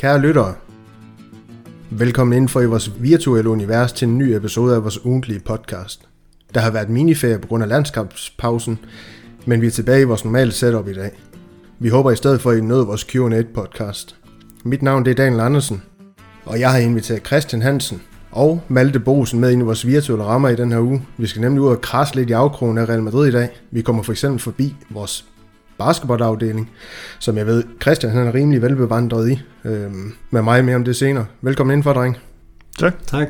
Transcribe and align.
Kære 0.00 0.20
lyttere, 0.20 0.54
velkommen 1.90 2.36
ind 2.36 2.48
for 2.48 2.60
i 2.60 2.66
vores 2.66 3.02
virtuelle 3.02 3.50
univers 3.50 3.92
til 3.92 4.08
en 4.08 4.18
ny 4.18 4.22
episode 4.22 4.74
af 4.74 4.82
vores 4.82 5.04
ugentlige 5.04 5.40
podcast. 5.40 6.08
Der 6.54 6.60
har 6.60 6.70
været 6.70 6.88
miniferie 6.88 7.38
på 7.38 7.48
grund 7.48 7.62
af 7.62 7.68
landskabspausen, 7.68 8.78
men 9.46 9.60
vi 9.60 9.66
er 9.66 9.70
tilbage 9.70 10.00
i 10.00 10.04
vores 10.04 10.24
normale 10.24 10.52
setup 10.52 10.88
i 10.88 10.94
dag. 10.94 11.10
Vi 11.78 11.88
håber 11.88 12.10
i 12.10 12.16
stedet 12.16 12.40
for, 12.40 12.50
at 12.50 12.58
I 12.58 12.60
nåede 12.60 12.86
vores 12.86 13.04
Q&A 13.04 13.42
podcast. 13.54 14.16
Mit 14.64 14.82
navn 14.82 15.04
det 15.04 15.10
er 15.10 15.14
Daniel 15.14 15.40
Andersen, 15.40 15.82
og 16.44 16.60
jeg 16.60 16.70
har 16.70 16.78
inviteret 16.78 17.26
Christian 17.26 17.62
Hansen 17.62 18.02
og 18.32 18.62
Malte 18.68 19.00
Bosen 19.00 19.40
med 19.40 19.52
ind 19.52 19.62
i 19.62 19.64
vores 19.64 19.86
virtuelle 19.86 20.24
rammer 20.24 20.48
i 20.48 20.56
den 20.56 20.72
her 20.72 20.80
uge. 20.80 21.02
Vi 21.16 21.26
skal 21.26 21.40
nemlig 21.40 21.62
ud 21.62 21.68
og 21.68 21.80
krasse 21.80 22.14
lidt 22.14 22.30
i 22.30 22.32
afkrogen 22.32 22.78
af 22.78 22.88
Real 22.88 23.02
Madrid 23.02 23.28
i 23.28 23.30
dag. 23.30 23.48
Vi 23.70 23.82
kommer 23.82 24.02
for 24.02 24.12
eksempel 24.12 24.40
forbi 24.40 24.76
vores 24.90 25.24
basketballafdeling, 25.78 26.70
som 27.18 27.36
jeg 27.36 27.46
ved, 27.46 27.64
Christian 27.82 28.12
han 28.12 28.26
er 28.26 28.34
rimelig 28.34 28.62
velbevandret 28.62 29.30
i. 29.30 29.42
Øhm, 29.64 30.14
med 30.30 30.42
mig 30.42 30.64
mere 30.64 30.76
om 30.76 30.84
det 30.84 30.96
senere. 30.96 31.26
Velkommen 31.40 31.76
ind 31.76 31.82
for, 31.82 31.92
dreng. 31.92 32.16
Tak. 32.78 32.94
Tak. 33.06 33.28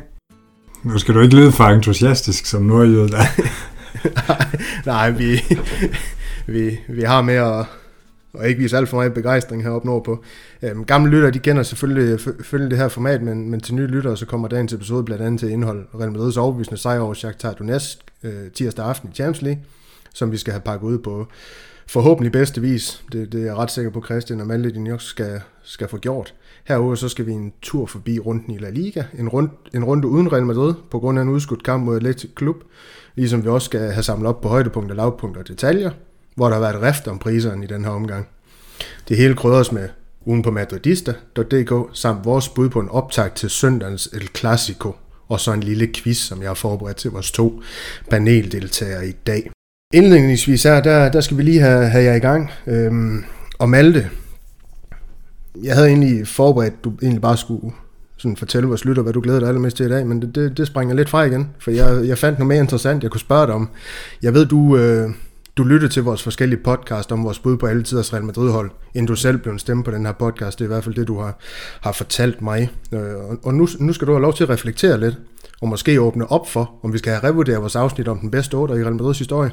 Nu 0.83 0.97
skal 0.97 1.15
du 1.15 1.21
ikke 1.21 1.35
lyde 1.35 1.51
for 1.51 1.63
entusiastisk 1.63 2.45
som 2.45 2.61
nordjyde 2.61 3.09
der. 3.09 3.23
nej, 4.85 5.09
vi, 5.09 5.41
vi, 6.47 6.79
vi 6.89 7.01
har 7.01 7.21
med 7.21 7.35
at, 7.35 7.65
og 8.33 8.47
ikke 8.47 8.61
vise 8.61 8.77
alt 8.77 8.89
for 8.89 8.97
meget 8.97 9.13
begejstring 9.13 9.63
heroppe 9.63 9.87
nordpå. 9.87 10.23
Øhm, 10.61 10.85
gamle 10.85 11.11
lyttere, 11.11 11.31
de 11.31 11.39
kender 11.39 11.63
selvfølgelig, 11.63 12.13
øh, 12.13 12.19
selvfølgelig 12.19 12.71
det 12.71 12.79
her 12.79 12.87
format, 12.87 13.21
men, 13.21 13.49
men 13.49 13.59
til 13.59 13.75
nye 13.75 13.87
lyttere, 13.87 14.17
så 14.17 14.25
kommer 14.25 14.47
dagens 14.47 14.73
episode 14.73 15.03
blandt 15.03 15.23
andet 15.23 15.39
til 15.39 15.49
indhold 15.49 15.85
Real 15.99 16.09
Madrid's 16.09 16.39
overbevisende 16.39 16.81
sejr 16.81 16.99
over 16.99 17.13
Shakhtar 17.13 17.53
Donetsk 17.53 17.97
øh, 18.23 18.51
tirsdag 18.53 18.85
aften 18.85 19.09
i 19.09 19.15
Champions 19.15 19.41
League, 19.41 19.63
som 20.13 20.31
vi 20.31 20.37
skal 20.37 20.53
have 20.53 20.61
pakket 20.61 20.87
ud 20.87 20.97
på 20.97 21.27
forhåbentlig 21.87 22.31
bedste 22.31 22.61
vis. 22.61 23.03
Det, 23.11 23.31
det 23.31 23.41
er 23.41 23.45
jeg 23.45 23.55
ret 23.55 23.71
sikker 23.71 23.91
på, 23.91 24.03
Christian 24.05 24.39
og 24.39 24.47
Malte, 24.47 24.73
de 24.73 24.83
nok 24.83 25.01
skal, 25.01 25.41
skal 25.63 25.87
få 25.87 25.97
gjort. 25.97 26.33
Herudover 26.63 26.95
så 26.95 27.09
skal 27.09 27.25
vi 27.25 27.31
en 27.31 27.53
tur 27.61 27.85
forbi 27.85 28.19
runden 28.19 28.53
i 28.53 28.57
La 28.57 28.69
Liga, 28.69 29.03
en, 29.19 29.29
rund, 29.29 29.49
en 29.73 29.83
runde 29.83 30.07
uden 30.07 30.33
Real 30.33 30.45
Madrid, 30.45 30.73
på 30.91 30.99
grund 30.99 31.19
af 31.19 31.23
en 31.23 31.29
udskudt 31.29 31.63
kamp 31.63 31.85
mod 31.85 31.95
Atletic 31.95 32.31
Klub, 32.35 32.55
ligesom 33.15 33.43
vi 33.43 33.49
også 33.49 33.65
skal 33.65 33.79
have 33.79 34.03
samlet 34.03 34.29
op 34.29 34.41
på 34.41 34.47
højdepunkter, 34.47 34.95
lavpunkter 34.95 35.41
og 35.41 35.47
detaljer, 35.47 35.91
hvor 36.35 36.47
der 36.47 36.53
har 36.53 36.61
været 36.61 36.81
rift 36.81 37.07
om 37.07 37.19
priserne 37.19 37.63
i 37.63 37.67
den 37.67 37.83
her 37.83 37.91
omgang. 37.91 38.27
Det 39.09 39.17
hele 39.17 39.35
krydres 39.35 39.71
med 39.71 39.89
ugen 40.25 40.41
på 40.41 40.51
madridista.dk, 40.51 41.73
samt 41.93 42.25
vores 42.25 42.49
bud 42.49 42.69
på 42.69 42.79
en 42.79 42.89
optag 42.89 43.33
til 43.35 43.49
søndagens 43.49 44.09
El 44.13 44.29
Clasico, 44.37 44.95
og 45.27 45.39
så 45.39 45.53
en 45.53 45.63
lille 45.63 45.89
quiz, 45.95 46.17
som 46.17 46.41
jeg 46.41 46.49
har 46.49 46.53
forberedt 46.53 46.97
til 46.97 47.11
vores 47.11 47.31
to 47.31 47.61
paneldeltagere 48.09 49.07
i 49.07 49.11
dag. 49.11 49.51
Indledningsvis 49.93 50.63
her, 50.63 50.81
der, 50.81 51.11
der 51.11 51.21
skal 51.21 51.37
vi 51.37 51.43
lige 51.43 51.59
have, 51.59 51.89
have 51.89 52.03
jer 52.03 52.15
i 52.15 52.19
gang. 52.19 52.51
Øhm, 52.67 53.23
og 53.59 53.69
Malte, 53.69 54.09
jeg 55.63 55.75
havde 55.75 55.87
egentlig 55.87 56.27
forberedt, 56.27 56.73
at 56.73 56.83
du 56.83 56.93
egentlig 57.01 57.21
bare 57.21 57.37
skulle 57.37 57.73
sådan 58.17 58.37
fortælle 58.37 58.67
vores 58.67 58.85
lytter, 58.85 59.03
hvad 59.03 59.13
du 59.13 59.21
glæder 59.21 59.39
dig 59.39 59.47
allermest 59.47 59.77
til 59.77 59.85
i 59.85 59.89
dag, 59.89 60.07
men 60.07 60.21
det, 60.21 60.35
det, 60.35 60.57
det 60.57 60.67
springer 60.67 60.95
lidt 60.95 61.09
fra 61.09 61.23
igen, 61.23 61.49
for 61.59 61.71
jeg, 61.71 62.07
jeg 62.07 62.17
fandt 62.17 62.39
noget 62.39 62.47
mere 62.47 62.59
interessant, 62.59 63.03
jeg 63.03 63.11
kunne 63.11 63.21
spørge 63.21 63.47
dig 63.47 63.55
om. 63.55 63.69
Jeg 64.21 64.33
ved, 64.33 64.45
du, 64.45 64.77
øh, 64.77 65.09
du 65.57 65.63
lyttede 65.63 65.93
til 65.93 66.03
vores 66.03 66.23
forskellige 66.23 66.63
podcast 66.63 67.11
om 67.11 67.23
vores 67.23 67.39
bud 67.39 67.57
på 67.57 67.65
alle 67.65 67.83
tiders 67.83 68.13
Real 68.13 68.23
Madrid-hold, 68.23 68.71
inden 68.93 69.07
du 69.07 69.15
selv 69.15 69.37
blev 69.37 69.53
en 69.53 69.59
stemme 69.59 69.83
på 69.83 69.91
den 69.91 70.05
her 70.05 70.13
podcast. 70.13 70.59
Det 70.59 70.65
er 70.65 70.67
i 70.67 70.73
hvert 70.73 70.83
fald 70.83 70.95
det, 70.95 71.07
du 71.07 71.19
har, 71.19 71.39
har 71.81 71.91
fortalt 71.91 72.41
mig. 72.41 72.71
Øh, 72.93 73.15
og 73.15 73.37
og 73.43 73.53
nu, 73.53 73.67
nu 73.79 73.93
skal 73.93 74.07
du 74.07 74.11
have 74.11 74.21
lov 74.21 74.33
til 74.33 74.43
at 74.43 74.49
reflektere 74.49 74.99
lidt, 74.99 75.19
og 75.61 75.67
måske 75.67 76.01
åbne 76.01 76.31
op 76.31 76.49
for, 76.49 76.71
om 76.83 76.93
vi 76.93 76.97
skal 76.97 77.13
have 77.13 77.23
revurderet 77.23 77.61
vores 77.61 77.75
afsnit 77.75 78.07
om 78.07 78.19
den 78.19 78.31
bedste 78.31 78.55
otter 78.55 78.75
i 78.75 78.83
Real 78.83 78.93
Madrids 78.93 79.19
historie. 79.19 79.51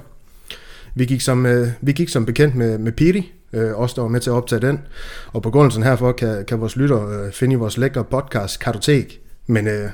Vi 0.94 1.04
gik 1.04 1.20
som, 1.20 1.46
øh, 1.46 1.68
vi 1.80 1.92
gik 1.92 2.08
som 2.08 2.26
bekendt 2.26 2.54
med, 2.54 2.78
med 2.78 2.92
Piri, 2.92 3.32
øh, 3.52 3.74
også 3.74 3.94
der 3.96 4.02
var 4.02 4.08
med 4.08 4.20
til 4.20 4.30
at 4.30 4.34
optage 4.34 4.60
den. 4.60 4.80
Og 5.32 5.42
på 5.42 5.50
grunden 5.50 5.82
herfor 5.82 6.12
kan, 6.12 6.44
kan 6.44 6.60
vores 6.60 6.76
lytter 6.76 7.08
øh, 7.08 7.32
finde 7.32 7.52
i 7.52 7.56
vores 7.56 7.76
lækre 7.76 8.04
podcast 8.04 8.60
Kartotek. 8.60 9.20
Men 9.46 9.66
øh, 9.66 9.90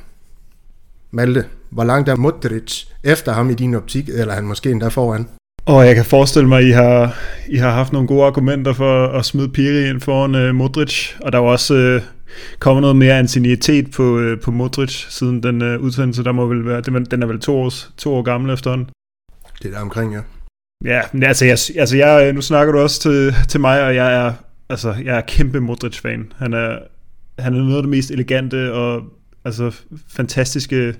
Malte, 1.11 1.45
hvor 1.71 1.85
langt 1.85 2.09
er 2.09 2.17
Modric 2.17 2.85
efter 3.03 3.33
ham 3.33 3.51
i 3.51 3.55
din 3.55 3.75
optik, 3.75 4.09
eller 4.09 4.35
han 4.35 4.45
måske 4.45 4.71
endda 4.71 4.89
foran? 4.89 5.27
Og 5.67 5.87
jeg 5.87 5.95
kan 5.95 6.05
forestille 6.05 6.49
mig, 6.49 6.59
at 6.59 6.65
I 6.65 6.71
har, 6.71 7.19
I 7.49 7.57
har 7.57 7.71
haft 7.71 7.93
nogle 7.93 8.09
gode 8.09 8.25
argumenter 8.25 8.73
for 8.73 9.07
at 9.07 9.25
smide 9.25 9.49
Piri 9.49 9.89
ind 9.91 10.01
foran 10.01 10.35
øh, 10.35 10.55
Modric, 10.55 11.15
og 11.21 11.33
der 11.33 11.39
var 11.39 11.49
også 11.49 11.75
øh, 11.75 12.03
kommet 12.59 12.81
noget 12.81 12.97
mere 12.97 13.19
ansignitet 13.19 13.91
på, 13.91 14.19
øh, 14.19 14.41
på 14.41 14.51
Modric 14.51 15.07
siden 15.09 15.43
den 15.43 15.63
øh, 15.63 15.81
udsendelse, 15.81 16.25
der 16.25 16.33
må 16.33 16.47
vel 16.47 16.67
være, 16.67 16.81
den 16.81 17.23
er 17.23 17.27
vel 17.27 17.41
to, 17.41 17.57
års, 17.57 17.93
to 17.97 18.15
år 18.15 18.23
gammel 18.23 18.55
efterhånden. 18.55 18.89
Det 19.63 19.69
er 19.69 19.75
der 19.75 19.81
omkring, 19.81 20.15
ja. 20.15 20.21
Ja, 20.85 21.01
men 21.13 21.23
altså, 21.23 21.45
jeg, 21.45 21.59
altså 21.81 21.97
jeg, 21.97 22.33
nu 22.33 22.41
snakker 22.41 22.73
du 22.73 22.79
også 22.79 23.01
til, 23.01 23.35
til 23.49 23.61
mig, 23.61 23.85
og 23.85 23.95
jeg 23.95 24.27
er, 24.27 24.33
altså, 24.69 24.95
jeg 25.05 25.17
er 25.17 25.21
kæmpe 25.21 25.61
Modric-fan. 25.61 26.33
Han 26.37 26.53
er, 26.53 26.79
han 27.39 27.55
er 27.55 27.59
noget 27.59 27.77
af 27.77 27.83
det 27.83 27.91
mest 27.91 28.11
elegante 28.11 28.73
og 28.73 29.03
altså, 29.45 29.71
fantastiske 30.09 30.95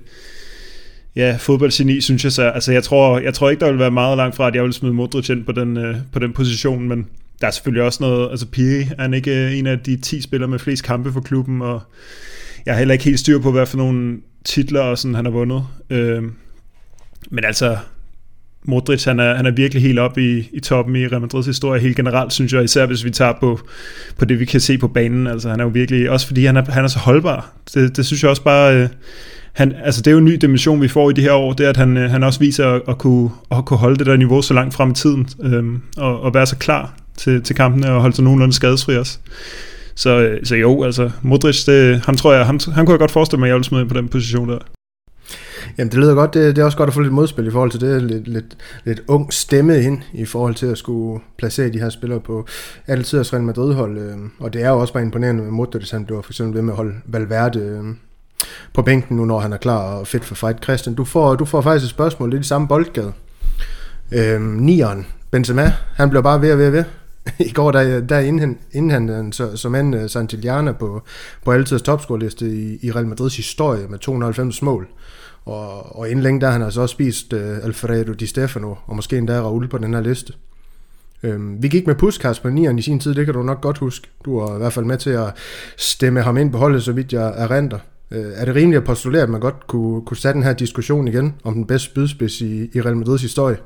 ja, 1.15 1.37
fodboldgeni, 1.39 2.01
synes 2.01 2.23
jeg 2.23 2.31
så. 2.31 2.49
Altså, 2.49 2.71
jeg 2.71 2.83
tror, 2.83 3.19
jeg 3.19 3.33
tror 3.33 3.49
ikke, 3.49 3.59
der 3.59 3.71
vil 3.71 3.79
være 3.79 3.91
meget 3.91 4.17
langt 4.17 4.35
fra, 4.35 4.47
at 4.47 4.55
jeg 4.55 4.63
vil 4.63 4.73
smide 4.73 4.93
Modric 4.93 5.29
ind 5.29 5.45
på 5.45 5.51
den, 5.51 5.77
øh, 5.77 5.95
på 6.11 6.19
den 6.19 6.33
position, 6.33 6.87
men 6.87 7.07
der 7.41 7.47
er 7.47 7.51
selvfølgelig 7.51 7.83
også 7.83 8.03
noget, 8.03 8.29
altså 8.29 8.45
Piri 8.45 8.81
er 8.81 9.01
han 9.01 9.13
ikke 9.13 9.45
øh, 9.45 9.57
en 9.57 9.67
af 9.67 9.79
de 9.79 9.97
10 9.97 10.21
spillere 10.21 10.49
med 10.49 10.59
flest 10.59 10.83
kampe 10.83 11.13
for 11.13 11.21
klubben, 11.21 11.61
og 11.61 11.81
jeg 12.65 12.73
har 12.73 12.79
heller 12.79 12.93
ikke 12.93 13.05
helt 13.05 13.19
styr 13.19 13.39
på, 13.39 13.51
hvad 13.51 13.65
for 13.65 13.77
nogle 13.77 14.17
titler 14.45 14.81
og 14.81 14.97
sådan, 14.97 15.15
han 15.15 15.25
har 15.25 15.31
vundet. 15.31 15.63
Øh, 15.89 16.23
men 17.29 17.45
altså, 17.45 17.77
Modric, 18.67 19.03
han 19.03 19.19
er, 19.19 19.35
han 19.35 19.45
er 19.45 19.51
virkelig 19.51 19.83
helt 19.83 19.99
op 19.99 20.17
i, 20.17 20.49
i 20.53 20.59
toppen 20.59 20.95
i 20.95 21.07
Real 21.07 21.21
Madrids 21.21 21.45
historie 21.45 21.81
helt 21.81 21.95
generelt, 21.95 22.33
synes 22.33 22.53
jeg, 22.53 22.63
især 22.63 22.85
hvis 22.85 23.05
vi 23.05 23.11
tager 23.11 23.33
på, 23.39 23.59
på 24.17 24.25
det, 24.25 24.39
vi 24.39 24.45
kan 24.45 24.59
se 24.59 24.77
på 24.77 24.87
banen. 24.87 25.27
Altså, 25.27 25.49
han 25.49 25.59
er 25.59 25.63
jo 25.63 25.69
virkelig, 25.69 26.09
også 26.09 26.27
fordi 26.27 26.45
han 26.45 26.57
er, 26.57 26.71
han 26.71 26.83
er 26.83 26.87
så 26.87 26.99
holdbar. 26.99 27.53
Det, 27.73 27.97
det 27.97 28.05
synes 28.05 28.23
jeg 28.23 28.29
også 28.29 28.43
bare, 28.43 28.75
øh, 28.75 28.89
han, 29.55 29.73
altså 29.83 30.01
det 30.01 30.07
er 30.07 30.11
jo 30.11 30.17
en 30.17 30.25
ny 30.25 30.35
dimension, 30.41 30.81
vi 30.81 30.87
får 30.87 31.09
i 31.09 31.13
de 31.13 31.21
her 31.21 31.33
år, 31.33 31.53
det 31.53 31.65
er, 31.65 31.69
at 31.69 31.77
han, 31.77 31.97
øh, 31.97 32.09
han 32.09 32.23
også 32.23 32.39
viser 32.39 32.67
at, 32.67 32.81
at, 32.87 32.97
kunne, 32.97 33.29
at 33.51 33.65
kunne 33.65 33.77
holde 33.77 33.97
det 33.97 34.05
der 34.05 34.17
niveau 34.17 34.41
så 34.41 34.53
langt 34.53 34.73
frem 34.73 34.91
i 34.91 34.93
tiden, 34.93 35.27
øhm, 35.43 35.81
og, 35.97 36.21
og 36.21 36.33
være 36.33 36.45
så 36.45 36.55
klar 36.55 36.93
til, 37.17 37.41
til 37.41 37.55
kampene 37.55 37.91
og 37.91 38.01
holde 38.01 38.15
sig 38.15 38.23
nogenlunde 38.23 38.53
skadesfri 38.53 38.97
også. 38.97 39.19
Så, 39.95 40.19
øh, 40.19 40.45
så 40.45 40.55
jo, 40.55 40.83
altså 40.83 41.11
Modric, 41.21 41.65
det, 41.65 42.01
ham 42.05 42.17
tror 42.17 42.33
jeg, 42.33 42.45
ham, 42.45 42.59
han 42.73 42.85
kunne 42.85 42.93
jeg 42.93 42.99
godt 42.99 43.11
forestille 43.11 43.39
mig, 43.39 43.47
at 43.47 43.49
jeg 43.49 43.55
ville 43.55 43.65
smide 43.65 43.85
på 43.85 43.93
den 43.93 44.07
position 44.07 44.49
der. 44.49 44.57
Jamen 45.77 45.91
det 45.91 45.99
lyder 45.99 46.15
godt, 46.15 46.33
det, 46.33 46.55
det 46.55 46.61
er 46.61 46.65
også 46.65 46.77
godt 46.77 46.87
at 46.87 46.93
få 46.93 46.99
lidt 46.99 47.13
modspil 47.13 47.47
i 47.47 47.51
forhold 47.51 47.71
til 47.71 47.81
det, 47.81 48.03
lidt, 48.03 48.27
lidt, 48.27 48.57
lidt 48.85 49.01
ung 49.07 49.33
stemme 49.33 49.81
ind 49.81 50.01
i 50.13 50.25
forhold 50.25 50.55
til 50.55 50.65
at 50.65 50.77
skulle 50.77 51.21
placere 51.37 51.69
de 51.69 51.79
her 51.79 51.89
spillere 51.89 52.19
på 52.19 52.47
altid 52.87 53.19
at 53.19 53.33
Real 53.33 53.43
Madrid-hold, 53.43 53.97
øh, 53.97 54.17
og 54.39 54.53
det 54.53 54.63
er 54.63 54.69
jo 54.69 54.79
også 54.79 54.93
bare 54.93 55.03
imponerende 55.03 55.43
med 55.43 55.51
Modric, 55.51 55.91
han 55.91 56.05
bliver 56.05 56.21
for 56.21 56.31
eksempel 56.31 56.55
ved 56.55 56.61
med 56.61 56.73
at 56.73 56.77
holde 56.77 56.93
Valverde 57.05 57.59
øh, 57.59 57.83
på 58.73 58.81
bænken 58.81 59.17
nu, 59.17 59.25
når 59.25 59.39
han 59.39 59.53
er 59.53 59.57
klar 59.57 59.77
og 59.77 60.07
fedt 60.07 60.25
for 60.25 60.35
fight. 60.35 60.63
Christian, 60.63 60.95
du 60.95 61.05
får, 61.05 61.35
du 61.35 61.45
får 61.45 61.61
faktisk 61.61 61.83
et 61.83 61.89
spørgsmål 61.89 62.31
lidt 62.31 62.45
i 62.45 62.47
samme 62.47 62.67
boldgade. 62.67 63.13
Øhm, 64.11 64.41
Nieren, 64.41 65.05
Benzema, 65.31 65.73
han 65.95 66.09
blev 66.09 66.23
bare 66.23 66.41
ved 66.41 66.51
og 66.51 66.57
ved 66.57 66.67
og 66.67 66.73
ved. 66.73 66.83
I 67.49 67.51
går, 67.51 67.71
der, 67.71 68.01
der 68.01 68.19
indhen, 68.19 68.57
inden 68.71 69.09
han 69.09 69.31
så, 69.31 69.57
som 69.57 69.75
en 69.75 69.93
uh, 69.93 70.01
øh, 70.01 70.09
Santillana 70.09 70.71
på, 70.71 71.01
på 71.45 71.51
altidens 71.51 71.81
topscoreliste 71.81 72.45
i, 72.45 72.79
i 72.81 72.91
Real 72.91 73.07
Madrids 73.07 73.37
historie 73.37 73.87
med 73.87 73.99
290 73.99 74.61
mål. 74.61 74.87
Og, 75.45 75.95
og 75.99 76.09
inden 76.09 76.23
længe 76.23 76.41
der 76.41 76.49
han 76.49 76.61
altså 76.61 76.81
også 76.81 76.93
spist 76.93 77.33
uh, 77.33 77.39
Alfredo 77.63 78.13
Di 78.13 78.25
Stefano, 78.25 78.75
og 78.85 78.95
måske 78.95 79.17
endda 79.17 79.39
Raul 79.39 79.67
på 79.67 79.77
den 79.77 79.93
her 79.93 80.01
liste. 80.01 80.33
Øhm, 81.23 81.63
vi 81.63 81.67
gik 81.67 81.87
med 81.87 81.95
Puskas 81.95 82.39
på 82.39 82.49
nieren 82.49 82.79
i 82.79 82.81
sin 82.81 82.99
tid, 82.99 83.13
det 83.13 83.25
kan 83.25 83.33
du 83.33 83.43
nok 83.43 83.61
godt 83.61 83.77
huske. 83.77 84.07
Du 84.25 84.39
var 84.39 84.55
i 84.55 84.57
hvert 84.57 84.73
fald 84.73 84.85
med 84.85 84.97
til 84.97 85.09
at 85.09 85.33
stemme 85.77 86.21
ham 86.21 86.37
ind 86.37 86.51
på 86.51 86.57
holdet, 86.57 86.83
så 86.83 86.91
vidt 86.91 87.13
jeg 87.13 87.33
erindrer. 87.37 87.79
Øh, 88.15 88.31
er 88.35 88.45
det 88.45 88.55
rimeligt 88.55 88.81
at 88.81 88.87
postulere, 88.87 89.23
at 89.23 89.29
man 89.29 89.41
godt 89.41 89.67
kunne, 89.67 90.01
kunne 90.05 90.17
sætte 90.17 90.35
den 90.35 90.43
her 90.43 90.53
diskussion 90.53 91.07
igen 91.07 91.33
om 91.43 91.53
den 91.53 91.65
bedste 91.65 91.89
spydspids 91.89 92.41
i, 92.41 92.69
i 92.73 92.81
Real 92.81 92.97
Madrids 92.97 93.21
historie? 93.21 93.57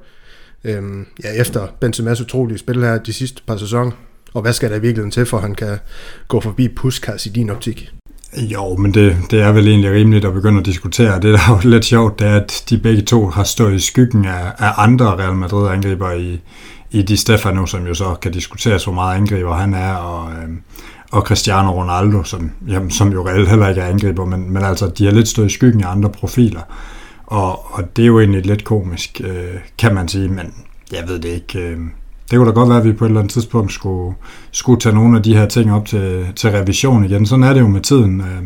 Øhm, 0.63 1.05
ja, 1.23 1.41
efter 1.41 1.67
Benzema's 1.85 2.21
utrolige 2.21 2.57
spil 2.57 2.83
her 2.83 2.97
de 2.97 3.13
sidste 3.13 3.41
par 3.47 3.57
sæsoner. 3.57 3.91
Og 4.33 4.41
hvad 4.41 4.53
skal 4.53 4.69
der 4.69 4.75
i 4.75 4.81
virkeligheden 4.81 5.11
til, 5.11 5.25
for 5.25 5.37
at 5.37 5.43
han 5.43 5.55
kan 5.55 5.77
gå 6.27 6.41
forbi 6.41 6.67
Puskas 6.67 7.25
i 7.25 7.29
din 7.29 7.49
optik? 7.49 7.89
Jo, 8.37 8.75
men 8.75 8.93
det, 8.93 9.17
det 9.31 9.41
er 9.41 9.51
vel 9.51 9.67
egentlig 9.67 9.91
rimeligt 9.91 10.25
at 10.25 10.33
begynde 10.33 10.59
at 10.59 10.65
diskutere. 10.65 11.15
Det, 11.15 11.23
der 11.23 11.39
er 11.39 11.61
jo 11.63 11.69
lidt 11.69 11.85
sjovt, 11.85 12.19
det 12.19 12.27
er, 12.27 12.35
at 12.35 12.63
de 12.69 12.77
begge 12.77 13.01
to 13.01 13.27
har 13.27 13.43
stået 13.43 13.73
i 13.73 13.79
skyggen 13.79 14.25
af, 14.25 14.51
af 14.57 14.71
andre 14.77 15.05
Real 15.05 15.35
Madrid-angriber 15.35 16.11
i, 16.11 16.41
i 16.91 17.01
Di 17.01 17.15
Stefano, 17.15 17.65
som 17.65 17.87
jo 17.87 17.93
så 17.93 18.15
kan 18.21 18.31
diskuteres, 18.31 18.83
hvor 18.83 18.93
meget 18.93 19.15
angriber 19.15 19.53
han 19.53 19.73
er, 19.73 19.93
og, 19.93 20.31
øh, 20.31 20.49
og 21.11 21.21
Cristiano 21.21 21.71
Ronaldo, 21.71 22.23
som, 22.23 22.51
jamen, 22.67 22.91
som 22.91 23.11
jo 23.11 23.27
reelt 23.27 23.49
heller 23.49 23.69
ikke 23.69 23.81
er 23.81 23.87
angriber, 23.87 24.25
men, 24.25 24.51
men 24.53 24.63
altså, 24.63 24.87
de 24.97 25.05
har 25.05 25.11
lidt 25.11 25.27
stået 25.27 25.45
i 25.45 25.53
skyggen 25.53 25.83
af 25.83 25.91
andre 25.91 26.09
profiler. 26.09 26.61
Og, 27.25 27.75
og 27.75 27.95
det 27.95 28.01
er 28.01 28.07
jo 28.07 28.19
egentlig 28.19 28.45
lidt 28.45 28.63
komisk, 28.63 29.21
øh, 29.23 29.59
kan 29.77 29.93
man 29.95 30.07
sige, 30.07 30.27
men 30.27 30.53
jeg 30.91 31.03
ved 31.07 31.19
det 31.19 31.29
ikke. 31.29 31.59
Øh, 31.59 31.77
det 32.31 32.37
kunne 32.37 32.47
da 32.47 32.53
godt 32.53 32.69
være, 32.69 32.77
at 32.77 32.83
vi 32.83 32.93
på 32.93 33.05
et 33.05 33.09
eller 33.09 33.19
andet 33.19 33.33
tidspunkt 33.33 33.73
skulle, 33.73 34.15
skulle 34.51 34.79
tage 34.79 34.95
nogle 34.95 35.17
af 35.17 35.23
de 35.23 35.37
her 35.37 35.45
ting 35.45 35.73
op 35.73 35.85
til, 35.85 36.27
til 36.35 36.49
revision 36.49 37.05
igen. 37.05 37.25
Sådan 37.25 37.43
er 37.43 37.53
det 37.53 37.59
jo 37.59 37.67
med 37.67 37.81
tiden. 37.81 38.21
Øh, 38.21 38.43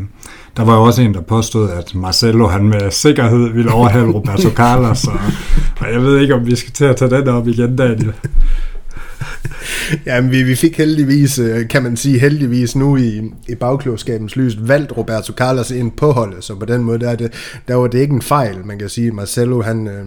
der 0.56 0.64
var 0.64 0.76
jo 0.76 0.82
også 0.82 1.02
en, 1.02 1.14
der 1.14 1.20
påstod, 1.20 1.70
at 1.70 1.94
Marcelo 1.94 2.46
han 2.46 2.64
med 2.64 2.90
sikkerhed 2.90 3.52
ville 3.52 3.72
overhale 3.72 4.12
Roberto 4.12 4.48
Carlos, 4.50 5.04
og, 5.04 5.18
og 5.80 5.92
jeg 5.92 6.02
ved 6.02 6.20
ikke, 6.20 6.34
om 6.34 6.46
vi 6.46 6.56
skal 6.56 6.72
til 6.72 6.84
at 6.84 6.96
tage 6.96 7.10
den 7.10 7.28
op 7.28 7.48
igen, 7.48 7.76
Daniel. 7.76 8.12
Ja, 10.06 10.20
vi, 10.20 10.42
vi 10.42 10.54
fik 10.54 10.78
heldigvis, 10.78 11.38
øh, 11.38 11.68
kan 11.68 11.82
man 11.82 11.96
sige 11.96 12.18
heldigvis 12.18 12.76
nu 12.76 12.96
i, 12.96 13.32
i 13.48 13.54
bagklogskabens 13.54 14.36
lys, 14.36 14.56
valgt 14.68 14.96
Roberto 14.96 15.32
Carlos 15.32 15.70
ind 15.70 15.92
på 15.92 16.12
holdet, 16.12 16.44
så 16.44 16.54
på 16.54 16.64
den 16.64 16.84
måde, 16.84 16.98
der, 16.98 17.16
det, 17.16 17.32
der 17.68 17.74
var 17.74 17.86
det 17.86 17.98
ikke 17.98 18.14
en 18.14 18.22
fejl, 18.22 18.66
man 18.66 18.78
kan 18.78 18.88
sige. 18.88 19.12
Marcelo, 19.12 19.62
han, 19.62 19.88
øh, 19.88 20.06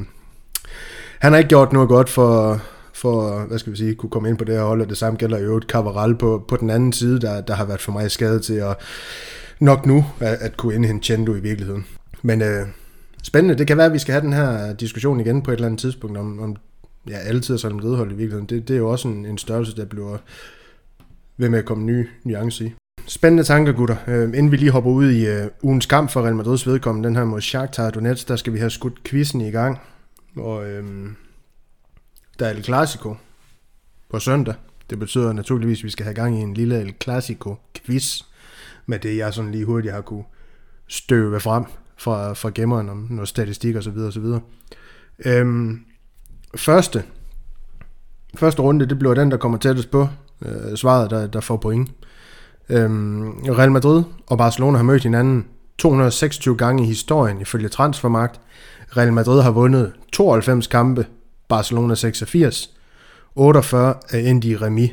han 1.20 1.32
har 1.32 1.38
ikke 1.38 1.50
gjort 1.50 1.74
noget 1.74 1.90
godt 1.90 2.10
for, 2.10 2.62
for, 2.94 3.46
hvad 3.48 3.60
skal 3.60 3.72
vi 3.72 3.78
sige, 3.78 3.96
kunne 3.96 4.10
komme 4.10 4.30
ind 4.30 4.38
på 4.38 4.44
det 4.44 4.56
her 4.56 4.64
hold, 4.64 4.82
og 4.82 4.90
det 4.90 4.98
samme 4.98 5.18
gælder 5.18 5.40
jo 5.40 5.58
et 5.58 5.64
Cavaral 5.64 6.16
på, 6.16 6.46
på 6.48 6.58
den 6.58 6.70
anden 6.70 6.94
side, 6.94 7.22
der, 7.22 7.42
der 7.42 7.56
har 7.56 7.66
været 7.66 7.82
for 7.82 7.92
mig 7.92 8.12
skadet 8.12 8.44
til 8.44 8.54
at 8.54 8.76
nok 9.60 9.86
nu 9.86 10.06
at, 10.20 10.38
at 10.42 10.58
kunne 10.58 10.76
indhente 10.76 11.06
Chendo 11.06 11.36
i 11.36 11.40
virkeligheden. 11.40 11.86
Men 12.22 12.42
øh, 12.42 12.68
spændende, 13.24 13.58
det 13.58 13.68
kan 13.68 13.78
være, 13.78 13.86
at 13.86 13.94
vi 13.94 14.00
skal 14.00 14.12
have 14.12 14.22
den 14.22 14.34
her 14.34 14.74
diskussion 14.74 15.20
igen 15.20 15.42
på 15.42 15.52
et 15.52 15.56
eller 15.56 15.66
andet 15.66 15.80
tidspunkt, 15.80 16.18
om, 16.18 16.40
om 16.40 16.56
ja, 17.10 17.18
altid 17.18 17.58
sådan 17.58 17.80
som 17.80 17.90
ledhold 17.90 18.12
i 18.12 18.16
virkeligheden. 18.16 18.46
Det, 18.46 18.68
det 18.68 18.74
er 18.74 18.78
jo 18.78 18.90
også 18.90 19.08
en, 19.08 19.26
en 19.26 19.38
størrelse, 19.38 19.76
der 19.76 19.86
bliver 19.86 20.18
ved 21.38 21.50
med 21.50 21.60
at 21.60 21.66
komme 21.66 21.84
nye 21.84 22.08
nuancer 22.24 22.66
i. 22.66 22.74
Spændende 23.06 23.44
tanker, 23.44 23.72
gutter. 23.72 23.96
Øh, 24.08 24.24
inden 24.24 24.52
vi 24.52 24.58
lige 24.58 24.72
hopper 24.72 24.92
ud 24.92 25.12
i 25.12 25.28
øh, 25.28 25.48
ugens 25.62 25.86
kamp 25.86 26.12
for 26.12 26.22
Real 26.22 26.36
Madrids 26.36 26.68
vedkommende, 26.68 27.08
den 27.08 27.16
her 27.16 27.26
mod 27.26 27.42
Shakhtar 27.42 27.90
Donetsk, 27.90 28.28
der 28.28 28.36
skal 28.36 28.54
vi 28.54 28.60
have 28.60 28.70
skudt 28.70 29.04
quizzen 29.04 29.42
i 29.42 29.52
gang. 29.52 29.80
Og 30.36 30.70
øh, 30.70 31.10
der 32.40 32.46
er 32.46 32.50
El 32.50 32.64
Clasico 32.64 33.16
på 34.10 34.20
søndag. 34.20 34.56
Det 34.90 35.00
betyder 35.00 35.34
naturligvis, 35.34 35.80
at 35.80 35.84
vi 35.84 35.90
skal 35.90 36.04
have 36.04 36.14
gang 36.14 36.40
i 36.40 36.42
en 36.42 36.54
lille 36.54 36.82
El 36.82 36.94
Clasico 37.04 37.56
quiz 37.86 38.22
med 38.86 39.00
det, 39.00 39.18
jeg 39.18 39.34
sådan 39.34 39.52
lige 39.52 39.66
hurtigt 39.66 39.94
har 39.94 40.02
kunne 40.02 40.24
støve 40.88 41.40
frem 41.40 41.64
fra, 41.98 42.34
fra 42.34 42.52
gemmeren 42.56 42.90
om 42.90 43.08
noget 43.10 43.28
statistik 43.28 43.76
og 43.76 43.84
så 43.84 43.92
videre 43.92 44.08
og 44.08 44.14
så 44.14 44.20
videre. 44.20 44.42
Øhm, 45.26 45.86
første, 46.56 47.04
første 48.36 48.62
runde, 48.62 48.86
det 48.86 49.00
bliver 49.00 49.14
den, 49.14 49.32
der 49.32 49.38
kommer 49.38 49.58
tættest 49.58 49.92
på 49.92 50.08
øh, 50.46 50.78
svaret, 50.78 51.10
der, 51.10 51.28
der 51.28 51.40
får 51.40 51.58
point. 51.58 51.92
Øhm, 52.70 53.32
Real 53.32 53.72
Madrid 53.72 54.04
og 54.28 54.38
Barcelona 54.38 54.78
har 54.78 54.84
mødt 54.84 55.04
hinanden 55.04 55.46
226 55.78 56.58
gange 56.58 56.84
i 56.84 56.86
historien 56.86 57.42
ifølge 57.42 57.70
Transfermarkt. 57.70 58.40
Real 58.98 59.14
Madrid 59.14 59.42
har 59.42 59.52
vundet 59.52 59.94
92 60.14 60.68
kampe, 60.68 61.06
Barcelona 61.48 61.96
86. 61.96 62.70
48 63.36 63.96
er 64.10 64.20
endt 64.20 64.46
i 64.46 64.58
remis. 64.58 64.92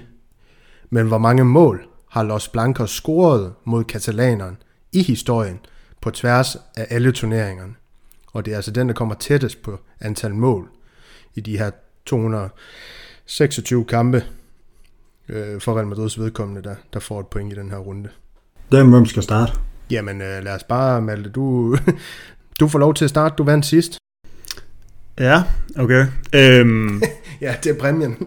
Men 0.90 1.06
hvor 1.06 1.18
mange 1.18 1.44
mål 1.44 1.86
har 2.10 2.22
Los 2.22 2.48
Blancos 2.48 2.90
scoret 2.90 3.52
mod 3.64 3.84
katalaneren 3.84 4.56
i 4.92 5.02
historien 5.02 5.58
på 6.00 6.10
tværs 6.10 6.56
af 6.76 6.86
alle 6.90 7.12
turneringerne? 7.12 7.74
Og 8.32 8.44
det 8.44 8.52
er 8.52 8.56
altså 8.56 8.70
den, 8.70 8.88
der 8.88 8.94
kommer 8.94 9.14
tættest 9.14 9.62
på 9.62 9.78
antal 10.00 10.34
mål 10.34 10.68
i 11.34 11.40
de 11.40 11.58
her 11.58 11.70
226 12.06 13.84
kampe 13.84 14.24
øh, 15.28 15.60
for 15.60 15.74
Real 15.74 15.86
Madrids 15.86 16.18
vedkommende, 16.20 16.62
der, 16.62 16.74
der 16.92 17.00
får 17.00 17.20
et 17.20 17.26
point 17.26 17.52
i 17.52 17.56
den 17.56 17.70
her 17.70 17.78
runde. 17.78 18.08
Hvem, 18.68 18.90
hvem 18.90 19.06
skal 19.06 19.22
starte? 19.22 19.52
Jamen 19.90 20.20
øh, 20.20 20.44
lad 20.44 20.54
os 20.54 20.64
bare, 20.64 21.02
Malte, 21.02 21.30
du, 21.30 21.76
du 22.60 22.68
får 22.68 22.78
lov 22.78 22.94
til 22.94 23.04
at 23.04 23.10
starte. 23.10 23.34
Du 23.38 23.44
vandt 23.44 23.66
sidst. 23.66 23.98
Ja, 25.18 25.42
okay. 25.76 26.06
Øhm, 26.34 27.02
Ja, 27.40 27.56
det 27.64 27.70
er 27.76 27.78
præmien. 27.78 28.16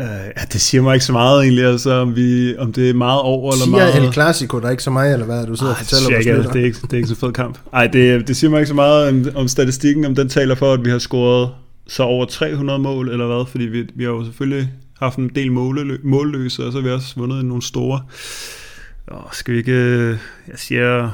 øh, 0.00 0.06
ja, 0.06 0.42
det 0.52 0.60
siger 0.60 0.82
mig 0.82 0.94
ikke 0.94 1.04
så 1.04 1.12
meget 1.12 1.42
egentlig, 1.42 1.64
altså, 1.64 1.92
om, 1.92 2.16
vi, 2.16 2.56
om 2.56 2.72
det 2.72 2.90
er 2.90 2.94
meget 2.94 3.20
over 3.20 3.52
eller 3.52 3.64
Siger 3.64 3.76
meget... 3.76 4.06
El 4.06 4.12
Clasico, 4.12 4.60
der 4.60 4.66
er 4.66 4.70
ikke 4.70 4.82
så 4.82 4.90
meget, 4.90 5.12
eller 5.12 5.26
hvad? 5.26 5.46
Du 5.46 5.56
sidder 5.56 5.72
Ej, 5.72 5.76
og 5.76 5.80
det, 5.80 5.86
fortæller 5.86 6.22
siger 6.22 6.34
vores 6.34 6.46
ikke, 6.46 6.52
det, 6.52 6.60
er 6.60 6.64
ikke, 6.64 6.78
det 6.82 6.92
er 6.92 6.96
ikke 6.96 7.08
så 7.08 7.14
fed 7.14 7.32
kamp. 7.32 7.58
Ej, 7.72 7.86
det, 7.86 8.28
det 8.28 8.36
siger 8.36 8.50
mig 8.50 8.58
ikke 8.58 8.68
så 8.68 8.74
meget 8.74 9.08
om, 9.08 9.26
om 9.34 9.48
statistikken, 9.48 10.04
om 10.04 10.14
den 10.14 10.28
taler 10.28 10.54
for, 10.54 10.72
at 10.72 10.84
vi 10.84 10.90
har 10.90 10.98
scoret 10.98 11.50
så 11.86 12.02
over 12.02 12.26
300 12.26 12.78
mål, 12.78 13.10
eller 13.10 13.26
hvad, 13.26 13.46
fordi 13.50 13.64
vi, 13.64 13.86
vi 13.94 14.04
har 14.04 14.10
jo 14.10 14.24
selvfølgelig 14.24 14.70
haft 14.98 15.18
en 15.18 15.30
del 15.34 15.52
mållø, 15.52 15.96
målløse, 16.04 16.64
og 16.64 16.72
så 16.72 16.78
har 16.78 16.86
vi 16.86 16.92
også 16.92 17.14
vundet 17.16 17.44
nogle 17.44 17.62
store. 17.62 18.02
Og 19.06 19.28
skal 19.32 19.54
vi 19.54 19.58
ikke... 19.58 20.08
Jeg 20.48 20.56
siger, 20.56 21.02
jeg 21.02 21.10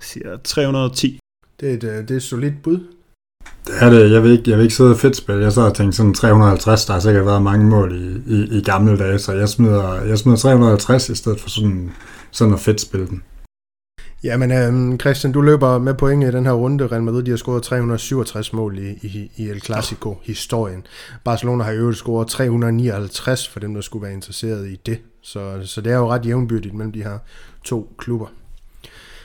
siger 0.00 0.36
310. 0.44 1.18
Det 1.60 1.70
er 1.70 1.74
et, 1.74 1.84
øh, 1.84 1.90
det 1.90 2.10
er 2.10 2.16
et 2.16 2.22
solidt 2.22 2.62
bud. 2.62 2.80
Det 3.66 3.74
er 3.80 3.90
det. 3.90 4.12
Jeg 4.12 4.22
vil 4.22 4.32
ikke, 4.32 4.50
jeg 4.50 4.58
vil 4.58 4.62
ikke 4.62 4.74
sidde 4.74 4.90
og 4.90 4.98
fedt 4.98 5.16
spille. 5.16 5.42
Jeg 5.42 5.52
sad 5.52 5.62
og 5.62 5.74
tænkte 5.74 5.96
sådan 5.96 6.14
350, 6.14 6.84
der 6.84 6.92
har 6.92 7.00
sikkert 7.00 7.26
været 7.26 7.42
mange 7.42 7.66
mål 7.66 7.92
i, 7.92 8.34
i, 8.34 8.58
i 8.58 8.62
gamle 8.62 8.98
dage, 8.98 9.18
så 9.18 9.32
jeg 9.32 9.48
smider, 9.48 10.02
jeg 10.02 10.18
smider 10.18 10.36
350 10.36 11.08
i 11.08 11.14
stedet 11.14 11.40
for 11.40 11.48
sådan, 11.48 11.92
sådan 12.30 12.54
at 12.54 12.60
fedt 12.60 12.80
spille 12.80 13.06
den. 13.06 13.22
Jamen, 14.24 14.52
øhm, 14.52 15.00
Christian, 15.00 15.32
du 15.32 15.40
løber 15.40 15.78
med 15.78 15.94
point 15.94 16.24
i 16.24 16.26
den 16.26 16.46
her 16.46 16.52
runde. 16.52 16.86
Real 16.86 17.02
Madrid, 17.02 17.22
de 17.22 17.30
har 17.30 17.36
scoret 17.36 17.62
367 17.62 18.52
mål 18.52 18.78
i, 18.78 18.88
i, 19.02 19.30
i 19.36 19.48
El 19.48 19.60
Clasico-historien. 19.60 20.86
Barcelona 21.24 21.64
har 21.64 21.72
i 21.72 21.76
øvrigt 21.76 21.98
scoret 21.98 22.28
359 22.28 23.48
for 23.48 23.60
dem, 23.60 23.74
der 23.74 23.80
skulle 23.80 24.02
være 24.02 24.12
interesseret 24.12 24.68
i 24.68 24.80
det. 24.86 24.98
Så, 25.22 25.60
så 25.64 25.80
det 25.80 25.92
er 25.92 25.96
jo 25.96 26.08
ret 26.08 26.26
jævnbyrdigt 26.26 26.74
mellem 26.74 26.92
de 26.92 27.02
her 27.02 27.18
to 27.64 27.94
klubber. 27.98 28.26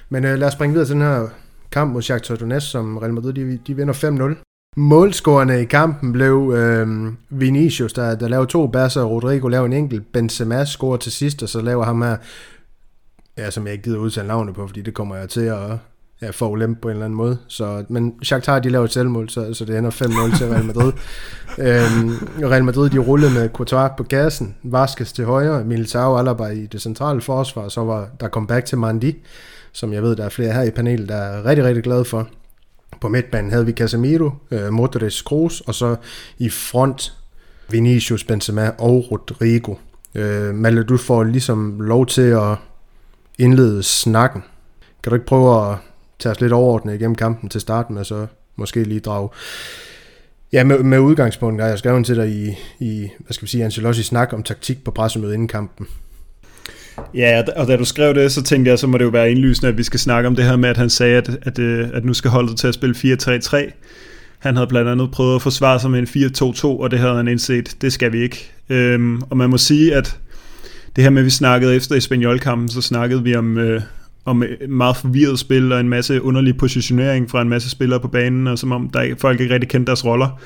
Men 0.10 0.26
øh, 0.26 0.40
lad 0.40 0.48
os 0.48 0.54
springe 0.54 0.74
videre 0.74 0.88
til 0.88 0.94
den 0.94 1.02
her 1.02 1.28
kamp 1.74 1.94
mod 1.94 2.02
Shakhtar 2.02 2.36
Donetsk, 2.36 2.72
som 2.72 2.98
Real 2.98 3.14
Madrid 3.14 3.34
de, 3.34 3.60
de 3.68 3.76
vinder 3.76 3.94
5-0. 4.36 4.44
Målscorerne 4.78 5.62
i 5.62 5.66
kampen 5.66 6.12
blev 6.12 6.54
øh, 6.56 7.14
Vinicius, 7.30 7.94
der, 7.94 8.16
der 8.16 8.28
lavede 8.28 8.48
to 8.48 8.68
basser, 8.68 9.04
Rodrigo 9.04 9.48
lavede 9.48 9.66
en 9.66 9.74
enkelt, 9.74 10.14
Benzema 10.14 10.66
scorer 10.66 10.98
til 10.98 11.12
sidst, 11.12 11.44
og 11.44 11.50
så 11.50 11.62
laver 11.62 11.84
ham 11.84 12.02
her 12.02 12.18
ja, 13.38 13.52
som 13.52 13.66
jeg 13.66 13.74
ikke 13.74 13.84
gider 13.84 13.98
udtale 13.98 14.28
navnet 14.28 14.56
på, 14.56 14.68
fordi 14.68 14.82
det 14.82 14.94
kommer 14.94 15.16
jeg 15.16 15.30
til 15.30 15.42
at 15.42 15.78
ja, 16.22 16.30
få 16.30 16.50
ulempe 16.50 16.82
på 16.82 16.88
en 16.88 16.92
eller 16.92 17.06
anden 17.06 17.18
måde. 17.18 17.38
Så, 17.48 17.86
men 17.90 18.14
Shakhtar, 18.24 18.60
de 18.60 18.70
laver 18.70 18.86
et 18.86 18.94
selvmål, 18.94 19.30
så, 19.30 19.54
så 19.54 19.66
det 19.66 19.78
ender 19.78 19.92
5-0 19.92 20.38
til 20.38 20.48
Real 20.48 20.66
Madrid. 20.66 20.92
øhm, 21.68 22.10
Real 22.50 22.64
Madrid, 22.64 22.90
de 22.90 22.98
rullede 22.98 23.34
med 23.34 23.50
Courtois 23.50 23.92
på 23.98 24.04
gassen, 24.04 24.56
Vasquez 24.64 25.12
til 25.12 25.26
højre, 25.26 25.64
Militao 25.64 26.18
Alaba 26.18 26.46
i 26.46 26.66
det 26.66 26.82
centrale 26.82 27.22
forsvar, 27.22 27.70
så 27.70 27.84
var 27.84 28.10
der 28.20 28.30
comeback 28.30 28.66
til 28.66 28.78
Mandi, 28.78 29.16
som 29.74 29.94
jeg 29.94 30.04
ved, 30.04 30.16
der 30.16 30.26
er 30.26 30.30
flere 30.30 30.54
her 30.54 30.64
i 30.64 30.72
panelet, 30.72 31.10
der 31.10 31.16
er 31.16 31.46
rigtig, 31.46 31.66
rigtig 31.66 31.84
glade 31.84 32.06
for. 32.06 32.30
På 33.02 33.10
midtbanen 33.10 33.52
havde 33.52 33.66
vi 33.66 33.72
Casemiro, 33.72 34.32
øh, 34.52 34.74
Modric, 34.74 35.24
Kroos, 35.24 35.62
og 35.62 35.76
så 35.76 35.96
i 36.38 36.50
front 36.50 37.14
Vinicius, 37.70 38.24
Benzema 38.24 38.72
og 38.78 39.12
Rodrigo. 39.12 39.76
Øh, 40.16 40.56
Malle, 40.56 40.84
du 40.84 40.98
får 40.98 41.24
ligesom 41.24 41.82
lov 41.82 42.06
til 42.06 42.22
at 42.22 42.56
indlede 43.38 43.84
snakken. 43.84 44.44
Kan 45.04 45.10
du 45.10 45.16
ikke 45.16 45.26
prøve 45.26 45.72
at 45.72 45.78
tage 46.20 46.32
os 46.32 46.42
lidt 46.42 46.54
overordnet 46.54 46.96
igennem 46.96 47.16
kampen 47.16 47.50
til 47.50 47.62
starten, 47.62 47.98
og 47.98 48.06
så 48.06 48.28
måske 48.56 48.84
lige 48.84 49.00
drage 49.00 49.30
Ja, 50.54 50.64
med, 50.64 50.84
med 50.84 51.00
udgangspunkt, 51.00 51.60
der 51.60 51.68
jeg 51.68 51.80
skrev 51.80 52.04
til 52.04 52.16
dig 52.16 52.30
i, 52.30 52.58
i, 52.80 53.10
hvad 53.20 53.34
skal 53.34 53.46
vi 53.46 53.50
sige, 53.50 53.64
Ancelotti 53.64 54.04
snak 54.04 54.34
om 54.34 54.44
taktik 54.44 54.84
på 54.84 54.92
pressemødet 54.92 55.34
inden 55.34 55.48
kampen. 55.48 55.88
Ja, 57.16 57.44
og 57.56 57.68
da 57.68 57.76
du 57.76 57.86
skrev 57.86 58.16
det, 58.16 58.32
så 58.32 58.44
tænkte 58.44 58.72
jeg, 58.72 58.80
så 58.80 58.88
må 58.88 58.98
det 58.98 59.06
jo 59.06 59.10
være 59.10 59.32
indlysende, 59.32 59.68
at 59.68 59.78
vi 59.78 59.84
skal 59.84 60.00
snakke 60.00 60.28
om 60.28 60.36
det 60.36 60.46
her 60.46 60.56
med, 60.56 60.70
at 60.70 60.78
han 60.78 60.90
sagde, 60.90 61.18
at, 61.18 61.30
at, 61.42 61.60
øh, 61.60 61.88
at 61.94 62.06
nu 62.06 62.14
skal 62.14 62.32
holdet 62.32 62.58
til 62.58 62.68
at 62.68 62.74
spille 62.74 62.96
4-3-3. 62.96 63.72
Han 64.40 64.56
havde 64.56 64.68
blandt 64.68 64.90
andet 64.90 65.12
prøvet 65.12 65.36
at 65.36 65.42
forsvare 65.42 65.80
sig 65.80 65.92
med 65.92 66.00
en 66.00 66.08
4-2-2, 66.08 66.66
og 66.66 66.92
det 66.92 67.00
havde 67.00 67.16
han 67.16 67.28
indset, 67.28 67.76
det 67.82 67.94
skal 67.94 68.12
vi 68.12 68.22
ikke. 68.22 68.52
Øhm, 68.70 69.22
og 69.22 69.38
man 69.38 69.50
må 69.50 69.58
sige, 69.58 69.96
at 69.96 70.18
det 70.96 71.04
her 71.04 71.12
med, 71.12 71.22
at 71.22 71.26
vi 71.26 71.30
snakkede 71.30 71.76
efter 71.76 71.96
Espanyol-kampen, 71.96 72.70
så 72.70 72.82
snakkede 72.82 73.24
vi 73.24 73.36
om, 73.36 73.58
øh, 73.58 73.82
om 74.26 74.44
et 74.44 74.70
meget 74.70 74.98
forvirret 74.98 75.40
spil 75.40 75.72
og 75.72 75.80
en 75.80 75.90
masse 75.90 76.22
underlig 76.22 76.58
positionering 76.58 77.30
fra 77.30 77.42
en 77.42 77.50
masse 77.50 77.70
spillere 77.70 78.00
på 78.00 78.08
banen, 78.08 78.48
og 78.48 78.60
som 78.60 78.72
om 78.72 78.90
der 78.90 79.02
ikke, 79.02 79.16
folk 79.16 79.40
ikke 79.40 79.54
rigtig 79.54 79.70
kendte 79.70 79.90
deres 79.90 80.06
roller. 80.06 80.40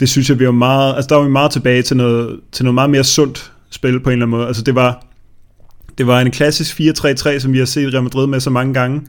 Det 0.00 0.08
synes 0.08 0.30
jeg, 0.30 0.38
vi 0.38 0.46
var 0.46 0.52
meget, 0.52 0.94
altså 0.94 1.08
der 1.08 1.16
var 1.16 1.24
vi 1.24 1.30
meget 1.30 1.50
tilbage 1.50 1.82
til 1.82 1.96
noget, 1.96 2.40
til 2.52 2.64
noget 2.64 2.74
meget 2.74 2.90
mere 2.90 3.04
sundt 3.04 3.52
spil 3.70 4.00
på 4.00 4.10
en 4.10 4.12
eller 4.12 4.26
anden 4.26 4.38
måde. 4.38 4.46
Altså 4.46 4.62
det 4.62 4.74
var, 4.74 5.07
det 5.98 6.06
var 6.06 6.20
en 6.20 6.30
klassisk 6.30 6.80
4-3-3, 6.80 7.38
som 7.38 7.52
vi 7.52 7.58
har 7.58 7.64
set 7.64 7.94
Real 7.94 8.02
Madrid 8.02 8.26
med 8.26 8.40
så 8.40 8.50
mange 8.50 8.74
gange. 8.74 9.02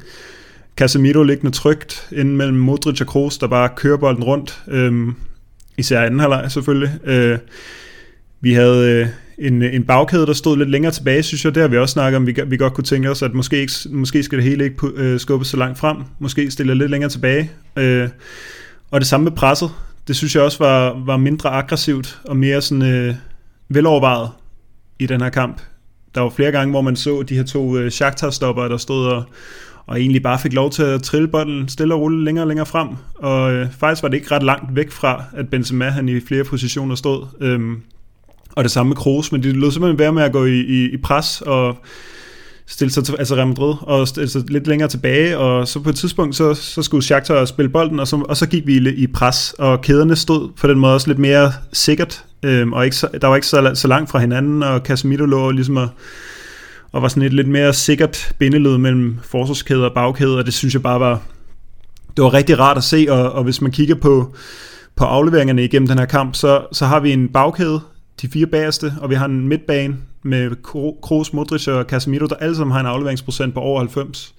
Casemiro 0.77 1.23
liggende 1.23 1.51
trygt 1.51 2.07
inden 2.11 2.37
mellem 2.37 2.57
Modric 2.57 3.01
og 3.01 3.07
Kroos, 3.07 3.37
der 3.37 3.47
bare 3.47 3.69
kører 3.75 3.97
bolden 3.97 4.23
rundt. 4.23 4.63
Øhm, 4.67 5.15
især 5.77 6.01
anden 6.01 6.19
halvleg 6.19 6.51
selvfølgelig. 6.51 6.89
Øh, 7.03 7.37
vi 8.41 8.53
havde 8.53 8.91
øh, 8.91 9.07
en, 9.47 9.61
en 9.61 9.83
bagkæde, 9.83 10.25
der 10.25 10.33
stod 10.33 10.57
lidt 10.57 10.69
længere 10.69 10.91
tilbage, 10.91 11.23
synes 11.23 11.45
jeg. 11.45 11.55
Det 11.55 11.61
har 11.61 11.67
vi 11.67 11.77
også 11.77 11.93
snakket 11.93 12.17
om. 12.17 12.27
Vi, 12.27 12.35
vi 12.47 12.57
godt 12.57 12.73
kunne 12.73 12.83
tænke 12.83 13.09
os, 13.09 13.21
at 13.21 13.33
måske, 13.33 13.57
ikke, 13.57 13.73
måske 13.89 14.23
skal 14.23 14.37
det 14.37 14.45
hele 14.45 14.63
ikke 14.63 14.87
øh, 14.95 15.19
skubbes 15.19 15.47
så 15.47 15.57
langt 15.57 15.79
frem. 15.79 15.97
Måske 16.19 16.51
stille 16.51 16.75
lidt 16.75 16.91
længere 16.91 17.09
tilbage. 17.09 17.51
Øh, 17.75 18.09
og 18.91 18.99
det 18.99 19.07
samme 19.07 19.23
med 19.23 19.31
presset. 19.31 19.69
Det 20.07 20.15
synes 20.15 20.35
jeg 20.35 20.43
også 20.43 20.57
var, 20.63 21.03
var 21.05 21.17
mindre 21.17 21.49
aggressivt 21.49 22.19
og 22.23 22.37
mere 22.37 22.61
sådan 22.61 22.81
øh, 22.81 23.15
velovervejet 23.69 24.29
i 24.99 25.05
den 25.05 25.21
her 25.21 25.29
kamp. 25.29 25.61
Der 26.15 26.21
var 26.21 26.29
flere 26.29 26.51
gange, 26.51 26.71
hvor 26.71 26.81
man 26.81 26.95
så 26.95 27.23
de 27.23 27.35
her 27.35 27.43
to 27.43 27.77
øh, 27.77 27.91
Shakhtar-stopper, 27.91 28.67
der 28.67 28.77
stod 28.77 29.05
og, 29.05 29.23
og 29.85 29.99
egentlig 29.99 30.23
bare 30.23 30.39
fik 30.39 30.53
lov 30.53 30.71
til 30.71 30.83
at 30.83 31.03
trille 31.03 31.27
bolden 31.27 31.67
stille 31.67 31.93
og 31.93 32.01
rulle 32.01 32.23
længere 32.25 32.43
og 32.43 32.47
længere 32.47 32.65
frem. 32.65 32.87
Og 33.15 33.53
øh, 33.53 33.67
faktisk 33.79 34.03
var 34.03 34.09
det 34.09 34.17
ikke 34.17 34.31
ret 34.31 34.43
langt 34.43 34.75
væk 34.75 34.91
fra, 34.91 35.23
at 35.33 35.49
Benzema 35.49 35.89
han 35.89 36.09
i 36.09 36.19
flere 36.19 36.43
positioner 36.43 36.95
stod. 36.95 37.25
Øhm, 37.41 37.81
og 38.55 38.63
det 38.63 38.71
samme 38.71 38.89
med 38.89 38.95
Kroos, 38.95 39.31
men 39.31 39.43
de 39.43 39.51
lød 39.51 39.71
simpelthen 39.71 39.99
være 39.99 40.13
med 40.13 40.23
at 40.23 40.31
gå 40.31 40.45
i, 40.45 40.59
i, 40.59 40.89
i 40.89 40.97
pres 40.97 41.41
og 41.41 41.77
stille 42.69 42.91
sig 42.91 43.03
til, 43.03 43.15
altså 43.19 43.35
Real 43.35 43.47
Madrid, 43.47 43.75
og 43.81 44.07
stille 44.07 44.29
sig 44.29 44.49
lidt 44.49 44.67
længere 44.67 44.89
tilbage, 44.89 45.37
og 45.37 45.67
så 45.67 45.79
på 45.79 45.89
et 45.89 45.95
tidspunkt, 45.95 46.35
så, 46.35 46.53
så 46.53 46.81
skulle 46.81 47.03
Shakhtar 47.03 47.45
spille 47.45 47.69
bolden, 47.69 47.99
og 47.99 48.07
så, 48.07 48.15
og 48.29 48.37
så 48.37 48.47
gik 48.47 48.67
vi 48.67 48.77
i, 48.77 49.07
pres, 49.07 49.55
og 49.57 49.81
kæderne 49.81 50.15
stod 50.15 50.49
på 50.57 50.67
den 50.67 50.79
måde 50.79 50.93
også 50.93 51.07
lidt 51.07 51.19
mere 51.19 51.53
sikkert, 51.73 52.23
øhm, 52.43 52.73
og 52.73 52.85
ikke 52.85 52.95
så, 52.95 53.07
der 53.21 53.27
var 53.27 53.35
ikke 53.35 53.47
så, 53.47 53.71
så 53.73 53.87
langt 53.87 54.09
fra 54.09 54.19
hinanden, 54.19 54.63
og 54.63 54.79
Casemiro 54.79 55.25
lå 55.25 55.51
ligesom 55.51 55.77
og, 55.77 55.89
og 56.91 57.01
var 57.01 57.07
sådan 57.07 57.23
et 57.23 57.33
lidt 57.33 57.47
mere 57.47 57.73
sikkert 57.73 58.33
bindeled 58.39 58.77
mellem 58.77 59.19
forsvarskæde 59.23 59.85
og 59.85 59.93
bagkæde, 59.93 60.37
og 60.37 60.45
det 60.45 60.53
synes 60.53 60.73
jeg 60.73 60.83
bare 60.83 60.99
var, 60.99 61.21
det 62.17 62.23
var 62.23 62.33
rigtig 62.33 62.59
rart 62.59 62.77
at 62.77 62.83
se, 62.83 63.05
og, 63.09 63.31
og 63.31 63.43
hvis 63.43 63.61
man 63.61 63.71
kigger 63.71 63.95
på, 63.95 64.35
på 64.95 65.03
afleveringerne 65.03 65.63
igennem 65.63 65.87
den 65.87 65.99
her 65.99 66.05
kamp, 66.05 66.35
så, 66.35 66.61
så 66.71 66.85
har 66.85 66.99
vi 66.99 67.11
en 67.11 67.27
bagkæde, 67.27 67.81
de 68.21 68.27
fire 68.27 68.47
bagerste, 68.47 68.93
og 69.01 69.09
vi 69.09 69.15
har 69.15 69.25
en 69.25 69.47
midtbane 69.47 69.97
med 70.23 70.51
Kroos, 71.01 71.33
Modric 71.33 71.67
og 71.67 71.85
Casemiro, 71.85 72.25
der 72.25 72.35
alle 72.35 72.55
sammen 72.55 72.71
har 72.71 72.79
en 72.79 72.85
afleveringsprocent 72.85 73.53
på 73.53 73.59
over 73.59 73.79
90. 73.79 74.35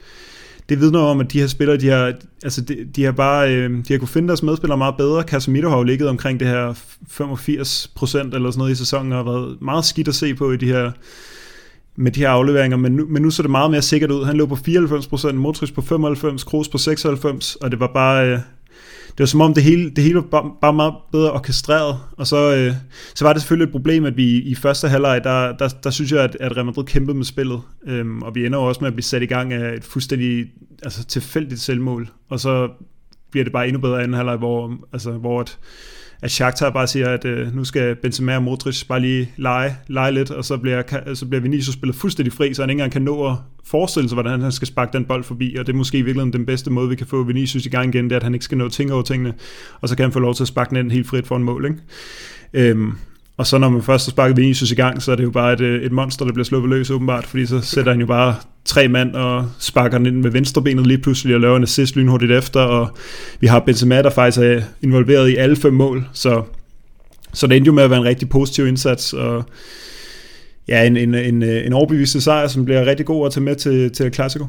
Det 0.68 0.80
vidner 0.80 1.00
om, 1.00 1.20
at 1.20 1.32
de 1.32 1.40
her 1.40 1.46
spillere, 1.46 1.76
de 1.76 1.88
har, 1.88 2.12
altså 2.42 2.60
de, 2.60 2.86
de 2.96 3.04
har 3.04 3.12
bare, 3.12 3.54
øh, 3.54 3.70
de 3.70 3.92
har 3.92 3.98
kunne 3.98 4.08
finde 4.08 4.28
deres 4.28 4.42
medspillere 4.42 4.78
meget 4.78 4.96
bedre. 4.96 5.22
Casemiro 5.22 5.68
har 5.68 5.76
jo 5.76 5.82
ligget 5.82 6.08
omkring 6.08 6.40
det 6.40 6.48
her 6.48 6.74
85 7.08 7.92
procent 7.94 8.34
eller 8.34 8.50
sådan 8.50 8.58
noget 8.58 8.72
i 8.72 8.74
sæsonen, 8.74 9.12
og 9.12 9.18
har 9.18 9.32
været 9.32 9.62
meget 9.62 9.84
skidt 9.84 10.08
at 10.08 10.14
se 10.14 10.34
på 10.34 10.52
i 10.52 10.56
de 10.56 10.66
her, 10.66 10.90
med 11.96 12.12
de 12.12 12.20
her 12.20 12.28
afleveringer, 12.28 12.76
men 12.76 12.92
nu, 12.92 13.06
men 13.08 13.22
nu 13.22 13.30
så 13.30 13.42
det 13.42 13.50
meget 13.50 13.70
mere 13.70 13.82
sikkert 13.82 14.10
ud. 14.10 14.24
Han 14.24 14.36
lå 14.36 14.46
på 14.46 14.54
94%, 14.54 15.32
Modric 15.32 15.72
på 15.72 15.80
95%, 15.80 16.44
Kroos 16.44 16.68
på 16.68 16.78
96%, 16.78 17.56
og 17.60 17.70
det 17.70 17.80
var 17.80 17.90
bare, 17.94 18.28
øh, 18.28 18.38
det 19.20 19.24
var 19.24 19.26
som 19.26 19.40
om 19.40 19.54
det 19.54 19.62
hele, 19.62 19.90
det 19.90 20.04
hele 20.04 20.14
var 20.14 20.20
bare, 20.20 20.50
bare 20.60 20.72
meget 20.72 20.94
bedre 21.12 21.32
orkestreret, 21.32 21.98
og 22.16 22.26
så, 22.26 22.54
øh, 22.54 22.74
så 23.14 23.24
var 23.24 23.32
det 23.32 23.42
selvfølgelig 23.42 23.66
et 23.66 23.72
problem, 23.72 24.04
at 24.04 24.16
vi 24.16 24.38
i 24.38 24.54
første 24.54 24.88
halvleg, 24.88 25.24
der, 25.24 25.56
der, 25.56 25.68
der 25.68 25.90
synes 25.90 26.12
jeg, 26.12 26.24
at, 26.24 26.36
at 26.40 26.56
Real 26.56 26.66
Madrid 26.66 26.84
kæmpede 26.84 27.16
med 27.16 27.24
spillet, 27.24 27.60
øhm, 27.86 28.22
og 28.22 28.34
vi 28.34 28.46
ender 28.46 28.58
jo 28.58 28.64
også 28.64 28.80
med 28.80 28.88
at 28.88 28.94
blive 28.94 29.04
sat 29.04 29.22
i 29.22 29.26
gang 29.26 29.52
af 29.52 29.74
et 29.74 29.84
fuldstændig 29.84 30.46
altså, 30.82 31.04
tilfældigt 31.04 31.60
selvmål, 31.60 32.08
og 32.28 32.40
så 32.40 32.68
bliver 33.30 33.44
det 33.44 33.52
bare 33.52 33.66
endnu 33.68 33.80
bedre 33.80 34.02
anden 34.02 34.14
halvleg, 34.14 34.36
hvor, 34.36 34.76
altså, 34.92 35.10
hvor 35.10 35.40
at, 35.40 35.58
at 36.22 36.30
Shakhtar 36.30 36.70
bare 36.70 36.86
siger, 36.86 37.08
at 37.08 37.24
øh, 37.24 37.56
nu 37.56 37.64
skal 37.64 37.96
Benzema 37.96 38.36
og 38.36 38.42
Modric 38.42 38.84
bare 38.84 39.00
lige 39.00 39.30
lege, 39.36 39.76
lege 39.88 40.12
lidt, 40.12 40.30
og 40.30 40.44
så 40.44 40.56
bliver, 40.56 40.82
så 41.14 41.26
bliver 41.26 41.42
Vinicius 41.42 41.74
spillet 41.74 41.96
fuldstændig 41.96 42.32
fri, 42.32 42.54
så 42.54 42.62
han 42.62 42.70
ikke 42.70 42.78
engang 42.78 42.92
kan 42.92 43.02
nå 43.02 43.26
at 43.26 43.36
forestille 43.64 44.08
sig, 44.08 44.16
hvordan 44.16 44.40
han 44.40 44.52
skal 44.52 44.68
sparke 44.68 44.92
den 44.92 45.04
bold 45.04 45.24
forbi, 45.24 45.56
og 45.58 45.66
det 45.66 45.72
er 45.72 45.76
måske 45.76 45.98
i 45.98 46.02
virkeligheden 46.02 46.32
den 46.32 46.46
bedste 46.46 46.70
måde, 46.70 46.88
vi 46.88 46.96
kan 46.96 47.06
få 47.06 47.22
Vinicius 47.22 47.66
i 47.66 47.68
gang 47.68 47.94
igen, 47.94 48.04
det 48.04 48.12
er, 48.12 48.16
at 48.16 48.22
han 48.22 48.34
ikke 48.34 48.44
skal 48.44 48.58
nå 48.58 48.64
at 48.64 48.72
tænke 48.72 48.94
over 48.94 49.02
tingene, 49.02 49.34
og 49.80 49.88
så 49.88 49.96
kan 49.96 50.02
han 50.02 50.12
få 50.12 50.18
lov 50.18 50.34
til 50.34 50.44
at 50.44 50.48
sparke 50.48 50.74
den 50.74 50.90
helt 50.90 51.06
frit 51.06 51.26
for 51.26 51.36
en 51.36 51.44
mål. 51.44 51.64
Ikke? 51.64 52.70
Øhm, 52.70 52.92
og 53.40 53.46
så 53.46 53.58
når 53.58 53.68
man 53.68 53.82
først 53.82 54.06
har 54.06 54.10
sparket 54.10 54.36
Vinicius 54.36 54.70
i 54.70 54.74
gang, 54.74 55.02
så 55.02 55.12
er 55.12 55.16
det 55.16 55.24
jo 55.24 55.30
bare 55.30 55.52
et, 55.52 55.60
øh, 55.60 55.82
et 55.82 55.92
monster, 55.92 56.24
der 56.24 56.32
bliver 56.32 56.44
sluppet 56.44 56.70
løs 56.70 56.90
åbenbart, 56.90 57.26
fordi 57.26 57.46
så 57.46 57.60
sætter 57.60 57.92
han 57.92 58.00
jo 58.00 58.06
bare 58.06 58.34
tre 58.64 58.88
mand 58.88 59.14
og 59.14 59.46
sparker 59.58 59.98
den 59.98 60.06
ind 60.06 60.16
med 60.16 60.30
venstrebenet 60.30 60.86
lige 60.86 60.98
pludselig 60.98 61.34
og 61.34 61.40
laver 61.40 61.56
en 61.56 61.62
assist 61.62 61.96
lynhurtigt 61.96 62.32
efter, 62.32 62.60
og 62.60 62.96
vi 63.40 63.46
har 63.46 63.60
Benzema, 63.60 64.02
der 64.02 64.10
faktisk 64.10 64.38
er 64.38 64.60
involveret 64.82 65.28
i 65.28 65.36
alle 65.36 65.56
fem 65.56 65.72
mål, 65.72 66.08
så, 66.12 66.42
så 67.32 67.46
det 67.46 67.56
endte 67.56 67.66
jo 67.66 67.72
med 67.72 67.82
at 67.82 67.90
være 67.90 67.98
en 67.98 68.04
rigtig 68.04 68.28
positiv 68.28 68.66
indsats, 68.66 69.12
og 69.12 69.44
ja, 70.68 70.86
en, 70.86 70.96
en, 70.96 71.14
en, 71.14 71.42
øh, 71.42 71.66
en 71.66 71.72
overbevisende 71.72 72.24
sejr, 72.24 72.48
som 72.48 72.64
bliver 72.64 72.86
rigtig 72.86 73.06
god 73.06 73.26
at 73.26 73.32
tage 73.32 73.44
med 73.44 73.56
til, 73.56 73.90
til 73.90 74.14
Clasico. 74.14 74.46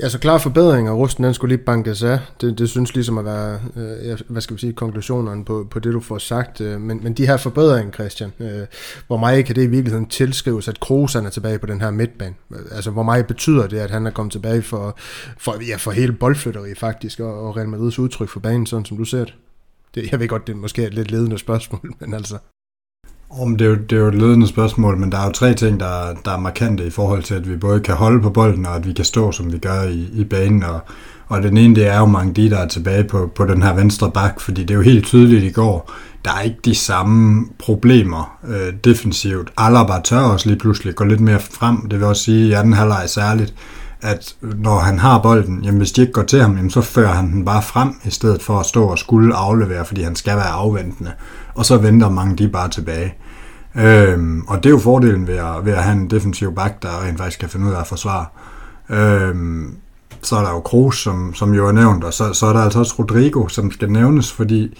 Ja, 0.00 0.08
så 0.08 0.18
klar 0.18 0.38
forbedring, 0.38 0.90
og 0.90 0.98
rusten 0.98 1.24
den 1.24 1.34
skulle 1.34 1.56
lige 1.56 1.64
bankes 1.64 2.02
af. 2.02 2.18
Det, 2.40 2.58
det 2.58 2.68
synes 2.68 2.94
ligesom 2.94 3.18
at 3.18 3.24
være, 3.24 3.60
øh, 3.76 4.18
hvad 4.28 4.42
skal 4.42 4.56
vi 4.56 4.60
sige, 4.60 4.72
konklusionerne 4.72 5.44
på, 5.44 5.66
på 5.70 5.78
det, 5.78 5.92
du 5.92 6.00
får 6.00 6.18
sagt. 6.18 6.60
Øh, 6.60 6.80
men, 6.80 7.00
men 7.02 7.14
de 7.14 7.26
her 7.26 7.36
forbedringer, 7.36 7.92
Christian, 7.92 8.32
øh, 8.40 8.66
hvor 9.06 9.16
meget 9.16 9.44
kan 9.44 9.56
det 9.56 9.62
i 9.62 9.66
virkeligheden 9.66 10.06
tilskrives, 10.06 10.68
at 10.68 10.80
Kroos 10.80 11.14
er 11.14 11.30
tilbage 11.30 11.58
på 11.58 11.66
den 11.66 11.80
her 11.80 11.90
midtbane? 11.90 12.34
Altså, 12.70 12.90
hvor 12.90 13.02
meget 13.02 13.26
betyder 13.26 13.66
det, 13.66 13.78
at 13.78 13.90
han 13.90 14.06
er 14.06 14.10
kommet 14.10 14.32
tilbage 14.32 14.62
for, 14.62 14.98
for, 15.38 15.64
ja, 15.68 15.76
for 15.76 15.90
hele 15.90 16.12
boldflytteriet 16.12 16.78
faktisk, 16.78 17.20
og, 17.20 17.46
og 17.46 17.56
Real 17.56 17.68
Madrids 17.68 17.98
udtryk 17.98 18.28
for 18.28 18.40
banen, 18.40 18.66
sådan 18.66 18.84
som 18.84 18.96
du 18.96 19.04
ser 19.04 19.24
det? 19.24 19.34
det 19.94 20.12
jeg 20.12 20.20
ved 20.20 20.28
godt, 20.28 20.46
det 20.46 20.52
er 20.52 20.56
måske 20.56 20.86
et 20.86 20.94
lidt 20.94 21.10
ledende 21.10 21.38
spørgsmål, 21.38 21.94
men 22.00 22.14
altså... 22.14 22.38
Om 23.30 23.56
det, 23.56 23.64
er 23.64 23.68
jo, 23.68 23.76
det 23.76 23.92
er 23.92 24.00
jo 24.00 24.08
et 24.08 24.14
ledende 24.14 24.46
spørgsmål, 24.46 24.96
men 24.96 25.12
der 25.12 25.18
er 25.18 25.24
jo 25.24 25.32
tre 25.32 25.54
ting, 25.54 25.80
der, 25.80 26.14
der 26.24 26.30
er 26.30 26.38
markante 26.38 26.86
i 26.86 26.90
forhold 26.90 27.22
til, 27.22 27.34
at 27.34 27.50
vi 27.50 27.56
både 27.56 27.80
kan 27.80 27.94
holde 27.94 28.22
på 28.22 28.30
bolden, 28.30 28.66
og 28.66 28.76
at 28.76 28.86
vi 28.86 28.92
kan 28.92 29.04
stå, 29.04 29.32
som 29.32 29.52
vi 29.52 29.58
gør 29.58 29.82
i, 29.82 30.08
i 30.12 30.24
banen. 30.24 30.62
Og, 30.62 30.80
og 31.28 31.42
den 31.42 31.56
ene, 31.56 31.74
det 31.74 31.86
er 31.86 31.98
jo 31.98 32.06
mange 32.06 32.32
de, 32.32 32.50
der 32.50 32.58
er 32.58 32.68
tilbage 32.68 33.04
på, 33.04 33.30
på 33.34 33.44
den 33.44 33.62
her 33.62 33.74
venstre 33.74 34.10
bak, 34.10 34.40
fordi 34.40 34.60
det 34.60 34.70
er 34.70 34.74
jo 34.74 34.82
helt 34.82 35.04
tydeligt 35.04 35.44
i 35.44 35.50
går, 35.50 35.92
der 36.24 36.30
er 36.30 36.40
ikke 36.40 36.58
de 36.64 36.74
samme 36.74 37.46
problemer 37.58 38.38
øh, 38.48 38.74
defensivt. 38.84 39.50
Alaba 39.56 40.00
tør 40.04 40.18
også 40.18 40.48
lige 40.48 40.58
pludselig 40.58 40.94
gå 40.94 41.04
lidt 41.04 41.20
mere 41.20 41.40
frem, 41.40 41.88
det 41.88 41.98
vil 41.98 42.08
også 42.08 42.22
sige 42.22 42.48
i 42.48 42.52
anden 42.52 42.72
halvleg 42.72 43.04
særligt, 43.06 43.54
at 44.02 44.34
når 44.42 44.78
han 44.78 44.98
har 44.98 45.18
bolden, 45.22 45.64
jamen 45.64 45.78
hvis 45.78 45.92
de 45.92 46.00
ikke 46.00 46.12
går 46.12 46.22
til 46.22 46.40
ham, 46.40 46.56
jamen 46.56 46.70
så 46.70 46.80
fører 46.80 47.12
han 47.12 47.32
den 47.32 47.44
bare 47.44 47.62
frem, 47.62 47.94
i 48.04 48.10
stedet 48.10 48.42
for 48.42 48.60
at 48.60 48.66
stå 48.66 48.84
og 48.84 48.98
skulle 48.98 49.34
aflevere, 49.34 49.84
fordi 49.84 50.02
han 50.02 50.16
skal 50.16 50.36
være 50.36 50.48
afventende. 50.48 51.12
Og 51.54 51.66
så 51.66 51.76
venter 51.76 52.10
mange 52.10 52.36
de 52.36 52.48
bare 52.48 52.68
tilbage. 52.68 53.14
Øhm, 53.74 54.44
og 54.48 54.56
det 54.56 54.66
er 54.66 54.70
jo 54.70 54.78
fordelen 54.78 55.26
ved 55.26 55.36
at, 55.36 55.64
ved 55.64 55.72
at 55.72 55.82
have 55.82 55.96
en 55.96 56.10
defensiv 56.10 56.54
back, 56.54 56.82
der 56.82 57.04
rent 57.04 57.18
faktisk 57.18 57.40
kan 57.40 57.48
finde 57.48 57.66
ud 57.66 57.72
af 57.72 57.80
at 57.80 57.86
forsvare. 57.86 58.26
Øhm, 58.90 59.76
så 60.22 60.36
er 60.36 60.42
der 60.42 60.50
jo 60.50 60.60
Kroos, 60.60 60.98
som, 60.98 61.34
som 61.34 61.54
jo 61.54 61.68
er 61.68 61.72
nævnt, 61.72 62.04
og 62.04 62.14
så, 62.14 62.32
så 62.32 62.46
er 62.46 62.52
der 62.52 62.60
altså 62.60 62.78
også 62.78 62.94
Rodrigo, 62.98 63.48
som 63.48 63.70
skal 63.70 63.90
nævnes, 63.90 64.32
fordi 64.32 64.78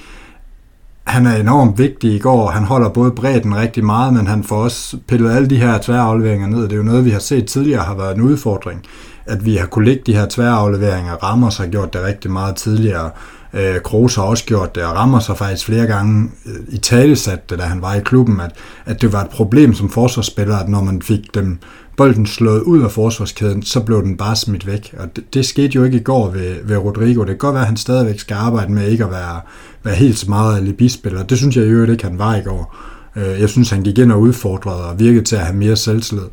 han 1.04 1.26
er 1.26 1.36
enormt 1.36 1.78
vigtig 1.78 2.14
i 2.14 2.18
går. 2.18 2.50
Han 2.50 2.64
holder 2.64 2.88
både 2.88 3.10
bredden 3.10 3.56
rigtig 3.56 3.84
meget, 3.84 4.14
men 4.14 4.26
han 4.26 4.44
får 4.44 4.56
også 4.56 4.98
pillet 5.06 5.30
alle 5.30 5.50
de 5.50 5.56
her 5.56 5.78
tværafleveringer 5.78 6.46
ned. 6.46 6.62
Det 6.62 6.72
er 6.72 6.76
jo 6.76 6.82
noget, 6.82 7.04
vi 7.04 7.10
har 7.10 7.18
set 7.18 7.46
tidligere 7.46 7.82
har 7.82 7.94
været 7.94 8.16
en 8.16 8.22
udfordring, 8.22 8.82
at 9.28 9.44
vi 9.44 9.56
har 9.56 9.66
kunne 9.66 9.84
lægge 9.84 10.02
de 10.06 10.14
her 10.14 10.26
tværafleveringer. 10.30 11.14
Ramos 11.14 11.56
har 11.56 11.66
gjort 11.66 11.92
det 11.92 12.02
rigtig 12.02 12.30
meget 12.30 12.56
tidligere. 12.56 13.10
Øh, 13.54 13.80
Kroos 13.80 14.14
har 14.14 14.22
også 14.22 14.44
gjort 14.44 14.74
det, 14.74 14.82
og 14.84 14.96
rammer 14.96 15.20
sig 15.20 15.36
faktisk 15.36 15.66
flere 15.66 15.86
gange 15.86 16.30
øh, 16.46 16.54
i 16.68 16.78
talesat 16.78 17.50
det, 17.50 17.58
da 17.58 17.64
han 17.64 17.82
var 17.82 17.94
i 17.94 18.00
klubben, 18.00 18.40
at, 18.40 18.52
at 18.86 19.02
det 19.02 19.12
var 19.12 19.24
et 19.24 19.30
problem 19.30 19.74
som 19.74 19.90
forsvarsspiller, 19.90 20.56
at 20.56 20.68
når 20.68 20.82
man 20.82 21.02
fik 21.02 21.34
dem 21.34 21.58
bolden 21.96 22.26
slået 22.26 22.60
ud 22.60 22.82
af 22.82 22.90
forsvarskæden, 22.90 23.62
så 23.62 23.80
blev 23.80 24.02
den 24.02 24.16
bare 24.16 24.36
smidt 24.36 24.66
væk. 24.66 24.94
Og 24.98 25.16
det, 25.16 25.34
det 25.34 25.46
skete 25.46 25.74
jo 25.74 25.84
ikke 25.84 25.96
i 25.96 26.02
går 26.02 26.30
ved, 26.30 26.56
ved 26.64 26.76
Rodrigo. 26.76 27.20
Det 27.20 27.28
kan 27.28 27.38
godt 27.38 27.54
være, 27.54 27.62
at 27.62 27.68
han 27.68 27.76
stadigvæk 27.76 28.20
skal 28.20 28.34
arbejde 28.34 28.72
med 28.72 28.88
ikke 28.88 29.04
at 29.04 29.10
være, 29.10 29.40
være 29.82 29.94
helt 29.94 30.18
så 30.18 30.28
meget 30.28 30.56
alibispiller. 30.56 31.22
Det 31.22 31.38
synes 31.38 31.56
jeg 31.56 31.64
i 31.64 31.68
øvrigt 31.68 31.92
ikke, 31.92 32.04
han 32.04 32.18
var 32.18 32.36
i 32.36 32.40
går. 32.40 32.76
Øh, 33.16 33.40
jeg 33.40 33.48
synes, 33.48 33.70
han 33.70 33.82
gik 33.82 33.98
ind 33.98 34.12
og 34.12 34.20
udfordrede 34.20 34.84
og 34.84 34.98
virkede 34.98 35.24
til 35.24 35.36
at 35.36 35.42
have 35.42 35.56
mere 35.56 35.76
selvtillid. 35.76 36.26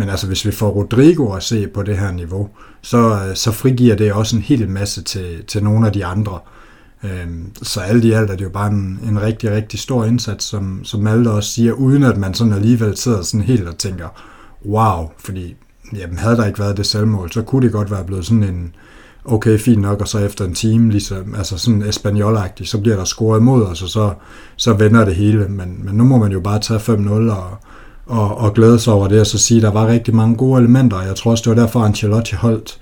Men 0.00 0.08
altså, 0.08 0.26
hvis 0.26 0.46
vi 0.46 0.50
får 0.50 0.70
Rodrigo 0.70 1.32
at 1.32 1.42
se 1.42 1.68
på 1.68 1.82
det 1.82 1.98
her 1.98 2.12
niveau, 2.12 2.48
så, 2.82 2.98
øh, 2.98 3.36
så 3.36 3.52
frigiver 3.52 3.94
det 3.96 4.12
også 4.12 4.36
en 4.36 4.42
hel 4.42 4.68
masse 4.68 5.02
til, 5.02 5.44
til 5.46 5.64
nogle 5.64 5.86
af 5.86 5.92
de 5.92 6.04
andre. 6.04 6.38
Øhm, 7.04 7.52
så 7.62 7.80
alt 7.80 8.04
i 8.04 8.12
alt 8.12 8.30
er 8.30 8.36
det 8.36 8.44
jo 8.44 8.48
bare 8.48 8.70
en, 8.70 9.00
en 9.08 9.22
rigtig, 9.22 9.50
rigtig 9.50 9.80
stor 9.80 10.04
indsats, 10.04 10.44
som, 10.44 10.84
som 10.84 11.00
Malte 11.00 11.28
også 11.28 11.50
siger, 11.50 11.72
uden 11.72 12.02
at 12.02 12.16
man 12.16 12.34
sådan 12.34 12.52
alligevel 12.52 12.96
sidder 12.96 13.22
sådan 13.22 13.46
helt 13.46 13.68
og 13.68 13.78
tænker, 13.78 14.08
wow, 14.66 15.10
fordi 15.18 15.56
jamen, 15.96 16.18
havde 16.18 16.36
der 16.36 16.46
ikke 16.46 16.58
været 16.58 16.76
det 16.76 16.86
selvmål, 16.86 17.32
så 17.32 17.42
kunne 17.42 17.62
det 17.62 17.72
godt 17.72 17.90
være 17.90 18.04
blevet 18.04 18.26
sådan 18.26 18.44
en, 18.44 18.74
okay, 19.24 19.58
fint 19.58 19.82
nok, 19.82 20.00
og 20.00 20.08
så 20.08 20.18
efter 20.18 20.44
en 20.44 20.54
time, 20.54 20.90
ligesom, 20.90 21.34
altså 21.34 21.58
sådan 21.58 21.82
espanol 21.82 22.38
så 22.62 22.80
bliver 22.80 22.96
der 22.96 23.04
scoret 23.04 23.40
imod 23.40 23.62
os, 23.62 23.82
og 23.82 23.88
så, 23.88 24.14
så 24.56 24.72
vender 24.72 25.04
det 25.04 25.14
hele. 25.14 25.48
Men, 25.48 25.80
men 25.84 25.94
nu 25.94 26.04
må 26.04 26.18
man 26.18 26.32
jo 26.32 26.40
bare 26.40 26.60
tage 26.60 26.80
5-0 26.80 27.10
og, 27.10 27.58
og, 28.10 28.38
og 28.38 28.54
glæde 28.54 28.78
sig 28.78 28.92
over 28.92 29.08
det, 29.08 29.20
og 29.20 29.26
så 29.26 29.38
sige, 29.38 29.58
at 29.58 29.62
der 29.62 29.72
var 29.72 29.86
rigtig 29.86 30.14
mange 30.14 30.36
gode 30.36 30.58
elementer, 30.60 30.96
og 30.96 31.06
jeg 31.06 31.16
tror 31.16 31.30
også, 31.30 31.50
det 31.50 31.56
var 31.56 31.62
derfor, 31.62 31.80
Ancelotti 31.80 32.34
holdt 32.34 32.80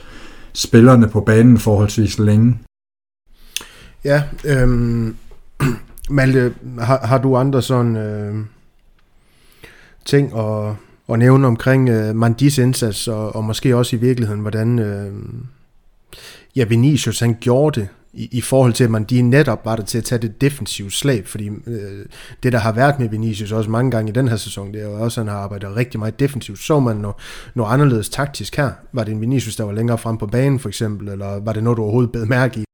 spillerne 0.53 1.09
på 1.09 1.21
banen 1.21 1.59
forholdsvis 1.59 2.19
længe. 2.19 2.59
Ja, 4.05 4.23
øhm, 4.45 5.17
Malte, 6.11 6.55
har, 6.79 7.07
har 7.07 7.19
du 7.19 7.37
andre 7.37 7.63
sådan 7.63 7.97
øh, 7.97 8.35
ting 10.05 10.39
at, 10.39 10.75
at 11.09 11.19
nævne 11.19 11.47
omkring 11.47 11.89
øh, 11.89 12.17
Mandis 12.17 12.59
indsats, 12.59 13.09
og, 13.09 13.37
og 13.37 13.45
måske 13.45 13.77
også 13.77 13.97
i 13.97 13.99
virkeligheden, 13.99 14.41
hvordan 14.41 14.79
øh, 14.79 15.13
ja, 16.57 16.65
Vinicius 16.65 17.21
han 17.21 17.37
gjorde 17.41 17.81
det, 17.81 17.89
i, 18.12 18.29
i 18.33 18.41
forhold 18.41 18.73
til, 18.73 18.85
at 18.85 18.91
man 18.91 19.05
de 19.05 19.23
netop 19.23 19.65
var 19.65 19.77
der 19.77 19.83
til 19.83 19.99
at 19.99 20.05
tage 20.05 20.23
det 20.23 20.41
defensive 20.41 20.91
slag, 20.91 21.27
fordi 21.27 21.49
øh, 21.67 22.07
det, 22.43 22.53
der 22.53 22.59
har 22.59 22.73
været 22.73 22.99
med 22.99 23.09
Vinicius 23.09 23.53
også 23.53 23.71
mange 23.71 23.91
gange 23.91 24.11
i 24.11 24.12
den 24.12 24.29
her 24.29 24.37
sæson, 24.37 24.73
det 24.73 24.81
er 24.81 24.85
jo 24.85 24.93
også, 24.93 25.21
at 25.21 25.27
han 25.27 25.35
har 25.35 25.43
arbejdet 25.43 25.77
rigtig 25.77 26.00
meget 26.00 26.21
defensivt. 26.21 26.59
Så 26.59 26.81
man 26.81 26.97
noget, 26.97 27.17
noget 27.55 27.73
anderledes 27.73 28.09
taktisk 28.09 28.57
her? 28.57 28.71
Var 28.93 29.05
det 29.05 29.12
en 29.12 29.21
Vinicius, 29.21 29.57
der 29.57 29.65
var 29.65 29.73
længere 29.73 29.99
frem 29.99 30.19
på 30.19 30.27
banen 30.27 30.59
for 30.59 30.69
eksempel, 30.69 31.09
eller 31.09 31.41
var 31.41 31.53
det 31.53 31.62
noget, 31.62 31.77
du 31.77 31.83
overhovedet 31.83 32.12
bed 32.12 32.27
mærke 32.27 32.61
i? 32.61 32.68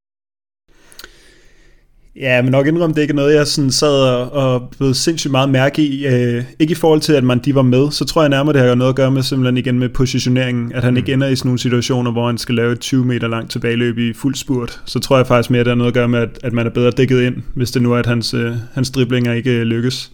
Ja, 2.19 2.41
men 2.41 2.51
nok 2.51 2.67
indrømme, 2.67 2.93
det 2.95 3.01
ikke 3.01 3.11
er 3.11 3.15
noget, 3.15 3.35
jeg 3.35 3.47
sådan 3.47 3.71
sad 3.71 3.89
og, 3.89 4.31
og 4.31 4.69
blev 4.77 4.93
sindssygt 4.93 5.31
meget 5.31 5.49
mærke 5.49 5.81
i. 5.81 6.07
Øh, 6.07 6.43
ikke 6.59 6.71
i 6.71 6.75
forhold 6.75 7.01
til, 7.01 7.13
at 7.13 7.23
man 7.23 7.39
de 7.39 7.55
var 7.55 7.61
med, 7.61 7.91
så 7.91 8.05
tror 8.05 8.21
jeg 8.21 8.29
nærmere, 8.29 8.53
det 8.53 8.61
har 8.61 8.75
noget 8.75 8.89
at 8.89 8.95
gøre 8.95 9.11
med 9.11 9.23
simpelthen 9.23 9.57
igen 9.57 9.79
med 9.79 9.89
positioneringen. 9.89 10.71
At 10.73 10.83
han 10.83 10.93
mm. 10.93 10.97
ikke 10.97 11.13
ender 11.13 11.27
i 11.27 11.35
sådan 11.35 11.49
nogle 11.49 11.59
situationer, 11.59 12.11
hvor 12.11 12.27
han 12.27 12.37
skal 12.37 12.55
lave 12.55 12.71
et 12.71 12.79
20 12.79 13.05
meter 13.05 13.27
langt 13.27 13.51
tilbageløb 13.51 13.97
i 13.97 14.13
fuld 14.13 14.35
spurt. 14.35 14.81
Så 14.85 14.99
tror 14.99 15.17
jeg 15.17 15.27
faktisk 15.27 15.49
mere, 15.49 15.59
at 15.59 15.65
det 15.65 15.71
har 15.71 15.75
noget 15.75 15.91
at 15.91 15.93
gøre 15.93 16.07
med, 16.07 16.19
at, 16.19 16.39
at 16.43 16.53
man 16.53 16.65
er 16.65 16.69
bedre 16.69 16.91
dækket 16.91 17.21
ind, 17.21 17.35
hvis 17.53 17.71
det 17.71 17.81
nu 17.81 17.93
er, 17.93 17.97
at 17.97 18.05
hans, 18.05 18.33
øh, 18.33 18.53
hans 18.73 18.91
driblinger 18.91 19.33
ikke 19.33 19.63
lykkes. 19.63 20.11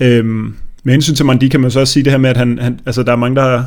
Øhm, 0.00 0.54
med 0.84 0.94
hensyn 0.94 1.14
til 1.14 1.26
Mandi 1.26 1.48
kan 1.48 1.60
man 1.60 1.70
så 1.70 1.80
også 1.80 1.92
sige 1.92 2.04
det 2.04 2.12
her 2.12 2.18
med, 2.18 2.30
at 2.30 2.36
han, 2.36 2.58
han 2.58 2.80
altså 2.86 3.02
der 3.02 3.12
er 3.12 3.16
mange, 3.16 3.36
der, 3.36 3.62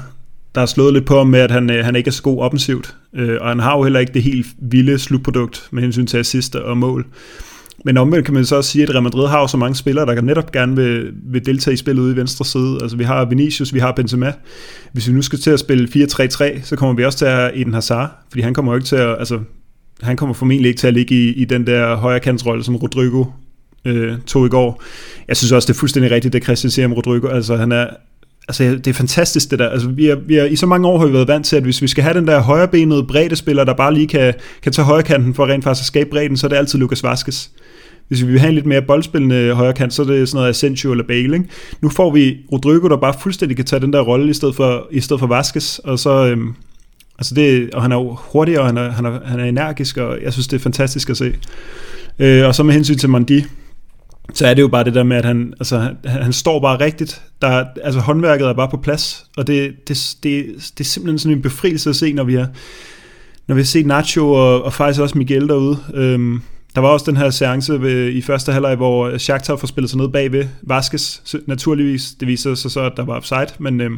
der 0.55 0.61
har 0.61 0.65
slået 0.65 0.93
lidt 0.93 1.05
på 1.05 1.17
ham 1.17 1.27
med, 1.27 1.39
at 1.39 1.51
han, 1.51 1.71
øh, 1.71 1.85
han 1.85 1.95
ikke 1.95 2.07
er 2.07 2.11
så 2.11 2.21
god 2.21 2.39
offensivt, 2.39 2.95
øh, 3.15 3.37
og 3.41 3.47
han 3.47 3.59
har 3.59 3.77
jo 3.77 3.83
heller 3.83 3.99
ikke 3.99 4.13
det 4.13 4.23
helt 4.23 4.47
vilde 4.61 4.99
slutprodukt 4.99 5.67
med 5.71 5.81
hensyn 5.81 6.05
til 6.05 6.17
assister 6.17 6.59
og 6.59 6.77
mål. 6.77 7.05
Men 7.85 7.97
omvendt 7.97 8.25
kan 8.25 8.33
man 8.33 8.45
så 8.45 8.55
også 8.55 8.69
sige, 8.69 8.83
at 8.83 8.89
Real 8.89 9.03
Madrid 9.03 9.27
har 9.27 9.39
jo 9.39 9.47
så 9.47 9.57
mange 9.57 9.75
spillere, 9.75 10.05
der 10.05 10.21
netop 10.21 10.51
gerne 10.51 10.75
vil, 10.75 11.11
vil 11.23 11.45
deltage 11.45 11.73
i 11.73 11.77
spillet 11.77 12.03
ude 12.03 12.13
i 12.13 12.15
venstre 12.15 12.45
side. 12.45 12.77
Altså 12.81 12.97
vi 12.97 13.03
har 13.03 13.25
Vinicius, 13.25 13.73
vi 13.73 13.79
har 13.79 13.91
Benzema. 13.91 14.33
Hvis 14.93 15.07
vi 15.07 15.13
nu 15.13 15.21
skal 15.21 15.39
til 15.39 15.51
at 15.51 15.59
spille 15.59 15.87
4-3-3, 15.87 16.61
så 16.63 16.75
kommer 16.75 16.95
vi 16.95 17.05
også 17.05 17.17
til 17.17 17.25
at 17.25 17.31
have 17.31 17.55
Eden 17.55 17.73
Hazard, 17.73 18.11
fordi 18.29 18.41
han 18.41 18.53
kommer 18.53 18.71
jo 18.71 18.75
ikke 18.75 18.87
til 18.87 18.95
at, 18.95 19.15
altså 19.19 19.39
han 20.01 20.17
kommer 20.17 20.33
formentlig 20.33 20.69
ikke 20.69 20.79
til 20.79 20.87
at 20.87 20.93
ligge 20.93 21.15
i, 21.15 21.33
i 21.33 21.45
den 21.45 21.67
der 21.67 21.95
højre 21.95 22.19
kantsrolle, 22.19 22.63
som 22.63 22.75
Rodrigo 22.75 23.25
øh, 23.85 24.13
tog 24.27 24.45
i 24.45 24.49
går. 24.49 24.83
Jeg 25.27 25.37
synes 25.37 25.51
også, 25.51 25.67
det 25.67 25.73
er 25.73 25.79
fuldstændig 25.79 26.11
rigtigt, 26.11 26.33
det 26.33 26.43
Christian 26.43 26.71
siger 26.71 26.85
om 26.85 26.93
Rodrigo. 26.93 27.27
Altså, 27.27 27.55
han 27.55 27.71
er, 27.71 27.87
altså, 28.47 28.63
det 28.63 28.87
er 28.87 28.93
fantastisk 28.93 29.51
det 29.51 29.59
der. 29.59 29.69
Altså, 29.69 29.87
vi 29.87 30.07
er, 30.07 30.15
vi 30.15 30.35
er, 30.35 30.45
I 30.45 30.55
så 30.55 30.65
mange 30.65 30.87
år 30.87 30.99
har 30.99 31.05
vi 31.05 31.13
været 31.13 31.27
vant 31.27 31.45
til, 31.45 31.55
at 31.55 31.63
hvis 31.63 31.81
vi 31.81 31.87
skal 31.87 32.03
have 32.03 32.13
den 32.13 32.27
der 32.27 32.39
højrebenede 32.39 33.03
breddespiller, 33.03 33.63
der 33.63 33.73
bare 33.73 33.93
lige 33.93 34.07
kan, 34.07 34.33
kan 34.61 34.71
tage 34.71 34.85
højrekanten 34.85 35.33
for 35.33 35.45
rent 35.47 35.63
faktisk 35.63 35.81
at 35.81 35.87
skabe 35.87 36.09
bredden, 36.09 36.37
så 36.37 36.47
er 36.47 36.49
det 36.49 36.55
altid 36.55 36.79
Lukas 36.79 37.03
Vaskes. 37.03 37.51
Hvis 38.07 38.25
vi 38.25 38.31
vil 38.31 38.39
have 38.39 38.49
en 38.49 38.55
lidt 38.55 38.65
mere 38.65 38.81
boldspillende 38.81 39.53
højrekant, 39.53 39.93
så 39.93 40.01
er 40.01 40.05
det 40.05 40.29
sådan 40.29 40.37
noget 40.37 40.49
Asensio 40.49 40.91
eller 40.91 41.03
Bale. 41.03 41.33
Ikke? 41.33 41.49
Nu 41.81 41.89
får 41.89 42.11
vi 42.11 42.37
Rodrigo, 42.51 42.87
der 42.87 42.97
bare 42.97 43.13
fuldstændig 43.21 43.55
kan 43.55 43.65
tage 43.65 43.79
den 43.79 43.93
der 43.93 44.01
rolle 44.01 44.29
i 44.29 44.33
stedet 44.33 44.55
for, 44.55 44.87
i 44.91 45.01
stedet 45.01 45.19
for 45.19 45.27
Vaskes, 45.27 45.79
og 45.79 45.99
så... 45.99 46.25
Øhm, 46.25 46.53
altså 47.17 47.35
det, 47.35 47.73
og 47.73 47.81
han 47.81 47.91
er 47.91 47.97
hurtig, 48.31 48.59
og 48.59 48.65
han 48.65 48.77
er, 48.77 48.91
han, 48.91 49.05
er, 49.05 49.19
han 49.25 49.39
er 49.39 49.43
energisk, 49.43 49.97
og 49.97 50.17
jeg 50.23 50.33
synes, 50.33 50.47
det 50.47 50.57
er 50.57 50.61
fantastisk 50.63 51.09
at 51.09 51.17
se. 51.17 51.33
Øh, 52.19 52.47
og 52.47 52.55
så 52.55 52.63
med 52.63 52.73
hensyn 52.73 52.97
til 52.97 53.09
Mandi, 53.09 53.43
så 54.33 54.47
er 54.47 54.53
det 54.53 54.61
jo 54.61 54.67
bare 54.67 54.83
det 54.83 54.93
der 54.93 55.03
med, 55.03 55.17
at 55.17 55.25
han, 55.25 55.53
altså, 55.59 55.77
han, 55.79 55.97
han 56.03 56.33
står 56.33 56.59
bare 56.59 56.79
rigtigt. 56.79 57.21
Der, 57.41 57.65
altså 57.83 57.99
håndværket 57.99 58.47
er 58.47 58.53
bare 58.53 58.69
på 58.69 58.77
plads, 58.77 59.25
og 59.37 59.47
det, 59.47 59.87
det, 59.87 60.15
det, 60.23 60.45
det 60.77 60.79
er 60.79 60.83
simpelthen 60.83 61.19
sådan 61.19 61.37
en 61.37 61.41
befrielse 61.41 61.89
at 61.89 61.95
se, 61.95 62.13
når 62.13 62.23
vi 62.23 62.33
har, 62.33 62.47
når 63.47 63.55
vi 63.55 63.61
har 63.61 63.65
set 63.65 63.85
Nacho 63.85 64.31
og, 64.31 64.63
og 64.63 64.73
faktisk 64.73 65.01
også 65.01 65.17
Miguel 65.17 65.47
derude. 65.47 65.77
Øhm, 65.93 66.41
der 66.75 66.81
var 66.81 66.89
også 66.89 67.11
den 67.11 67.17
her 67.17 67.29
seance 67.29 67.81
ved, 67.81 68.09
i 68.09 68.21
første 68.21 68.51
halvleg, 68.51 68.75
hvor 68.75 69.17
Shakhtar 69.17 69.55
får 69.55 69.67
spillet 69.67 69.89
sig 69.89 69.99
ned 69.99 70.09
bagved 70.09 70.45
Vaskes. 70.61 71.35
Naturligvis, 71.47 72.13
det 72.19 72.27
viser 72.27 72.55
sig 72.55 72.71
så, 72.71 72.81
at 72.81 72.91
der 72.97 73.05
var 73.05 73.15
offside, 73.15 73.47
men 73.59 73.81
øh, 73.81 73.91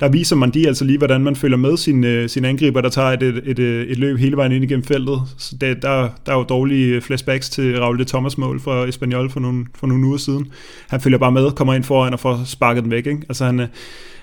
der 0.00 0.08
viser 0.08 0.36
man 0.36 0.50
de 0.50 0.66
altså 0.66 0.84
lige, 0.84 0.98
hvordan 0.98 1.20
man 1.20 1.36
følger 1.36 1.56
med 1.56 1.76
sin, 1.76 2.04
øh, 2.04 2.28
sin 2.28 2.44
angriber, 2.44 2.80
der 2.80 2.88
tager 2.88 3.08
et, 3.08 3.22
et, 3.22 3.42
et, 3.44 3.58
øh, 3.58 3.86
et 3.86 3.98
løb 3.98 4.18
hele 4.18 4.36
vejen 4.36 4.52
ind 4.52 4.64
igennem 4.64 4.84
feltet. 4.84 5.20
Så 5.38 5.56
det, 5.60 5.82
der, 5.82 6.08
der 6.26 6.32
er 6.32 6.36
jo 6.36 6.42
dårlige 6.42 6.94
øh, 6.94 7.02
flashbacks 7.02 7.50
til 7.50 7.80
Raul 7.80 7.98
de 7.98 8.04
Thomas 8.04 8.38
mål 8.38 8.60
for 8.60 8.84
Espanyol 8.84 9.30
for 9.30 9.40
nogle, 9.40 9.66
for 9.74 9.86
nogle 9.86 10.06
uger 10.06 10.16
siden. 10.16 10.46
Han 10.88 11.00
følger 11.00 11.18
bare 11.18 11.32
med, 11.32 11.50
kommer 11.50 11.74
ind 11.74 11.84
foran 11.84 12.12
og 12.12 12.20
får 12.20 12.42
sparket 12.44 12.82
den 12.82 12.90
væk. 12.90 13.06
Ikke? 13.06 13.22
Altså 13.28 13.44
han, 13.44 13.60
øh, 13.60 13.66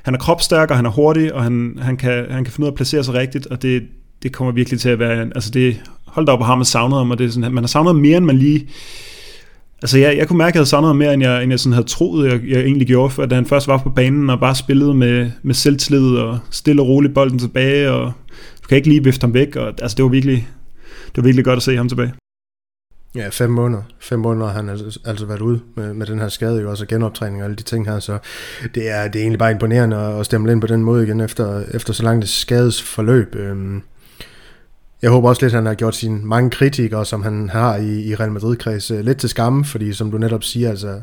han 0.04 0.14
er 0.14 0.20
kropstærk, 0.20 0.70
og 0.70 0.76
han 0.76 0.86
er 0.86 0.90
hurtig, 0.90 1.34
og 1.34 1.44
han, 1.44 1.78
han, 1.82 1.98
kan, 1.98 2.26
han 2.30 2.44
kan 2.44 2.54
finde 2.54 2.66
ud 2.66 2.68
af 2.68 2.72
at 2.72 2.76
placere 2.76 3.04
sig 3.04 3.14
rigtigt, 3.14 3.48
og 3.48 3.62
det, 3.62 3.84
det 4.26 4.34
kommer 4.34 4.54
virkelig 4.54 4.80
til 4.80 4.90
at 4.90 5.00
være, 5.00 5.22
altså 5.22 5.52
det, 5.52 5.82
hold 6.06 6.26
da 6.26 6.32
op, 6.32 6.42
har 6.42 6.56
man 6.56 6.66
savnet 6.66 6.98
ham, 6.98 7.12
og 7.12 7.18
det 7.18 7.26
er 7.26 7.32
sådan, 7.32 7.54
man 7.54 7.64
har 7.64 7.68
savnet 7.68 7.96
mere, 7.96 8.18
end 8.18 8.26
man 8.26 8.38
lige, 8.38 8.70
altså 9.82 9.98
jeg, 9.98 10.18
jeg 10.18 10.28
kunne 10.28 10.38
mærke, 10.38 10.50
at 10.50 10.56
jeg 10.56 10.60
havde 10.60 10.70
savnet 10.70 10.88
ham 10.88 10.96
mere, 10.96 11.14
end 11.14 11.24
jeg, 11.24 11.44
end 11.44 11.52
jeg 11.52 11.60
sådan 11.60 11.74
havde 11.74 11.88
troet, 11.88 12.32
jeg, 12.32 12.42
jeg 12.48 12.62
egentlig 12.62 12.88
gjorde, 12.88 13.10
for 13.10 13.26
da 13.26 13.36
han 13.36 13.46
først 13.46 13.68
var 13.68 13.78
på 13.78 13.90
banen, 13.90 14.30
og 14.30 14.40
bare 14.40 14.56
spillede 14.56 14.94
med, 14.94 15.32
med 15.44 15.54
selvtillid, 15.54 16.18
og 16.18 16.40
stille 16.52 16.82
og 16.82 16.88
roligt 16.88 17.14
bolden 17.14 17.40
tilbage, 17.40 17.92
og 17.92 18.14
du 18.64 18.68
kan 18.68 18.76
ikke 18.76 18.90
lige 18.90 19.04
vifte 19.04 19.24
ham 19.24 19.34
væk, 19.34 19.56
og 19.56 19.68
altså 19.68 19.96
det 19.96 20.04
var 20.04 20.10
virkelig, 20.10 20.48
det 21.08 21.18
var 21.18 21.24
virkelig 21.24 21.46
godt 21.46 21.58
at 21.58 21.64
se 21.64 21.78
ham 21.78 21.90
tilbage. 21.90 22.14
Ja, 23.16 23.30
fem 23.30 23.50
måneder. 23.50 23.82
Fem 24.00 24.20
måneder 24.20 24.48
har 24.48 24.54
han 24.54 24.70
altså, 24.70 25.00
altså 25.06 25.26
været 25.26 25.42
ude 25.42 25.60
med, 25.76 25.94
med 25.94 26.06
den 26.06 26.20
her 26.20 26.30
skade, 26.30 26.62
jo 26.62 26.70
også 26.70 26.86
genoptræning 26.86 27.42
og 27.42 27.46
alle 27.46 27.56
de 27.56 27.64
ting 27.64 27.88
her, 27.88 28.00
så 28.00 28.18
det 28.76 28.90
er, 28.90 29.08
det 29.08 29.20
er 29.20 29.24
egentlig 29.24 29.40
bare 29.40 29.52
imponerende 29.52 29.98
at 29.98 30.26
stemme 30.26 30.52
ind 30.52 30.62
på 30.62 30.68
den 30.68 30.84
måde 30.84 31.04
igen 31.04 31.22
efter, 31.22 31.64
efter 31.74 31.94
så 31.94 32.04
langt 32.04 32.30
skadesforløb. 32.30 33.36
Øhm, 33.36 33.82
jeg 35.02 35.12
håber 35.12 35.30
også 35.30 35.42
lidt, 35.42 35.54
at 35.54 35.58
han 35.58 35.66
har 35.66 35.74
gjort 35.74 35.96
sine 35.96 36.20
mange 36.24 36.50
kritikere, 36.50 37.06
som 37.06 37.24
han 37.24 37.50
har 37.50 37.76
i, 37.76 38.04
i 38.04 38.16
Real 38.16 38.32
Madrid-kreds, 38.32 38.92
øh, 38.92 39.06
lidt 39.06 39.18
til 39.18 39.30
skamme, 39.30 39.66
fordi 39.66 39.94
som 39.94 40.12
du 40.12 40.18
netop 40.18 40.44
siger, 40.44 40.70
altså 40.70 41.02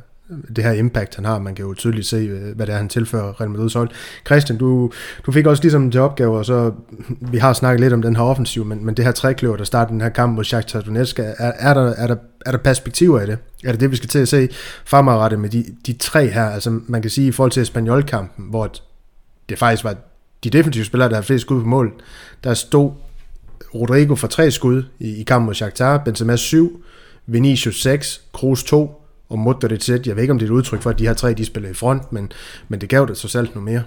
det 0.57 0.65
her 0.65 0.73
impact, 0.73 1.15
han 1.15 1.25
har, 1.25 1.39
man 1.39 1.55
kan 1.55 1.65
jo 1.65 1.75
tydeligt 1.75 2.07
se, 2.07 2.17
øh, 2.17 2.57
hvad 2.57 2.67
det 2.67 2.73
er, 2.73 2.77
han 2.77 2.89
tilfører 2.89 3.41
Real 3.41 3.51
Madrid's 3.51 3.79
hold. 3.79 3.91
Christian, 4.27 4.59
du, 4.59 4.91
du 5.27 5.33
fik 5.33 5.47
også 5.47 5.63
ligesom 5.63 5.91
til 5.91 6.01
opgave, 6.01 6.39
og 6.39 6.45
så, 6.45 6.73
vi 7.21 7.39
har 7.39 7.53
snakket 7.53 7.81
lidt 7.81 7.93
om 7.93 8.03
den 8.03 8.17
her 8.17 8.23
offensiv, 8.23 8.65
men, 8.65 8.85
men 8.85 8.95
det 8.95 9.05
her 9.05 9.13
trækløver, 9.13 9.57
der 9.57 9.65
starter 9.65 9.91
den 9.91 10.01
her 10.01 10.09
kamp 10.09 10.37
mod 10.37 10.45
Shakhtar 10.45 10.81
Donetsk, 10.81 11.19
er, 11.19 11.35
er, 11.39 11.75
der, 11.75 11.83
er, 11.83 12.07
der, 12.07 12.17
er 12.47 12.51
der 12.51 12.59
perspektiver 12.59 13.21
i 13.21 13.27
det? 13.27 13.39
Er 13.65 13.73
det 13.73 13.81
det, 13.81 13.91
vi 13.91 13.97
skal 13.97 14.09
til 14.09 14.19
at 14.19 14.29
se 14.29 14.49
fremadrettet 14.85 15.41
med 15.41 15.49
de, 15.49 15.65
de 15.87 15.93
tre 15.93 16.29
her? 16.29 16.45
Altså 16.45 16.81
man 16.87 17.03
kan 17.03 17.11
sige 17.11 17.29
i 17.29 17.33
forhold 17.33 17.53
til 17.53 17.63
Espanyol-kampen, 17.63 18.45
hvor 18.51 18.73
det 19.49 19.59
faktisk 19.59 19.85
var 19.85 19.97
de 20.45 20.51
defensive 20.51 20.85
spillere, 20.85 21.09
der 21.09 21.15
har 21.15 21.23
flest 21.23 21.43
skud 21.43 21.61
på 21.61 21.67
mål, 21.67 21.93
der 22.45 22.55
stod 22.55 22.91
Rodrigo 23.75 24.15
for 24.15 24.27
tre 24.27 24.51
skud 24.51 24.83
i, 24.99 25.21
i 25.21 25.23
kampen 25.23 25.47
mod 25.47 25.55
Shakhtar, 25.55 25.99
Benzema 25.99 26.37
7, 26.37 26.83
Vinicius 27.27 27.83
6, 27.83 28.21
Kroos 28.33 28.65
2 28.65 29.03
og 29.29 29.39
Modric 29.39 29.89
1. 29.89 30.07
Jeg 30.07 30.17
ved 30.17 30.23
ikke, 30.23 30.33
om 30.33 30.39
det 30.39 30.47
er 30.47 30.51
et 30.51 30.55
udtryk 30.55 30.83
for, 30.83 30.91
at 30.91 30.99
de 30.99 31.07
her 31.07 31.15
tre 31.15 31.35
de 31.35 31.45
spiller 31.45 31.71
i 31.71 31.75
front, 31.75 32.13
men, 32.13 32.33
men 32.69 32.81
det 32.81 32.89
gav 32.89 33.07
det 33.09 33.17
så 33.17 33.29
selv 33.29 33.49
noget 33.55 33.65
mere. 33.65 33.83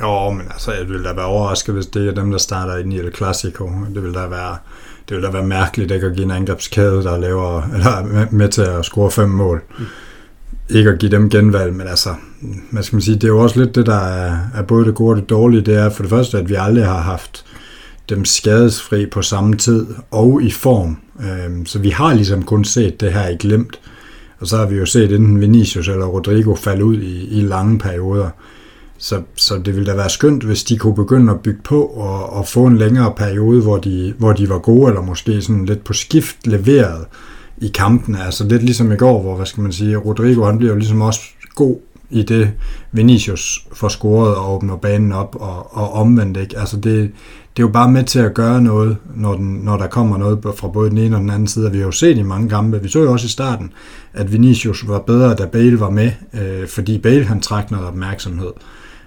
Jo, 0.00 0.30
men 0.30 0.46
altså, 0.50 0.72
jeg 0.72 0.88
vil 0.88 1.04
da 1.04 1.12
være 1.12 1.24
overrasket, 1.24 1.74
hvis 1.74 1.86
det 1.86 2.08
er 2.08 2.14
dem, 2.14 2.30
der 2.30 2.38
starter 2.38 2.76
ind 2.76 2.92
i 2.92 2.98
El 2.98 3.14
Clasico. 3.14 3.70
Det 3.94 4.02
vil 4.02 4.14
da 4.14 4.26
være, 4.26 4.56
det 5.08 5.16
vil 5.16 5.24
da 5.24 5.30
være 5.30 5.46
mærkeligt 5.46 5.90
ikke 5.90 6.06
at 6.06 6.14
give 6.14 6.24
en 6.24 6.30
angrebskæde, 6.30 7.02
der 7.02 7.18
laver, 7.18 7.62
eller 7.62 8.26
med, 8.30 8.48
til 8.48 8.62
at 8.62 8.84
score 8.84 9.10
fem 9.10 9.28
mål. 9.28 9.62
Mm. 9.78 9.84
Ikke 10.68 10.90
at 10.90 10.98
give 10.98 11.10
dem 11.10 11.30
genvalg, 11.30 11.74
men 11.74 11.88
altså, 11.88 12.14
man 12.70 12.82
skal 12.82 12.96
man 12.96 13.02
sige, 13.02 13.14
det 13.14 13.24
er 13.24 13.28
jo 13.28 13.38
også 13.38 13.60
lidt 13.60 13.74
det, 13.74 13.86
der 13.86 13.98
er, 13.98 14.36
er 14.54 14.62
både 14.62 14.84
det 14.84 14.94
gode 14.94 15.12
og 15.12 15.16
det 15.16 15.30
dårlige. 15.30 15.60
Det 15.60 15.76
er 15.76 15.90
for 15.90 16.02
det 16.02 16.10
første, 16.10 16.38
at 16.38 16.48
vi 16.48 16.54
aldrig 16.54 16.86
har 16.86 17.00
haft 17.00 17.44
dem 18.08 18.24
skadesfri 18.24 19.06
på 19.06 19.22
samme 19.22 19.56
tid 19.56 19.86
og 20.10 20.42
i 20.42 20.50
form. 20.50 20.96
Øhm, 21.20 21.66
så 21.66 21.78
vi 21.78 21.90
har 21.90 22.14
ligesom 22.14 22.42
kun 22.42 22.64
set 22.64 23.00
det 23.00 23.12
her 23.12 23.28
i 23.28 23.36
glemt. 23.36 23.80
Og 24.40 24.46
så 24.46 24.56
har 24.56 24.66
vi 24.66 24.76
jo 24.76 24.86
set 24.86 25.12
enten 25.12 25.40
Vinicius 25.40 25.88
eller 25.88 26.06
Rodrigo 26.06 26.54
falde 26.54 26.84
ud 26.84 27.00
i, 27.00 27.38
i 27.38 27.40
lange 27.40 27.78
perioder. 27.78 28.30
Så, 28.98 29.22
så 29.34 29.58
det 29.58 29.76
ville 29.76 29.90
da 29.90 29.96
være 29.96 30.10
skønt, 30.10 30.44
hvis 30.44 30.64
de 30.64 30.78
kunne 30.78 30.94
begynde 30.94 31.32
at 31.32 31.40
bygge 31.40 31.60
på 31.64 31.82
og, 31.82 32.32
og 32.32 32.48
få 32.48 32.66
en 32.66 32.78
længere 32.78 33.14
periode, 33.16 33.62
hvor 33.62 33.76
de, 33.76 34.14
hvor 34.18 34.32
de 34.32 34.48
var 34.48 34.58
gode, 34.58 34.88
eller 34.88 35.02
måske 35.02 35.42
sådan 35.42 35.66
lidt 35.66 35.84
på 35.84 35.92
skift 35.92 36.46
leveret 36.46 37.04
i 37.58 37.68
kampen. 37.74 38.16
Altså 38.16 38.44
lidt 38.44 38.62
ligesom 38.62 38.92
i 38.92 38.96
går, 38.96 39.22
hvor, 39.22 39.36
hvad 39.36 39.46
skal 39.46 39.62
man 39.62 39.72
sige, 39.72 39.96
Rodrigo 39.96 40.44
han 40.44 40.58
bliver 40.58 40.72
jo 40.72 40.78
ligesom 40.78 41.00
også 41.00 41.20
god 41.54 41.76
i 42.10 42.22
det 42.22 42.50
Vinicius 42.92 43.66
får 43.72 43.88
scoret 43.88 44.34
og 44.34 44.54
åbner 44.54 44.76
banen 44.76 45.12
op 45.12 45.36
og, 45.40 45.76
og 45.76 45.92
omvendt. 45.92 46.36
Ikke? 46.36 46.58
Altså 46.58 46.76
det, 46.76 47.10
det 47.56 47.62
er 47.62 47.66
jo 47.66 47.72
bare 47.72 47.90
med 47.90 48.04
til 48.04 48.18
at 48.18 48.34
gøre 48.34 48.62
noget, 48.62 48.96
når, 49.16 49.34
den, 49.34 49.54
når 49.54 49.76
der 49.76 49.86
kommer 49.86 50.18
noget 50.18 50.38
fra 50.56 50.68
både 50.68 50.90
den 50.90 50.98
ene 50.98 51.16
og 51.16 51.20
den 51.20 51.30
anden 51.30 51.48
side. 51.48 51.72
Vi 51.72 51.78
har 51.78 51.84
jo 51.84 51.90
set 51.90 52.18
i 52.18 52.22
mange 52.22 52.48
kampe, 52.48 52.82
vi 52.82 52.88
så 52.88 53.02
jo 53.02 53.12
også 53.12 53.26
i 53.26 53.28
starten, 53.28 53.72
at 54.12 54.32
Vinicius 54.32 54.88
var 54.88 54.98
bedre, 54.98 55.34
da 55.34 55.46
Bale 55.46 55.80
var 55.80 55.90
med, 55.90 56.12
øh, 56.34 56.68
fordi 56.68 56.98
Bale 56.98 57.24
han 57.24 57.40
trak 57.40 57.70
noget 57.70 57.86
opmærksomhed. 57.86 58.52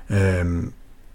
Øh, 0.09 0.63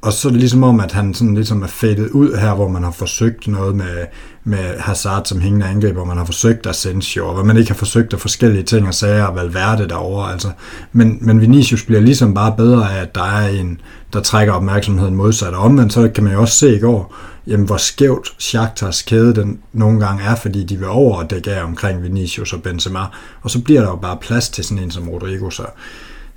og 0.06 0.12
så 0.12 0.28
er 0.28 0.32
det 0.32 0.40
ligesom 0.40 0.62
om, 0.62 0.80
at 0.80 0.92
han 0.92 1.14
sådan 1.14 1.34
ligesom 1.34 1.62
er 1.62 1.66
fadet 1.66 2.10
ud 2.10 2.36
her, 2.36 2.54
hvor 2.54 2.68
man 2.68 2.82
har 2.82 2.90
forsøgt 2.90 3.48
noget 3.48 3.76
med, 3.76 4.06
med 4.44 4.78
Hazard 4.78 5.24
som 5.24 5.40
hængende 5.40 5.66
angriber, 5.66 5.94
hvor 5.94 6.04
man 6.04 6.16
har 6.16 6.24
forsøgt 6.24 6.66
Asensio, 6.66 7.26
og 7.26 7.34
hvor 7.34 7.44
man 7.44 7.56
ikke 7.56 7.70
har 7.70 7.76
forsøgt 7.76 8.12
af 8.12 8.20
forskellige 8.20 8.62
ting 8.62 8.86
og 8.86 8.94
sager, 8.94 9.24
og 9.24 9.36
Valverde 9.36 9.88
derovre. 9.88 10.32
Altså. 10.32 10.50
Men, 10.92 11.18
men 11.20 11.40
Vinicius 11.40 11.84
bliver 11.84 12.00
ligesom 12.00 12.34
bare 12.34 12.54
bedre 12.56 12.96
af, 12.96 13.02
at 13.02 13.14
der 13.14 13.24
er 13.24 13.48
en, 13.48 13.80
der 14.12 14.20
trækker 14.20 14.52
opmærksomheden 14.52 15.14
modsat. 15.14 15.54
Og 15.54 15.62
omvendt 15.62 15.92
så 15.92 16.10
kan 16.14 16.24
man 16.24 16.32
jo 16.32 16.40
også 16.40 16.54
se 16.54 16.76
i 16.76 16.80
går, 16.80 17.14
jamen, 17.46 17.66
hvor 17.66 17.76
skævt 17.76 18.34
Shakhtars 18.38 19.02
kæde 19.02 19.34
den 19.34 19.58
nogle 19.72 20.00
gange 20.00 20.24
er, 20.24 20.34
fordi 20.34 20.64
de 20.64 20.76
vil 20.76 20.88
over 20.88 21.16
og 21.16 21.30
dække 21.30 21.52
af 21.52 21.64
omkring 21.64 22.02
Vinicius 22.02 22.52
og 22.52 22.62
Benzema, 22.62 23.00
og 23.42 23.50
så 23.50 23.62
bliver 23.62 23.80
der 23.80 23.88
jo 23.88 23.96
bare 23.96 24.16
plads 24.20 24.48
til 24.48 24.64
sådan 24.64 24.82
en 24.82 24.90
som 24.90 25.08
Rodrigo. 25.08 25.50
Så 25.50 25.62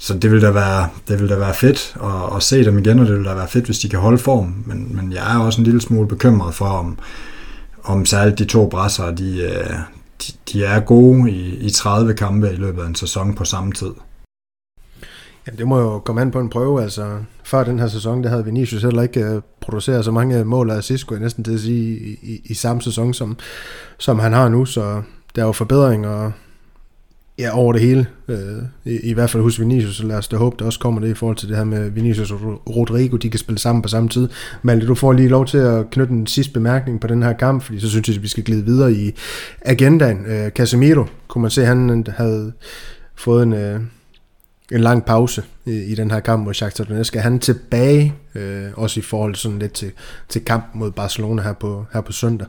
så 0.01 0.17
det 0.17 0.31
vil 0.31 0.41
da 0.41 0.51
være, 0.51 0.89
det 1.07 1.19
vil 1.19 1.29
da 1.29 1.35
være 1.35 1.53
fedt 1.53 1.97
at, 2.03 2.35
at 2.35 2.43
se 2.43 2.65
dem 2.65 2.77
igen, 2.77 2.99
og 2.99 3.05
det 3.05 3.15
vil 3.15 3.25
da 3.25 3.33
være 3.33 3.47
fedt, 3.47 3.65
hvis 3.65 3.79
de 3.79 3.89
kan 3.89 3.99
holde 3.99 4.17
form. 4.17 4.63
Men, 4.65 4.95
men 4.95 5.13
jeg 5.13 5.35
er 5.35 5.39
også 5.39 5.61
en 5.61 5.65
lille 5.65 5.81
smule 5.81 6.07
bekymret 6.07 6.55
for, 6.55 6.65
om, 6.65 6.97
om 7.83 8.05
særligt 8.05 8.39
de 8.39 8.45
to 8.45 8.67
brasser, 8.67 9.11
de, 9.11 9.41
øh, 9.41 9.73
de, 10.21 10.33
de 10.53 10.65
er 10.65 10.79
gode 10.79 11.31
i, 11.31 11.55
i 11.55 11.69
30 11.69 12.13
kampe 12.13 12.51
i 12.51 12.55
løbet 12.55 12.81
af 12.81 12.87
en 12.87 12.95
sæson 12.95 13.35
på 13.35 13.45
samme 13.45 13.71
tid. 13.71 13.91
Ja, 15.47 15.51
det 15.57 15.67
må 15.67 15.79
jo 15.79 15.99
komme 15.99 16.21
an 16.21 16.31
på 16.31 16.39
en 16.39 16.49
prøve. 16.49 16.83
Altså, 16.83 17.17
før 17.43 17.63
den 17.63 17.79
her 17.79 17.87
sæson, 17.87 18.23
der 18.23 18.29
havde 18.29 18.45
Vinicius 18.45 18.83
heller 18.83 19.01
ikke 19.01 19.23
øh, 19.23 19.41
produceret 19.61 20.05
så 20.05 20.11
mange 20.11 20.43
mål 20.43 20.69
af 20.69 20.75
assist, 20.75 21.01
skulle 21.01 21.19
jeg 21.19 21.23
næsten 21.23 21.43
til 21.43 21.53
at 21.53 21.59
sige, 21.59 21.99
i, 21.99 22.19
i, 22.21 22.41
i 22.45 22.53
samme 22.53 22.81
sæson, 22.81 23.13
som, 23.13 23.37
som 23.97 24.19
han 24.19 24.33
har 24.33 24.49
nu. 24.49 24.65
Så 24.65 25.01
der 25.35 25.41
er 25.41 25.45
jo 25.45 25.51
forbedringer 25.51 26.31
Ja, 27.39 27.57
over 27.57 27.73
det 27.73 27.81
hele. 27.81 28.07
Øh, 28.27 28.37
I, 28.85 28.99
I 29.09 29.13
hvert 29.13 29.29
fald 29.29 29.43
hos 29.43 29.59
Vinicius, 29.59 29.95
så 29.95 30.03
lad 30.05 30.17
os 30.17 30.27
da 30.27 30.37
håbe, 30.37 30.55
der 30.59 30.65
også 30.65 30.79
kommer 30.79 31.01
det 31.01 31.09
i 31.09 31.13
forhold 31.13 31.37
til 31.37 31.49
det 31.49 31.57
her 31.57 31.63
med 31.63 31.89
Vinicius 31.89 32.31
og 32.31 32.61
Rodrigo, 32.75 33.17
de 33.17 33.29
kan 33.29 33.39
spille 33.39 33.59
sammen 33.59 33.81
på 33.81 33.89
samme 33.89 34.09
tid. 34.09 34.29
Malte, 34.61 34.87
du 34.87 34.95
får 34.95 35.13
lige 35.13 35.29
lov 35.29 35.45
til 35.45 35.57
at 35.57 35.89
knytte 35.89 36.13
en 36.13 36.27
sidste 36.27 36.53
bemærkning 36.53 37.01
på 37.01 37.07
den 37.07 37.23
her 37.23 37.33
kamp, 37.33 37.63
fordi 37.63 37.79
så 37.79 37.89
synes 37.89 38.07
jeg, 38.07 38.15
at 38.15 38.23
vi 38.23 38.27
skal 38.27 38.43
glide 38.43 38.65
videre 38.65 38.93
i 38.93 39.11
agendaen. 39.61 40.25
Øh, 40.25 40.51
Casemiro, 40.51 41.05
kunne 41.27 41.41
man 41.41 41.51
se, 41.51 41.65
han 41.65 42.05
havde 42.17 42.51
fået 43.15 43.43
en, 43.43 43.53
øh, 43.53 43.79
en 44.71 44.81
lang 44.81 45.05
pause 45.05 45.43
i, 45.65 45.71
i 45.71 45.95
den 45.95 46.11
her 46.11 46.19
kamp 46.19 46.43
mod 46.43 46.53
Shakhtar 46.53 46.83
Donetsk. 46.83 47.15
Er 47.15 47.21
han 47.21 47.39
tilbage, 47.39 48.13
øh, 48.35 48.67
også 48.73 48.99
i 48.99 49.03
forhold 49.03 49.35
sådan 49.35 49.59
lidt 49.59 49.73
til, 49.73 49.91
til 50.29 50.45
kampen 50.45 50.79
mod 50.79 50.91
Barcelona 50.91 51.41
her 51.41 51.53
på, 51.53 51.85
her 51.93 52.01
på 52.01 52.11
søndag? 52.11 52.47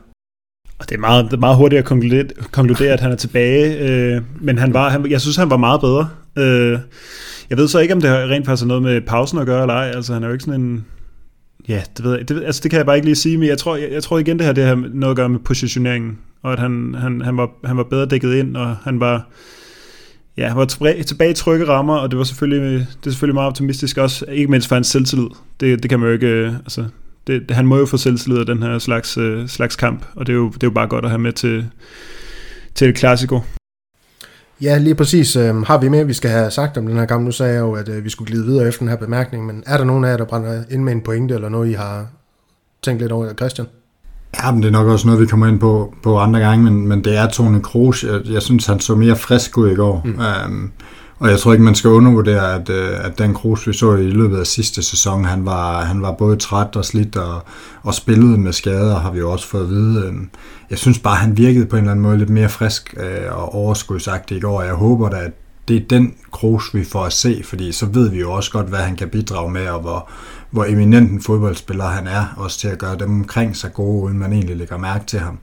Og 0.81 0.89
det 0.89 0.95
er 0.95 0.99
meget, 0.99 1.25
det 1.25 1.33
er 1.33 1.37
meget 1.37 1.57
hurtigt 1.57 1.79
at 1.79 1.85
konkludere, 1.85 2.25
konkludere, 2.51 2.93
at 2.93 2.99
han 2.99 3.11
er 3.11 3.15
tilbage, 3.15 3.79
øh, 3.79 4.21
men 4.41 4.57
han 4.57 4.73
var, 4.73 4.89
han, 4.89 5.11
jeg 5.11 5.21
synes, 5.21 5.35
han 5.35 5.49
var 5.49 5.57
meget 5.57 5.81
bedre. 5.81 6.09
Øh, 6.37 6.79
jeg 7.49 7.57
ved 7.57 7.67
så 7.67 7.79
ikke, 7.79 7.93
om 7.93 8.01
det 8.01 8.11
rent 8.11 8.45
faktisk 8.45 8.63
har 8.63 8.67
noget 8.67 8.83
med 8.83 9.01
pausen 9.01 9.39
at 9.39 9.45
gøre 9.45 9.61
eller 9.61 9.73
ej. 9.73 9.91
Altså, 9.95 10.13
han 10.13 10.23
er 10.23 10.27
jo 10.27 10.33
ikke 10.33 10.43
sådan 10.43 10.61
en... 10.61 10.85
Ja, 11.67 11.81
det 11.97 12.05
ved 12.05 12.17
jeg. 12.17 12.29
Det, 12.29 12.43
altså, 12.43 12.61
det 12.63 12.71
kan 12.71 12.77
jeg 12.77 12.85
bare 12.85 12.95
ikke 12.95 13.05
lige 13.05 13.15
sige, 13.15 13.37
men 13.37 13.47
jeg 13.47 13.57
tror, 13.57 13.75
jeg, 13.75 13.91
jeg 13.91 14.03
tror 14.03 14.19
igen, 14.19 14.37
det 14.37 14.45
her 14.45 14.53
det 14.53 14.63
har 14.63 14.75
noget 14.93 15.11
at 15.11 15.15
gøre 15.15 15.29
med 15.29 15.39
positioneringen, 15.39 16.17
og 16.43 16.53
at 16.53 16.59
han, 16.59 16.95
han, 16.99 17.21
han, 17.21 17.37
var, 17.37 17.49
han 17.65 17.77
var 17.77 17.83
bedre 17.83 18.05
dækket 18.05 18.33
ind, 18.33 18.57
og 18.57 18.75
han 18.83 18.99
var, 18.99 19.29
ja, 20.37 20.47
han 20.47 20.57
var 20.57 20.65
tilbage, 20.65 21.31
i 21.31 21.33
trygge 21.33 21.67
rammer, 21.67 21.95
og 21.95 22.11
det 22.11 22.17
var 22.17 22.23
selvfølgelig, 22.23 22.71
det 22.71 23.07
er 23.07 23.11
selvfølgelig 23.11 23.35
meget 23.35 23.47
optimistisk 23.47 23.97
også, 23.97 24.25
ikke 24.31 24.51
mindst 24.51 24.67
for 24.67 24.75
hans 24.75 24.87
selvtillid. 24.87 25.27
Det, 25.59 25.83
det 25.83 25.89
kan 25.89 25.99
man 25.99 26.07
jo 26.07 26.13
ikke, 26.13 26.27
øh, 26.27 26.53
altså, 26.53 26.85
det, 27.27 27.41
det, 27.49 27.55
han 27.55 27.65
må 27.65 27.77
jo 27.77 27.85
få 27.85 27.97
selvtillid 27.97 28.39
af 28.39 28.45
den 28.45 28.63
her 28.63 28.79
slags, 28.79 29.17
øh, 29.17 29.47
slags 29.47 29.75
kamp, 29.75 30.05
og 30.15 30.27
det 30.27 30.33
er, 30.33 30.37
jo, 30.37 30.47
det 30.49 30.63
er 30.63 30.67
jo 30.67 30.71
bare 30.71 30.87
godt 30.87 31.05
at 31.05 31.11
have 31.11 31.21
med 31.21 31.33
til, 31.33 31.69
til 32.75 32.89
et 32.89 32.95
klassiko. 32.95 33.39
Ja, 34.61 34.77
lige 34.77 34.95
præcis. 34.95 35.35
Øh, 35.35 35.61
har 35.61 35.77
vi 35.77 35.89
mere, 35.89 36.07
vi 36.07 36.13
skal 36.13 36.31
have 36.31 36.51
sagt 36.51 36.77
om 36.77 36.87
den 36.87 36.97
her 36.97 37.05
kamp? 37.05 37.25
Nu 37.25 37.31
sagde 37.31 37.53
jeg 37.53 37.59
jo, 37.59 37.73
at 37.73 37.89
øh, 37.89 38.03
vi 38.03 38.09
skulle 38.09 38.27
glide 38.31 38.45
videre 38.45 38.67
efter 38.67 38.79
den 38.79 38.89
her 38.89 38.97
bemærkning, 38.97 39.45
men 39.45 39.63
er 39.65 39.77
der 39.77 39.83
nogen 39.83 40.05
af 40.05 40.09
jer, 40.09 40.17
der 40.17 40.25
brænder 40.25 40.63
ind 40.71 40.83
med 40.83 40.93
en 40.93 41.01
pointe, 41.01 41.35
eller 41.35 41.49
noget, 41.49 41.69
I 41.69 41.73
har 41.73 42.07
tænkt 42.81 43.01
lidt 43.01 43.11
over, 43.11 43.33
Christian? 43.33 43.67
Ja, 44.43 44.51
men 44.51 44.61
det 44.61 44.67
er 44.67 44.71
nok 44.71 44.87
også 44.87 45.07
noget, 45.07 45.21
vi 45.21 45.25
kommer 45.25 45.47
ind 45.47 45.59
på, 45.59 45.93
på 46.03 46.17
andre 46.17 46.39
gange, 46.39 46.63
men, 46.63 46.87
men 46.87 47.03
det 47.03 47.17
er 47.17 47.27
Tone 47.27 47.61
Kroos. 47.61 48.03
Jeg, 48.03 48.21
jeg 48.25 48.41
synes, 48.41 48.65
han 48.65 48.79
så 48.79 48.95
mere 48.95 49.15
frisk 49.15 49.57
ud 49.57 49.71
i 49.71 49.75
går. 49.75 50.01
Mm. 50.05 50.19
Um, 50.45 50.71
og 51.21 51.29
jeg 51.29 51.39
tror 51.39 51.51
ikke, 51.51 51.63
man 51.63 51.75
skal 51.75 51.89
undervurdere, 51.89 52.55
at, 52.55 52.69
øh, 52.69 53.05
at 53.05 53.19
den 53.19 53.33
Kroos, 53.33 53.67
vi 53.67 53.73
så 53.73 53.95
i 53.95 54.09
løbet 54.09 54.37
af 54.37 54.47
sidste 54.47 54.83
sæson, 54.83 55.25
han 55.25 55.45
var, 55.45 55.83
han 55.83 56.01
var 56.01 56.11
både 56.11 56.35
træt 56.35 56.75
og 56.75 56.85
slidt 56.85 57.15
og, 57.15 57.43
og 57.83 57.93
spillede 57.93 58.37
med 58.37 58.53
skader, 58.53 58.99
har 58.99 59.11
vi 59.11 59.19
jo 59.19 59.31
også 59.31 59.47
fået 59.47 59.63
at 59.63 59.69
vide. 59.69 60.05
Øhm, 60.05 60.29
jeg 60.69 60.77
synes 60.77 60.99
bare, 60.99 61.15
han 61.15 61.37
virkede 61.37 61.65
på 61.65 61.75
en 61.75 61.81
eller 61.81 61.91
anden 61.91 62.03
måde 62.03 62.17
lidt 62.17 62.29
mere 62.29 62.49
frisk 62.49 62.95
øh, 62.97 63.37
og 63.37 63.55
overskudsagtig 63.55 64.37
i 64.37 64.39
går, 64.39 64.59
og 64.59 64.65
jeg 64.65 64.73
håber 64.73 65.09
da, 65.09 65.15
at 65.15 65.31
det 65.67 65.75
er 65.75 65.87
den 65.89 66.13
Kroos, 66.31 66.73
vi 66.73 66.83
får 66.83 67.03
at 67.03 67.13
se, 67.13 67.41
fordi 67.45 67.71
så 67.71 67.85
ved 67.85 68.09
vi 68.09 68.19
jo 68.19 68.31
også 68.31 68.51
godt, 68.51 68.67
hvad 68.67 68.79
han 68.79 68.95
kan 68.95 69.09
bidrage 69.09 69.51
med, 69.51 69.67
og 69.67 69.81
hvor, 69.81 70.09
hvor 70.51 70.65
eminent 70.65 71.11
en 71.11 71.21
fodboldspiller 71.21 71.85
han 71.85 72.07
er, 72.07 72.33
også 72.37 72.59
til 72.59 72.67
at 72.67 72.77
gøre 72.77 72.97
dem 72.97 73.19
omkring 73.19 73.55
sig 73.55 73.73
gode, 73.73 74.03
uden 74.03 74.19
man 74.19 74.33
egentlig 74.33 74.57
lægger 74.57 74.77
mærke 74.77 75.05
til 75.05 75.19
ham. 75.19 75.37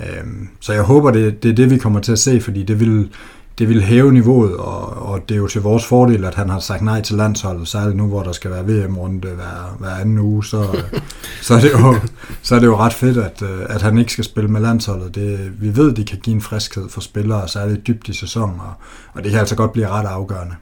Øhm, 0.00 0.48
så 0.60 0.72
jeg 0.72 0.82
håber, 0.82 1.10
det, 1.10 1.42
det 1.42 1.50
er 1.50 1.54
det, 1.54 1.70
vi 1.70 1.78
kommer 1.78 2.00
til 2.00 2.12
at 2.12 2.18
se, 2.18 2.40
fordi 2.40 2.62
det 2.62 2.80
vil, 2.80 3.10
det 3.58 3.68
vil 3.68 3.82
hæve 3.82 4.12
niveauet, 4.12 4.56
og, 4.56 4.88
og 4.88 5.28
det 5.28 5.34
er 5.34 5.38
jo 5.38 5.48
til 5.48 5.62
vores 5.62 5.86
fordel, 5.86 6.24
at 6.24 6.34
han 6.34 6.48
har 6.48 6.58
sagt 6.58 6.82
nej 6.82 7.00
til 7.00 7.16
landsholdet, 7.16 7.68
særligt 7.68 7.96
nu, 7.96 8.06
hvor 8.06 8.22
der 8.22 8.32
skal 8.32 8.50
være 8.50 8.64
VM-runde 8.64 9.28
hver, 9.28 9.76
hver 9.78 9.90
anden 9.90 10.18
uge, 10.18 10.44
så, 10.44 10.64
så, 11.42 11.54
er 11.54 11.60
det 11.60 11.72
jo, 11.72 11.96
så 12.42 12.54
er 12.54 12.58
det 12.58 12.66
jo 12.66 12.76
ret 12.76 12.92
fedt, 12.92 13.16
at, 13.16 13.42
at 13.68 13.82
han 13.82 13.98
ikke 13.98 14.12
skal 14.12 14.24
spille 14.24 14.50
med 14.50 14.60
landsholdet. 14.60 15.14
Det, 15.14 15.52
vi 15.62 15.76
ved, 15.76 15.92
det 15.94 16.06
kan 16.06 16.18
give 16.18 16.34
en 16.34 16.42
friskhed 16.42 16.88
for 16.88 17.00
spillere, 17.00 17.48
særligt 17.48 17.86
dybt 17.86 18.08
i 18.08 18.12
sæsonen, 18.12 18.60
og, 18.60 18.72
og 19.12 19.22
det 19.24 19.30
kan 19.30 19.40
altså 19.40 19.56
godt 19.56 19.72
blive 19.72 19.88
ret 19.88 20.06
afgørende. 20.06 20.54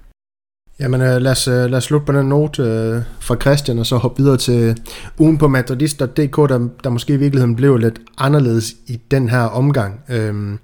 Jamen 0.80 1.00
øh, 1.00 1.16
lad, 1.16 1.32
os, 1.32 1.48
øh, 1.48 1.70
lad 1.70 1.74
os 1.74 1.84
slutte 1.84 2.06
på 2.06 2.12
den 2.12 2.26
note 2.26 2.62
øh, 2.62 3.02
fra 3.20 3.36
Christian, 3.36 3.78
og 3.78 3.86
så 3.86 3.96
hoppe 3.96 4.22
videre 4.22 4.36
til 4.36 4.76
ugen 5.18 5.38
på 5.38 5.48
madridist.dk, 5.48 6.36
der, 6.36 6.68
der 6.84 6.90
måske 6.90 7.14
i 7.14 7.16
virkeligheden 7.16 7.56
blev 7.56 7.76
lidt 7.76 8.00
anderledes 8.18 8.74
i 8.86 9.00
den 9.10 9.28
her 9.28 9.40
omgang. 9.40 10.00
Øhm, 10.08 10.58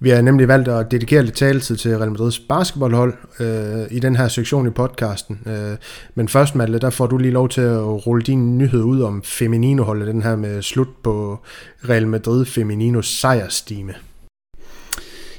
vi 0.00 0.10
har 0.10 0.22
nemlig 0.22 0.48
valgt 0.48 0.68
at 0.68 0.90
dedikere 0.90 1.22
lidt 1.22 1.34
taletid 1.34 1.76
til 1.76 1.98
Real 1.98 2.10
Madrids 2.10 2.38
basketballhold 2.38 3.14
øh, 3.40 3.86
i 3.96 4.00
den 4.00 4.16
her 4.16 4.28
sektion 4.28 4.66
i 4.66 4.70
podcasten. 4.70 5.38
Øh, 5.46 5.76
men 6.14 6.28
først, 6.28 6.54
Malte, 6.54 6.78
der 6.78 6.90
får 6.90 7.06
du 7.06 7.16
lige 7.16 7.32
lov 7.32 7.48
til 7.48 7.60
at 7.60 8.06
rulle 8.06 8.22
din 8.22 8.58
nyhed 8.58 8.82
ud 8.82 9.00
om 9.00 9.22
Feminino-holdet, 9.24 10.06
den 10.06 10.22
her 10.22 10.36
med 10.36 10.62
slut 10.62 10.88
på 11.04 11.38
Real 11.88 12.06
Madrid 12.06 12.44
Feminino 12.44 13.02
sejrstime. 13.02 13.94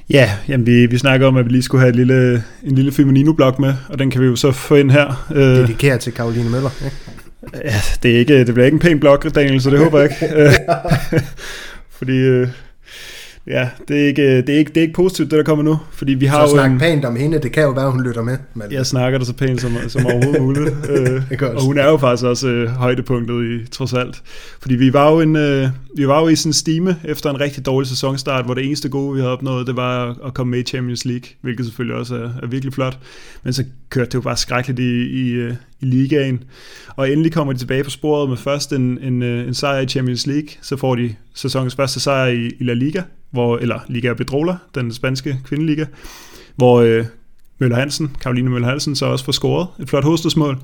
Ja, 0.09 0.31
jamen 0.47 0.65
vi, 0.67 0.85
vi 0.85 0.97
snakker 0.97 1.27
om, 1.27 1.37
at 1.37 1.45
vi 1.45 1.51
lige 1.51 1.63
skulle 1.63 1.81
have 1.81 1.89
et 1.89 1.95
lille, 1.95 2.43
en 2.63 2.75
lille 2.75 2.91
Feminino-blog 2.91 3.61
med, 3.61 3.73
og 3.89 3.99
den 3.99 4.11
kan 4.11 4.21
vi 4.21 4.25
jo 4.25 4.35
så 4.35 4.51
få 4.51 4.75
ind 4.75 4.91
her. 4.91 5.27
Øh, 5.35 5.41
Dedikeret 5.41 5.99
til 5.99 6.13
Karoline 6.13 6.49
Møller, 6.49 6.69
ikke? 6.85 6.95
Ja, 7.53 7.81
det, 8.03 8.15
er 8.15 8.19
ikke, 8.19 8.39
det 8.39 8.53
bliver 8.53 8.65
ikke 8.65 8.75
en 8.75 8.79
pæn 8.79 8.99
blog, 8.99 9.35
Daniel, 9.35 9.61
så 9.61 9.69
det 9.69 9.79
håber 9.79 9.99
jeg 9.99 10.09
ikke. 10.09 10.55
Fordi 11.97 12.17
øh, 12.17 12.47
Ja, 13.47 13.69
det 13.87 14.01
er, 14.01 14.07
ikke, 14.07 14.37
det, 14.37 14.49
er 14.49 14.57
ikke, 14.57 14.69
det 14.69 14.77
er 14.77 14.81
ikke 14.81 14.93
positivt, 14.93 15.31
det 15.31 15.37
der 15.37 15.43
kommer 15.43 15.63
nu. 15.63 15.79
Fordi 15.91 16.13
vi 16.13 16.25
har 16.25 16.45
så 16.45 16.51
snak 16.51 16.71
en... 16.71 16.79
pænt 16.79 17.05
om 17.05 17.15
hende, 17.15 17.39
det 17.39 17.51
kan 17.51 17.63
jo 17.63 17.69
være, 17.69 17.91
hun 17.91 18.03
lytter 18.03 18.21
med. 18.21 18.37
Men... 18.53 18.71
Jeg 18.71 18.85
snakker 18.85 19.17
det 19.19 19.27
så 19.27 19.33
pænt 19.33 19.61
som, 19.61 19.71
som 19.87 20.05
overhovedet 20.05 20.41
muligt. 20.41 20.75
øh, 20.89 21.21
og 21.55 21.63
hun 21.63 21.77
er 21.77 21.85
jo 21.85 21.97
faktisk 21.97 22.25
også 22.25 22.47
øh, 22.47 22.69
højdepunktet 22.69 23.43
i 23.43 23.67
trods 23.67 23.93
alt. 23.93 24.21
Fordi 24.61 24.75
vi 24.75 24.93
var 24.93 25.11
jo, 25.11 25.21
en, 25.21 25.35
øh, 25.35 25.67
vi 25.95 26.07
var 26.07 26.21
jo 26.21 26.27
i 26.27 26.35
sådan 26.35 26.49
en 26.49 26.53
stime 26.53 26.95
efter 27.03 27.29
en 27.29 27.39
rigtig 27.39 27.65
dårlig 27.65 27.89
sæsonstart, 27.89 28.45
hvor 28.45 28.53
det 28.53 28.65
eneste 28.65 28.89
gode, 28.89 29.13
vi 29.13 29.19
havde 29.19 29.33
opnået, 29.33 29.67
det 29.67 29.75
var 29.75 30.17
at 30.25 30.33
komme 30.33 30.51
med 30.51 30.59
i 30.59 30.63
Champions 30.63 31.05
League, 31.05 31.29
hvilket 31.41 31.65
selvfølgelig 31.65 31.97
også 31.97 32.15
er, 32.15 32.29
er 32.43 32.47
virkelig 32.47 32.73
flot. 32.73 32.97
Men 33.43 33.53
så 33.53 33.63
kørte 33.89 34.09
det 34.09 34.15
jo 34.15 34.21
bare 34.21 34.37
skrækkeligt 34.37 34.79
i, 34.79 35.27
i, 35.27 35.31
øh, 35.31 35.53
i 35.79 35.85
ligaen. 35.85 36.43
Og 36.95 37.11
endelig 37.11 37.31
kommer 37.31 37.53
de 37.53 37.59
tilbage 37.59 37.83
på 37.83 37.89
sporet 37.89 38.29
med 38.29 38.37
først 38.37 38.73
en, 38.73 38.99
en, 39.01 39.23
øh, 39.23 39.47
en 39.47 39.53
sejr 39.53 39.79
i 39.79 39.87
Champions 39.87 40.27
League, 40.27 40.49
så 40.61 40.77
får 40.77 40.95
de 40.95 41.15
sæsonens 41.33 41.75
første 41.75 41.99
sejr 41.99 42.27
i, 42.27 42.51
i 42.59 42.63
La 42.63 42.73
Liga, 42.73 43.01
hvor, 43.31 43.57
eller 43.57 43.79
Liga 43.87 44.13
Bedrola, 44.13 44.55
den 44.75 44.93
spanske 44.93 45.39
kvindeliga, 45.45 45.85
hvor 46.55 46.81
øh, 46.81 47.05
Møller 47.59 47.75
Hansen, 47.75 48.15
Karoline 48.21 48.49
Møller 48.49 48.67
Hansen, 48.67 48.95
så 48.95 49.05
også 49.05 49.25
får 49.25 49.31
scoret 49.31 49.67
et 49.79 49.89
flot 49.89 50.03
hovedstødsmål. 50.03 50.57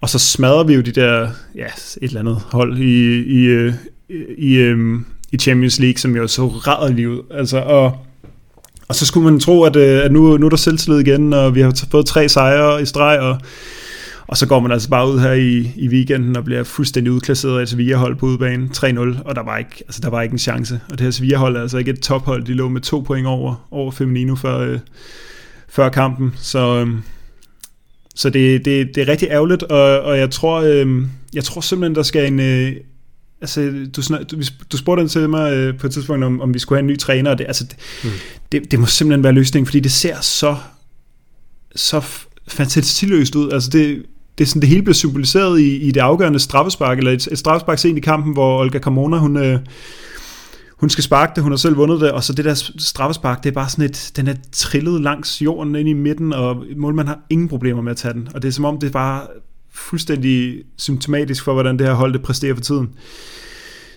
Og 0.00 0.08
så 0.08 0.18
smadrer 0.18 0.64
vi 0.64 0.74
jo 0.74 0.80
de 0.80 0.92
der, 0.92 1.28
ja, 1.54 1.66
et 1.66 2.02
eller 2.02 2.20
andet 2.20 2.36
hold 2.52 2.78
i, 2.78 3.22
i, 3.22 3.44
øh, 3.44 3.74
i, 4.08 4.14
i, 4.38 4.56
øh, 4.56 5.00
i 5.32 5.38
Champions 5.38 5.78
League, 5.78 5.98
som 5.98 6.16
jo 6.16 6.26
så 6.26 6.46
rædderligt 6.46 7.08
ud. 7.08 7.22
Altså, 7.30 7.58
og, 7.58 8.06
og 8.88 8.94
så 8.94 9.06
skulle 9.06 9.30
man 9.30 9.40
tro, 9.40 9.62
at, 9.64 9.76
øh, 9.76 10.04
at 10.04 10.12
nu, 10.12 10.36
nu 10.36 10.46
er 10.46 10.50
der 10.50 10.56
selvtillid 10.56 11.00
igen, 11.00 11.32
og 11.32 11.54
vi 11.54 11.60
har 11.60 11.84
fået 11.90 12.06
tre 12.06 12.28
sejre 12.28 12.82
i 12.82 12.84
streg, 12.84 13.20
og 13.20 13.38
og 14.28 14.36
så 14.36 14.46
går 14.46 14.60
man 14.60 14.72
altså 14.72 14.88
bare 14.88 15.10
ud 15.10 15.20
her 15.20 15.32
i, 15.32 15.72
i 15.76 15.88
weekenden 15.88 16.36
og 16.36 16.44
bliver 16.44 16.64
fuldstændig 16.64 17.12
udklasseret 17.12 17.58
af 17.58 17.62
et 17.62 17.68
Sevilla-hold 17.68 18.16
på 18.16 18.26
udebane 18.26 18.68
3-0, 18.76 19.22
og 19.24 19.34
der 19.34 19.42
var, 19.42 19.58
ikke, 19.58 19.82
altså 19.86 20.00
der 20.00 20.10
var 20.10 20.22
ikke 20.22 20.32
en 20.32 20.38
chance. 20.38 20.80
Og 20.90 20.98
det 20.98 21.00
her 21.00 21.10
Sevilla-hold 21.10 21.56
er 21.56 21.60
altså 21.60 21.78
ikke 21.78 21.90
et 21.90 22.00
tophold, 22.00 22.44
de 22.44 22.54
lå 22.54 22.68
med 22.68 22.80
to 22.80 23.00
point 23.00 23.26
over, 23.26 23.66
over 23.70 23.90
Feminino 23.90 24.34
før, 24.34 24.58
øh, 24.58 24.78
før 25.68 25.88
kampen. 25.88 26.34
Så, 26.36 26.84
øh, 26.86 26.88
så 28.14 28.30
det, 28.30 28.64
det, 28.64 28.94
det 28.94 29.02
er 29.02 29.08
rigtig 29.08 29.28
ærgerligt, 29.28 29.62
og, 29.62 30.00
og 30.00 30.18
jeg, 30.18 30.30
tror, 30.30 30.60
øh, 30.60 31.02
jeg 31.34 31.44
tror 31.44 31.60
simpelthen, 31.60 31.94
der 31.94 32.02
skal 32.02 32.32
en... 32.32 32.40
Øh, 32.40 32.72
altså, 33.40 33.60
du, 33.96 34.02
du, 34.30 34.42
du 34.72 34.76
spurgte 34.76 35.00
den 35.00 35.08
til 35.08 35.28
mig 35.28 35.52
øh, 35.52 35.78
på 35.78 35.86
et 35.86 35.92
tidspunkt, 35.92 36.24
om, 36.24 36.40
om 36.40 36.54
vi 36.54 36.58
skulle 36.58 36.76
have 36.76 36.82
en 36.82 36.86
ny 36.86 36.98
træner, 36.98 37.34
det, 37.34 37.46
altså, 37.46 37.64
det, 37.64 37.76
mm. 38.04 38.10
det, 38.52 38.70
det 38.70 38.78
må 38.78 38.86
simpelthen 38.86 39.24
være 39.24 39.32
løsningen, 39.32 39.66
fordi 39.66 39.80
det 39.80 39.92
ser 39.92 40.20
så, 40.20 40.56
så 41.76 42.02
fantastiløst 42.48 43.34
ud. 43.34 43.50
Altså, 43.52 43.70
det, 43.70 44.02
det, 44.38 44.44
er 44.44 44.48
sådan, 44.48 44.60
det 44.60 44.68
hele 44.68 44.82
bliver 44.82 44.94
symboliseret 44.94 45.60
i, 45.60 45.76
i 45.76 45.90
det 45.90 46.00
afgørende 46.00 46.38
straffespark, 46.38 46.98
eller 46.98 47.12
et, 47.12 47.28
et 47.32 47.38
straffespark 47.38 47.78
sent 47.78 47.98
i 47.98 48.00
kampen, 48.00 48.32
hvor 48.32 48.60
Olga 48.60 48.78
Carmona, 48.78 49.16
hun, 49.16 49.36
øh, 49.36 49.58
hun 50.76 50.90
skal 50.90 51.04
sparke 51.04 51.32
det, 51.34 51.42
hun 51.42 51.52
har 51.52 51.56
selv 51.56 51.76
vundet 51.76 52.00
det, 52.00 52.10
og 52.10 52.24
så 52.24 52.32
det 52.32 52.44
der 52.44 52.70
straffespark, 52.78 53.44
det 53.44 53.50
er 53.50 53.54
bare 53.54 53.68
sådan 53.68 53.84
et, 53.84 54.12
den 54.16 54.28
er 54.28 54.34
trillet 54.52 55.00
langs 55.00 55.42
jorden 55.42 55.76
ind 55.76 55.88
i 55.88 55.92
midten, 55.92 56.32
og 56.32 56.64
målmanden 56.76 57.08
har 57.08 57.20
ingen 57.30 57.48
problemer 57.48 57.82
med 57.82 57.90
at 57.90 57.96
tage 57.96 58.14
den, 58.14 58.28
og 58.34 58.42
det 58.42 58.48
er 58.48 58.52
som 58.52 58.64
om, 58.64 58.78
det 58.78 58.86
er 58.86 58.92
bare 58.92 59.22
fuldstændig 59.72 60.62
symptomatisk 60.76 61.44
for, 61.44 61.52
hvordan 61.52 61.78
det 61.78 61.86
her 61.86 61.94
hold 61.94 62.12
det 62.12 62.22
præsterer 62.22 62.54
for 62.54 62.62
tiden. 62.62 62.88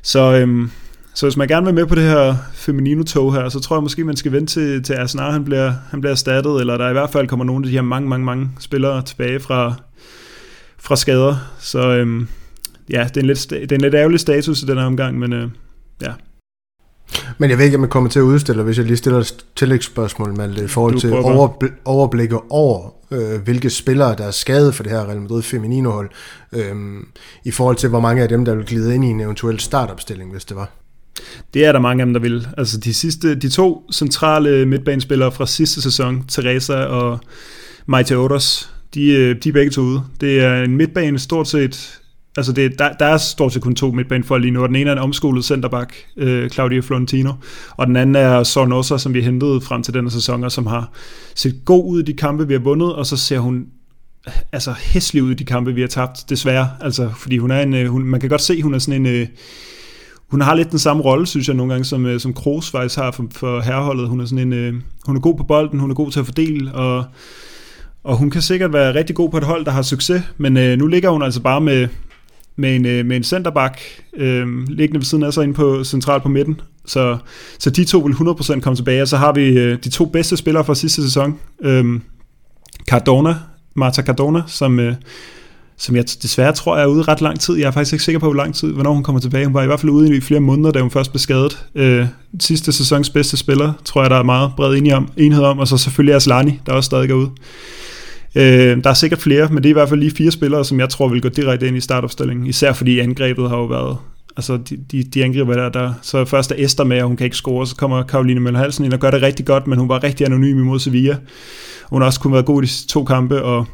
Så, 0.03 0.33
øhm, 0.33 0.71
så 1.13 1.25
hvis 1.25 1.37
man 1.37 1.47
gerne 1.47 1.65
vil 1.65 1.75
med 1.75 1.85
på 1.85 1.95
det 1.95 2.03
her 2.03 2.35
Feminino-tog 2.53 3.33
her, 3.33 3.49
så 3.49 3.59
tror 3.59 3.75
jeg 3.75 3.83
måske, 3.83 4.03
man 4.03 4.15
skal 4.15 4.31
vente 4.31 4.53
til, 4.53 4.83
til 4.83 4.93
Arsenal, 4.93 5.31
han 5.31 5.45
bliver, 5.45 5.73
han 5.89 6.01
bliver 6.01 6.11
erstattet, 6.11 6.59
eller 6.59 6.77
der 6.77 6.89
i 6.89 6.93
hvert 6.93 7.09
fald 7.09 7.27
kommer 7.27 7.45
nogle 7.45 7.65
af 7.65 7.69
de 7.69 7.75
her 7.75 7.81
mange, 7.81 8.09
mange, 8.09 8.25
mange 8.25 8.49
spillere 8.59 9.01
tilbage 9.01 9.39
fra, 9.39 9.73
fra 10.79 10.95
skader. 10.95 11.35
Så 11.59 11.79
øhm, 11.79 12.27
ja, 12.89 13.07
det 13.07 13.17
er, 13.17 13.21
en 13.21 13.27
lidt, 13.27 13.49
det 13.49 13.71
er 13.71 13.75
en 13.75 13.81
lidt 13.81 13.95
ærgerlig 13.95 14.19
status 14.19 14.61
i 14.61 14.65
den 14.65 14.77
her 14.77 14.85
omgang, 14.85 15.19
men 15.19 15.33
øh, 15.33 15.49
ja. 16.01 16.13
Men 17.37 17.49
jeg 17.49 17.57
ved 17.57 17.65
ikke, 17.65 17.77
om 17.77 17.83
jeg 17.83 17.89
kommer 17.89 18.09
til 18.09 18.19
at 18.19 18.23
udstille, 18.23 18.63
hvis 18.63 18.77
jeg 18.77 18.85
lige 18.85 18.97
stiller 18.97 19.19
et 19.19 19.45
tillægsspørgsmål 19.55 20.37
med 20.37 20.63
i 20.63 20.67
forhold 20.67 20.93
du 20.93 20.99
til 20.99 21.11
overbl- 21.11 21.81
overblikket 21.85 22.39
over, 22.49 22.93
øh, 23.11 23.41
hvilke 23.41 23.69
spillere, 23.69 24.15
der 24.15 24.23
er 24.23 24.31
skadet 24.31 24.75
for 24.75 24.83
det 24.83 24.91
her 24.91 25.07
Real 25.07 25.21
Madrid 25.21 25.41
Feminino-hold, 25.41 26.09
øh, 26.53 26.75
i 27.45 27.51
forhold 27.51 27.75
til, 27.75 27.89
hvor 27.89 27.99
mange 27.99 28.21
af 28.21 28.29
dem, 28.29 28.45
der 28.45 28.55
vil 28.55 28.65
glide 28.65 28.95
ind 28.95 29.05
i 29.05 29.07
en 29.07 29.19
eventuel 29.21 29.59
startopstilling, 29.59 30.31
hvis 30.31 30.45
det 30.45 30.57
var. 30.57 30.71
Det 31.53 31.65
er 31.65 31.71
der 31.71 31.79
mange 31.79 32.01
af 32.01 32.05
dem, 32.05 32.13
der 32.13 32.21
vil. 32.21 32.47
Altså 32.57 32.77
de, 32.77 32.93
sidste, 32.93 33.35
de 33.35 33.49
to 33.49 33.85
centrale 33.93 34.65
midtbanespillere 34.65 35.31
fra 35.31 35.47
sidste 35.47 35.81
sæson, 35.81 36.23
Teresa 36.27 36.75
og 36.75 37.19
Maite 37.85 38.17
Odos, 38.17 38.73
de, 38.93 39.07
øh, 39.11 39.35
de 39.43 39.49
er 39.49 39.53
begge 39.53 39.71
to 39.71 39.81
ude. 39.81 40.03
Det 40.21 40.41
er 40.41 40.63
en 40.63 40.77
midtbane 40.77 41.19
stort 41.19 41.47
set, 41.47 41.99
Altså 42.37 42.51
det, 42.51 42.79
der, 42.79 42.93
der 42.93 43.05
er 43.05 43.17
stort 43.17 43.53
set 43.53 43.61
kun 43.61 43.75
to 43.75 43.91
midtbanefolk 43.91 44.41
lige 44.41 44.51
nu, 44.51 44.61
og 44.61 44.67
den 44.67 44.75
ene 44.75 44.89
er 44.89 44.93
en 44.93 44.99
omskolet 44.99 45.45
centerback, 45.45 45.93
øh, 46.17 46.49
Claudio 46.49 46.81
Florentino, 46.81 47.33
og 47.77 47.87
den 47.87 47.95
anden 47.95 48.15
er 48.15 48.43
Sornosa, 48.43 48.97
som 48.97 49.13
vi 49.13 49.21
hentede 49.21 49.61
frem 49.61 49.83
til 49.83 49.93
denne 49.93 50.11
sæson, 50.11 50.43
og 50.43 50.51
som 50.51 50.67
har 50.67 50.91
set 51.35 51.61
god 51.65 51.85
ud 51.85 51.99
i 51.99 52.03
de 52.03 52.13
kampe, 52.13 52.47
vi 52.47 52.53
har 52.53 52.59
vundet, 52.59 52.95
og 52.95 53.05
så 53.05 53.17
ser 53.17 53.39
hun 53.39 53.65
altså 54.51 54.73
hæslig 54.79 55.23
ud 55.23 55.31
i 55.31 55.33
de 55.33 55.45
kampe, 55.45 55.73
vi 55.73 55.81
har 55.81 55.87
tabt, 55.87 56.29
desværre. 56.29 56.69
Altså, 56.81 57.09
fordi 57.17 57.37
hun 57.37 57.51
er 57.51 57.61
en, 57.61 57.73
øh, 57.73 57.87
hun, 57.87 58.03
man 58.03 58.19
kan 58.19 58.29
godt 58.29 58.41
se, 58.41 58.61
hun 58.61 58.73
er 58.73 58.79
sådan 58.79 59.05
en, 59.05 59.13
øh, 59.13 59.27
hun 60.27 60.41
har 60.41 60.55
lidt 60.55 60.71
den 60.71 60.79
samme 60.79 61.03
rolle, 61.03 61.27
synes 61.27 61.47
jeg 61.47 61.55
nogle 61.55 61.73
gange, 61.73 61.85
som, 61.85 62.05
øh, 62.05 62.19
som 62.19 62.33
Kroos 62.33 62.71
faktisk 62.71 62.95
har 62.95 63.11
for, 63.11 63.27
for 63.31 63.61
herreholdet. 63.61 64.09
Hun 64.09 64.19
er 64.19 64.25
sådan 64.25 64.47
en, 64.47 64.53
øh, 64.53 64.73
hun 65.05 65.15
er 65.15 65.19
god 65.19 65.37
på 65.37 65.43
bolden, 65.43 65.79
hun 65.79 65.91
er 65.91 65.95
god 65.95 66.11
til 66.11 66.19
at 66.19 66.25
fordele, 66.25 66.73
og, 66.73 67.05
og 68.03 68.17
hun 68.17 68.29
kan 68.29 68.41
sikkert 68.41 68.73
være 68.73 68.95
rigtig 68.95 69.15
god 69.15 69.29
på 69.29 69.37
et 69.37 69.43
hold, 69.43 69.65
der 69.65 69.71
har 69.71 69.81
succes, 69.81 70.23
men 70.37 70.57
øh, 70.57 70.77
nu 70.77 70.87
ligger 70.87 71.09
hun 71.09 71.23
altså 71.23 71.41
bare 71.41 71.61
med, 71.61 71.87
med 72.55 72.75
en, 72.75 72.85
øh, 72.85 73.05
med 73.05 73.17
en 73.17 73.23
centerback 73.23 73.81
øh, 74.17 74.47
liggende 74.67 74.99
ved 74.99 75.05
siden 75.05 75.23
af 75.23 75.33
sig 75.33 75.43
inde 75.43 75.53
på 75.53 75.83
centralt 75.83 76.23
på 76.23 76.29
midten. 76.29 76.61
Så, 76.85 77.17
så 77.59 77.69
de 77.69 77.85
to 77.85 77.99
vil 77.99 78.13
100% 78.13 78.59
komme 78.59 78.75
tilbage, 78.75 79.01
og 79.01 79.07
så 79.07 79.17
har 79.17 79.33
vi 79.33 79.47
øh, 79.47 79.77
de 79.83 79.89
to 79.89 80.05
bedste 80.05 80.37
spillere 80.37 80.65
fra 80.65 80.75
sidste 80.75 81.03
sæson. 81.03 81.39
Øh, 81.61 81.99
Cardona, 82.89 83.35
Marta 83.75 84.01
Cardona, 84.01 84.41
som, 84.47 84.79
øh, 84.79 84.95
som 85.77 85.95
jeg 85.95 86.05
desværre 86.21 86.53
tror 86.53 86.77
er 86.77 86.85
ude 86.85 87.01
ret 87.01 87.21
lang 87.21 87.39
tid. 87.39 87.55
Jeg 87.55 87.67
er 87.67 87.71
faktisk 87.71 87.93
ikke 87.93 88.03
sikker 88.03 88.19
på, 88.19 88.25
hvor 88.25 88.43
lang 88.43 88.55
tid, 88.55 88.73
hvornår 88.73 88.93
hun 88.93 89.03
kommer 89.03 89.19
tilbage. 89.19 89.45
Hun 89.45 89.53
var 89.53 89.63
i 89.63 89.65
hvert 89.65 89.79
fald 89.79 89.91
ude 89.91 90.17
i 90.17 90.21
flere 90.21 90.39
måneder, 90.39 90.71
da 90.71 90.81
hun 90.81 90.91
først 90.91 91.11
blev 91.11 91.19
skadet. 91.19 91.65
Øh, 91.75 92.05
sidste 92.39 92.71
sæsons 92.71 93.09
bedste 93.09 93.37
spiller, 93.37 93.73
tror 93.85 94.01
jeg, 94.01 94.09
der 94.09 94.17
er 94.17 94.23
meget 94.23 94.51
bred 94.57 94.75
enighed 94.77 94.97
om, 94.97 95.09
enhed 95.17 95.43
om, 95.43 95.59
og 95.59 95.67
så 95.67 95.77
selvfølgelig 95.77 96.15
Aslani, 96.15 96.59
der 96.65 96.73
også 96.73 96.85
stadig 96.85 97.09
er 97.09 97.13
ude. 97.13 97.29
Øh, 98.39 98.83
der 98.83 98.89
er 98.89 98.93
sikkert 98.93 99.21
flere, 99.21 99.47
men 99.49 99.57
det 99.57 99.65
er 99.65 99.69
i 99.69 99.73
hvert 99.73 99.89
fald 99.89 99.99
lige 99.99 100.15
fire 100.15 100.31
spillere, 100.31 100.65
som 100.65 100.79
jeg 100.79 100.89
tror 100.89 101.07
vil 101.07 101.21
gå 101.21 101.29
direkte 101.29 101.67
ind 101.67 101.77
i 101.77 101.81
startopstillingen. 101.81 102.47
Især 102.47 102.73
fordi 102.73 102.99
angrebet 102.99 103.49
har 103.49 103.57
jo 103.57 103.65
været 103.65 103.97
Altså, 104.37 104.57
de, 104.69 104.77
de, 104.91 105.03
de 105.03 105.23
angriber 105.23 105.53
der, 105.53 105.69
der, 105.69 105.93
så 106.01 106.25
først 106.25 106.51
er 106.51 106.55
Esther 106.57 106.85
med, 106.85 107.01
og 107.01 107.07
hun 107.07 107.17
kan 107.17 107.25
ikke 107.25 107.37
score, 107.37 107.67
så 107.67 107.75
kommer 107.75 108.03
Karoline 108.03 108.39
Møller 108.39 108.59
Halsen 108.59 108.85
ind 108.85 108.93
og 108.93 108.99
gør 108.99 109.11
det 109.11 109.21
rigtig 109.21 109.45
godt, 109.45 109.67
men 109.67 109.79
hun 109.79 109.89
var 109.89 110.03
rigtig 110.03 110.25
anonym 110.25 110.59
imod 110.59 110.79
Sevilla. 110.79 111.17
Hun 111.89 112.01
har 112.01 112.05
også 112.07 112.19
kun 112.19 112.33
været 112.33 112.45
god 112.45 112.63
i 112.63 112.65
de 112.65 112.87
to 112.87 113.03
kampe, 113.03 113.43
og 113.43 113.65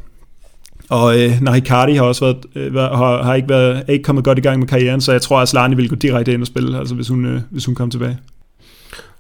og 0.90 1.20
øh, 1.20 1.42
Nahikari 1.42 1.96
har 1.96 2.04
også 2.04 2.26
været, 2.26 2.46
øh, 2.56 2.74
har, 2.74 3.24
har 3.24 3.36
ikke, 3.36 3.50
været, 3.50 3.84
er 3.88 3.94
ikke 3.94 4.04
kommet 4.04 4.24
godt 4.24 4.38
i 4.38 4.42
gang 4.42 4.60
med 4.60 4.68
karrieren, 4.68 5.02
så 5.02 5.12
jeg 5.12 5.22
tror, 5.22 5.40
at 5.40 5.48
Slani 5.48 5.76
vil 5.76 5.90
gå 5.90 5.96
direkte 5.96 6.34
ind 6.34 6.42
og 6.42 6.48
spille, 6.48 6.80
altså 6.80 6.96
hvis 6.96 7.08
hun, 7.08 7.26
øh, 7.26 7.42
hvis 7.50 7.66
hun 7.66 7.76
kommer 7.76 7.92
tilbage. 7.92 8.18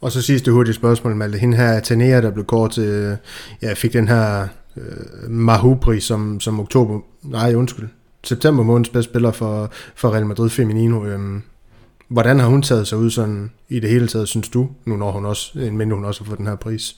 Og 0.02 0.12
så 0.12 0.22
sidste 0.22 0.52
hurtige 0.52 0.74
spørgsmål, 0.74 1.16
Malte. 1.16 1.38
Hende 1.38 1.58
her 1.58 1.80
Tanea, 1.80 2.22
der 2.22 2.32
blev 2.32 2.46
kort 2.46 2.72
til, 2.72 2.84
øh, 2.84 3.18
ja, 3.62 3.74
fik 3.74 3.94
den 3.94 4.08
her 4.08 4.48
øh, 4.78 5.32
Mahubri 5.32 6.00
som, 6.00 6.40
som 6.40 6.60
oktober, 6.60 7.00
nej 7.24 7.56
undskyld, 7.56 7.88
september 8.24 8.64
måneds 8.64 8.90
bedste 8.90 9.12
spiller 9.12 9.32
for, 9.32 9.72
for 9.96 10.14
Real 10.14 10.26
Madrid 10.26 10.50
Feminino. 10.50 11.06
Øhm, 11.06 11.42
hvordan 12.08 12.40
har 12.40 12.48
hun 12.48 12.62
taget 12.62 12.88
sig 12.88 12.98
ud 12.98 13.10
sådan 13.10 13.52
i 13.70 13.80
det 13.80 13.90
hele 13.90 14.08
taget, 14.08 14.28
synes 14.28 14.50
du, 14.50 14.70
nu 14.86 14.96
når 14.96 15.12
hun 15.12 15.26
også, 15.26 15.60
men 15.72 15.92
hun 15.92 16.06
også 16.06 16.22
har 16.22 16.26
fået 16.26 16.38
den 16.38 16.48
her 16.48 16.56
pris? 16.56 16.96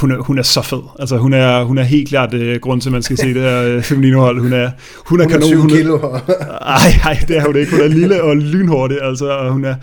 Hun 0.00 0.10
er, 0.10 0.22
hun 0.22 0.38
er 0.38 0.42
så 0.42 0.62
fed. 0.62 0.82
Altså, 0.98 1.16
hun 1.16 1.32
er, 1.32 1.64
hun 1.64 1.78
er 1.78 1.82
helt 1.82 2.08
klart 2.08 2.34
uh, 2.34 2.40
grund 2.60 2.80
til, 2.80 2.88
at 2.88 2.92
man 2.92 3.02
skal 3.02 3.16
se 3.16 3.34
det 3.34 3.42
her 3.42 3.76
uh, 3.76 3.82
feminino 3.82 4.20
hold. 4.20 4.40
Hun 4.40 4.52
er, 4.52 4.70
hun 5.06 5.20
er, 5.20 5.24
hun 5.24 5.34
er 5.34 5.38
kanon. 5.38 5.68
20 5.68 5.68
kilo. 5.68 5.98
Ej, 5.98 6.90
ej, 7.04 7.18
det 7.28 7.36
er 7.36 7.46
hun 7.46 7.56
ikke. 7.56 7.70
Hun 7.72 7.80
er 7.80 7.88
lille 7.88 8.22
og 8.22 8.36
lynhurtig, 8.36 8.98
altså, 9.02 9.28
og 9.30 9.52
hun 9.52 9.64
er 9.64 9.74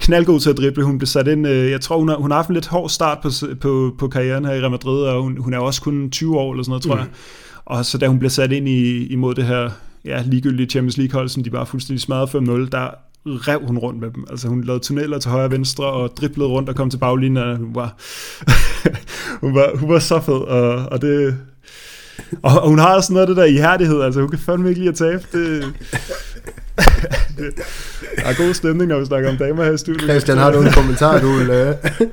knaldgod 0.00 0.40
til 0.40 0.50
at 0.50 0.56
drible. 0.56 0.84
Hun 0.84 0.98
blev 0.98 1.06
sat 1.06 1.28
ind, 1.28 1.46
uh, 1.46 1.70
jeg 1.70 1.80
tror, 1.80 1.98
hun 1.98 2.08
har, 2.08 2.16
hun 2.16 2.30
har 2.30 2.38
haft 2.38 2.48
en 2.48 2.54
lidt 2.54 2.66
hård 2.66 2.88
start 2.88 3.18
på, 3.22 3.30
på, 3.60 3.94
på 3.98 4.08
karrieren 4.08 4.44
her 4.44 4.52
i 4.52 4.60
Real 4.60 4.70
Madrid, 4.70 5.02
og 5.02 5.22
hun, 5.22 5.36
hun 5.36 5.54
er 5.54 5.58
også 5.58 5.82
kun 5.82 6.10
20 6.10 6.38
år 6.38 6.52
eller 6.52 6.64
sådan 6.64 6.70
noget, 6.70 6.82
tror 6.82 6.94
mm. 6.94 7.00
jeg. 7.00 7.08
Og 7.64 7.86
så 7.86 7.98
da 7.98 8.08
hun 8.08 8.18
blev 8.18 8.30
sat 8.30 8.52
ind 8.52 8.68
i, 8.68 9.06
imod 9.06 9.34
det 9.34 9.44
her 9.44 9.70
ja, 10.04 10.22
ligegyldige 10.26 10.70
Champions 10.70 10.96
League 10.96 11.18
hold, 11.18 11.28
som 11.28 11.42
de 11.42 11.50
bare 11.50 11.66
fuldstændig 11.66 12.00
smadrede 12.00 12.66
5-0, 12.66 12.68
der 12.70 12.88
rev 13.26 13.66
hun 13.66 13.78
rundt 13.78 14.00
med 14.00 14.10
dem. 14.10 14.24
Altså 14.30 14.48
hun 14.48 14.64
lavede 14.64 14.84
tunneller 14.84 15.18
til 15.18 15.30
højre 15.30 15.44
og 15.44 15.50
venstre, 15.50 15.84
og 15.84 16.10
driblede 16.16 16.48
rundt 16.48 16.68
og 16.68 16.74
kom 16.74 16.90
til 16.90 16.98
baglinjen, 16.98 17.36
og 17.36 17.56
hun 17.56 17.74
var, 17.74 17.96
hun 19.46 19.54
var, 19.54 19.76
hun 19.76 19.88
var 19.88 19.98
så 19.98 20.20
fed, 20.20 20.34
og, 20.34 20.86
og 20.92 21.02
det... 21.02 21.38
Og, 22.42 22.62
og 22.62 22.68
hun 22.68 22.78
har 22.78 22.96
også 22.96 23.12
noget 23.12 23.22
af 23.22 23.26
det 23.26 23.36
der 23.36 23.44
ihærdighed, 23.44 24.02
altså 24.02 24.20
hun 24.20 24.30
kan 24.30 24.38
fandme 24.38 24.68
ikke 24.68 24.80
lide 24.80 24.88
at 24.88 24.94
tabe. 24.94 25.24
Det, 25.32 25.64
det, 27.38 27.52
der 28.16 28.24
er 28.24 28.46
god 28.46 28.54
stemning, 28.54 28.88
når 28.88 28.98
vi 28.98 29.06
snakker 29.06 29.30
om 29.30 29.36
damer 29.36 29.64
her 29.64 29.72
i 29.72 29.78
studiet. 29.78 30.10
Christian, 30.10 30.38
har 30.38 30.50
du 30.50 30.60
en 30.60 30.72
kommentar, 30.72 31.20
du 31.20 31.32
vil... 31.32 31.50
Uh... 31.50 32.06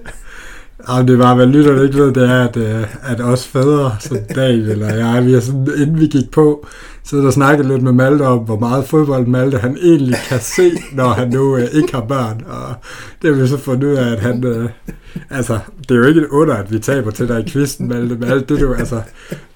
Ja, 0.89 1.03
det 1.03 1.19
var, 1.19 1.36
hvad 1.36 1.45
lytterne 1.45 1.84
ikke 1.84 1.97
ved, 1.97 2.13
det 2.13 2.30
er, 2.30 2.47
at, 2.47 2.58
øh, 2.58 3.12
at 3.12 3.21
os 3.21 3.47
fædre, 3.47 3.95
som 3.99 4.17
David 4.36 4.71
eller 4.71 4.93
jeg, 4.93 5.25
vi 5.25 5.34
er 5.34 5.39
sådan, 5.39 5.67
inden 5.77 5.99
vi 5.99 6.08
gik 6.08 6.32
på, 6.32 6.67
så 7.07 7.17
og 7.17 7.33
snakket 7.33 7.65
lidt 7.65 7.81
med 7.81 7.91
Malte 7.91 8.21
om, 8.21 8.39
hvor 8.39 8.59
meget 8.59 8.85
fodbold 8.85 9.27
Malte 9.27 9.57
han 9.57 9.77
egentlig 9.81 10.15
kan 10.29 10.39
se, 10.41 10.71
når 10.91 11.09
han 11.09 11.29
nu 11.29 11.57
øh, 11.57 11.67
ikke 11.73 11.93
har 11.93 12.01
børn. 12.01 12.43
Og 12.47 12.75
det 13.21 13.35
har 13.35 13.41
vi 13.41 13.47
så 13.47 13.57
fundet 13.57 13.87
ud 13.87 13.93
af, 13.93 14.11
at 14.11 14.19
han... 14.19 14.43
Øh, 14.43 14.69
altså, 15.29 15.59
det 15.79 15.91
er 15.91 15.95
jo 15.95 16.03
ikke 16.03 16.21
et 16.21 16.27
under, 16.27 16.53
at 16.53 16.71
vi 16.71 16.79
taber 16.79 17.11
til 17.11 17.27
dig 17.27 17.39
i 17.39 17.49
kvisten, 17.49 17.87
Malte, 17.87 18.15
med 18.15 18.27
alt 18.27 18.49
det 18.49 18.59
du... 18.59 18.73
Altså, 18.73 19.01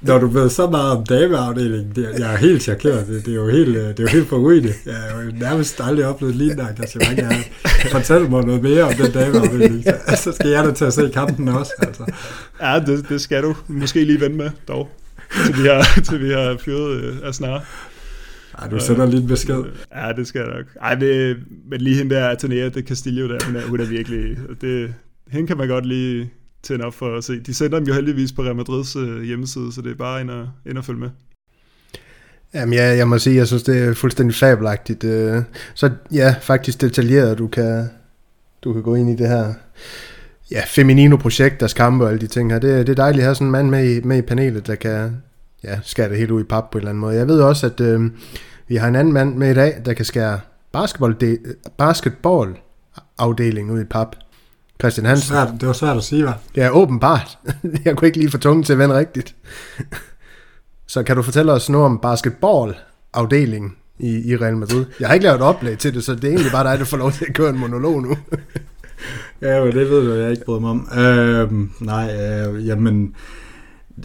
når 0.02 0.18
du 0.18 0.28
ved 0.28 0.50
så 0.50 0.70
meget 0.70 0.98
om 0.98 1.06
dameafdelingen, 1.06 1.92
det, 1.96 2.08
jeg 2.20 2.34
er 2.34 2.38
helt 2.38 2.64
chokeret. 2.64 3.08
Det, 3.08 3.26
det, 3.26 3.32
er 3.32 3.36
jo 3.36 3.48
helt, 3.50 3.76
øh, 3.78 3.84
det 3.84 4.00
er 4.00 4.04
jo 4.04 4.10
helt 4.10 4.30
forrygende. 4.30 4.74
Jeg 4.86 4.96
har 4.96 5.22
jo 5.22 5.32
nærmest 5.40 5.82
aldrig 5.84 6.06
oplevet 6.06 6.36
lignende 6.36 6.68
engagement. 6.70 7.18
Jeg 7.18 7.92
fortæl 7.92 8.30
mig 8.30 8.46
noget 8.46 8.64
mere 8.64 8.84
om 8.84 8.94
den 8.94 9.12
dameafdeling. 9.12 9.84
Så 9.84 9.96
altså, 10.08 10.32
skal 10.32 10.50
jeg 10.50 10.64
da 10.64 10.72
til 10.72 10.86
at 10.86 10.94
se 10.94 11.10
kampen 11.14 11.48
også. 11.48 11.72
Altså. 11.80 12.04
Ja, 12.62 12.80
det, 12.88 13.10
det 13.10 13.22
skal 13.22 13.44
du 13.44 13.56
måske 13.68 14.04
lige 14.04 14.22
vende 14.22 14.38
med, 14.38 14.50
dog 14.68 14.90
til 15.46 15.64
vi 15.64 15.68
har, 15.68 15.84
til 16.10 16.22
vi 16.22 16.30
har 16.30 16.58
fyret 16.58 17.04
øh, 17.04 17.30
Asnar. 17.30 17.66
Ej, 18.58 18.68
du 18.68 18.80
sender 18.80 19.06
lidt 19.06 19.28
besked. 19.28 19.64
Ja, 19.96 20.12
det 20.18 20.28
skal 20.28 20.40
jeg 20.40 20.58
nok. 20.58 20.66
Ej, 20.82 20.96
det, 20.96 21.38
men 21.70 21.82
lige 21.82 21.96
hende 21.96 22.16
der, 22.16 22.30
Atenea, 22.30 22.70
det 22.70 22.88
Castillo 22.88 23.28
der, 23.28 23.46
hun 23.46 23.56
er, 23.56 23.62
hun 23.62 23.80
er 23.80 23.86
virkelig, 23.86 24.38
det, 24.62 24.94
hende 25.28 25.48
kan 25.48 25.58
man 25.58 25.68
godt 25.68 25.86
lige 25.86 26.30
tænde 26.64 26.86
op 26.86 26.94
for 26.94 27.18
at 27.18 27.24
se. 27.24 27.40
De 27.40 27.54
sender 27.54 27.80
dem 27.80 27.88
jo 27.88 27.94
heldigvis 27.94 28.32
på 28.32 28.44
Real 28.44 28.56
Madrids 28.56 28.96
øh, 28.96 29.22
hjemmeside, 29.22 29.74
så 29.74 29.82
det 29.82 29.92
er 29.92 29.96
bare 29.96 30.22
ind 30.22 30.30
og, 30.30 30.50
ind 30.66 30.78
og 30.78 30.86
følge 30.86 31.00
med. 31.00 31.10
Jamen 32.54 32.74
ja, 32.74 32.84
jeg 32.84 33.08
må 33.08 33.18
sige, 33.18 33.36
jeg 33.36 33.48
synes, 33.48 33.64
det 33.64 33.84
er 33.84 33.94
fuldstændig 33.94 34.36
fabelagtigt. 34.36 35.04
Øh, 35.04 35.44
så 35.74 35.90
ja, 36.14 36.36
faktisk 36.42 36.82
detaljeret, 36.82 37.38
du 37.38 37.48
kan, 37.48 37.90
du 38.64 38.74
kan 38.74 38.82
gå 38.82 38.96
ind 38.96 39.10
i 39.10 39.16
det 39.16 39.28
her 39.28 39.54
ja, 40.52 40.62
Feminino-projekt, 40.68 41.60
deres 41.60 41.74
kampe 41.74 42.06
og 42.06 42.10
alle 42.10 42.22
de 42.22 42.28
ting 42.28 42.52
her. 42.52 42.60
Det, 42.60 42.88
det 42.88 42.94
er 42.94 43.04
dejligt 43.04 43.22
at 43.22 43.26
have 43.26 43.36
sådan 43.36 43.48
en 43.48 43.52
mand 43.52 43.70
med 43.70 43.96
i, 43.96 44.02
med 44.02 44.18
i 44.18 44.22
panelet, 44.22 44.68
der 44.68 44.76
kan 44.76 45.22
ja, 45.64 45.80
skære 45.84 46.10
det 46.10 46.18
helt 46.18 46.32
ud 46.32 46.42
i 46.42 46.44
pap 46.44 46.72
på 46.72 46.78
en 46.78 46.80
eller 46.80 46.90
anden 46.90 47.02
måde. 47.02 47.16
Jeg 47.16 47.28
ved 47.28 47.42
også, 47.42 47.66
at 47.66 47.82
øh, 47.82 48.12
vi 48.68 48.76
har 48.76 48.88
en 48.88 48.96
anden 48.96 49.14
mand 49.14 49.36
med 49.36 49.52
i 49.52 49.54
dag, 49.54 49.82
der 49.86 49.94
kan 49.94 50.06
skære 50.06 50.40
basketball, 50.72 51.16
de, 51.22 51.38
basketball 51.78 52.56
afdelingen 53.18 53.76
ud 53.76 53.82
i 53.82 53.86
pap. 53.86 54.16
Christian 54.80 55.06
Hansen. 55.06 55.36
Det 55.36 55.38
var 55.38 55.46
svært, 55.46 55.62
det 55.62 55.68
var 55.68 55.74
svært 55.74 55.98
at 55.98 56.04
sige, 56.04 56.30
hva'? 56.30 56.34
Ja, 56.56 56.70
åbenbart. 56.70 57.38
Jeg 57.86 57.98
kunne 57.98 58.08
ikke 58.08 58.18
lige 58.18 58.32
få 58.32 58.38
tungen 58.38 58.64
til 58.64 58.74
at 58.74 58.80
vende 58.80 58.98
rigtigt. 58.98 59.36
Så 60.88 61.04
kan 61.04 61.16
du 61.16 61.22
fortælle 61.22 61.52
os 61.52 61.70
noget 61.70 61.86
om 61.86 62.00
basketball 62.00 62.76
afdelingen 63.14 63.76
i, 64.00 64.32
i 64.32 64.36
Real 64.36 64.58
Madrid? 64.58 64.86
Jeg 65.00 65.08
har 65.08 65.14
ikke 65.14 65.26
lavet 65.26 65.42
oplæg 65.42 65.78
til 65.78 65.94
det, 65.94 66.04
så 66.04 66.16
det 66.16 66.24
er 66.24 66.28
egentlig 66.28 66.52
bare 66.52 66.72
dig, 66.72 66.80
der 66.80 66.86
får 66.86 66.98
lov 66.98 67.12
til 67.12 67.26
at 67.30 67.34
køre 67.34 67.50
en 67.50 67.58
monolog 67.58 68.02
nu 68.02 68.18
ja, 69.42 69.64
men 69.64 69.74
det 69.74 69.90
ved 69.90 70.06
du, 70.08 70.14
jeg 70.14 70.32
ikke 70.32 70.46
bryder 70.46 70.60
mig 70.60 70.70
om. 70.70 70.88
Øh, 70.98 71.52
nej, 71.86 72.16
øh, 72.16 72.68
jamen, 72.68 73.16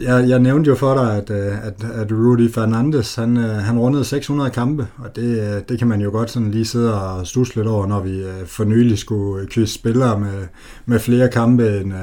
jeg, 0.01 0.29
jeg 0.29 0.39
nævnte 0.39 0.69
jo 0.69 0.75
for 0.75 0.95
dig, 0.95 1.17
at, 1.17 1.31
øh, 1.31 1.67
at, 1.67 1.85
at 1.95 2.13
Rudy 2.13 2.51
Fernandes, 2.51 3.15
han, 3.15 3.37
øh, 3.37 3.57
han 3.57 3.79
rundede 3.79 4.05
600 4.05 4.51
kampe, 4.51 4.87
og 4.99 5.17
det, 5.17 5.41
øh, 5.41 5.63
det 5.69 5.79
kan 5.79 5.89
man 5.89 6.01
jo 6.01 6.11
godt 6.11 6.31
sådan 6.31 6.51
lige 6.51 6.65
sidde 6.65 7.01
og 7.03 7.27
stusle 7.27 7.63
lidt 7.63 7.69
over, 7.69 7.87
når 7.87 8.01
vi 8.01 8.25
for 8.47 8.65
nylig 8.65 8.99
skulle 8.99 9.47
kysse 9.47 9.75
spillere 9.75 10.21
med, 10.21 10.47
med 10.87 10.99
flere 10.99 11.29
kampe 11.29 11.81
end 11.81 11.93
uh, 11.93 11.99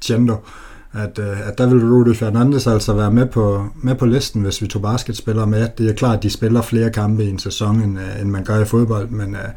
Chendo 0.00 0.36
at, 0.96 1.18
øh, 1.18 1.48
at 1.48 1.58
der 1.58 1.66
ville 1.66 1.94
Rudy 1.94 2.14
Fernandes 2.14 2.66
altså 2.66 2.92
være 2.92 3.10
med 3.10 3.26
på, 3.26 3.64
med 3.82 3.94
på 3.94 4.06
listen, 4.06 4.42
hvis 4.42 4.62
vi 4.62 4.66
tog 4.66 4.82
basketspillere 4.82 5.46
med. 5.46 5.68
Det 5.78 5.90
er 5.90 5.94
klart, 5.94 6.16
at 6.16 6.22
de 6.22 6.30
spiller 6.30 6.62
flere 6.62 6.90
kampe 6.90 7.24
i 7.24 7.30
en 7.30 7.38
sæson, 7.38 7.80
end, 7.80 7.98
øh, 7.98 8.20
end 8.20 8.30
man 8.30 8.44
gør 8.44 8.60
i 8.60 8.64
fodbold, 8.64 9.08
men, 9.08 9.34
øh, 9.34 9.48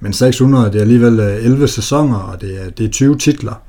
men 0.00 0.12
600, 0.12 0.66
det 0.66 0.76
er 0.76 0.80
alligevel 0.80 1.20
11 1.20 1.68
sæsoner, 1.68 2.16
og 2.16 2.40
det 2.40 2.62
er, 2.62 2.70
det 2.70 2.86
er 2.86 2.90
20 2.90 3.18
titler. 3.18 3.62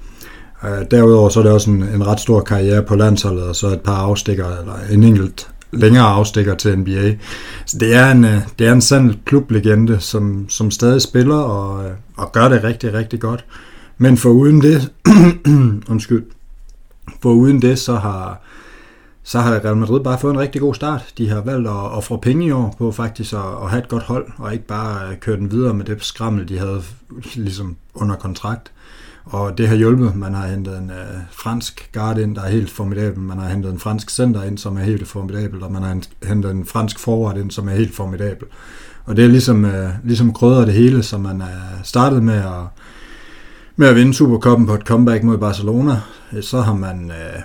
Derudover 0.91 1.29
så 1.29 1.39
er 1.39 1.43
det 1.43 1.51
også 1.51 1.69
en, 1.69 1.83
en 1.83 2.07
ret 2.07 2.19
stor 2.19 2.41
karriere 2.41 2.83
på 2.83 2.95
landsholdet, 2.95 3.43
og 3.43 3.55
så 3.55 3.67
et 3.67 3.81
par 3.81 3.95
afstikker, 3.95 4.45
eller 4.45 4.73
en 4.91 5.03
enkelt 5.03 5.49
længere 5.71 6.05
afstikker 6.05 6.55
til 6.55 6.79
NBA. 6.79 7.13
Så 7.65 7.77
det 7.79 7.95
er 7.95 8.11
en, 8.11 8.23
det 8.59 8.67
er 8.67 8.73
en 8.73 8.81
sand 8.81 9.13
klublegende, 9.25 9.99
som, 9.99 10.45
som 10.49 10.71
stadig 10.71 11.01
spiller 11.01 11.35
og, 11.35 11.91
og 12.17 12.31
gør 12.31 12.49
det 12.49 12.63
rigtig, 12.63 12.93
rigtig 12.93 13.19
godt. 13.19 13.45
Men 13.97 14.17
for 14.17 14.29
uden 14.29 14.61
det, 14.61 14.91
undskyld, 15.91 16.23
for 17.21 17.29
uden 17.29 17.61
det, 17.61 17.79
så 17.79 17.95
har, 17.95 18.41
så 19.23 19.39
har 19.39 19.51
Real 19.51 19.77
Madrid 19.77 19.99
bare 19.99 20.19
fået 20.19 20.33
en 20.33 20.39
rigtig 20.39 20.61
god 20.61 20.75
start. 20.75 21.13
De 21.17 21.29
har 21.29 21.41
valgt 21.41 21.67
at, 21.67 21.73
ofre 21.73 22.01
få 22.01 22.17
penge 22.17 22.45
i 22.45 22.51
år 22.51 22.75
på 22.77 22.91
faktisk 22.91 23.33
at, 23.33 23.39
at 23.63 23.69
have 23.69 23.83
et 23.83 23.89
godt 23.89 24.03
hold, 24.03 24.27
og 24.37 24.53
ikke 24.53 24.67
bare 24.67 25.09
øh, 25.09 25.17
køre 25.17 25.37
den 25.37 25.51
videre 25.51 25.73
med 25.73 25.85
det 25.85 26.03
skrammel, 26.03 26.49
de 26.49 26.59
havde 26.59 26.83
ligesom 27.35 27.75
under 27.95 28.15
kontrakt. 28.15 28.71
Og 29.25 29.57
det 29.57 29.67
har 29.67 29.75
hjulpet. 29.75 30.15
Man 30.15 30.33
har 30.33 30.47
hentet 30.47 30.77
en 30.77 30.89
øh, 30.89 31.17
fransk 31.31 31.89
guard 31.93 32.17
ind, 32.17 32.35
der 32.35 32.41
er 32.41 32.49
helt 32.49 32.69
formidabel. 32.69 33.19
Man 33.19 33.37
har 33.37 33.49
hentet 33.49 33.71
en 33.71 33.79
fransk 33.79 34.09
center 34.09 34.43
ind, 34.43 34.57
som 34.57 34.77
er 34.77 34.81
helt 34.81 35.07
formidabel. 35.07 35.63
Og 35.63 35.71
man 35.71 35.83
har 35.83 36.01
hentet 36.27 36.51
en 36.51 36.65
fransk 36.65 36.99
forward 36.99 37.37
ind, 37.37 37.51
som 37.51 37.67
er 37.67 37.73
helt 37.73 37.95
formidabel. 37.95 38.47
Og 39.05 39.15
det 39.15 39.25
er 39.25 39.29
ligesom, 39.29 39.65
øh, 39.65 39.89
ligesom 40.03 40.33
krydder 40.33 40.65
det 40.65 40.73
hele, 40.73 41.03
som 41.03 41.21
man 41.21 41.41
er 41.41 41.83
startet 41.83 42.23
med 42.23 42.35
at, 42.35 42.83
med 43.79 43.87
at 43.87 43.95
vinde 43.95 44.13
Supercoppen 44.13 44.67
på 44.67 44.73
et 44.73 44.81
comeback 44.81 45.23
mod 45.23 45.37
Barcelona. 45.37 46.01
Øh, 46.33 46.43
så 46.43 46.61
har 46.61 46.73
man, 46.73 47.11
øh, 47.11 47.41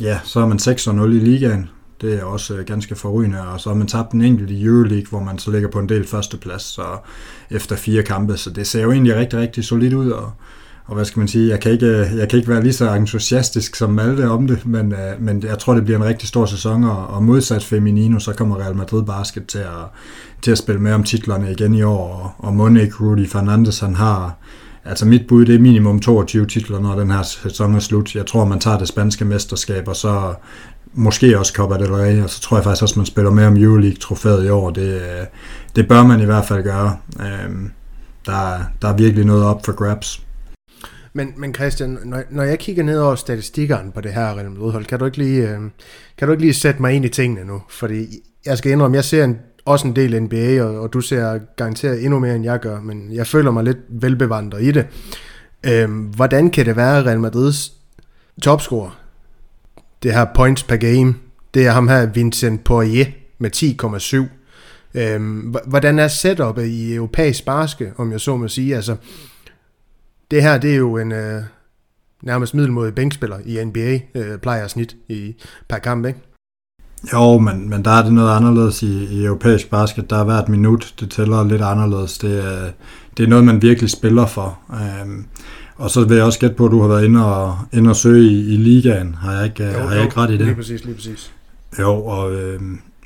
ja, 0.00 0.18
så 0.24 0.40
har 0.40 0.46
man 0.46 0.58
6-0 0.58 1.04
i 1.04 1.18
ligaen. 1.18 1.68
Det 2.00 2.14
er 2.14 2.24
også 2.24 2.54
øh, 2.54 2.64
ganske 2.64 2.94
forrygende, 2.94 3.48
og 3.48 3.60
så 3.60 3.68
har 3.68 3.76
man 3.76 3.86
tabt 3.86 4.12
en 4.12 4.22
enkelt 4.22 4.50
i 4.50 4.64
Euroleague, 4.64 5.06
hvor 5.10 5.20
man 5.20 5.38
så 5.38 5.50
ligger 5.50 5.68
på 5.68 5.78
en 5.78 5.88
del 5.88 6.06
førsteplads 6.06 6.62
så 6.62 6.82
efter 7.50 7.76
fire 7.76 8.02
kampe, 8.02 8.36
så 8.36 8.50
det 8.50 8.66
ser 8.66 8.82
jo 8.82 8.92
egentlig 8.92 9.16
rigtig, 9.16 9.38
rigtig 9.38 9.64
solidt 9.64 9.94
ud, 9.94 10.10
og, 10.10 10.32
og 10.86 10.94
hvad 10.94 11.04
skal 11.04 11.18
man 11.18 11.28
sige, 11.28 11.48
jeg 11.48 11.60
kan 11.60 11.72
ikke, 11.72 11.86
øh, 11.86 12.16
jeg 12.16 12.28
kan 12.28 12.38
ikke 12.38 12.48
være 12.48 12.62
lige 12.62 12.72
så 12.72 12.94
entusiastisk 12.94 13.76
som 13.76 13.90
Malte 13.90 14.28
om 14.28 14.46
det, 14.46 14.66
men, 14.66 14.92
øh, 14.92 15.20
men 15.20 15.42
jeg 15.42 15.58
tror, 15.58 15.74
det 15.74 15.84
bliver 15.84 15.98
en 15.98 16.04
rigtig 16.04 16.28
stor 16.28 16.46
sæson, 16.46 16.84
og, 16.84 17.06
og 17.06 17.22
modsat 17.22 17.64
Feminino, 17.64 18.18
så 18.18 18.32
kommer 18.32 18.60
Real 18.60 18.76
Madrid 18.76 19.02
Basket 19.02 19.46
til 19.46 19.58
at, 19.58 19.84
til 20.42 20.50
at 20.50 20.58
spille 20.58 20.80
med 20.80 20.92
om 20.92 21.04
titlerne 21.04 21.52
igen 21.52 21.74
i 21.74 21.82
år, 21.82 22.34
og, 22.38 22.46
og 22.46 22.54
Monique 22.54 23.06
Rudy 23.06 23.28
Fernandes, 23.28 23.80
han 23.80 23.94
har, 23.94 24.36
altså 24.86 25.06
mit 25.06 25.26
bud, 25.26 25.46
det 25.46 25.54
er 25.54 25.58
minimum 25.58 26.00
22 26.00 26.46
titler, 26.46 26.80
når 26.80 26.98
den 26.98 27.10
her 27.10 27.22
sæson 27.22 27.74
er 27.74 27.78
slut. 27.78 28.14
Jeg 28.14 28.26
tror, 28.26 28.44
man 28.44 28.60
tager 28.60 28.78
det 28.78 28.88
spanske 28.88 29.24
mesterskab, 29.24 29.88
og 29.88 29.96
så 29.96 30.34
måske 30.92 31.38
også 31.38 31.52
Copa 31.52 31.74
del 31.74 31.92
Rey, 31.92 32.22
og 32.22 32.30
så 32.30 32.40
tror 32.40 32.56
jeg 32.56 32.64
faktisk 32.64 32.82
også, 32.82 32.98
man 32.98 33.06
spiller 33.06 33.30
med 33.30 33.46
om 33.46 33.56
Euroleague-trofæet 33.56 34.44
i 34.44 34.48
år. 34.48 34.70
Det, 34.70 35.02
det 35.76 35.88
bør 35.88 36.02
man 36.02 36.20
i 36.20 36.24
hvert 36.24 36.44
fald 36.44 36.62
gøre. 36.62 36.96
Øhm, 37.20 37.70
der, 38.26 38.58
der 38.82 38.88
er 38.88 38.96
virkelig 38.96 39.24
noget 39.24 39.44
op 39.44 39.64
for 39.64 39.72
grabs. 39.72 40.22
Men, 41.12 41.32
men 41.36 41.54
Christian, 41.54 41.98
når, 42.04 42.22
når 42.30 42.42
jeg 42.42 42.58
kigger 42.58 42.82
ned 42.82 42.98
over 42.98 43.14
statistikkerne 43.14 43.92
på 43.92 44.00
det 44.00 44.12
her 44.12 44.36
Real 44.36 44.50
Madrid-hold, 44.50 44.84
kan 44.84 44.98
du, 44.98 45.04
ikke 45.04 45.18
lige, 45.18 45.50
øhm, 45.50 45.70
kan 46.18 46.28
du 46.28 46.32
ikke 46.32 46.44
lige 46.44 46.54
sætte 46.54 46.80
mig 46.82 46.92
ind 46.92 47.04
i 47.04 47.08
tingene 47.08 47.44
nu? 47.44 47.62
Fordi 47.68 48.06
jeg 48.46 48.58
skal 48.58 48.72
indrømme, 48.72 48.94
jeg 48.94 49.04
ser 49.04 49.24
en, 49.24 49.38
også 49.66 49.86
en 49.86 49.96
del 49.96 50.22
NBA, 50.22 50.62
og, 50.62 50.80
og 50.80 50.92
du 50.92 51.00
ser 51.00 51.38
garanteret 51.56 52.04
endnu 52.04 52.18
mere, 52.18 52.36
end 52.36 52.44
jeg 52.44 52.60
gør, 52.60 52.80
men 52.80 53.12
jeg 53.12 53.26
føler 53.26 53.50
mig 53.50 53.64
lidt 53.64 53.78
velbevandret 53.88 54.62
i 54.62 54.70
det. 54.70 54.86
Øhm, 55.66 56.00
hvordan 56.00 56.50
kan 56.50 56.66
det 56.66 56.76
være, 56.76 56.98
at 56.98 57.06
Real 57.06 57.20
Madrids 57.20 57.72
topscorer, 58.42 59.00
det 60.02 60.14
her 60.14 60.26
points 60.34 60.62
per 60.62 60.76
game, 60.76 61.14
det 61.54 61.66
er 61.66 61.70
ham 61.70 61.88
her 61.88 62.06
Vincent 62.06 62.64
Poirier 62.64 63.06
med 63.38 63.50
10,7. 63.56 65.00
Øhm, 65.00 65.54
hvordan 65.66 65.98
er 65.98 66.08
setupet 66.08 66.66
i 66.66 66.94
europæisk 66.94 67.44
basket, 67.44 67.92
om 67.96 68.12
jeg 68.12 68.20
så 68.20 68.36
må 68.36 68.48
sige? 68.48 68.76
Altså, 68.76 68.96
det 70.30 70.42
her, 70.42 70.58
det 70.58 70.72
er 70.72 70.76
jo 70.76 70.96
en 70.96 71.12
øh, 71.12 71.42
nærmest 72.22 72.54
middelmodig 72.54 72.94
bænkspiller 72.94 73.38
i 73.44 73.64
NBA, 73.64 74.00
øh, 74.14 74.38
plejer 74.38 74.68
snit 74.68 74.96
i 75.08 75.36
per 75.68 75.78
kamp, 75.78 76.06
ikke? 76.06 76.18
Jo, 77.12 77.38
men, 77.38 77.70
men 77.70 77.84
der 77.84 77.90
er 77.90 78.02
det 78.02 78.12
noget 78.12 78.36
anderledes 78.36 78.82
i, 78.82 79.04
i 79.04 79.24
europæisk 79.24 79.70
basket. 79.70 80.10
Der 80.10 80.16
er 80.16 80.24
hvert 80.24 80.48
minut, 80.48 80.94
det 81.00 81.10
tæller 81.10 81.44
lidt 81.44 81.62
anderledes. 81.62 82.18
Det 82.18 82.44
er, 82.44 82.70
det 83.16 83.24
er 83.24 83.28
noget, 83.28 83.44
man 83.44 83.62
virkelig 83.62 83.90
spiller 83.90 84.26
for. 84.26 84.58
Øhm, 84.72 85.24
og 85.76 85.90
så 85.90 86.04
vil 86.04 86.16
jeg 86.16 86.24
også 86.24 86.38
gætte 86.38 86.56
på, 86.56 86.64
at 86.64 86.70
du 86.70 86.80
har 86.80 86.88
været 86.88 87.04
inde 87.04 87.24
og, 87.24 87.58
inde 87.72 87.90
og 87.90 87.96
søge 87.96 88.24
i, 88.24 88.54
i 88.54 88.56
ligaen. 88.56 89.14
Har 89.14 89.32
jeg 89.32 89.44
ikke, 89.44 89.64
jo, 89.64 89.78
har 89.78 89.94
jeg 89.94 90.04
ikke 90.04 90.16
ret 90.16 90.30
i 90.30 90.36
det? 90.36 90.46
Lige 90.46 90.54
præcis, 90.54 90.84
lige 90.84 90.94
præcis. 90.94 91.32
Jo, 91.80 92.04
og, 92.04 92.34
øh, 92.34 92.60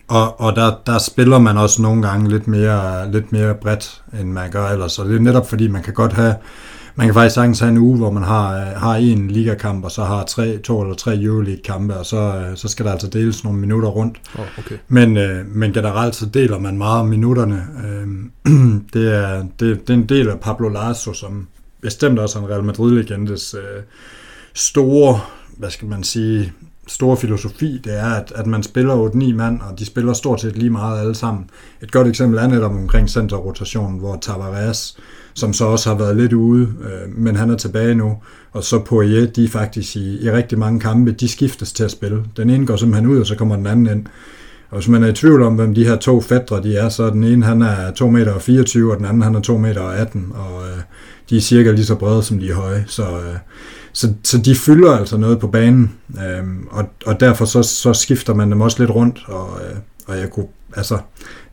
og, 0.08 0.40
og 0.40 0.56
der, 0.56 0.72
der 0.86 0.98
spiller 0.98 1.38
man 1.38 1.58
også 1.58 1.82
nogle 1.82 2.02
gange 2.02 2.30
lidt 2.30 2.48
mere, 2.48 3.12
lidt 3.12 3.32
mere 3.32 3.54
bredt, 3.54 4.02
end 4.20 4.32
man 4.32 4.50
gør 4.50 4.68
ellers. 4.68 4.98
Og 4.98 5.08
det 5.08 5.16
er 5.16 5.20
netop 5.20 5.48
fordi, 5.48 5.68
man 5.68 5.82
kan 5.82 5.94
godt 5.94 6.12
have, 6.12 6.34
man 6.94 7.06
kan 7.06 7.14
faktisk 7.14 7.34
sagtens 7.34 7.60
have 7.60 7.70
en 7.70 7.78
uge, 7.78 7.96
hvor 7.96 8.10
man 8.10 8.22
har, 8.22 8.64
har 8.64 8.94
en 8.96 9.28
ligakamp, 9.28 9.84
og 9.84 9.90
så 9.90 10.04
har 10.04 10.24
tre, 10.24 10.58
to 10.58 10.82
eller 10.82 10.94
tre 10.94 11.16
Euroleague-kampe, 11.16 11.96
og 11.96 12.06
så, 12.06 12.44
så 12.54 12.68
skal 12.68 12.86
der 12.86 12.92
altså 12.92 13.06
deles 13.08 13.44
nogle 13.44 13.58
minutter 13.58 13.88
rundt. 13.88 14.20
Oh, 14.38 14.44
okay. 14.58 14.76
men, 14.88 15.16
øh, 15.16 15.46
men 15.46 15.72
generelt 15.72 16.14
så 16.14 16.26
deler 16.26 16.58
man 16.58 16.78
meget 16.78 17.08
minutterne. 17.08 17.66
Øh, 17.84 18.06
det, 18.94 19.14
er, 19.14 19.44
det, 19.60 19.88
det 19.88 19.90
er 19.90 19.94
en 19.94 20.08
del 20.08 20.28
af 20.28 20.40
Pablo 20.40 20.68
Lasso, 20.68 21.12
som 21.12 21.48
bestemt 21.82 22.18
også 22.18 22.38
en 22.38 22.48
Real 22.48 22.64
Madrid-legendes 22.64 23.54
øh, 23.54 23.82
store, 24.54 25.20
hvad 25.56 25.70
skal 25.70 25.88
man 25.88 26.02
sige, 26.02 26.52
store 26.86 27.16
filosofi, 27.16 27.80
det 27.84 27.98
er, 27.98 28.10
at, 28.10 28.32
at 28.34 28.46
man 28.46 28.62
spiller 28.62 29.08
8-9 29.08 29.34
mand, 29.34 29.60
og 29.60 29.78
de 29.78 29.86
spiller 29.86 30.12
stort 30.12 30.40
set 30.40 30.56
lige 30.56 30.70
meget 30.70 31.00
alle 31.00 31.14
sammen. 31.14 31.50
Et 31.82 31.92
godt 31.92 32.08
eksempel 32.08 32.38
er 32.38 32.46
netop 32.46 32.70
omkring 32.70 33.10
centerrotationen, 33.10 33.98
hvor 33.98 34.18
Tavares, 34.22 34.98
som 35.40 35.52
så 35.52 35.64
også 35.64 35.88
har 35.88 35.96
været 35.96 36.16
lidt 36.16 36.32
ude, 36.32 36.62
øh, 36.62 37.18
men 37.18 37.36
han 37.36 37.50
er 37.50 37.56
tilbage 37.56 37.94
nu, 37.94 38.16
og 38.52 38.64
så 38.64 38.78
Poirier, 38.78 39.26
de 39.26 39.44
er 39.44 39.48
faktisk 39.48 39.96
i, 39.96 40.24
i 40.24 40.30
rigtig 40.30 40.58
mange 40.58 40.80
kampe, 40.80 41.12
de 41.12 41.28
skiftes 41.28 41.72
til 41.72 41.84
at 41.84 41.90
spille. 41.90 42.24
Den 42.36 42.50
ene 42.50 42.66
går 42.66 42.76
simpelthen 42.76 43.10
ud, 43.10 43.20
og 43.20 43.26
så 43.26 43.34
kommer 43.34 43.56
den 43.56 43.66
anden 43.66 43.86
ind. 43.86 44.06
Og 44.70 44.76
hvis 44.76 44.88
man 44.88 45.02
er 45.04 45.08
i 45.08 45.12
tvivl 45.12 45.42
om, 45.42 45.54
hvem 45.54 45.74
de 45.74 45.84
her 45.84 45.96
to 45.96 46.20
fædre 46.20 46.62
de 46.62 46.76
er, 46.76 46.88
så 46.88 47.02
er 47.02 47.10
den 47.10 47.24
ene, 47.24 47.44
han 47.44 47.62
er 47.62 47.90
2 47.90 48.10
meter 48.10 48.32
og 48.32 48.42
24, 48.42 48.92
og 48.92 48.98
den 48.98 49.06
anden, 49.06 49.22
han 49.22 49.34
er 49.34 49.40
2 49.40 49.58
meter 49.58 49.80
og 49.80 49.96
18, 49.96 50.32
og 50.34 50.62
øh, 50.62 50.82
de 51.30 51.36
er 51.36 51.40
cirka 51.40 51.70
lige 51.70 51.84
så 51.84 51.94
brede, 51.94 52.22
som 52.22 52.38
de 52.38 52.50
er 52.50 52.54
høje. 52.54 52.84
Så, 52.86 53.02
øh, 53.02 53.36
så, 53.92 54.12
så 54.24 54.38
de 54.38 54.54
fylder 54.54 54.92
altså 54.92 55.16
noget 55.16 55.38
på 55.38 55.46
banen, 55.46 55.92
øh, 56.16 56.44
og, 56.70 56.84
og 57.06 57.20
derfor 57.20 57.44
så, 57.44 57.62
så 57.62 57.92
skifter 57.92 58.34
man 58.34 58.50
dem 58.50 58.60
også 58.60 58.78
lidt 58.78 58.90
rundt, 58.90 59.24
og, 59.26 59.60
øh, 59.64 59.76
og 60.06 60.18
jeg 60.18 60.30
kunne, 60.30 60.46
altså, 60.76 60.98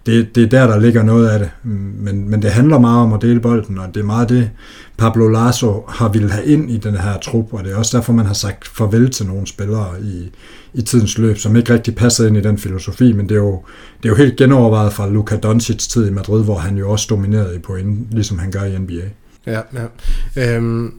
det, 0.08 0.36
det 0.36 0.44
er 0.44 0.48
der, 0.48 0.68
der 0.68 0.80
ligger 0.80 1.04
noget 1.04 1.28
af 1.28 1.40
det. 1.40 1.50
Men, 1.64 2.30
men 2.30 2.42
det 2.42 2.52
handler 2.52 2.80
meget 2.80 3.00
om 3.00 3.14
at 3.14 3.22
dele 3.22 3.40
bolden, 3.40 3.78
og 3.78 3.88
det 3.96 4.00
er 4.00 4.06
meget 4.06 4.30
det, 4.30 4.50
Pablo 4.98 5.28
Lasso 5.28 5.84
har 5.90 6.10
ville 6.10 6.32
have 6.32 6.46
ind 6.46 6.72
i 6.72 6.78
den 6.78 6.98
her 6.98 7.18
trup, 7.20 7.54
og 7.54 7.64
det 7.64 7.72
er 7.72 7.76
også 7.76 7.98
derfor, 7.98 8.14
man 8.14 8.26
har 8.26 8.34
sagt 8.34 8.68
farvel 8.68 9.10
til 9.10 9.26
nogle 9.26 9.48
spillere 9.48 10.02
i, 10.02 10.32
i 10.74 10.82
tidens 10.82 11.18
løb, 11.18 11.38
som 11.38 11.56
ikke 11.56 11.74
rigtig 11.74 11.96
passer 11.96 12.28
ind 12.28 12.38
i 12.38 12.42
den 12.42 12.58
filosofi, 12.58 13.14
men 13.14 13.30
det 13.30 13.36
er 13.36 13.40
jo, 13.40 13.62
det 13.98 14.06
er 14.06 14.10
jo 14.10 14.16
helt 14.16 14.36
genovervejet 14.36 14.94
fra 14.94 15.10
Luka 15.10 15.36
Doncic's 15.46 15.90
tid 15.90 16.08
i 16.08 16.12
Madrid, 16.12 16.44
hvor 16.44 16.58
han 16.58 16.78
jo 16.78 16.92
også 16.92 17.08
dominerede 17.10 17.56
i 17.56 17.60
point, 17.60 18.12
ligesom 18.12 18.40
han 18.40 18.52
gør 18.52 18.64
i 18.64 18.78
NBA. 18.78 19.04
Ja, 19.48 19.62
ja. 19.74 20.56
Øhm, 20.56 20.94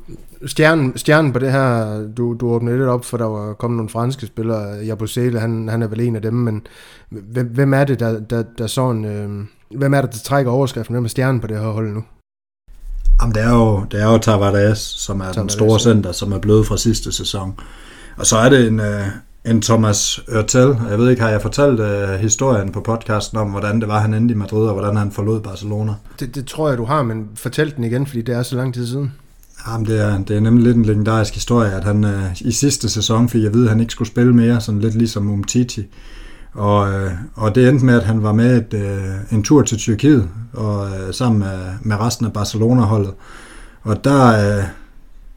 stjernen, 0.46 0.98
stjernen 0.98 1.32
på 1.32 1.38
det 1.38 1.52
her, 1.52 2.00
du, 2.16 2.36
du 2.40 2.50
åbnede 2.50 2.76
lidt 2.76 2.88
op, 2.88 3.04
for 3.04 3.16
der 3.16 3.24
var 3.24 3.52
kommet 3.52 3.76
nogle 3.76 3.90
franske 3.90 4.26
spillere. 4.26 4.84
Jabusele, 4.86 5.40
han, 5.40 5.68
han 5.68 5.82
er 5.82 5.86
vel 5.86 6.00
en 6.00 6.16
af 6.16 6.22
dem, 6.22 6.34
men 6.34 6.66
hvem, 7.08 7.46
hvem 7.46 7.74
er 7.74 7.84
det, 7.84 8.00
der, 8.00 8.20
der, 8.20 8.42
der 8.58 8.66
sådan, 8.66 9.04
øh, 9.04 9.46
hvem 9.78 9.94
er 9.94 10.00
det, 10.00 10.12
der 10.12 10.18
trækker 10.18 10.52
overskriften? 10.52 10.94
Hvem 10.94 11.04
er 11.04 11.08
stjernen 11.08 11.40
på 11.40 11.46
det 11.46 11.58
her 11.58 11.68
hold 11.68 11.94
nu? 11.94 12.02
Jamen, 13.20 13.34
det 13.34 13.42
er 13.42 13.54
jo, 13.54 13.84
det 13.90 14.02
er 14.02 14.12
jo 14.12 14.18
Tavares, 14.18 14.78
som 14.78 15.20
er 15.20 15.24
Tavares, 15.24 15.36
den 15.36 15.48
store 15.48 15.80
center, 15.80 16.12
som 16.12 16.32
er 16.32 16.38
blevet 16.38 16.66
fra 16.66 16.76
sidste 16.76 17.12
sæson. 17.12 17.60
Og 18.16 18.26
så 18.26 18.36
er 18.36 18.48
det 18.48 18.66
en, 18.66 18.80
øh, 18.80 19.06
en 19.44 19.62
Thomas 19.62 20.20
Ørtel. 20.32 20.76
Jeg 20.90 20.98
ved 20.98 21.10
ikke, 21.10 21.22
har 21.22 21.30
jeg 21.30 21.42
fortalt 21.42 21.80
uh, 21.80 22.20
historien 22.20 22.72
på 22.72 22.80
podcasten 22.80 23.38
om, 23.38 23.50
hvordan 23.50 23.80
det 23.80 23.88
var, 23.88 24.00
han 24.00 24.14
endte 24.14 24.32
i 24.32 24.36
Madrid, 24.36 24.66
og 24.66 24.72
hvordan 24.72 24.96
han 24.96 25.10
forlod 25.10 25.40
Barcelona? 25.40 25.94
Det, 26.20 26.34
det 26.34 26.46
tror 26.46 26.68
jeg, 26.68 26.78
du 26.78 26.84
har, 26.84 27.02
men 27.02 27.28
fortæl 27.34 27.76
den 27.76 27.84
igen, 27.84 28.06
fordi 28.06 28.22
det 28.22 28.34
er 28.34 28.42
så 28.42 28.56
lang 28.56 28.74
tid 28.74 28.86
siden. 28.86 29.12
Jamen, 29.72 29.86
det 29.86 30.00
er, 30.00 30.18
det 30.18 30.36
er 30.36 30.40
nemlig 30.40 30.64
lidt 30.64 30.76
en 30.76 30.84
legendarisk 30.84 31.34
historie, 31.34 31.72
at 31.72 31.84
han 31.84 32.04
øh, 32.04 32.40
i 32.40 32.52
sidste 32.52 32.88
sæson 32.88 33.28
fik 33.28 33.42
jeg 33.42 33.54
vide, 33.54 33.64
at 33.64 33.70
han 33.70 33.80
ikke 33.80 33.92
skulle 33.92 34.08
spille 34.08 34.34
mere, 34.34 34.60
sådan 34.60 34.80
lidt 34.80 34.94
ligesom 34.94 35.30
Umtiti. 35.30 35.86
Og, 36.52 36.92
øh, 36.92 37.10
og 37.34 37.54
det 37.54 37.68
endte 37.68 37.84
med, 37.84 37.94
at 37.94 38.02
han 38.02 38.22
var 38.22 38.32
med 38.32 38.56
et, 38.56 38.74
øh, 38.74 39.36
en 39.36 39.42
tur 39.42 39.62
til 39.62 39.78
Tyrkiet, 39.78 40.28
og 40.52 40.86
øh, 40.86 41.14
sammen 41.14 41.38
med, 41.38 41.58
med 41.82 42.00
resten 42.00 42.26
af 42.26 42.32
Barcelona-holdet. 42.32 43.14
Og 43.82 44.04
der, 44.04 44.56
øh, 44.58 44.64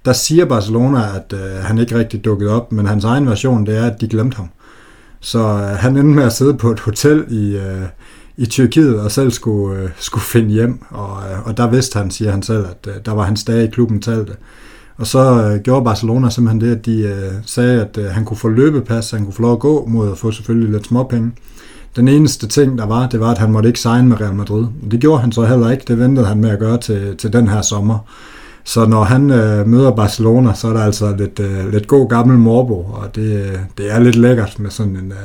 der 0.05 0.13
siger 0.13 0.45
Barcelona, 0.45 1.15
at 1.15 1.33
øh, 1.33 1.63
han 1.63 1.77
ikke 1.77 1.97
rigtig 1.97 2.25
dukket 2.25 2.49
op, 2.49 2.71
men 2.71 2.85
hans 2.85 3.03
egen 3.03 3.27
version, 3.27 3.65
det 3.65 3.77
er, 3.77 3.85
at 3.85 4.01
de 4.01 4.07
glemte 4.07 4.37
ham. 4.37 4.49
Så 5.19 5.39
øh, 5.39 5.77
han 5.77 5.97
endte 5.97 6.15
med 6.15 6.23
at 6.23 6.33
sidde 6.33 6.53
på 6.53 6.71
et 6.71 6.79
hotel 6.79 7.25
i, 7.29 7.57
øh, 7.57 7.85
i 8.41 8.45
Tyrkiet 8.45 8.99
og 8.99 9.11
selv 9.11 9.31
skulle, 9.31 9.79
øh, 9.79 9.89
skulle 9.99 10.23
finde 10.23 10.49
hjem, 10.49 10.79
og, 10.89 11.17
øh, 11.31 11.47
og 11.47 11.57
der 11.57 11.67
vidste 11.67 11.99
han, 11.99 12.11
siger 12.11 12.31
han 12.31 12.43
selv, 12.43 12.65
at 12.65 12.87
øh, 12.87 12.93
der 13.05 13.11
var 13.11 13.23
hans 13.23 13.43
dage 13.43 13.67
i 13.67 13.71
klubben 13.71 14.01
talte. 14.01 14.33
Og 14.97 15.07
så 15.07 15.19
øh, 15.19 15.61
gjorde 15.61 15.85
Barcelona 15.85 16.29
simpelthen 16.29 16.61
det, 16.61 16.75
at 16.75 16.85
de 16.85 17.01
øh, 17.01 17.31
sagde, 17.45 17.81
at 17.81 17.97
øh, 17.97 18.05
han 18.05 18.25
kunne 18.25 18.37
få 18.37 18.49
løbepas, 18.49 19.11
han 19.11 19.23
kunne 19.23 19.33
få 19.33 19.41
lov 19.41 19.53
at 19.53 19.59
gå 19.59 19.85
mod 19.85 20.11
at 20.11 20.17
få 20.17 20.31
selvfølgelig 20.31 20.71
lidt 20.71 20.87
småpenge. 20.87 21.31
Den 21.95 22.07
eneste 22.07 22.47
ting, 22.47 22.77
der 22.77 22.85
var, 22.85 23.09
det 23.09 23.19
var, 23.19 23.31
at 23.31 23.37
han 23.37 23.51
måtte 23.51 23.69
ikke 23.69 23.79
signe 23.79 24.07
med 24.07 24.21
Real 24.21 24.35
Madrid. 24.35 24.65
Det 24.91 24.99
gjorde 24.99 25.21
han 25.21 25.31
så 25.31 25.45
heller 25.45 25.71
ikke, 25.71 25.83
det 25.87 25.99
ventede 25.99 26.25
han 26.25 26.41
med 26.41 26.49
at 26.49 26.59
gøre 26.59 26.77
til, 26.77 27.17
til 27.17 27.33
den 27.33 27.47
her 27.47 27.61
sommer. 27.61 27.99
Så 28.63 28.85
når 28.85 29.03
han 29.03 29.29
øh, 29.29 29.67
møder 29.67 29.91
Barcelona, 29.91 30.53
så 30.53 30.67
er 30.67 30.73
der 30.73 30.83
altså 30.83 31.15
lidt, 31.15 31.39
øh, 31.39 31.71
lidt 31.71 31.87
god 31.87 32.09
gammel 32.09 32.37
morbo, 32.37 32.73
og 32.73 33.15
det, 33.15 33.59
det 33.77 33.91
er 33.91 33.99
lidt 33.99 34.15
lækkert 34.15 34.59
med 34.59 34.69
sådan 34.69 34.95
en, 34.95 35.11
øh, 35.11 35.17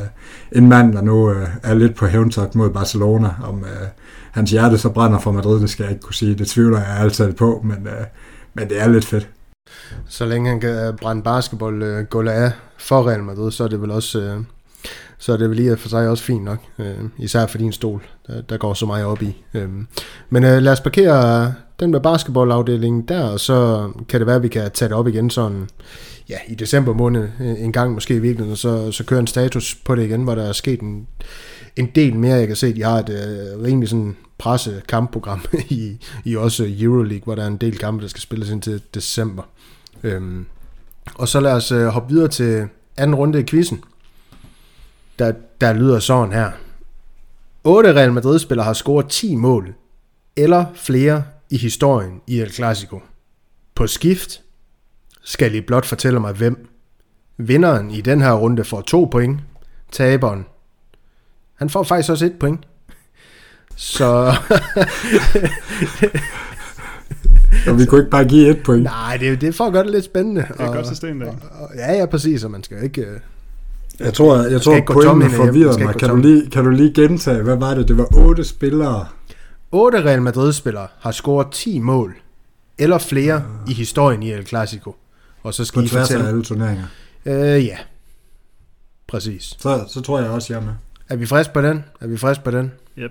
en 0.53 0.69
mand, 0.69 0.93
der 0.93 1.03
nu 1.03 1.31
øh, 1.31 1.49
er 1.63 1.75
lidt 1.75 1.95
på 1.95 2.07
hævntogt 2.07 2.55
mod 2.55 2.71
Barcelona. 2.71 3.31
Om 3.45 3.59
øh, 3.59 3.87
hans 4.33 4.51
hjerte 4.51 4.79
så 4.79 4.89
brænder 4.89 5.19
for 5.19 5.33
Madrid, 5.33 5.61
det 5.61 5.71
skal 5.71 5.83
jeg 5.83 5.93
ikke 5.93 6.03
kunne 6.03 6.15
sige. 6.15 6.35
Det 6.35 6.49
tvivler 6.49 6.79
jeg 6.79 6.97
altid 6.99 7.33
på, 7.33 7.61
men, 7.65 7.87
øh, 7.87 8.07
men 8.55 8.69
det 8.69 8.83
er 8.83 8.89
lidt 8.89 9.05
fedt. 9.05 9.29
Så 10.09 10.27
længe 10.27 10.51
han 10.51 10.61
kan 10.61 10.71
øh, 10.71 10.97
brænde 10.97 11.23
basketball 11.23 11.83
øh, 11.83 12.07
af 12.15 12.53
for 12.79 13.09
Real 13.09 13.23
Madrid, 13.23 13.51
så 13.51 13.65
er 13.65 13.69
det 13.69 13.83
vel 13.83 13.91
også... 13.91 14.21
Øh 14.21 14.41
så 15.19 15.33
er 15.33 15.37
det 15.37 15.49
vel 15.49 15.57
lige 15.57 15.77
for 15.77 15.89
sig 15.89 16.09
også 16.09 16.25
fint 16.25 16.45
nok, 16.45 16.59
øh, 16.79 16.95
især 17.19 17.47
for 17.47 17.59
din 17.59 17.73
stol, 17.73 18.03
der, 18.27 18.43
der 18.43 18.57
går 18.57 18.75
så 18.75 18.87
meget 18.87 19.05
op 19.05 19.23
i. 19.23 19.45
Øh, 19.55 19.69
men 20.31 20.45
øh, 20.45 20.63
lad 20.63 20.73
os 20.73 20.81
parkere 20.81 21.55
den 21.81 21.91
med 21.91 22.01
basketballafdelingen 22.01 23.03
der, 23.03 23.29
og 23.29 23.41
så 23.41 23.91
kan 24.09 24.21
det 24.21 24.27
være, 24.27 24.37
at 24.37 24.43
vi 24.43 24.49
kan 24.49 24.71
tage 24.71 24.89
det 24.89 24.97
op 24.97 25.09
igen 25.09 25.31
sådan, 25.31 25.69
ja, 26.29 26.37
i 26.49 26.55
december 26.55 26.93
måned 26.93 27.29
øh, 27.41 27.61
en 27.63 27.73
gang 27.73 27.93
måske 27.93 28.15
i 28.15 28.19
virkeligheden, 28.19 28.57
så, 28.57 28.93
så 28.93 29.05
kører 29.05 29.21
en 29.21 29.27
status 29.27 29.75
på 29.75 29.95
det 29.95 30.05
igen, 30.05 30.23
hvor 30.23 30.35
der 30.35 30.43
er 30.43 30.53
sket 30.53 30.81
en, 30.81 31.07
en 31.77 31.87
del 31.95 32.17
mere. 32.17 32.37
Jeg 32.37 32.47
kan 32.47 32.57
se, 32.57 32.67
at 32.67 32.77
de 32.77 32.83
har 32.83 32.99
et 32.99 33.09
øh, 33.09 33.63
rimelig 33.63 33.89
sådan 33.89 34.17
presse 34.39 34.83
kampprogram 34.89 35.45
i, 35.69 35.99
i 36.25 36.37
også 36.37 36.67
Euroleague, 36.79 37.25
hvor 37.25 37.35
der 37.35 37.43
er 37.43 37.47
en 37.47 37.57
del 37.57 37.79
kampe, 37.79 38.03
der 38.03 38.09
skal 38.09 38.21
spilles 38.21 38.51
ind 38.51 38.63
til 38.63 38.83
december. 38.95 39.43
Øhm, 40.03 40.47
og 41.15 41.29
så 41.29 41.41
lad 41.41 41.53
os 41.53 41.73
øh, 41.73 41.87
hoppe 41.87 42.15
videre 42.15 42.29
til 42.29 42.69
anden 42.97 43.15
runde 43.15 43.41
i 43.41 43.45
quizzen. 43.45 43.85
Der, 45.19 45.33
der 45.61 45.73
lyder 45.73 45.99
sådan 45.99 46.33
her. 46.33 46.51
8 47.65 47.95
Real 47.95 48.13
Madrid-spillere 48.13 48.65
har 48.65 48.73
scoret 48.73 49.07
10 49.09 49.35
mål 49.35 49.75
eller 50.37 50.65
flere 50.75 51.23
i 51.51 51.57
historien 51.57 52.21
i 52.27 52.41
El 52.41 52.53
Clasico. 52.53 53.01
På 53.75 53.87
skift 53.87 54.41
skal 55.23 55.55
I 55.55 55.61
blot 55.61 55.87
fortælle 55.87 56.21
mig, 56.21 56.33
hvem. 56.33 56.69
Vinderen 57.37 57.91
i 57.91 58.01
den 58.01 58.21
her 58.21 58.33
runde 58.33 58.65
får 58.65 58.81
to 58.81 59.05
point. 59.05 59.41
Taberen, 59.93 60.47
han 61.57 61.71
får 61.71 61.83
faktisk 61.83 62.11
også 62.11 62.27
et 62.27 62.39
point. 62.41 62.61
Så... 63.77 64.05
og 67.69 67.79
vi 67.79 67.85
kunne 67.85 68.01
ikke 68.01 68.11
bare 68.11 68.25
give 68.25 68.51
et 68.51 68.63
point. 68.65 68.83
Nej, 68.83 69.17
det, 69.17 69.41
det 69.41 69.55
får 69.55 69.71
godt 69.71 69.91
lidt 69.91 70.05
spændende. 70.05 70.41
Det 70.41 70.61
er 70.61 70.69
et 70.69 70.75
godt 70.75 70.87
system, 70.87 71.21
der. 71.21 71.33
Ja, 71.77 71.93
ja, 71.93 72.07
præcis, 72.07 72.45
og 72.45 72.51
man 72.51 72.63
skal 72.63 72.83
ikke... 72.83 73.03
Uh, 73.03 73.09
jeg 74.01 74.15
tror, 74.15 74.37
jeg 74.37 74.63
tror 74.63 74.81
pointen 74.87 75.31
forvirrer 75.31 75.79
mig. 75.79 75.95
Kan 75.95 76.09
du, 76.09 76.17
lige, 76.17 76.51
kan 76.51 76.65
du 76.65 76.71
lige 76.71 76.93
gentage, 76.95 77.43
hvad 77.43 77.57
var 77.57 77.75
det? 77.75 77.89
Det 77.89 77.99
var 77.99 78.17
otte 78.17 78.45
spillere. 78.45 79.07
Otte 79.73 80.05
Real 80.05 80.23
Madrid-spillere 80.23 80.89
har 80.99 81.13
scoret 81.13 81.47
10 81.53 81.79
mål 81.79 82.17
eller 82.79 82.99
flere 82.99 83.35
ja. 83.35 83.71
i 83.71 83.75
historien 83.75 84.23
i 84.23 84.33
El 84.33 84.47
Clasico. 84.47 84.97
Og 85.43 85.55
så 85.55 85.65
skal 85.65 85.81
På 85.81 85.85
I 85.85 85.89
tværs 85.89 86.09
fortælle... 86.09 86.25
af 86.25 86.29
alle 86.29 86.43
turneringer. 86.43 86.87
Øh, 87.27 87.65
ja. 87.65 87.79
Præcis. 89.07 89.57
Så, 89.59 89.85
så 89.89 90.01
tror 90.01 90.21
jeg 90.21 90.31
også, 90.31 90.53
jeg 90.53 90.61
er 90.61 90.65
med. 90.65 90.75
Er 91.09 91.17
vi 91.17 91.27
friske 91.27 91.53
på 91.53 91.63
den? 91.63 91.85
Er 92.01 92.07
vi 92.07 92.17
friske 92.17 92.45
på 92.45 92.51
den? 92.51 92.73
Yep. 92.99 93.11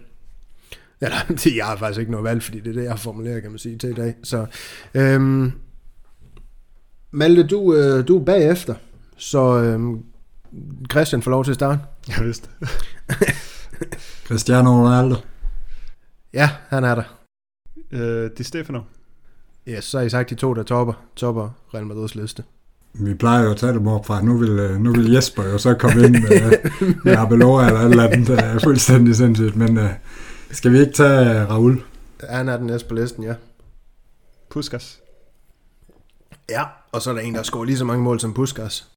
Eller, 1.01 1.17
det, 1.43 1.55
jeg 1.55 1.65
har 1.65 1.75
faktisk 1.75 1.99
ikke 1.99 2.11
noget 2.11 2.23
valg, 2.23 2.43
fordi 2.43 2.59
det 2.59 2.69
er 2.69 2.73
det, 2.73 2.83
jeg 2.83 2.91
har 2.91 2.97
formuleret, 2.97 3.41
kan 3.41 3.51
man 3.51 3.59
sige, 3.59 3.77
til 3.77 3.89
i 3.89 3.93
dag. 3.93 4.15
Så, 4.23 4.45
øhm, 4.93 5.51
Malte, 7.11 7.43
du, 7.43 7.73
øh, 7.73 8.07
du 8.07 8.19
er 8.19 8.25
bagefter, 8.25 8.75
så 9.17 9.57
øhm, 9.57 10.03
Christian 10.91 11.21
får 11.21 11.31
lov 11.31 11.43
til 11.43 11.51
at 11.51 11.55
starte. 11.55 11.79
Jeg 12.07 12.25
vidste. 12.25 12.49
Cristiano 14.27 14.69
Ronaldo. 14.69 15.15
Ja, 16.35 16.49
han 16.67 16.83
er 16.83 16.95
der. 16.95 17.03
Øh, 17.91 18.31
Di 18.37 18.43
Stefano. 18.43 18.81
Ja, 19.67 19.81
så 19.81 19.97
har 19.97 20.05
I 20.05 20.09
sagt 20.09 20.29
de 20.29 20.35
to, 20.35 20.53
der 20.53 20.63
topper, 20.63 20.93
topper 21.15 21.49
Real 21.73 21.85
Madrids 21.85 22.15
liste. 22.15 22.43
Vi 22.93 23.13
plejer 23.13 23.43
jo 23.43 23.51
at 23.51 23.57
tage 23.57 23.73
dem 23.73 23.87
op 23.87 24.05
fra, 24.05 24.21
nu 24.21 24.37
vil, 24.37 24.49
øh, 24.49 24.79
nu 24.79 24.91
vil 24.91 25.11
Jesper 25.11 25.43
jo 25.43 25.57
så 25.57 25.73
komme 25.73 26.05
ind 26.05 26.11
med, 26.11 26.57
med 27.03 27.17
Abelora 27.21 27.67
eller 27.67 27.79
et 27.79 27.89
eller 27.89 28.03
andet. 28.03 28.27
Det 28.27 28.39
er 28.39 28.59
fuldstændig 28.59 29.15
sindssygt, 29.15 29.55
men 29.55 29.77
uh, 29.77 29.89
skal 30.51 30.71
vi 30.71 30.79
ikke 30.79 30.93
tage 30.93 31.45
Raul? 31.45 31.83
Han 32.29 32.49
er 32.49 32.57
den 32.57 32.67
næste 32.67 32.87
på 32.87 32.95
listen, 32.95 33.23
ja. 33.23 33.33
Puskas. 34.49 34.99
Ja, 36.49 36.63
og 36.91 37.01
så 37.01 37.09
er 37.09 37.13
der 37.13 37.21
en, 37.21 37.35
der 37.35 37.43
scorer 37.43 37.65
lige 37.65 37.77
så 37.77 37.85
mange 37.85 38.03
mål 38.03 38.19
som 38.19 38.33
Puskas. 38.33 38.87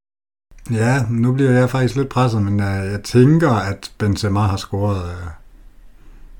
Ja, 0.70 1.04
nu 1.10 1.32
bliver 1.32 1.50
jeg 1.50 1.70
faktisk 1.70 1.96
lidt 1.96 2.08
presset, 2.08 2.42
men 2.42 2.54
uh, 2.54 2.90
jeg 2.90 3.00
tænker, 3.04 3.50
at 3.50 3.92
Benzema 3.98 4.40
har 4.40 4.56
scoret 4.56 5.02
uh, 5.02 5.28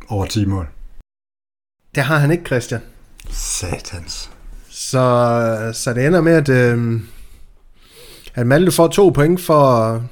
over 0.09 0.27
10 0.27 0.45
mål. 0.45 0.69
Det 1.95 2.03
har 2.03 2.19
han 2.19 2.31
ikke, 2.31 2.45
Christian. 2.45 2.81
Satans. 3.31 4.31
Så, 4.69 5.71
så 5.75 5.95
det 5.95 6.07
ender 6.07 6.21
med, 6.21 6.33
at, 6.33 6.49
øh, 6.49 7.01
at 8.35 8.47
Malte 8.47 8.73
får 8.73 8.89
to 8.89 9.09
point 9.09 9.41
for... 9.41 10.03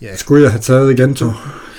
Ja, 0.00 0.16
skulle 0.16 0.42
jeg 0.42 0.50
have 0.50 0.60
taget 0.60 0.98
igen 0.98 1.14
to? 1.14 1.26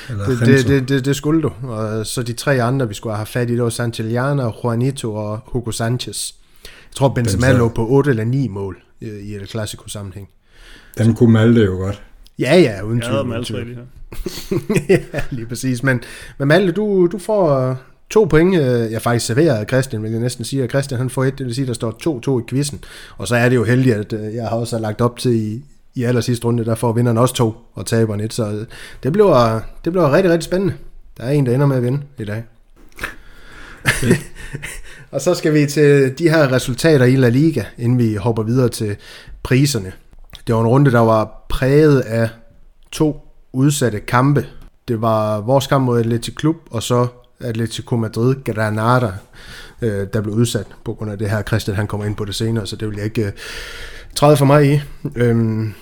Eller 0.09 0.25
det, 0.25 0.39
det, 0.39 0.67
det, 0.67 0.89
det, 0.89 1.05
det 1.05 1.15
skulle 1.15 1.41
du. 1.41 1.51
Og 1.63 2.05
så 2.05 2.23
de 2.23 2.33
tre 2.33 2.63
andre, 2.63 2.87
vi 2.87 2.93
skulle 2.93 3.15
have 3.15 3.25
fat 3.25 3.49
i, 3.49 3.53
det 3.53 3.63
var 3.63 3.69
Santillana, 3.69 4.51
Juanito 4.63 5.15
og 5.15 5.39
Hugo 5.45 5.71
Sanchez. 5.71 6.31
Jeg 6.63 6.95
tror, 6.95 7.09
Benzema 7.09 7.51
lå 7.51 7.69
på 7.69 7.87
8 7.89 8.09
eller 8.09 8.23
9 8.23 8.47
mål 8.47 8.77
i, 9.01 9.05
i 9.05 9.35
et 9.35 9.49
klassiko 9.49 9.89
sammenhæng. 9.89 10.29
Den 10.97 11.15
kunne 11.15 11.33
Malte 11.33 11.61
jo 11.61 11.71
godt. 11.71 12.03
Ja, 12.39 12.59
ja, 12.59 12.81
uden 12.81 13.01
tvivl. 13.01 13.15
Jeg 13.15 13.43
havde 13.51 13.65
lige 13.65 13.75
her. 14.89 14.95
ja, 15.13 15.21
lige 15.31 15.47
præcis. 15.47 15.83
Men, 15.83 16.01
men 16.37 16.47
Malte, 16.47 16.71
du, 16.71 17.07
du 17.11 17.17
får, 17.17 17.77
To 18.09 18.25
point, 18.25 18.55
øh, 18.55 18.91
jeg 18.91 19.01
faktisk 19.01 19.25
serverer 19.25 19.65
Christian, 19.65 20.03
vil 20.03 20.11
jeg 20.11 20.19
næsten 20.19 20.45
sige, 20.45 20.63
at 20.63 20.69
Christian 20.69 20.99
han 20.99 21.09
får 21.09 21.23
et, 21.23 21.37
det 21.37 21.45
vil 21.45 21.55
sige, 21.55 21.67
der 21.67 21.73
står 21.73 22.39
2-2 22.39 22.39
i 22.39 22.43
quizzen. 22.49 22.83
Og 23.17 23.27
så 23.27 23.35
er 23.35 23.49
det 23.49 23.55
jo 23.55 23.63
heldigt, 23.63 23.95
at 23.95 24.13
øh, 24.13 24.35
jeg 24.35 24.47
har 24.47 24.57
også 24.57 24.79
lagt 24.79 25.01
op 25.01 25.19
til 25.19 25.31
i, 25.31 25.63
i 25.95 26.03
aller 26.03 26.21
sidste 26.21 26.45
runde, 26.45 26.65
der 26.65 26.75
får 26.75 26.93
vinderen 26.93 27.17
også 27.17 27.35
to, 27.35 27.53
og 27.73 27.85
taberen 27.85 28.19
et. 28.19 28.33
Så 28.33 28.51
øh, 28.51 28.65
det 29.03 29.11
bliver, 29.11 29.59
det 29.85 29.93
bliver 29.93 30.13
rigtig, 30.13 30.31
rigtig 30.31 30.45
spændende. 30.45 30.73
Der 31.17 31.23
er 31.23 31.31
en, 31.31 31.45
der 31.45 31.53
ender 31.53 31.65
med 31.65 31.75
at 31.75 31.83
vinde 31.83 32.01
i 32.17 32.25
dag. 32.25 32.43
og 35.11 35.21
så 35.21 35.33
skal 35.33 35.53
vi 35.53 35.65
til 35.65 36.17
de 36.17 36.29
her 36.29 36.51
resultater 36.51 37.05
i 37.05 37.15
La 37.15 37.29
Liga, 37.29 37.63
inden 37.77 37.99
vi 37.99 38.15
hopper 38.15 38.43
videre 38.43 38.69
til 38.69 38.95
priserne. 39.43 39.91
Det 40.47 40.55
var 40.55 40.61
en 40.61 40.67
runde, 40.67 40.91
der 40.91 40.99
var 40.99 41.45
præget 41.49 41.99
af 41.99 42.29
to 42.91 43.21
udsatte 43.53 43.99
kampe. 43.99 44.45
Det 44.87 45.01
var 45.01 45.41
vores 45.41 45.67
kamp 45.67 45.85
mod 45.85 45.99
Atletic 45.99 46.35
Klub, 46.35 46.55
og 46.71 46.83
så 46.83 47.07
Atletico 47.39 47.95
Madrid, 47.95 48.35
Granada, 48.43 49.11
øh, 49.81 50.07
der 50.13 50.21
blev 50.21 50.33
udsat 50.35 50.67
på 50.85 50.93
grund 50.93 51.11
af 51.11 51.17
det 51.17 51.29
her. 51.29 51.41
Christian 51.41 51.75
han 51.75 51.87
kommer 51.87 52.05
ind 52.05 52.15
på 52.15 52.25
det 52.25 52.35
senere, 52.35 52.67
så 52.67 52.75
det 52.75 52.87
vil 52.89 52.95
jeg 52.95 53.05
ikke 53.05 53.25
øh, 53.25 53.31
træde 54.15 54.37
for 54.37 54.45
mig 54.45 54.73
i. 54.73 54.81
Øhm, 55.15 55.73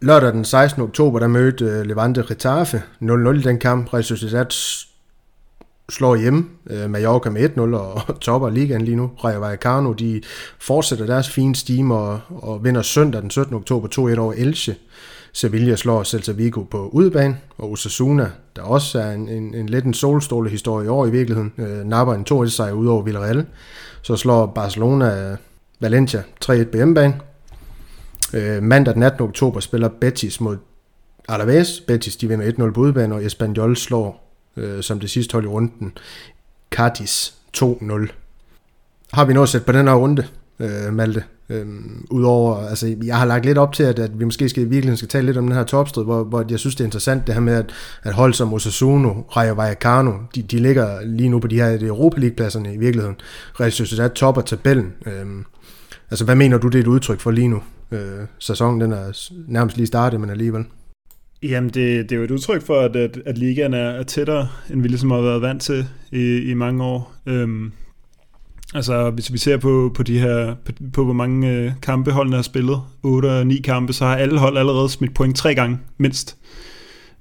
lørdag 0.00 0.32
den 0.32 0.44
16. 0.44 0.82
oktober, 0.82 1.18
der 1.18 1.28
mødte 1.28 1.64
øh, 1.64 1.86
Levante 1.86 2.22
Retafe 2.22 2.82
0-0 3.02 3.38
i 3.38 3.42
den 3.42 3.58
kamp. 3.58 3.94
Real 3.94 4.04
Sociedad 4.04 4.46
slår 5.90 6.16
hjem 6.16 6.50
øh, 6.70 6.90
Mallorca 6.90 7.30
med 7.30 7.50
1-0 7.50 7.60
og, 7.60 7.92
og 7.94 8.20
topper 8.20 8.50
ligaen 8.50 8.82
lige 8.82 8.96
nu. 8.96 9.10
Rayo 9.24 9.40
Vallecano, 9.40 9.92
de 9.92 10.22
fortsætter 10.58 11.06
deres 11.06 11.30
fine 11.30 11.56
steam 11.56 11.90
og, 11.90 12.20
og 12.28 12.64
vinder 12.64 12.82
søndag 12.82 13.22
den 13.22 13.30
17. 13.30 13.54
oktober 13.54 13.88
2-1 14.14 14.18
over 14.18 14.32
Elche. 14.36 14.76
Sevilla 15.32 15.76
slår 15.76 16.02
Celta 16.02 16.32
Vigo 16.32 16.62
på 16.62 16.88
udebane, 16.88 17.36
og 17.58 17.70
Osasuna, 17.70 18.30
der 18.56 18.62
også 18.62 19.00
er 19.00 19.12
en, 19.12 19.28
en, 19.28 19.54
en 19.54 19.68
lidt 19.68 19.84
en 19.84 19.94
solstråle 19.94 20.50
historie 20.50 20.86
i 20.86 20.88
år 20.88 21.06
i 21.06 21.10
virkeligheden, 21.10 21.52
øh, 21.58 21.84
napper 21.84 22.14
en 22.14 22.26
2-1 22.32 22.48
sejr 22.48 22.72
ud 22.72 22.86
over 22.86 23.02
Villarreal. 23.02 23.46
Så 24.02 24.16
slår 24.16 24.46
Barcelona 24.46 25.36
Valencia 25.80 26.22
3-1 26.44 26.64
på 26.64 26.76
hjemmebane. 26.76 27.20
Øh, 28.34 28.62
mandag 28.62 28.94
den 28.94 29.02
18. 29.02 29.22
oktober 29.24 29.60
spiller 29.60 29.88
Betis 29.88 30.40
mod 30.40 30.56
Alaves. 31.28 31.80
Betis 31.80 32.16
de 32.16 32.28
vinder 32.28 32.68
1-0 32.68 32.72
på 32.72 32.80
udebane, 32.80 33.14
og 33.14 33.24
Espanyol 33.24 33.76
slår 33.76 34.36
øh, 34.56 34.82
som 34.82 35.00
det 35.00 35.10
sidste 35.10 35.32
hold 35.32 35.44
i 35.44 35.48
runden 35.48 35.92
Cadiz 36.70 37.30
2-0. 37.56 38.08
Har 39.12 39.24
vi 39.24 39.32
noget 39.32 39.46
at 39.46 39.50
sætte 39.50 39.66
på 39.66 39.72
den 39.72 39.88
her 39.88 39.94
runde, 39.94 40.26
øh, 40.58 40.92
Malte? 40.92 41.24
Øhm, 41.50 42.06
Udover, 42.10 42.56
altså 42.56 42.96
jeg 43.04 43.18
har 43.18 43.26
lagt 43.26 43.44
lidt 43.44 43.58
op 43.58 43.72
til, 43.72 43.82
at, 43.82 43.98
at 43.98 44.18
vi 44.18 44.24
måske 44.24 44.48
skal, 44.48 44.70
virkelig 44.70 44.98
skal 44.98 45.08
tale 45.08 45.26
lidt 45.26 45.36
om 45.36 45.46
den 45.46 45.56
her 45.56 45.64
topstrid, 45.64 46.04
hvor, 46.04 46.24
hvor 46.24 46.44
jeg 46.50 46.58
synes, 46.58 46.74
det 46.74 46.80
er 46.80 46.86
interessant 46.86 47.26
det 47.26 47.34
her 47.34 47.40
med, 47.40 47.54
at, 47.54 47.72
at 48.02 48.14
hold 48.14 48.34
som 48.34 48.52
Osasuna, 48.52 49.08
Rayo 49.08 49.54
Vallecano, 49.54 50.12
de, 50.34 50.42
de 50.42 50.58
ligger 50.58 51.04
lige 51.04 51.28
nu 51.28 51.38
på 51.38 51.46
de 51.46 51.56
her 51.56 51.78
Europa 51.80 52.20
League-pladserne 52.20 52.74
i 52.74 52.76
virkeligheden. 52.76 53.16
Real 53.60 53.72
Sociedad 53.72 54.10
topper 54.10 54.42
tabellen. 54.42 54.92
Øhm, 55.06 55.44
altså 56.10 56.24
hvad 56.24 56.34
mener 56.34 56.58
du, 56.58 56.68
det 56.68 56.74
er 56.74 56.82
et 56.82 56.86
udtryk 56.86 57.20
for 57.20 57.30
lige 57.30 57.48
nu? 57.48 57.62
Øh, 57.92 58.26
sæsonen 58.38 58.80
den 58.80 58.92
er 58.92 59.30
nærmest 59.48 59.76
lige 59.76 59.86
startet, 59.86 60.20
men 60.20 60.30
alligevel. 60.30 60.64
Jamen, 61.42 61.70
det, 61.70 62.10
det 62.10 62.12
er 62.12 62.16
jo 62.16 62.24
et 62.24 62.30
udtryk 62.30 62.62
for, 62.62 62.80
at, 62.80 62.96
at, 62.96 63.18
at 63.26 63.38
ligaen 63.38 63.74
er, 63.74 63.90
er 63.90 64.02
tættere, 64.02 64.48
end 64.70 64.82
vi 64.82 64.88
ligesom 64.88 65.10
har 65.10 65.20
været 65.20 65.42
vant 65.42 65.62
til 65.62 65.86
i, 66.12 66.38
i 66.38 66.54
mange 66.54 66.84
år. 66.84 67.14
Øhm, 67.26 67.72
Altså, 68.74 69.10
hvis 69.10 69.32
vi 69.32 69.38
ser 69.38 69.56
på, 69.56 69.92
på 69.94 70.02
de 70.02 70.18
her, 70.18 70.54
på, 70.64 70.72
på 70.92 71.04
hvor 71.04 71.12
mange 71.12 71.48
øh, 71.48 71.72
kampe 71.82 72.10
holdene 72.10 72.36
har 72.36 72.42
spillet, 72.42 72.80
8 73.02 73.26
og 73.26 73.46
9 73.46 73.60
kampe, 73.60 73.92
så 73.92 74.04
har 74.04 74.16
alle 74.16 74.38
hold 74.38 74.58
allerede 74.58 74.88
smidt 74.88 75.14
point 75.14 75.36
tre 75.36 75.54
gange, 75.54 75.78
mindst. 75.98 76.36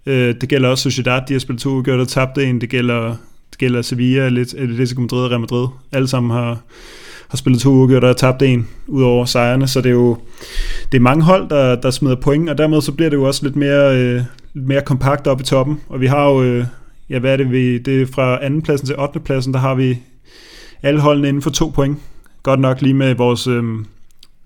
Øh, 0.05 0.35
det 0.41 0.49
gælder 0.49 0.69
også 0.69 0.81
Sociedad, 0.81 1.21
de 1.27 1.33
har 1.33 1.39
spillet 1.39 1.61
to 1.61 1.69
uger 1.69 1.99
og 1.99 2.07
tabt 2.07 2.37
en. 2.37 2.61
Det 2.61 2.69
gælder, 2.69 3.15
det 3.49 3.57
gælder 3.57 3.81
Sevilla, 3.81 4.41
Atletico 4.41 5.01
Madrid 5.01 5.23
og 5.23 5.29
Real 5.29 5.39
Madrid. 5.39 5.67
Alle 5.91 6.07
sammen 6.07 6.31
har, 6.31 6.57
har 7.27 7.37
spillet 7.37 7.61
to 7.61 7.69
uger 7.69 7.99
og 7.99 8.17
tabt 8.17 8.41
en, 8.41 8.67
ud 8.87 9.03
over 9.03 9.25
sejrene. 9.25 9.67
Så 9.67 9.81
det 9.81 9.89
er 9.89 9.93
jo 9.93 10.17
det 10.91 10.97
er 10.97 11.01
mange 11.01 11.23
hold, 11.23 11.49
der, 11.49 11.75
der 11.75 11.91
smider 11.91 12.15
point, 12.15 12.49
og 12.49 12.57
dermed 12.57 12.81
så 12.81 12.91
bliver 12.91 13.09
det 13.09 13.17
jo 13.17 13.23
også 13.23 13.43
lidt 13.43 13.55
mere, 13.55 13.97
øh, 13.97 14.21
lidt 14.53 14.67
mere 14.67 14.81
kompakt 14.81 15.27
op 15.27 15.41
i 15.41 15.43
toppen. 15.43 15.79
Og 15.87 16.01
vi 16.01 16.05
har 16.05 16.29
jo, 16.29 16.43
øh, 16.43 16.65
ja 17.09 17.19
hvad 17.19 17.33
er 17.33 17.37
det, 17.37 17.51
vi, 17.51 17.77
det 17.77 18.01
er 18.01 18.05
fra 18.05 18.45
anden 18.45 18.61
pladsen 18.61 18.87
til 18.87 18.99
8. 18.99 19.19
pladsen, 19.19 19.53
der 19.53 19.59
har 19.59 19.75
vi 19.75 19.97
alle 20.83 20.99
holdene 20.99 21.27
inden 21.27 21.41
for 21.41 21.49
to 21.49 21.69
point. 21.69 21.97
Godt 22.43 22.59
nok 22.59 22.81
lige 22.81 22.93
med 22.93 23.15
vores, 23.15 23.47
øh, 23.47 23.63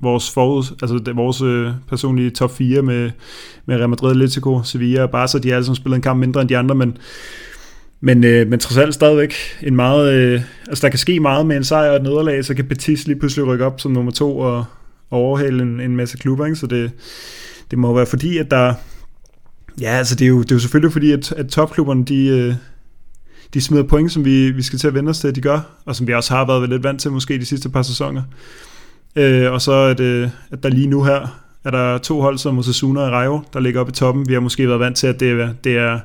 vores, 0.02 0.32
forud, 0.32 0.64
altså 0.82 0.98
det, 1.06 1.16
vores 1.16 1.42
øh, 1.42 1.72
personlige 1.90 2.30
top 2.30 2.52
4 2.58 2.82
med, 2.82 3.12
med 3.66 3.78
Real 3.78 3.90
Madrid, 3.90 4.10
Atletico, 4.10 4.64
Sevilla 4.64 5.04
og 5.04 5.10
Barca. 5.10 5.38
De 5.38 5.48
har 5.48 5.56
alle 5.56 5.66
sammen 5.66 5.76
spillet 5.76 5.96
en 5.96 6.02
kamp 6.02 6.20
mindre 6.20 6.42
end 6.42 6.50
de 6.50 6.58
andre, 6.58 6.76
men, 6.76 6.98
Men, 8.06 8.24
øh, 8.24 8.48
men 8.48 8.60
trods 8.60 8.78
alt 8.78 8.94
stadigvæk 8.94 9.34
en 9.62 9.76
meget... 9.76 10.14
Øh, 10.14 10.42
altså 10.68 10.82
der 10.82 10.90
kan 10.90 11.00
ske 11.00 11.20
meget 11.20 11.46
med 11.46 11.58
en 11.58 11.64
sejr 11.64 11.90
og 11.90 11.96
et 11.96 12.04
nederlag, 12.04 12.46
så 12.46 12.54
kan 12.54 12.66
Betis 12.66 13.08
lige 13.08 13.20
pludselig 13.20 13.48
rykke 13.48 13.66
op 13.66 13.82
som 13.82 13.92
nummer 13.92 14.12
to 14.12 14.40
og, 14.40 14.66
og 15.10 15.20
overhale 15.20 15.64
en, 15.64 15.80
en 15.80 15.96
masse 15.96 16.18
klubber, 16.18 16.46
ikke? 16.46 16.56
Så 16.56 16.68
det, 16.68 16.92
det 17.72 17.80
må 17.80 17.94
være 17.94 18.06
fordi, 18.06 18.38
at 18.38 18.52
der... 18.52 18.74
Ja, 19.82 19.90
altså 19.90 20.16
det 20.16 20.26
er 20.26 20.30
jo, 20.30 20.42
det 20.42 20.52
er 20.52 20.56
jo 20.56 20.60
selvfølgelig 20.60 20.94
fordi, 20.94 21.12
at, 21.12 21.32
at 21.32 21.48
topklubberne, 21.48 22.06
de, 22.06 22.26
øh, 22.28 22.54
de 23.54 23.62
smider 23.62 23.84
point, 23.84 24.12
som 24.12 24.26
vi, 24.26 24.52
vi 24.52 24.62
skal 24.62 24.80
til 24.80 24.88
at 24.88 24.94
vende 24.94 25.10
os 25.10 25.20
til, 25.20 25.28
at 25.28 25.36
de 25.36 25.42
gør, 25.42 25.60
og 25.86 25.96
som 25.96 26.08
vi 26.08 26.14
også 26.14 26.34
har 26.34 26.46
været 26.46 26.70
lidt 26.70 26.84
vant 26.84 27.02
til 27.02 27.12
måske 27.12 27.40
de 27.40 27.46
sidste 27.46 27.70
par 27.70 27.82
sæsoner. 27.82 28.22
Øh, 29.16 29.52
og 29.52 29.62
så 29.62 29.74
at, 29.74 30.00
øh, 30.00 30.30
at 30.52 30.64
der 30.64 30.70
lige 30.70 30.88
nu 30.88 31.04
her 31.04 31.40
er 31.64 31.72
der 31.72 31.98
to 31.98 32.22
hold 32.22 32.38
som 32.38 32.58
Osasuna 32.58 33.02
og 33.02 33.12
Rayo, 33.12 33.42
der 33.54 33.60
ligger 33.60 33.80
oppe 33.80 33.92
i 33.92 33.94
toppen. 33.94 34.28
Vi 34.28 34.34
har 34.34 34.40
måske 34.40 34.68
været 34.68 34.80
vant 34.80 34.98
til, 34.98 35.08
at 35.08 35.20
det 35.20 35.32
er, 35.32 35.54
det 35.64 35.78
er 35.78 36.00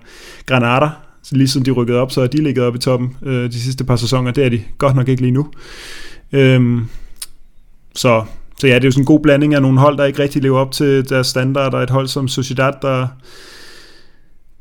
Granada, 0.47 0.91
så 1.23 1.37
lige 1.37 1.49
siden 1.49 1.67
de 1.67 1.71
rykkede 1.71 1.99
op, 1.99 2.13
så 2.13 2.21
er 2.21 2.27
de 2.27 2.43
ligget 2.43 2.65
oppe 2.65 2.77
i 2.77 2.81
toppen 2.81 3.17
øh, 3.23 3.53
de 3.53 3.61
sidste 3.61 3.85
par 3.85 3.97
sæsoner. 3.97 4.31
Det 4.31 4.45
er 4.45 4.49
de 4.49 4.63
godt 4.79 4.97
nok 4.97 5.09
ikke 5.09 5.23
lige 5.23 5.33
nu. 5.33 5.49
Øhm, 6.33 6.85
så, 7.95 8.25
så 8.61 8.67
ja, 8.67 8.75
det 8.75 8.81
er 8.81 8.87
jo 8.87 8.91
sådan 8.91 9.03
en 9.03 9.07
god 9.07 9.21
blanding 9.21 9.55
af 9.55 9.63
nogle 9.63 9.81
hold, 9.81 9.99
der 9.99 10.05
ikke 10.05 10.23
rigtig 10.23 10.43
lever 10.43 10.59
op 10.59 10.73
til 10.73 11.09
deres 11.09 11.27
standard, 11.27 11.75
og 11.75 11.83
et 11.83 11.91
hold 11.91 12.09
som 12.09 12.29
Sociedad, 12.29 12.73
der, 12.83 13.07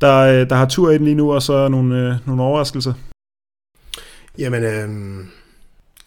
der, 0.02 0.18
øh, 0.18 0.50
der 0.50 0.56
har 0.56 0.66
tur 0.66 0.92
i 0.92 0.98
den 0.98 1.06
lige 1.06 1.16
nu, 1.16 1.34
og 1.34 1.42
så 1.42 1.68
nogle, 1.68 1.96
øh, 1.96 2.16
nogle 2.26 2.44
overraskelser. 2.44 2.94
Jamen, 4.38 4.64
øh, 4.64 4.90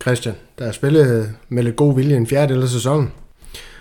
Christian, 0.03 0.35
der 0.59 0.65
er 0.65 0.73
spillet 0.73 1.35
med 1.49 1.63
lidt 1.63 1.77
god 1.77 1.95
vilje 1.95 2.17
en 2.17 2.27
fjerde 2.27 2.55
eller 2.55 2.67
sæson. 2.67 3.13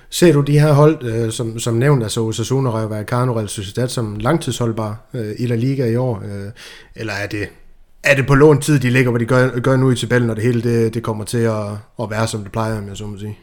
Ser 0.10 0.34
du 0.34 0.42
de 0.42 0.60
her 0.60 0.74
hold, 0.74 1.06
øh, 1.06 1.32
som, 1.32 1.60
som 1.60 1.74
nævnt, 1.74 2.04
altså 2.04 2.22
Osasuna, 2.22 2.70
Rayo 2.70 2.88
Vallecano, 2.88 3.36
Real 3.36 3.50
Sociedad, 3.50 3.88
som 3.88 4.16
langtidsholdbare 4.20 4.96
øh, 5.14 5.32
i 5.40 5.46
La 5.46 5.56
Liga 5.56 5.86
i 5.86 5.96
år? 5.96 6.24
Øh, 6.26 6.52
eller 6.96 7.14
er 7.14 7.28
det, 7.28 7.48
er 8.04 8.16
det 8.16 8.28
på 8.28 8.36
lån 8.36 8.62
tid, 8.62 8.80
de 8.80 8.90
ligger, 8.90 9.12
hvor 9.12 9.18
de 9.18 9.26
gør, 9.26 9.60
gør 9.60 9.76
nu 9.76 9.92
i 9.92 9.96
tabellen, 9.96 10.28
når 10.28 10.34
det 10.34 10.44
hele 10.44 10.62
det, 10.62 10.94
det 10.94 11.04
kommer 11.04 11.24
til 11.24 11.38
at, 11.38 11.66
at 12.02 12.10
være, 12.10 12.28
som 12.28 12.44
det 12.44 12.52
plejer, 12.52 12.78
om 12.78 12.88
jeg 12.88 12.98
så 12.98 13.06
må 13.06 13.18
sige? 13.18 13.40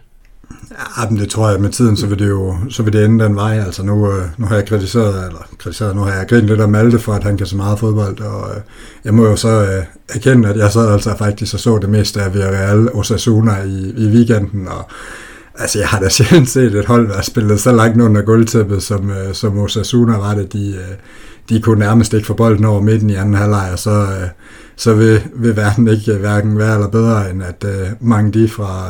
Ja, 0.71 1.11
men 1.11 1.19
det 1.19 1.29
tror 1.29 1.51
jeg 1.51 1.61
med 1.61 1.71
tiden, 1.71 1.97
så 1.97 2.07
vil 2.07 2.19
det 2.19 2.29
jo 2.29 2.57
så 2.71 2.83
vil 2.83 2.93
det 2.93 3.05
ende 3.05 3.25
den 3.25 3.37
vej. 3.37 3.59
Altså 3.67 3.83
nu, 3.83 4.13
øh, 4.13 4.25
nu 4.37 4.47
har 4.47 4.55
jeg 4.55 4.67
kritiseret, 4.67 5.27
eller 5.27 5.49
kritiseret, 5.59 5.97
nu 5.97 6.03
har 6.03 6.13
jeg 6.13 6.27
grinet 6.29 6.45
lidt 6.45 6.61
af 6.61 6.69
Malte 6.69 6.99
for, 6.99 7.13
at 7.13 7.25
han 7.25 7.37
kan 7.37 7.47
så 7.47 7.57
meget 7.57 7.79
fodbold, 7.79 8.21
og 8.21 8.51
øh, 8.51 8.61
jeg 9.05 9.15
må 9.15 9.27
jo 9.27 9.37
så 9.37 9.63
øh, 9.63 9.85
erkende, 10.09 10.49
at 10.49 10.57
jeg 10.57 10.73
så 10.73 10.89
altså 10.89 11.15
faktisk 11.19 11.53
så, 11.53 11.59
så 11.59 11.79
det 11.79 11.91
meste 11.91 12.23
af 12.23 12.35
Villarreal 12.35 12.89
Osasuna 12.95 13.63
i, 13.63 13.93
i 13.97 14.07
weekenden, 14.09 14.69
og 14.69 14.91
Altså, 15.59 15.79
jeg 15.79 15.89
har 15.89 16.01
da 16.01 16.09
sjældent 16.19 16.49
set 16.49 16.75
et 16.75 16.85
hold 16.85 17.09
være 17.09 17.23
spillet 17.23 17.61
så 17.61 17.73
langt 17.73 18.03
under 18.03 18.23
gulvtæppet, 18.23 18.83
som, 18.83 19.11
øh, 19.11 19.35
som 19.35 19.59
Osasuna 19.59 20.17
var 20.17 20.35
det. 20.35 20.53
De, 20.53 20.69
øh, 20.69 20.97
de 21.49 21.63
kunne 21.63 21.79
nærmest 21.79 22.15
ikke 22.15 22.27
få 22.27 22.35
bolden 22.35 22.65
over 22.65 22.81
midten 22.81 23.11
i 23.11 23.15
anden 23.15 23.35
halvleg, 23.35 23.69
og 23.73 23.79
så, 23.79 24.07
så 24.77 24.95
vil, 24.95 25.23
vil 25.35 25.57
verden 25.57 25.89
ikke 25.89 26.13
hverken 26.13 26.59
være 26.59 26.75
eller 26.75 26.89
bedre, 26.89 27.31
end 27.31 27.43
at 27.43 27.65
mange 28.01 28.33
de 28.33 28.49
fra, 28.49 28.89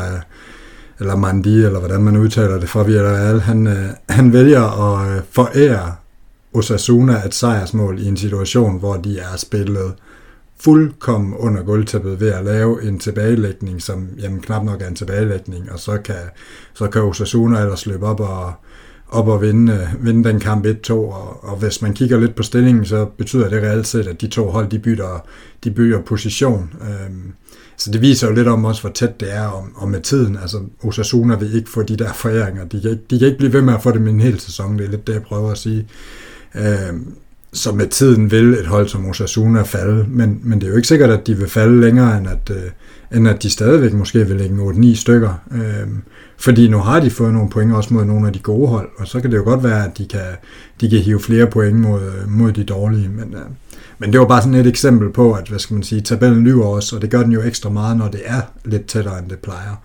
eller 1.00 1.16
Mandi, 1.16 1.64
eller 1.64 1.78
hvordan 1.78 2.02
man 2.02 2.16
udtaler 2.16 2.60
det, 2.60 2.68
fra 2.68 2.82
Villarreal, 2.82 3.40
han, 3.40 3.66
øh, 3.66 3.88
han 4.08 4.32
vælger 4.32 4.62
at 4.62 5.16
øh, 5.16 5.22
forære 5.30 5.94
Osasuna 6.54 7.26
et 7.26 7.34
sejrsmål 7.34 7.98
i 8.00 8.06
en 8.06 8.16
situation, 8.16 8.78
hvor 8.78 8.96
de 8.96 9.18
er 9.18 9.36
spillet 9.36 9.94
fuldkommen 10.60 11.34
under 11.34 11.62
gulvtæppet 11.62 12.20
ved 12.20 12.32
at 12.32 12.44
lave 12.44 12.82
en 12.84 12.98
tilbagelægning, 12.98 13.82
som 13.82 14.08
jamen, 14.18 14.40
knap 14.40 14.64
nok 14.64 14.82
er 14.82 14.88
en 14.88 14.94
tilbagelægning, 14.94 15.72
og 15.72 15.80
så 15.80 15.98
kan, 15.98 16.14
så 16.74 16.88
kan 16.88 17.02
Osasuna 17.02 17.60
ellers 17.60 17.86
løbe 17.86 18.06
op 18.06 18.20
og, 18.20 18.52
op 19.08 19.28
og 19.28 19.42
vinde, 19.42 19.72
øh, 19.72 20.04
vinde 20.04 20.28
den 20.28 20.40
kamp 20.40 20.66
1-2, 20.66 20.92
og, 20.92 21.44
og 21.44 21.56
hvis 21.56 21.82
man 21.82 21.94
kigger 21.94 22.20
lidt 22.20 22.34
på 22.34 22.42
stillingen, 22.42 22.84
så 22.84 23.04
betyder 23.04 23.48
det 23.48 23.62
reelt 23.62 23.86
set, 23.86 24.06
at 24.06 24.20
de 24.20 24.26
to 24.26 24.50
hold, 24.50 24.68
de 24.68 24.78
bytter, 24.78 25.24
de 25.64 25.70
bytter 25.70 26.00
position. 26.00 26.72
Øhm, 26.80 27.32
så 27.76 27.90
det 27.90 28.00
viser 28.00 28.28
jo 28.28 28.34
lidt 28.34 28.48
om 28.48 28.64
også, 28.64 28.80
hvor 28.80 28.90
tæt 28.90 29.20
det 29.20 29.34
er 29.34 29.46
om, 29.46 29.72
om 29.76 29.88
med 29.88 30.00
tiden. 30.00 30.38
Altså, 30.42 30.58
Osasuna 30.82 31.36
vil 31.36 31.54
ikke 31.54 31.70
få 31.70 31.82
de 31.82 31.96
der 31.96 32.12
foræringer. 32.12 32.64
De 32.64 32.80
kan, 32.80 32.90
ikke, 32.90 33.02
de 33.10 33.18
kan 33.18 33.26
ikke 33.26 33.38
blive 33.38 33.52
ved 33.52 33.62
med 33.62 33.74
at 33.74 33.82
få 33.82 33.92
dem 33.92 34.06
i 34.06 34.10
en 34.10 34.20
hel 34.20 34.40
sæson. 34.40 34.78
Det 34.78 34.86
er 34.86 34.90
lidt 34.90 35.06
det, 35.06 35.12
jeg 35.12 35.22
prøver 35.22 35.50
at 35.50 35.58
sige. 35.58 35.86
Øh, 36.54 36.94
så 37.52 37.72
med 37.72 37.86
tiden 37.86 38.30
vil 38.30 38.52
et 38.52 38.66
hold 38.66 38.88
som 38.88 39.06
Osasuna 39.06 39.62
falde, 39.62 40.06
men, 40.08 40.40
men 40.42 40.60
det 40.60 40.66
er 40.66 40.70
jo 40.70 40.76
ikke 40.76 40.88
sikkert, 40.88 41.10
at 41.10 41.26
de 41.26 41.38
vil 41.38 41.48
falde 41.48 41.80
længere, 41.80 42.18
end 42.18 42.28
at, 42.28 42.50
øh, 42.50 43.18
end 43.18 43.28
at 43.28 43.42
de 43.42 43.50
stadigvæk 43.50 43.92
måske 43.92 44.26
vil 44.26 44.36
lægge 44.36 44.56
8-9 44.56 44.94
stykker. 44.94 45.42
Øh, 45.52 45.88
fordi 46.38 46.68
nu 46.68 46.78
har 46.78 47.00
de 47.00 47.10
fået 47.10 47.32
nogle 47.32 47.50
point 47.50 47.72
også 47.72 47.94
mod 47.94 48.04
nogle 48.04 48.26
af 48.26 48.32
de 48.32 48.38
gode 48.38 48.68
hold, 48.68 48.88
og 48.98 49.06
så 49.06 49.20
kan 49.20 49.30
det 49.30 49.36
jo 49.36 49.44
godt 49.44 49.64
være, 49.64 49.84
at 49.84 49.98
de 49.98 50.06
kan, 50.06 50.20
de 50.80 50.90
kan 50.90 50.98
hive 50.98 51.20
flere 51.20 51.46
point 51.46 51.76
mod, 51.76 52.00
mod 52.28 52.52
de 52.52 52.64
dårlige. 52.64 53.08
Men, 53.08 53.34
øh, 53.34 53.40
men 53.98 54.12
det 54.12 54.20
var 54.20 54.26
bare 54.26 54.42
sådan 54.42 54.54
et 54.54 54.66
eksempel 54.66 55.12
på, 55.12 55.32
at 55.32 55.48
hvad 55.48 55.58
skal 55.58 55.74
man 55.74 55.82
sige, 55.82 56.00
tabellen 56.00 56.44
lyver 56.44 56.66
også, 56.66 56.96
og 56.96 57.02
det 57.02 57.10
gør 57.10 57.22
den 57.22 57.32
jo 57.32 57.42
ekstra 57.42 57.70
meget, 57.70 57.96
når 57.96 58.08
det 58.08 58.20
er 58.24 58.40
lidt 58.64 58.86
tættere, 58.86 59.18
end 59.18 59.28
det 59.28 59.38
plejer. 59.38 59.82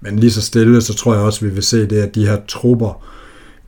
Men 0.00 0.18
lige 0.18 0.30
så 0.30 0.42
stille, 0.42 0.82
så 0.82 0.94
tror 0.94 1.14
jeg 1.14 1.22
også, 1.22 1.44
at 1.44 1.50
vi 1.50 1.54
vil 1.54 1.62
se 1.62 1.86
det, 1.86 2.02
at 2.02 2.14
de 2.14 2.26
her 2.26 2.36
trupper, 2.48 3.04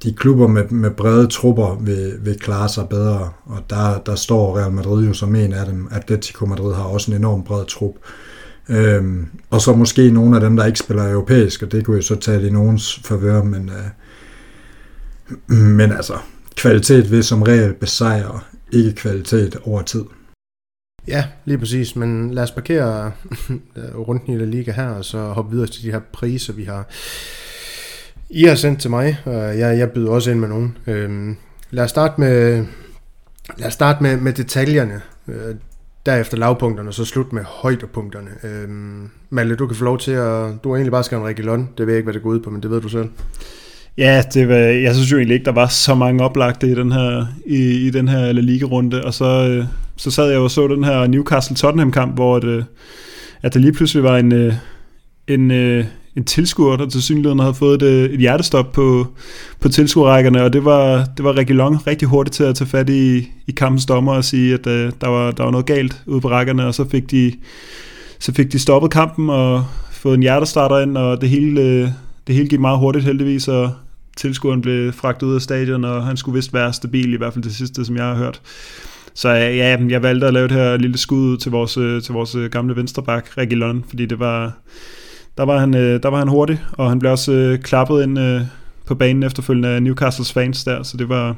de 0.03 0.13
klubber 0.13 0.47
med, 0.47 0.65
med 0.71 0.91
brede 0.91 1.27
trupper 1.27 1.79
vil, 1.81 2.15
vil 2.21 2.39
klare 2.39 2.69
sig 2.69 2.89
bedre, 2.89 3.31
og 3.45 3.63
der, 3.71 3.99
der 3.99 4.15
står 4.15 4.59
Real 4.59 4.73
Madrid 4.73 5.07
jo 5.07 5.13
som 5.13 5.35
en 5.35 5.53
af 5.53 5.67
dem. 5.67 5.89
Atletico 5.91 6.47
Madrid 6.47 6.75
har 6.75 6.85
også 6.85 7.11
en 7.11 7.17
enorm 7.17 7.45
bred 7.45 7.65
trup. 7.65 7.95
Øhm, 8.69 9.27
og 9.51 9.61
så 9.61 9.73
måske 9.73 10.11
nogle 10.11 10.35
af 10.37 10.41
dem, 10.41 10.57
der 10.57 10.65
ikke 10.65 10.79
spiller 10.79 11.11
europæisk, 11.11 11.63
og 11.63 11.73
det 11.73 11.85
kunne 11.85 11.97
jo 11.97 12.03
så 12.03 12.17
tale 12.17 12.47
i 12.47 12.51
nogens 12.51 13.01
favør, 13.05 13.43
men, 13.43 13.71
øh, 15.49 15.57
men 15.79 15.93
altså, 15.93 16.15
kvalitet 16.57 17.11
vil 17.11 17.25
som 17.25 17.43
regel 17.43 17.75
besejre 17.75 18.41
ikke 18.73 18.93
kvalitet 18.93 19.57
over 19.65 19.83
tid. 19.83 20.05
Ja, 21.09 21.25
lige 21.45 21.59
præcis, 21.59 21.97
men 21.97 22.35
lad 22.35 22.43
os 22.43 22.51
parkere 22.51 23.13
rundt 24.09 24.23
i 24.29 24.37
La 24.37 24.45
Liga 24.45 24.73
her, 24.73 24.89
og 24.89 25.05
så 25.05 25.19
hoppe 25.19 25.51
videre 25.51 25.67
til 25.67 25.83
de 25.83 25.93
her 25.93 26.01
priser, 26.13 26.53
vi 26.53 26.65
har 26.65 26.89
i 28.31 28.45
har 28.45 28.55
sendt 28.55 28.81
til 28.81 28.91
mig, 28.91 29.19
og 29.25 29.59
jeg, 29.59 29.79
jeg 29.79 29.91
byder 29.91 30.11
også 30.11 30.31
ind 30.31 30.41
med 30.41 30.49
nogen. 30.49 30.79
Øhm, 30.87 31.37
lad 31.71 31.85
os 31.85 31.91
starte 31.91 32.21
med, 32.21 32.65
lad 33.57 33.67
os 33.67 33.73
starte 33.73 34.03
med, 34.03 34.17
med 34.17 34.33
detaljerne. 34.33 35.01
Øh, 35.29 35.55
derefter 36.07 36.37
lavpunkterne, 36.37 36.91
og 36.91 36.95
så 36.95 37.05
slut 37.05 37.33
med 37.33 37.45
højdepunkterne. 37.45 38.31
Øhm, 38.43 39.11
Malle, 39.31 39.57
du 39.57 39.67
kan 39.67 39.77
få 39.77 39.85
lov 39.85 39.99
til 39.99 40.11
at... 40.11 40.55
Du 40.65 40.69
har 40.69 40.77
egentlig 40.77 40.91
bare 40.91 41.05
skrevet 41.05 41.23
en 41.23 41.29
Regilon. 41.29 41.69
Det 41.79 41.87
ved 41.87 41.95
jeg 41.95 41.99
ikke, 41.99 42.07
hvad 42.07 42.15
det 42.15 42.23
går 42.23 42.31
ud 42.31 42.41
på, 42.41 42.51
men 42.51 42.63
det 42.63 42.71
ved 42.71 42.81
du 42.81 42.89
selv. 42.89 43.11
Ja, 43.99 44.23
det 44.35 44.49
var, 44.49 44.55
jeg 44.55 44.95
synes 44.95 45.13
jo 45.13 45.17
egentlig 45.17 45.35
ikke, 45.35 45.45
der 45.45 45.53
var 45.53 45.67
så 45.67 45.95
mange 45.95 46.25
oplagte 46.25 46.67
i 46.67 46.75
den 46.75 46.93
her, 46.93 47.27
i, 47.47 47.87
i 47.87 47.91
den 47.91 48.09
her 48.09 48.33
La 48.33 48.41
Liga-runde, 48.41 49.05
og 49.05 49.15
så, 49.15 49.49
øh, 49.49 49.65
så 49.97 50.11
sad 50.11 50.31
jeg 50.31 50.39
og 50.39 50.51
så 50.51 50.69
den 50.69 50.85
her 50.85 51.07
Newcastle-Tottenham-kamp, 51.07 52.15
hvor 52.15 52.39
det, 52.39 52.49
øh, 52.49 52.65
at 53.43 53.55
der 53.55 53.61
lige 53.61 53.73
pludselig 53.73 54.03
var 54.03 54.19
en, 54.19 54.33
øh, 54.33 54.55
en, 55.29 55.51
øh, 55.51 55.85
en 56.17 56.25
tilskuer, 56.25 56.77
der 56.77 56.89
til 56.89 57.03
synligheden 57.03 57.39
havde 57.39 57.55
fået 57.55 57.83
et, 57.83 57.89
øh, 57.89 58.11
et 58.11 58.21
hjertestop 58.21 58.73
på, 58.73 59.07
på 59.61 59.69
tilskuerrækkerne, 59.69 60.43
og 60.43 60.53
det 60.53 60.65
var, 60.65 61.05
det 61.17 61.25
var 61.25 61.53
Long 61.53 61.87
rigtig 61.87 62.09
hurtigt 62.09 62.35
til 62.35 62.45
at 62.45 62.55
tage 62.55 62.69
fat 62.69 62.91
i, 62.91 63.29
i 63.47 63.53
kampens 63.57 63.87
dommer 63.87 64.13
og 64.13 64.25
sige, 64.25 64.55
at 64.55 64.67
uh, 64.67 64.73
der, 64.73 65.09
var, 65.09 65.31
der 65.31 65.45
var 65.45 65.51
noget 65.51 65.67
galt 65.67 66.03
ude 66.07 66.21
på 66.21 66.29
rækkerne, 66.29 66.67
og 66.67 66.75
så 66.75 66.89
fik 66.89 67.11
de, 67.11 67.33
så 68.19 68.33
fik 68.35 68.53
de 68.53 68.59
stoppet 68.59 68.91
kampen 68.91 69.31
og 69.31 69.65
fået 69.91 70.15
en 70.15 70.23
hjertestarter 70.23 70.79
ind, 70.79 70.97
og 70.97 71.21
det 71.21 71.29
hele, 71.29 71.83
det 72.27 72.35
hele 72.35 72.49
gik 72.49 72.61
meget 72.61 72.79
hurtigt 72.79 73.05
heldigvis, 73.05 73.49
og 73.49 73.71
tilskueren 74.17 74.63
blev 74.63 74.93
fragtet 74.93 75.27
ud 75.27 75.35
af 75.35 75.43
stadion, 75.43 75.85
og 75.85 76.07
han 76.07 76.17
skulle 76.17 76.35
vist 76.35 76.55
være 76.55 76.73
stabil, 76.73 77.13
i 77.13 77.17
hvert 77.17 77.33
fald 77.33 77.45
det 77.45 77.55
sidste, 77.55 77.85
som 77.85 77.97
jeg 77.97 78.05
har 78.05 78.15
hørt. 78.15 78.41
Så 79.15 79.29
øh, 79.29 79.57
ja, 79.57 79.79
jeg 79.89 80.03
valgte 80.03 80.27
at 80.27 80.33
lave 80.33 80.49
det 80.49 80.57
her 80.57 80.77
lille 80.77 80.99
skud 80.99 81.37
til 81.37 81.51
vores, 81.51 81.77
øh, 81.77 82.03
til 82.03 82.13
vores 82.13 82.35
øh, 82.35 82.51
gamle 82.51 82.77
venstreback, 82.77 83.39
Regilon, 83.39 83.85
fordi 83.89 84.07
det 84.07 84.19
var, 84.19 84.53
der 85.37 85.45
var 85.45 85.59
han, 85.59 85.73
der 85.73 86.09
var 86.09 86.19
han 86.19 86.29
hurtig, 86.29 86.63
og 86.73 86.89
han 86.89 86.99
blev 86.99 87.13
også 87.13 87.59
klappet 87.63 88.03
ind 88.03 88.47
på 88.87 88.95
banen 88.95 89.23
efterfølgende 89.23 89.69
af 89.69 89.83
Newcastles 89.83 90.33
fans 90.33 90.65
der, 90.65 90.83
så 90.83 90.97
det 90.97 91.09
var, 91.09 91.37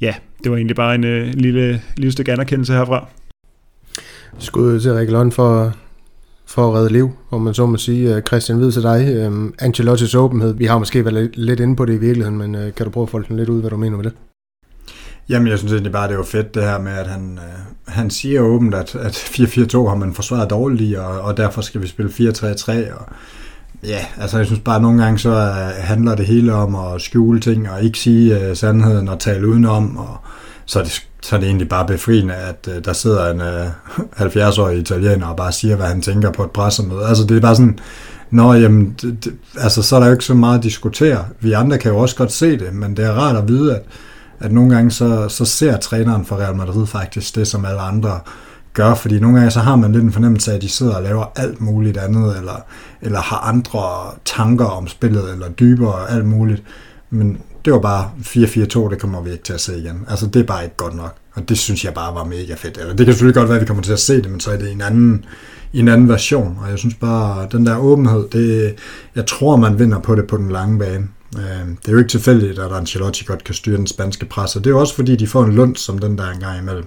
ja, 0.00 0.14
det 0.42 0.50
var 0.50 0.56
egentlig 0.56 0.76
bare 0.76 0.94
en 0.94 1.30
lille, 1.30 1.82
lille 1.96 2.12
stykke 2.12 2.32
anerkendelse 2.32 2.72
herfra. 2.72 3.06
Skud 4.38 4.80
til 4.80 4.92
Regilon 4.92 5.32
for, 5.32 5.74
for 6.48 6.68
at 6.68 6.74
redde 6.74 6.92
liv, 6.92 7.10
om 7.30 7.42
man 7.42 7.54
så 7.54 7.66
må 7.66 7.76
sige. 7.76 8.14
Øh, 8.14 8.22
Christian, 8.22 8.58
videre 8.58 8.72
til 8.72 8.82
dig. 8.82 9.26
Um, 9.26 9.54
Ancelottis 9.58 10.14
åbenhed, 10.14 10.54
vi 10.54 10.64
har 10.64 10.78
måske 10.78 11.04
været 11.04 11.30
lidt 11.34 11.60
inde 11.60 11.76
på 11.76 11.84
det 11.84 11.94
i 11.94 11.96
virkeligheden, 11.96 12.38
men 12.38 12.54
øh, 12.54 12.74
kan 12.74 12.86
du 12.86 12.90
prøve 12.90 13.02
at 13.02 13.10
folde 13.10 13.28
den 13.28 13.36
lidt 13.36 13.48
ud, 13.48 13.60
hvad 13.60 13.70
du 13.70 13.76
mener 13.76 13.96
med 13.96 14.04
det? 14.04 14.12
Jamen, 15.28 15.48
jeg 15.48 15.58
synes 15.58 15.72
egentlig 15.72 15.92
bare, 15.92 16.08
det 16.08 16.18
var 16.18 16.24
fedt 16.24 16.54
det 16.54 16.62
her 16.62 16.78
med, 16.78 16.92
at 16.92 17.06
han, 17.06 17.38
øh, 17.38 17.94
han 17.94 18.10
siger 18.10 18.40
åbent, 18.40 18.74
at, 18.74 18.94
at 18.94 19.16
4-4-2 19.16 19.88
har 19.88 19.94
man 19.94 20.14
forsvaret 20.14 20.50
dårligt 20.50 20.98
og, 20.98 21.20
og 21.20 21.36
derfor 21.36 21.60
skal 21.60 21.82
vi 21.82 21.86
spille 21.86 22.10
4-3-3, 22.10 22.72
og 22.72 23.06
ja, 23.84 24.06
altså 24.18 24.36
jeg 24.36 24.46
synes 24.46 24.60
bare, 24.60 24.76
at 24.76 24.82
nogle 24.82 25.02
gange 25.02 25.18
så 25.18 25.30
øh, 25.30 25.84
handler 25.84 26.14
det 26.14 26.26
hele 26.26 26.54
om 26.54 26.74
at 26.74 27.00
skjule 27.00 27.40
ting, 27.40 27.70
og 27.70 27.82
ikke 27.82 27.98
sige 27.98 28.48
øh, 28.48 28.56
sandheden 28.56 29.08
og 29.08 29.18
tale 29.18 29.48
udenom, 29.48 29.96
og 29.96 30.16
så 30.68 30.78
er 30.78 30.82
det, 30.82 31.02
så 31.22 31.36
er 31.36 31.40
det 31.40 31.46
egentlig 31.46 31.68
bare 31.68 31.86
befriende, 31.86 32.34
at 32.34 32.68
øh, 32.70 32.84
der 32.84 32.92
sidder 32.92 33.30
en 33.30 33.40
øh, 33.40 33.66
70-årig 34.26 34.78
italiener 34.78 35.26
og 35.26 35.36
bare 35.36 35.52
siger, 35.52 35.76
hvad 35.76 35.86
han 35.86 36.02
tænker 36.02 36.30
på 36.32 36.44
et 36.44 36.50
pressemøde. 36.50 37.06
Altså 37.06 37.24
det 37.24 37.36
er 37.36 37.40
bare 37.40 37.56
sådan, 37.56 37.78
Nå, 38.30 38.54
jamen, 38.54 38.96
det, 39.02 39.24
det, 39.24 39.34
altså, 39.58 39.82
så 39.82 39.96
er 39.96 40.00
der 40.00 40.06
jo 40.06 40.12
ikke 40.12 40.24
så 40.24 40.34
meget 40.34 40.58
at 40.58 40.64
diskutere. 40.64 41.24
Vi 41.40 41.52
andre 41.52 41.78
kan 41.78 41.92
jo 41.92 41.98
også 41.98 42.16
godt 42.16 42.32
se 42.32 42.58
det, 42.58 42.74
men 42.74 42.96
det 42.96 43.04
er 43.04 43.12
rart 43.12 43.36
at 43.36 43.48
vide, 43.48 43.76
at 43.76 43.82
at 44.40 44.52
nogle 44.52 44.74
gange 44.74 44.90
så, 44.90 45.28
så 45.28 45.44
ser 45.44 45.76
træneren 45.76 46.24
for 46.24 46.36
Real 46.36 46.56
Madrid 46.56 46.86
faktisk 46.86 47.36
det, 47.36 47.46
som 47.46 47.64
alle 47.64 47.80
andre 47.80 48.20
gør, 48.72 48.94
fordi 48.94 49.20
nogle 49.20 49.36
gange 49.36 49.50
så 49.50 49.60
har 49.60 49.76
man 49.76 49.92
lidt 49.92 50.04
en 50.04 50.12
fornemmelse 50.12 50.50
af, 50.50 50.56
at 50.56 50.62
de 50.62 50.68
sidder 50.68 50.94
og 50.94 51.02
laver 51.02 51.32
alt 51.36 51.60
muligt 51.60 51.96
andet, 51.96 52.36
eller, 52.36 52.64
eller 53.02 53.20
har 53.20 53.36
andre 53.36 54.14
tanker 54.24 54.64
om 54.64 54.88
spillet, 54.88 55.32
eller 55.32 55.48
dybere 55.48 55.94
og 55.94 56.12
alt 56.12 56.24
muligt. 56.26 56.62
Men 57.10 57.38
det 57.68 57.74
var 57.74 57.80
bare 57.80 58.10
4-4-2, 58.20 58.90
det 58.90 59.00
kommer 59.00 59.22
vi 59.22 59.30
ikke 59.30 59.44
til 59.44 59.52
at 59.52 59.60
se 59.60 59.78
igen. 59.78 60.04
Altså 60.08 60.26
det 60.26 60.40
er 60.40 60.46
bare 60.46 60.64
ikke 60.64 60.76
godt 60.76 60.96
nok, 60.96 61.16
og 61.34 61.48
det 61.48 61.58
synes 61.58 61.84
jeg 61.84 61.94
bare 61.94 62.14
var 62.14 62.24
mega 62.24 62.54
fedt. 62.54 62.78
Eller 62.78 62.94
det 62.94 63.06
kan 63.06 63.14
selvfølgelig 63.14 63.34
godt 63.34 63.48
være, 63.48 63.56
at 63.56 63.60
vi 63.60 63.66
kommer 63.66 63.82
til 63.82 63.92
at 63.92 63.98
se 63.98 64.16
det, 64.22 64.30
men 64.30 64.40
så 64.40 64.50
er 64.50 64.56
det 64.56 64.72
en 64.72 64.80
anden, 64.80 65.24
i 65.72 65.78
en 65.78 65.88
anden 65.88 66.08
version, 66.08 66.58
og 66.62 66.70
jeg 66.70 66.78
synes 66.78 66.94
bare, 66.94 67.48
den 67.52 67.66
der 67.66 67.76
åbenhed, 67.76 68.28
det, 68.32 68.74
jeg 69.14 69.26
tror, 69.26 69.56
man 69.56 69.78
vinder 69.78 69.98
på 69.98 70.14
det 70.14 70.26
på 70.26 70.36
den 70.36 70.48
lange 70.48 70.78
bane. 70.78 71.08
Øh, 71.36 71.68
det 71.82 71.88
er 71.88 71.92
jo 71.92 71.98
ikke 71.98 72.10
tilfældigt, 72.10 72.58
at 72.58 72.72
Ancelotti 72.72 73.24
godt 73.24 73.44
kan 73.44 73.54
styre 73.54 73.76
den 73.76 73.86
spanske 73.86 74.26
pres, 74.26 74.56
og 74.56 74.64
det 74.64 74.70
er 74.70 74.74
jo 74.74 74.80
også 74.80 74.94
fordi, 74.94 75.16
de 75.16 75.26
får 75.26 75.44
en 75.44 75.52
lund 75.52 75.76
som 75.76 75.98
den 75.98 76.18
der 76.18 76.30
engang 76.30 76.58
imellem, 76.58 76.86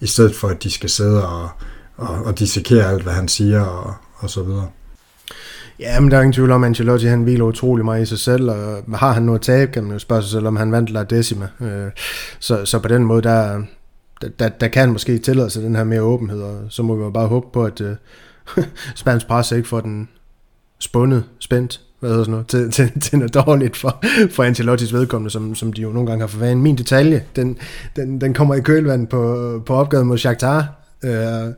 i 0.00 0.06
stedet 0.06 0.34
for 0.34 0.48
at 0.48 0.62
de 0.62 0.70
skal 0.70 0.90
sidde 0.90 1.28
og, 1.28 1.48
og, 1.96 2.24
og 2.24 2.38
dissekere 2.38 2.90
alt, 2.90 3.02
hvad 3.02 3.12
han 3.12 3.28
siger 3.28 3.60
og, 3.60 3.94
og 4.16 4.30
så 4.30 4.42
videre. 4.42 4.68
Ja, 5.82 6.00
men 6.00 6.10
der 6.10 6.16
er 6.16 6.20
ingen 6.20 6.32
tvivl 6.32 6.50
om, 6.50 6.64
at 6.64 6.66
Ancelotti 6.66 7.06
han 7.06 7.22
hviler 7.22 7.44
utrolig 7.44 7.84
meget 7.84 8.02
i 8.02 8.06
sig 8.06 8.18
selv, 8.18 8.50
og 8.50 8.98
har 8.98 9.12
han 9.12 9.22
noget 9.22 9.40
tab, 9.40 9.72
kan 9.72 9.82
man 9.82 9.92
jo 9.92 9.98
spørge 9.98 10.22
sig 10.22 10.30
selv, 10.30 10.46
om 10.46 10.56
han 10.56 10.72
vandt 10.72 10.90
La 10.90 11.02
Decima. 11.04 11.48
Øh, 11.60 11.90
så, 12.38 12.64
så 12.64 12.78
på 12.78 12.88
den 12.88 13.04
måde, 13.04 13.22
der, 13.22 13.62
der, 14.38 14.48
der 14.48 14.68
kan 14.68 14.80
han 14.80 14.92
måske 14.92 15.18
tillade 15.18 15.50
sig 15.50 15.62
den 15.62 15.76
her 15.76 15.84
mere 15.84 16.02
åbenhed, 16.02 16.42
og 16.42 16.60
så 16.68 16.82
må 16.82 16.96
vi 16.96 17.02
jo 17.02 17.10
bare 17.10 17.26
håbe 17.26 17.46
på, 17.52 17.64
at 17.64 17.80
uh, 17.80 17.88
spansk 18.94 19.26
pres 19.26 19.52
ikke 19.52 19.68
får 19.68 19.80
den 19.80 20.08
spundet, 20.78 21.24
spændt, 21.38 21.80
hvad 22.00 22.10
hedder 22.10 22.24
sådan 22.24 22.32
noget, 22.32 22.46
til, 22.46 22.70
til, 22.70 23.00
til 23.00 23.18
noget 23.18 23.34
dårligt 23.34 23.76
for, 23.76 24.04
for 24.30 24.42
Ancelottis 24.42 24.92
vedkommende, 24.92 25.30
som, 25.30 25.54
som 25.54 25.72
de 25.72 25.82
jo 25.82 25.92
nogle 25.92 26.06
gange 26.06 26.20
har 26.20 26.28
forvandt. 26.28 26.62
Min 26.62 26.78
detalje, 26.78 27.24
den, 27.36 27.58
den, 27.96 28.20
den 28.20 28.34
kommer 28.34 28.54
i 28.54 28.60
kølvand 28.60 29.06
på, 29.06 29.62
på 29.66 29.74
opgaven 29.74 30.06
mod 30.06 30.18
Shakhtar, 30.18 30.66
øh, 31.04 31.52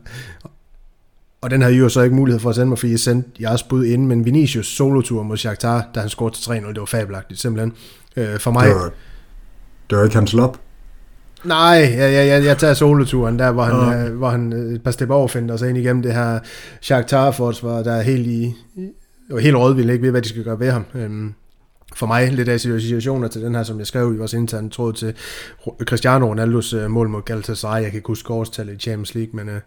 og 1.44 1.50
den 1.50 1.62
havde 1.62 1.74
I 1.74 1.78
jo 1.78 1.88
så 1.88 2.00
ikke 2.00 2.16
mulighed 2.16 2.40
for 2.40 2.48
at 2.48 2.54
sende 2.54 2.68
mig, 2.68 2.78
fordi 2.78 2.90
jeg 2.90 3.00
sendte 3.00 3.30
jeres 3.40 3.62
bud 3.62 3.84
ind, 3.84 4.06
men 4.06 4.24
Vinicius 4.24 4.66
solotur 4.66 5.22
mod 5.22 5.36
Shakhtar, 5.36 5.88
da 5.94 6.00
han 6.00 6.08
scorede 6.08 6.36
til 6.36 6.50
3-0, 6.50 6.68
det 6.68 6.80
var 6.80 6.84
fabelagtigt, 6.84 7.40
simpelthen. 7.40 7.72
Øh, 8.16 8.38
for 8.38 8.50
mig... 8.50 8.66
Det 8.66 8.74
var, 8.74 8.90
det 9.90 9.98
var 9.98 10.04
ikke 10.04 10.16
hans 10.16 10.32
lop. 10.32 10.60
Nej, 11.44 11.58
jeg, 11.58 12.12
jeg, 12.12 12.26
jeg, 12.26 12.44
jeg 12.44 12.58
tager 12.58 12.74
soloturen, 12.74 13.38
der 13.38 13.52
hvor 13.52 13.62
han, 13.62 13.98
ja. 13.98 14.04
øh, 14.04 14.16
hvor 14.16 14.30
han 14.30 14.52
øh, 14.52 14.74
et 14.74 14.82
par 14.82 14.90
step 14.90 15.10
overfinder 15.10 15.56
sig 15.56 15.68
ind 15.68 15.78
igennem 15.78 16.02
det 16.02 16.14
her 16.14 16.38
Shakhtar 16.80 17.30
forsvar, 17.30 17.82
der 17.82 17.92
er 17.92 18.02
helt 18.02 18.26
i, 18.26 18.54
og 19.30 19.40
helt 19.40 19.56
rådvild, 19.56 19.90
ikke 19.90 20.02
ved, 20.02 20.10
hvad 20.10 20.22
de 20.22 20.28
skal 20.28 20.44
gøre 20.44 20.60
ved 20.60 20.70
ham. 20.70 20.84
Øhm, 20.94 21.34
for 21.96 22.06
mig 22.06 22.32
lidt 22.32 22.48
af 22.48 22.60
situationer 22.60 23.28
til 23.28 23.42
den 23.42 23.54
her, 23.54 23.62
som 23.62 23.78
jeg 23.78 23.86
skrev 23.86 24.14
i 24.14 24.18
vores 24.18 24.32
interne 24.32 24.70
tråd 24.70 24.92
til 24.92 25.14
Cristiano 25.84 26.26
Ronaldos 26.26 26.72
øh, 26.72 26.90
mål 26.90 27.08
mod 27.08 27.22
Galatasaray. 27.22 27.82
Jeg 27.82 27.90
kan 27.90 27.98
ikke 27.98 28.06
huske 28.06 28.32
årstallet 28.32 28.74
i 28.74 28.78
Champions 28.78 29.14
League, 29.14 29.36
men 29.36 29.48
øh, 29.48 29.60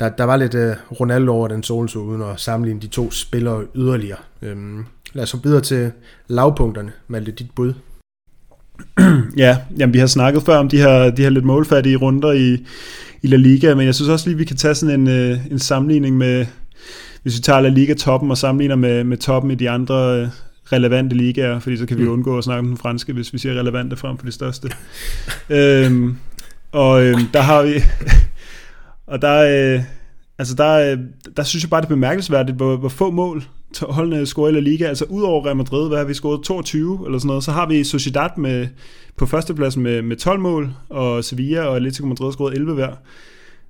der, 0.00 0.08
der 0.08 0.24
var 0.24 0.36
lidt 0.36 0.54
øh, 0.54 0.74
Ronaldo 1.00 1.32
over 1.32 1.48
den 1.48 1.62
soltur, 1.62 2.02
uden 2.02 2.22
at 2.22 2.40
sammenligne 2.40 2.80
de 2.80 2.86
to 2.86 3.10
spillere 3.10 3.64
yderligere. 3.74 4.18
Øhm, 4.42 4.84
lad 5.12 5.22
os 5.22 5.32
gå 5.32 5.38
videre 5.42 5.60
til 5.60 5.92
lavpunkterne. 6.28 6.92
Malte, 7.08 7.32
dit 7.32 7.50
bud. 7.56 7.72
ja, 9.36 9.58
jamen, 9.78 9.94
vi 9.94 9.98
har 9.98 10.06
snakket 10.06 10.42
før 10.42 10.56
om 10.56 10.68
de 10.68 10.78
her, 10.78 11.10
de 11.10 11.22
her 11.22 11.30
lidt 11.30 11.44
målfattige 11.44 11.96
runder 11.96 12.32
i, 12.32 12.66
i 13.22 13.26
La 13.26 13.36
Liga, 13.36 13.74
men 13.74 13.86
jeg 13.86 13.94
synes 13.94 14.08
også 14.08 14.28
lige, 14.28 14.38
vi 14.38 14.44
kan 14.44 14.56
tage 14.56 14.74
sådan 14.74 15.00
en, 15.00 15.08
øh, 15.08 15.46
en 15.50 15.58
sammenligning 15.58 16.16
med, 16.16 16.46
hvis 17.22 17.36
vi 17.36 17.42
tager 17.42 17.60
La 17.60 17.68
Liga-toppen 17.68 18.30
og 18.30 18.38
sammenligner 18.38 18.76
med, 18.76 19.04
med 19.04 19.16
toppen 19.16 19.50
i 19.50 19.54
de 19.54 19.70
andre 19.70 20.20
øh, 20.20 20.28
relevante 20.72 21.16
ligaer, 21.16 21.58
fordi 21.58 21.76
så 21.76 21.86
kan 21.86 21.98
vi 21.98 22.04
mm. 22.04 22.10
undgå 22.10 22.38
at 22.38 22.44
snakke 22.44 22.58
om 22.58 22.66
den 22.66 22.76
franske, 22.76 23.12
hvis 23.12 23.32
vi 23.32 23.38
siger 23.38 23.60
relevante 23.60 23.96
frem 23.96 24.18
for 24.18 24.26
de 24.26 24.32
største. 24.32 24.70
øhm, 25.50 26.16
og 26.72 27.04
øhm, 27.04 27.26
der 27.32 27.40
har 27.40 27.62
vi... 27.62 27.72
og 29.12 29.22
der, 29.22 29.74
øh, 29.76 29.82
altså 30.38 30.54
der, 30.54 30.92
øh, 30.92 30.98
der 31.36 31.42
synes 31.42 31.64
jeg 31.64 31.70
bare, 31.70 31.80
det 31.80 31.86
er 31.86 31.94
bemærkelsesværdigt, 31.94 32.56
hvor, 32.56 32.76
hvor 32.76 32.88
få 32.88 33.10
mål 33.10 33.42
holdene 33.82 34.26
scorer 34.26 34.48
i 34.48 34.52
La 34.52 34.60
Liga. 34.60 34.84
Altså 34.84 35.04
udover 35.04 35.46
Real 35.46 35.56
Madrid, 35.56 35.88
hvad 35.88 35.98
har 35.98 36.04
vi 36.04 36.14
scoret? 36.14 36.42
22 36.42 37.06
eller 37.06 37.18
sådan 37.18 37.26
noget. 37.26 37.44
Så 37.44 37.52
har 37.52 37.66
vi 37.66 37.84
Sociedad 37.84 38.30
med, 38.36 38.68
på 39.16 39.26
førstepladsen 39.26 39.82
med, 39.82 40.02
med 40.02 40.16
12 40.16 40.40
mål, 40.40 40.74
og 40.88 41.24
Sevilla 41.24 41.60
og 41.60 41.76
Atletico 41.76 42.06
Madrid 42.06 42.26
har 42.26 42.32
scoret 42.32 42.54
11 42.54 42.74
hver. 42.74 42.94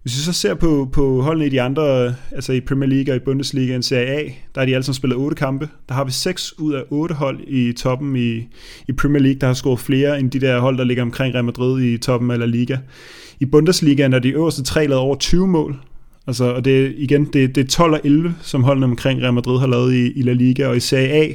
Hvis 0.02 0.16
vi 0.16 0.20
så 0.20 0.32
ser 0.32 0.54
på, 0.54 0.88
på 0.92 1.22
holdene 1.22 1.46
i 1.46 1.48
de 1.48 1.60
andre, 1.60 2.14
altså 2.32 2.52
i 2.52 2.60
Premier 2.60 2.88
League 2.88 3.12
og 3.12 3.16
i 3.16 3.24
Bundesliga 3.24 3.76
og 3.76 3.84
Serie 3.84 4.06
A, 4.06 4.22
der 4.54 4.60
er 4.60 4.64
de 4.66 4.74
alle 4.74 4.82
sammen 4.82 4.94
spillet 4.94 5.18
8 5.18 5.36
kampe. 5.36 5.68
Der 5.88 5.94
har 5.94 6.04
vi 6.04 6.12
6 6.12 6.58
ud 6.58 6.72
af 6.72 6.82
8 6.90 7.14
hold 7.14 7.40
i 7.46 7.72
toppen 7.72 8.16
i, 8.16 8.48
i 8.88 8.92
Premier 8.92 9.22
League, 9.22 9.40
der 9.40 9.46
har 9.46 9.54
scoret 9.54 9.80
flere 9.80 10.20
end 10.20 10.30
de 10.30 10.40
der 10.40 10.60
hold, 10.60 10.78
der 10.78 10.84
ligger 10.84 11.02
omkring 11.02 11.34
Real 11.34 11.44
Madrid 11.44 11.82
i 11.82 11.98
toppen 11.98 12.30
af 12.30 12.38
La 12.38 12.46
Liga. 12.46 12.76
I 13.40 13.44
Bundesliga 13.44 14.02
er 14.04 14.18
de 14.18 14.28
øverste 14.28 14.62
tre 14.62 14.86
lavet 14.86 15.02
over 15.02 15.16
20 15.16 15.46
mål, 15.46 15.76
Altså, 16.26 16.44
og 16.44 16.64
det, 16.64 16.94
igen, 16.96 17.24
det, 17.24 17.54
det 17.54 17.64
er 17.64 17.68
12 17.68 17.92
og 17.92 18.00
11, 18.04 18.34
som 18.42 18.62
holdene 18.62 18.86
omkring 18.86 19.22
Real 19.22 19.34
Madrid 19.34 19.58
har 19.58 19.66
lavet 19.66 19.94
i, 19.94 20.12
i 20.12 20.22
La 20.22 20.32
Liga, 20.32 20.66
og 20.66 20.76
i 20.76 20.80
Serie 20.80 21.08
A 21.08 21.32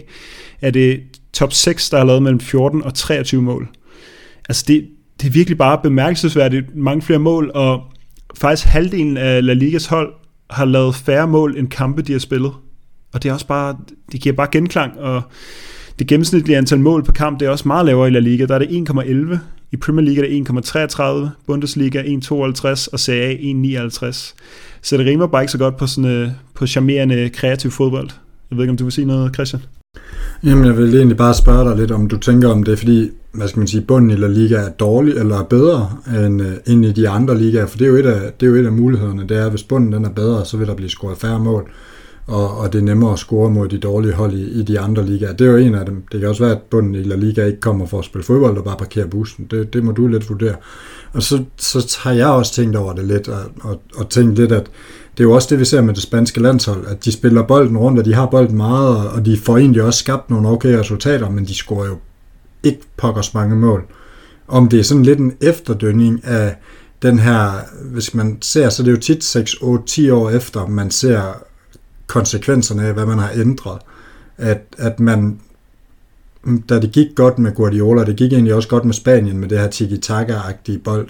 er 0.62 0.72
det 0.72 1.02
top 1.34 1.54
6, 1.54 1.90
der 1.90 1.98
har 1.98 2.06
lavet 2.06 2.24
mellem 2.24 2.40
14 2.40 2.84
og 2.84 2.94
23 2.94 3.42
mål. 3.42 3.68
Altså, 4.50 4.66
det, 4.68 4.88
det 5.22 5.28
er 5.28 5.32
virkelig 5.32 5.58
bare 5.58 5.80
bemærkelsesværdigt 5.84 6.76
mange 6.76 7.02
flere 7.02 7.20
mål, 7.20 7.52
og 7.54 7.84
faktisk 8.38 8.68
halvdelen 8.68 9.18
af 9.18 9.46
La 9.46 9.54
Ligas 9.54 9.86
hold 9.86 10.14
har 10.50 10.66
lavet 10.66 10.96
færre 10.96 11.28
mål 11.28 11.58
end 11.58 11.68
kampe, 11.68 12.02
de 12.02 12.12
har 12.12 12.20
spillet. 12.20 12.52
Og 13.14 13.24
det 13.24 13.30
er 13.30 13.34
også 13.34 13.48
bare, 13.48 13.78
det 14.12 14.22
giver 14.22 14.36
bare 14.36 14.48
genklang, 14.52 15.00
og 15.00 15.22
det 16.00 16.08
gennemsnitlige 16.08 16.58
antal 16.58 16.80
mål 16.80 17.04
per 17.04 17.12
kamp, 17.12 17.40
det 17.40 17.46
er 17.46 17.50
også 17.50 17.68
meget 17.68 17.86
lavere 17.86 18.08
i 18.08 18.12
La 18.12 18.20
Liga. 18.20 18.46
Der 18.46 18.56
er 18.56 18.60
det 18.60 18.90
1,11. 18.90 19.38
I 19.72 19.78
Premier 19.78 20.06
League 20.06 20.26
er 20.26 20.44
det 20.44 21.30
1,33, 21.30 21.30
Bundesliga 21.48 22.02
1,52 22.02 22.88
og 22.94 23.00
Serie 23.00 23.80
A 23.80 23.88
1,59. 23.88 24.34
Så 24.82 24.98
det 24.98 25.06
rimer 25.06 25.28
bare 25.28 25.44
ikke 25.44 25.52
så 25.52 25.58
godt 25.58 25.78
på 25.78 25.88
sådan 25.88 26.24
uh, 26.24 26.30
på 26.54 26.68
charmerende 26.68 27.30
kreativ 27.30 27.72
fodbold. 27.72 28.10
Jeg 28.50 28.58
ved 28.58 28.64
ikke, 28.64 28.72
om 28.72 28.78
du 28.78 28.84
vil 28.84 28.94
sige 28.94 29.06
noget, 29.06 29.34
Christian? 29.34 29.62
Jamen, 30.44 30.66
jeg 30.66 30.78
vil 30.78 30.96
egentlig 30.96 31.18
bare 31.18 31.34
spørge 31.34 31.70
dig 31.70 31.78
lidt, 31.78 31.92
om 31.92 32.08
du 32.08 32.18
tænker 32.18 32.50
om 32.50 32.64
det, 32.64 32.72
er 32.72 32.78
fordi, 32.78 33.12
hvad 33.32 33.48
skal 33.48 33.60
man 33.60 33.68
sige, 33.68 33.82
bunden 33.82 34.10
i 34.10 34.16
La 34.16 34.28
Liga 34.28 34.56
er 34.56 34.70
dårlig 34.70 35.14
eller 35.14 35.40
er 35.40 35.44
bedre 35.44 35.90
end, 36.26 36.42
øh, 36.42 36.54
end 36.66 36.86
i 36.86 36.92
de 36.92 37.10
andre 37.10 37.38
ligaer, 37.38 37.66
for 37.66 37.78
det 37.78 37.86
er, 37.86 37.90
jo 37.90 37.96
et 37.96 38.06
af, 38.06 38.34
det 38.40 38.46
er 38.46 38.50
jo 38.50 38.56
et 38.56 38.66
af 38.66 38.72
mulighederne, 38.72 39.28
det 39.28 39.38
er, 39.38 39.46
at 39.46 39.50
hvis 39.50 39.64
bunden 39.64 39.92
den 39.92 40.06
er 40.06 40.10
bedre, 40.10 40.46
så 40.46 40.58
vil 40.58 40.68
der 40.68 40.76
blive 40.76 40.90
scoret 40.90 41.18
færre 41.18 41.40
mål, 41.40 41.70
og, 42.28 42.58
og 42.58 42.74
det 42.74 42.80
er 42.80 42.84
nemmere 42.84 43.14
at 43.14 43.20
score 43.20 43.50
mod 43.50 43.68
de 43.68 43.78
dårlige 43.78 44.14
hold 44.14 44.34
i, 44.34 44.60
i 44.60 44.64
de 44.64 44.80
andre 44.80 45.06
ligaer. 45.06 45.34
Det 45.34 45.48
er 45.48 45.52
jo 45.52 45.58
en 45.58 45.76
af 45.76 45.86
dem. 45.86 46.04
Det 46.12 46.20
kan 46.20 46.30
også 46.30 46.44
være, 46.44 46.56
at 46.56 46.62
bunden 46.62 46.96
i 46.96 47.04
La 47.04 47.16
Liga 47.16 47.46
ikke 47.46 47.60
kommer 47.60 47.86
for 47.86 48.00
at 48.00 48.06
spille 48.06 48.24
fodbold 48.24 48.58
og 48.58 48.64
bare 48.64 48.78
parkere 48.78 49.08
bussen. 49.08 49.48
Det, 49.52 49.74
det 49.74 49.84
må 49.84 49.92
du 49.92 50.08
lidt 50.08 50.30
vurdere. 50.30 50.56
Og 51.14 51.24
så, 51.24 51.44
så 51.58 51.98
har 52.02 52.12
jeg 52.12 52.28
også 52.28 52.54
tænkt 52.54 52.76
over 52.76 52.94
det 52.94 53.06
lidt, 53.06 53.28
og, 53.28 53.40
og, 53.62 53.82
og 53.96 54.10
tænkt 54.10 54.36
lidt, 54.36 54.52
at 54.52 54.68
det 55.18 55.24
er 55.24 55.28
jo 55.28 55.32
også 55.32 55.48
det, 55.52 55.60
vi 55.60 55.66
ser 55.66 55.82
med 55.82 55.94
det 55.94 56.04
spanske 56.04 56.42
landshold, 56.42 56.88
at 56.88 57.06
de 57.06 57.12
spiller 57.12 57.44
bolden 57.44 57.78
rundt, 57.78 58.00
og 58.00 58.06
de 58.06 58.14
har 58.14 58.26
bolden 58.26 58.58
meget, 58.58 59.10
og 59.10 59.26
de 59.26 59.38
får 59.38 59.58
egentlig 59.58 59.84
også 59.84 60.00
skabt 60.00 60.30
nogle 60.30 60.50
okay 60.50 60.70
resultater, 60.70 61.30
men 61.30 61.46
de 61.46 61.56
scorer 61.56 61.88
jo 61.88 61.98
ikke 62.64 62.82
pokkers 62.98 63.34
mange 63.34 63.56
mål. 63.56 63.86
Om 64.48 64.70
det 64.70 64.80
er 64.80 64.84
sådan 64.84 65.04
lidt 65.04 65.20
en 65.20 65.34
efterdønning 65.42 66.26
af 66.26 66.56
den 67.02 67.20
her, 67.20 67.52
hvis 67.92 68.14
man 68.14 68.38
ser, 68.42 68.70
så 68.70 68.84
det 68.84 68.90
er 68.90 68.96
jo 68.96 69.00
tit 69.00 69.24
6, 69.24 69.54
8, 69.62 69.86
10 69.86 70.10
år 70.10 70.30
efter, 70.30 70.68
man 70.68 70.92
ser 70.92 71.22
konsekvenserne 72.08 72.88
af, 72.88 72.94
hvad 72.94 73.06
man 73.06 73.20
har 73.20 73.32
ændret. 73.36 73.82
At, 74.38 74.62
at 74.78 75.00
man, 75.00 75.40
da 76.70 76.80
det 76.80 76.92
gik 76.92 77.08
godt 77.16 77.40
med 77.40 77.56
Guardiola, 77.56 78.06
det 78.06 78.16
gik 78.16 78.34
egentlig 78.34 78.54
også 78.54 78.70
godt 78.70 78.86
med 78.86 78.94
Spanien, 78.94 79.38
med 79.38 79.50
det 79.50 79.60
her 79.60 79.70
tiki-taka-agtige 79.70 80.80
bold, 80.80 81.08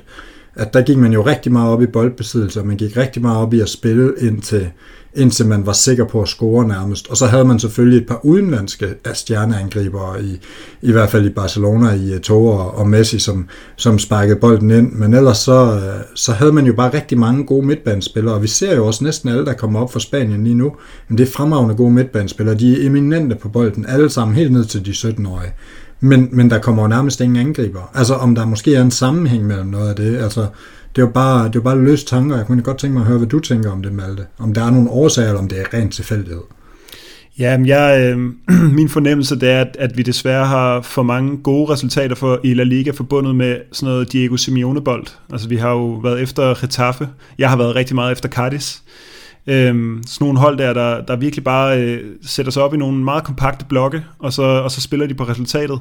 at 0.56 0.74
der 0.74 0.82
gik 0.82 0.98
man 0.98 1.14
jo 1.14 1.22
rigtig 1.22 1.52
meget 1.52 1.72
op 1.72 1.82
i 1.82 1.86
boldbesiddelse, 1.86 2.60
og 2.60 2.68
man 2.68 2.78
gik 2.78 2.98
rigtig 2.98 3.22
meget 3.22 3.38
op 3.38 3.54
i 3.54 3.60
at 3.60 3.70
spille 3.70 4.14
indtil, 4.18 4.70
indtil 5.16 5.48
man 5.48 5.66
var 5.66 5.74
sikker 5.74 6.06
på 6.06 6.22
at 6.22 6.28
score 6.28 6.68
nærmest. 6.68 7.08
Og 7.08 7.18
så 7.18 7.26
havde 7.26 7.46
man 7.46 7.60
selvfølgelig 7.60 8.02
et 8.02 8.08
par 8.08 8.26
udenlandske 8.26 8.96
stjerneangribere, 9.14 10.24
i, 10.24 10.40
i 10.82 10.92
hvert 10.92 11.10
fald 11.10 11.26
i 11.26 11.30
Barcelona, 11.30 11.94
i 11.94 12.14
eh, 12.14 12.32
og 12.80 12.88
Messi, 12.88 13.20
som, 13.20 13.48
som 13.76 14.00
sparkede 14.00 14.40
bolden 14.40 14.72
ind. 14.72 14.92
Men 14.92 15.14
ellers 15.14 15.38
så, 15.38 15.74
eh, 15.74 16.06
så 16.16 16.32
havde 16.32 16.52
man 16.52 16.66
jo 16.66 16.74
bare 16.74 16.94
rigtig 16.94 17.18
mange 17.18 17.46
gode 17.46 17.68
midtbanespillere, 17.68 18.34
og 18.36 18.42
vi 18.42 18.48
ser 18.48 18.76
jo 18.76 18.88
også 18.88 19.04
næsten 19.04 19.30
alle, 19.30 19.46
der 19.46 19.54
kommer 19.54 19.80
op 19.80 19.94
fra 19.94 20.00
Spanien 20.00 20.44
lige 20.44 20.56
nu. 20.56 20.76
Men 21.08 21.18
det 21.18 21.28
er 21.28 21.32
fremragende 21.32 21.76
gode 21.76 21.92
midtbanespillere. 21.92 22.56
De 22.56 22.82
er 22.82 22.88
eminente 22.88 23.36
på 23.36 23.50
bolden, 23.50 23.86
alle 23.88 24.10
sammen 24.10 24.36
helt 24.36 24.52
ned 24.52 24.66
til 24.66 24.86
de 24.86 24.92
17-årige. 24.92 25.54
Men, 26.06 26.30
men 26.32 26.50
der 26.50 26.60
kommer 26.60 26.84
jo 26.84 26.88
nærmest 26.88 27.22
ingen 27.22 27.48
angriber. 27.48 27.92
Altså 27.94 28.14
om 28.14 28.36
der 28.36 28.46
måske 28.46 28.76
er 28.76 28.82
en 28.82 28.92
sammenhæng 28.92 29.48
mellem 29.48 29.68
noget 29.68 29.90
af 29.90 29.96
det. 29.96 30.18
Altså, 30.18 30.42
det 30.96 31.02
er 31.02 31.06
jo 31.06 31.12
bare, 31.14 31.48
det 31.48 31.56
er 31.56 31.60
bare 31.60 31.82
løse 31.82 32.06
tanker. 32.06 32.38
Jeg 32.38 32.46
kunne 32.46 32.62
godt 32.62 32.78
tænke 32.78 32.94
mig 32.94 33.02
at 33.02 33.08
høre, 33.08 33.18
hvad 33.18 33.28
du 33.28 33.40
tænker 33.40 33.72
om 33.72 33.82
det, 33.82 33.94
Malte. 33.94 34.26
Om 34.40 34.54
der 34.54 34.64
er 34.64 34.72
nogle 34.72 34.90
årsager, 34.90 35.28
eller 35.28 35.42
om 35.42 35.48
det 35.48 35.60
er 35.60 35.74
rent 35.74 35.94
tilfældighed. 35.94 36.42
Ja, 37.40 37.58
jeg, 37.66 38.16
øh, 38.16 38.20
min 38.80 38.90
fornemmelse 38.90 39.40
det 39.40 39.50
er, 39.50 39.62
at, 39.62 39.78
at 39.80 39.98
vi 39.98 40.04
desværre 40.04 40.46
har 40.46 40.82
for 40.82 41.04
mange 41.04 41.38
gode 41.38 41.72
resultater 41.72 42.16
for 42.16 42.40
i 42.44 42.54
La 42.54 42.64
Liga 42.64 42.92
forbundet 42.92 43.36
med 43.36 43.58
sådan 43.72 43.94
noget 43.94 44.12
Diego 44.12 44.38
Simeone-bold. 44.38 45.08
Altså 45.32 45.50
vi 45.50 45.56
har 45.56 45.70
jo 45.70 45.88
været 45.88 46.22
efter 46.22 46.62
Getafe. 46.62 47.10
Jeg 47.38 47.50
har 47.50 47.58
været 47.58 47.76
rigtig 47.76 47.96
meget 47.96 48.12
efter 48.12 48.30
Cardis. 48.30 48.82
Øhm, 49.48 50.02
sådan 50.06 50.26
nogle 50.26 50.40
hold 50.40 50.58
der, 50.58 50.74
der, 50.74 51.02
der 51.02 51.16
virkelig 51.16 51.44
bare 51.44 51.82
øh, 51.82 52.04
sætter 52.22 52.52
sig 52.52 52.64
op 52.64 52.74
i 52.74 52.78
nogle 52.78 53.04
meget 53.04 53.24
kompakte 53.24 53.66
blokke, 53.66 54.04
og 54.20 54.34
så, 54.34 54.44
og 54.44 54.72
så 54.72 54.82
spiller 54.82 55.08
de 55.08 55.14
på 55.14 55.24
resultatet. 55.24 55.80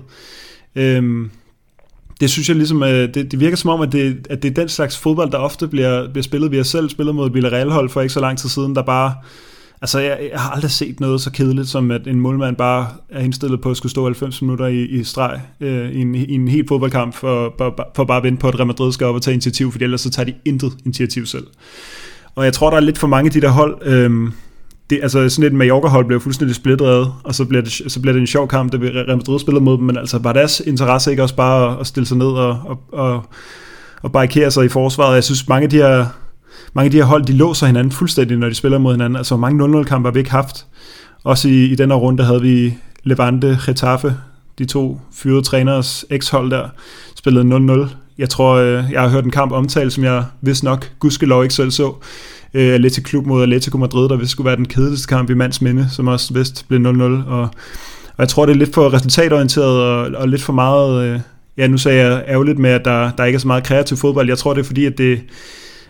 Øhm, 0.76 1.30
det 2.20 2.30
synes 2.30 2.48
jeg 2.48 2.56
ligesom, 2.56 2.82
øh, 2.82 3.14
det, 3.14 3.32
det 3.32 3.40
virker 3.40 3.56
som 3.56 3.70
om, 3.70 3.80
at 3.80 3.92
det, 3.92 4.26
at 4.30 4.42
det 4.42 4.50
er 4.50 4.54
den 4.54 4.68
slags 4.68 4.98
fodbold, 4.98 5.30
der 5.30 5.38
ofte 5.38 5.68
bliver, 5.68 6.10
bliver 6.10 6.22
spillet. 6.22 6.50
Vi 6.50 6.56
har 6.56 6.64
selv 6.64 6.88
spillet 6.88 7.14
mod 7.14 7.30
Villarreal-hold 7.30 7.88
for 7.88 8.00
ikke 8.00 8.12
så 8.12 8.20
lang 8.20 8.38
tid 8.38 8.48
siden, 8.48 8.74
der 8.74 8.82
bare 8.82 9.14
Altså, 9.84 9.98
jeg, 9.98 10.28
jeg 10.32 10.40
har 10.40 10.50
aldrig 10.50 10.70
set 10.70 11.00
noget 11.00 11.20
så 11.20 11.30
kedeligt, 11.32 11.68
som 11.68 11.90
at 11.90 12.06
en 12.06 12.20
målmand 12.20 12.56
bare 12.56 12.88
er 13.08 13.20
indstillet 13.20 13.60
på 13.60 13.70
at 13.70 13.76
skulle 13.76 13.90
stå 13.90 14.04
90 14.04 14.42
minutter 14.42 14.66
i, 14.66 14.84
i 14.84 15.04
streg 15.04 15.40
øh, 15.60 15.90
i, 15.90 16.00
en, 16.00 16.14
i 16.14 16.32
en 16.32 16.48
helt 16.48 16.68
fodboldkamp 16.68 17.14
for, 17.14 17.54
for, 17.58 17.90
for 17.96 18.04
bare 18.04 18.16
at 18.16 18.22
vente 18.22 18.40
på, 18.40 18.48
at 18.48 18.54
Real 18.54 18.66
Madrid 18.66 18.92
skal 18.92 19.06
op 19.06 19.14
og 19.14 19.22
tage 19.22 19.32
initiativ, 19.32 19.72
for 19.72 19.78
ellers 19.80 20.00
så 20.00 20.10
tager 20.10 20.26
de 20.26 20.34
intet 20.44 20.72
initiativ 20.84 21.26
selv. 21.26 21.46
Og 22.35 22.45
jeg 22.45 22.53
tror, 22.53 22.70
der 22.70 22.76
er 22.76 22.80
lidt 22.80 22.99
for 22.99 23.07
mange 23.07 23.28
af 23.28 23.32
de 23.32 23.41
der 23.41 23.49
hold... 23.49 23.78
Øh, 23.82 24.30
det, 24.91 24.99
altså 25.03 25.28
sådan 25.28 25.47
et 25.47 25.53
Mallorca-hold 25.53 26.07
blev 26.07 26.20
fuldstændig 26.20 26.57
splittet 26.57 26.89
og 27.24 27.35
så 27.35 27.45
bliver, 27.45 27.62
det, 27.62 27.72
så 27.72 28.01
bliver 28.01 28.12
det 28.12 28.20
en 28.20 28.26
sjov 28.26 28.49
kamp, 28.49 28.72
det 28.72 28.80
Real 28.80 29.16
Madrid 29.16 29.39
spiller 29.39 29.61
mod 29.61 29.78
dem, 29.78 29.87
men 29.87 29.97
altså 29.97 30.18
var 30.18 30.32
deres 30.32 30.62
interesse 30.66 31.11
ikke 31.11 31.22
også 31.22 31.37
bare 31.37 31.80
at 31.80 31.87
stille 31.87 32.07
sig 32.07 32.16
ned 32.16 32.26
og, 32.26 32.61
og, 32.64 32.80
og, 32.93 33.24
og 34.03 34.12
barrikere 34.12 34.51
sig 34.51 34.64
i 34.64 34.68
forsvaret? 34.68 35.14
Jeg 35.14 35.24
synes, 35.24 35.49
mange 35.49 35.64
af 35.64 35.70
de 35.70 35.76
her 35.76 36.07
mange 36.74 36.85
af 36.85 36.91
de 36.91 36.97
her 36.97 37.05
hold, 37.05 37.24
de 37.24 37.32
låser 37.32 37.66
hinanden 37.66 37.93
fuldstændig, 37.93 38.37
når 38.37 38.49
de 38.49 38.55
spiller 38.55 38.78
mod 38.78 38.93
hinanden. 38.93 39.16
Altså 39.16 39.37
mange 39.37 39.80
0-0-kampe 39.80 40.07
har 40.07 40.12
vi 40.12 40.18
ikke 40.18 40.30
haft. 40.30 40.66
Også 41.24 41.49
i, 41.49 41.64
i 41.64 41.74
den 41.74 41.91
her 41.91 41.97
runde 41.97 42.24
havde 42.24 42.41
vi 42.41 42.74
Levante, 43.05 43.59
Getafe, 43.66 44.16
de 44.59 44.64
to 44.64 45.01
fyrede 45.12 45.43
træners 45.43 46.05
ekshold 46.11 46.51
der, 46.51 46.68
spillede 47.16 47.85
0-0. 47.85 47.95
Jeg 48.18 48.28
tror, 48.28 48.54
øh, 48.54 48.84
jeg 48.92 49.02
har 49.02 49.08
hørt 49.08 49.24
en 49.24 49.30
kamp 49.30 49.52
omtalt, 49.52 49.92
som 49.92 50.04
jeg 50.04 50.24
vist 50.40 50.64
nok, 50.64 50.90
gudskelov 50.98 51.42
ikke 51.42 51.54
selv 51.54 51.70
så. 51.70 51.92
Øh, 52.54 52.74
Atleti 52.74 53.00
Klub 53.00 53.26
mod 53.26 53.42
Atletico 53.42 53.78
Madrid, 53.78 54.08
der 54.08 54.16
vist 54.16 54.30
skulle 54.30 54.46
være 54.46 54.56
den 54.56 54.68
kedeligste 54.68 55.08
kamp 55.08 55.30
i 55.30 55.34
mands 55.34 55.60
minde, 55.60 55.88
som 55.90 56.08
også 56.08 56.34
vist 56.34 56.68
blev 56.68 56.80
0-0. 56.80 57.02
Og, 57.02 57.40
og 57.40 57.48
jeg 58.18 58.28
tror, 58.28 58.46
det 58.46 58.52
er 58.52 58.56
lidt 58.56 58.74
for 58.74 58.94
resultatorienteret 58.94 59.82
og, 59.82 60.20
og 60.20 60.28
lidt 60.28 60.42
for 60.42 60.52
meget... 60.52 61.04
Øh, 61.04 61.20
ja, 61.58 61.66
nu 61.66 61.78
sagde 61.78 62.00
jeg 62.00 62.24
ærgerligt 62.28 62.58
med, 62.58 62.70
at 62.70 62.84
der, 62.84 63.10
der 63.10 63.24
ikke 63.24 63.36
er 63.36 63.40
så 63.40 63.46
meget 63.46 63.64
kreativ 63.64 63.96
fodbold. 63.96 64.28
Jeg 64.28 64.38
tror, 64.38 64.54
det 64.54 64.60
er 64.60 64.64
fordi, 64.64 64.86
at 64.86 64.98
det, 64.98 65.20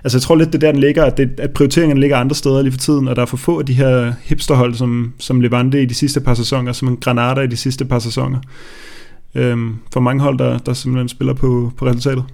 Altså 0.04 0.18
jeg 0.18 0.22
tror 0.22 0.36
lidt, 0.36 0.52
det 0.52 0.60
der 0.60 0.72
den 0.72 0.80
ligger, 0.80 1.04
at, 1.04 1.16
det, 1.16 1.30
at 1.38 1.50
prioriteringen 1.50 1.98
ligger 1.98 2.16
andre 2.16 2.34
steder 2.34 2.62
lige 2.62 2.72
for 2.72 2.78
tiden, 2.78 3.08
og 3.08 3.16
der 3.16 3.22
er 3.22 3.26
for 3.26 3.36
få 3.36 3.58
af 3.58 3.66
de 3.66 3.72
her 3.72 4.12
hipsterhold, 4.22 4.74
som, 4.74 5.12
som 5.18 5.40
Levante 5.40 5.82
i 5.82 5.86
de 5.86 5.94
sidste 5.94 6.20
par 6.20 6.34
sæsoner, 6.34 6.72
som 6.72 6.96
Granada 6.96 7.40
i 7.40 7.46
de 7.46 7.56
sidste 7.56 7.84
par 7.84 7.98
sæsoner. 7.98 8.38
Øhm, 9.34 9.76
for 9.92 10.00
mange 10.00 10.22
hold, 10.22 10.38
der, 10.38 10.58
der 10.58 10.72
simpelthen 10.72 11.08
spiller 11.08 11.34
på, 11.34 11.72
på 11.76 11.86
resultatet. 11.86 12.24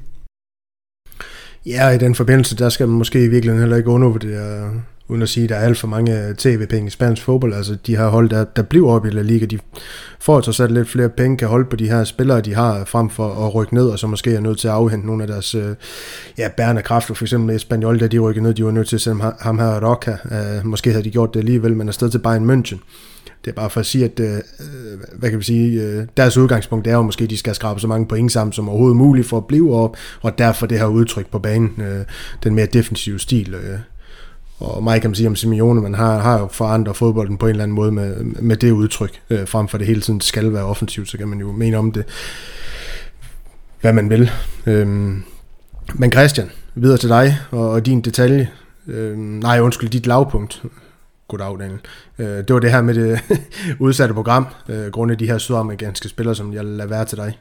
Ja, 1.66 1.88
i 1.88 1.98
den 1.98 2.14
forbindelse, 2.14 2.56
der 2.56 2.68
skal 2.68 2.88
man 2.88 2.98
måske 2.98 3.24
i 3.24 3.28
virkeligheden 3.28 3.60
heller 3.60 3.76
ikke 3.76 3.90
undervurdere 3.90 4.72
uden 5.10 5.22
at 5.22 5.28
sige, 5.28 5.44
at 5.44 5.50
der 5.50 5.56
er 5.56 5.60
alt 5.60 5.78
for 5.78 5.86
mange 5.86 6.34
tv-penge 6.38 6.86
i 6.86 6.90
spansk 6.90 7.22
fodbold. 7.22 7.54
Altså 7.54 7.76
de 7.86 7.96
her 7.96 8.08
hold, 8.08 8.30
der, 8.30 8.44
der 8.44 8.62
bliver 8.62 8.90
op 8.90 9.06
i 9.06 9.10
La 9.10 9.22
Liga, 9.22 9.46
de 9.46 9.58
får 10.20 10.40
så 10.40 10.52
sat 10.52 10.70
lidt 10.70 10.88
flere 10.88 11.08
penge, 11.08 11.36
kan 11.36 11.48
holde 11.48 11.64
på 11.70 11.76
de 11.76 11.88
her 11.88 12.04
spillere, 12.04 12.40
de 12.40 12.54
har, 12.54 12.84
frem 12.84 13.10
for 13.10 13.46
at 13.46 13.54
rykke 13.54 13.74
ned, 13.74 13.88
og 13.88 13.98
så 13.98 14.06
måske 14.06 14.34
er 14.34 14.40
nødt 14.40 14.58
til 14.58 14.68
at 14.68 14.74
afhente 14.74 15.06
nogle 15.06 15.22
af 15.22 15.28
deres 15.28 15.54
øh, 15.54 15.74
ja, 16.38 16.48
bærende 16.56 16.82
kræfter. 16.82 17.14
For 17.14 17.24
eksempel 17.24 17.56
Espanyol, 17.56 18.00
da 18.00 18.06
de 18.06 18.18
rykkede 18.18 18.42
ned, 18.42 18.54
de 18.54 18.64
var 18.64 18.70
nødt 18.70 18.88
til 18.88 18.96
at 18.96 19.00
sende 19.00 19.32
ham 19.40 19.58
her 19.58 19.90
Roca. 19.90 20.16
Uh, 20.24 20.66
måske 20.66 20.90
havde 20.90 21.04
de 21.04 21.10
gjort 21.10 21.34
det 21.34 21.40
alligevel, 21.40 21.76
men 21.76 21.88
afsted 21.88 22.10
til 22.10 22.18
Bayern 22.18 22.50
München. 22.50 22.78
Det 23.44 23.50
er 23.50 23.54
bare 23.54 23.70
for 23.70 23.80
at 23.80 23.86
sige, 23.86 24.04
at 24.04 24.20
øh, 24.20 24.38
hvad 25.12 25.30
kan 25.30 25.38
vi 25.38 25.44
sige, 25.44 25.82
øh, 25.82 26.06
deres 26.16 26.36
udgangspunkt 26.36 26.86
er 26.86 26.94
jo 26.94 27.02
måske, 27.02 27.24
at 27.24 27.30
de 27.30 27.36
skal 27.36 27.54
skrabe 27.54 27.80
så 27.80 27.86
mange 27.86 28.06
point 28.06 28.32
sammen 28.32 28.52
som 28.52 28.68
overhovedet 28.68 28.96
muligt 28.96 29.26
for 29.26 29.36
at 29.36 29.46
blive 29.46 29.74
op, 29.74 29.96
og 30.22 30.38
derfor 30.38 30.66
det 30.66 30.78
her 30.78 30.86
udtryk 30.86 31.30
på 31.30 31.38
banen, 31.38 31.74
øh, 31.78 32.04
den 32.44 32.54
mere 32.54 32.66
defensive 32.66 33.18
stil. 33.18 33.54
Øh, 33.54 33.78
og 34.60 34.82
meget 34.82 35.00
kan 35.00 35.10
man 35.10 35.14
sige 35.14 35.26
om 35.26 35.36
Simeone, 35.36 35.80
man 35.80 35.94
har, 35.94 36.18
har 36.18 36.40
jo 36.40 36.48
forandret 36.52 36.96
fodbolden 36.96 37.38
på 37.38 37.46
en 37.46 37.50
eller 37.50 37.62
anden 37.62 37.74
måde 37.74 37.92
med, 37.92 38.24
med 38.24 38.56
det 38.56 38.70
udtryk, 38.70 39.20
øh, 39.30 39.48
frem 39.48 39.68
for 39.68 39.78
det 39.78 39.86
hele 39.86 40.00
tiden 40.00 40.20
skal 40.20 40.52
være 40.52 40.64
offensivt, 40.64 41.08
så 41.08 41.18
kan 41.18 41.28
man 41.28 41.40
jo 41.40 41.52
mene 41.52 41.76
om 41.76 41.92
det, 41.92 42.04
hvad 43.80 43.92
man 43.92 44.10
vil. 44.10 44.30
Øhm, 44.66 45.22
men 45.94 46.12
Christian, 46.12 46.50
videre 46.74 46.98
til 46.98 47.08
dig 47.08 47.38
og, 47.50 47.70
og 47.70 47.86
din 47.86 48.00
detalje. 48.00 48.50
Øhm, 48.86 49.18
nej, 49.18 49.60
undskyld, 49.60 49.90
dit 49.90 50.06
lavpunkt. 50.06 50.62
Goddag, 51.28 51.58
Daniel. 51.58 51.80
Øh, 52.18 52.26
det 52.26 52.54
var 52.54 52.60
det 52.60 52.70
her 52.70 52.82
med 52.82 52.94
det 52.94 53.20
udsatte 53.78 54.14
program, 54.14 54.46
øh, 54.68 54.86
grundet 54.86 55.20
de 55.20 55.26
her 55.26 55.38
sydamerikanske 55.38 56.08
spillere, 56.08 56.34
som 56.34 56.52
jeg 56.52 56.64
lader 56.64 56.88
være 56.88 57.04
til 57.04 57.18
dig. 57.18 57.38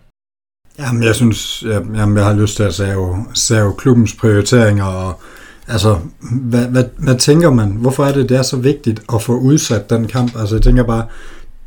Jamen, 0.80 1.04
jeg 1.04 1.16
synes, 1.16 1.64
jeg, 1.64 1.82
jamen, 1.96 2.18
jeg 2.18 2.26
har 2.26 2.34
lyst 2.34 2.56
til 2.56 2.64
at 2.64 2.74
save, 2.74 3.26
save 3.34 3.74
klubbens 3.78 4.14
prioriteringer 4.14 4.86
og 4.86 5.22
Altså, 5.70 5.98
hvad, 6.32 6.68
hvad, 6.68 6.84
hvad 6.98 7.16
tænker 7.16 7.52
man? 7.52 7.70
Hvorfor 7.72 8.06
er 8.06 8.14
det, 8.14 8.30
det 8.30 8.38
er 8.38 8.42
så 8.42 8.58
vigtigt 8.58 9.02
at 9.14 9.22
få 9.22 9.38
udsat 9.38 9.90
den 9.90 10.08
kamp? 10.08 10.40
Altså, 10.40 10.56
jeg 10.56 10.62
tænker 10.62 10.84
bare, 10.84 11.06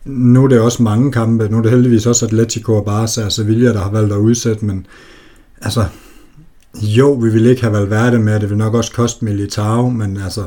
nu 0.05 0.45
er 0.45 0.49
det 0.49 0.61
også 0.61 0.83
mange 0.83 1.13
kampe. 1.13 1.49
Nu 1.49 1.59
er 1.59 1.63
det 1.63 1.71
heldigvis 1.71 2.07
også 2.07 2.27
Atletico 2.27 2.75
og 2.75 2.85
Barca 2.85 3.25
og 3.25 3.33
Sevilla, 3.33 3.73
der 3.73 3.81
har 3.81 3.91
valgt 3.91 4.13
at 4.13 4.19
udsætte, 4.19 4.65
men 4.65 4.87
altså, 5.63 5.85
jo, 6.75 7.13
vi 7.13 7.31
ville 7.31 7.51
ikke 7.51 7.63
have 7.63 7.73
Valverde 7.73 8.19
med, 8.19 8.41
det 8.41 8.51
vil 8.51 8.59
nok 8.59 8.75
også 8.75 8.93
koste 8.93 9.25
Militao, 9.25 9.89
men 9.89 10.17
altså, 10.17 10.47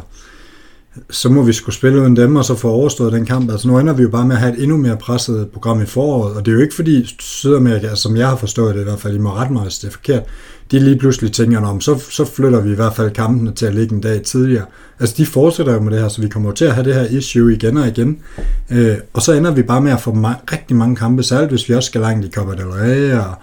så 1.10 1.30
må 1.30 1.44
vi 1.44 1.54
skulle 1.54 1.76
spille 1.76 2.02
uden 2.02 2.16
dem, 2.16 2.36
og 2.36 2.46
så 2.46 2.56
få 2.56 2.70
overstået 2.70 3.14
den 3.14 3.26
kamp. 3.26 3.52
Altså 3.52 3.68
nu 3.68 3.80
ender 3.80 3.94
vi 3.94 4.04
jo 4.04 4.10
bare 4.10 4.26
med 4.26 4.36
at 4.36 4.42
have 4.42 4.58
et 4.58 4.64
endnu 4.64 4.78
mere 4.78 4.98
presset 4.98 5.50
program 5.54 5.82
i 5.82 5.86
foråret, 5.86 6.36
og 6.36 6.46
det 6.46 6.52
er 6.52 6.56
jo 6.56 6.62
ikke 6.62 6.76
fordi 6.76 7.16
Sydamerika, 7.20 7.96
som 7.96 8.18
jeg 8.18 8.28
har 8.28 8.36
forstået 8.36 8.76
det 8.76 8.82
i 8.82 8.84
hvert 8.84 9.00
fald, 9.00 9.16
I 9.16 9.20
må 9.20 9.30
rette 9.34 9.54
mig, 9.54 9.62
hvis 9.62 9.78
det 9.78 9.88
er 9.88 9.92
forkert, 9.92 10.24
de 10.72 10.80
lige 10.80 10.98
pludselig 10.98 11.32
tænker, 11.32 11.62
om 11.62 11.82
så, 11.82 12.00
så 12.10 12.26
flytter 12.26 12.62
vi 12.62 12.72
i 12.72 12.76
hvert 12.76 12.96
fald 12.96 13.12
kampene 13.12 13.54
til 13.54 13.66
at 13.66 13.76
ligge 13.76 13.96
en 13.96 14.02
dag 14.02 14.22
tidligere. 14.22 14.66
Altså 15.00 15.16
de 15.18 15.26
fortsætter 15.26 15.74
jo 15.74 15.80
med 15.80 15.92
det 15.92 16.02
her, 16.02 16.08
så 16.08 16.22
vi 16.22 16.28
kommer 16.28 16.52
til 16.52 16.66
at 16.66 16.74
have 16.74 16.86
det 16.86 16.94
her 16.94 17.06
issue 17.06 17.54
igen 17.54 17.78
og 17.78 17.88
igen. 17.88 18.20
Øh, 18.72 18.98
og 19.14 19.22
så 19.22 19.34
ender 19.34 19.52
vi 19.52 19.64
bare 19.64 19.82
med 19.82 19.92
at 19.92 20.02
få 20.02 20.12
ma- 20.12 20.54
rigtig 20.54 20.76
mange 20.76 20.96
kampe, 20.96 21.24
særligt 21.24 21.52
hvis 21.52 21.70
vi 21.70 21.74
også 21.74 21.88
skal 21.88 22.02
langt 22.02 22.26
i 22.26 22.32
Copa 22.32 22.52
del 22.52 22.68
Rey 22.68 23.14
og, 23.14 23.34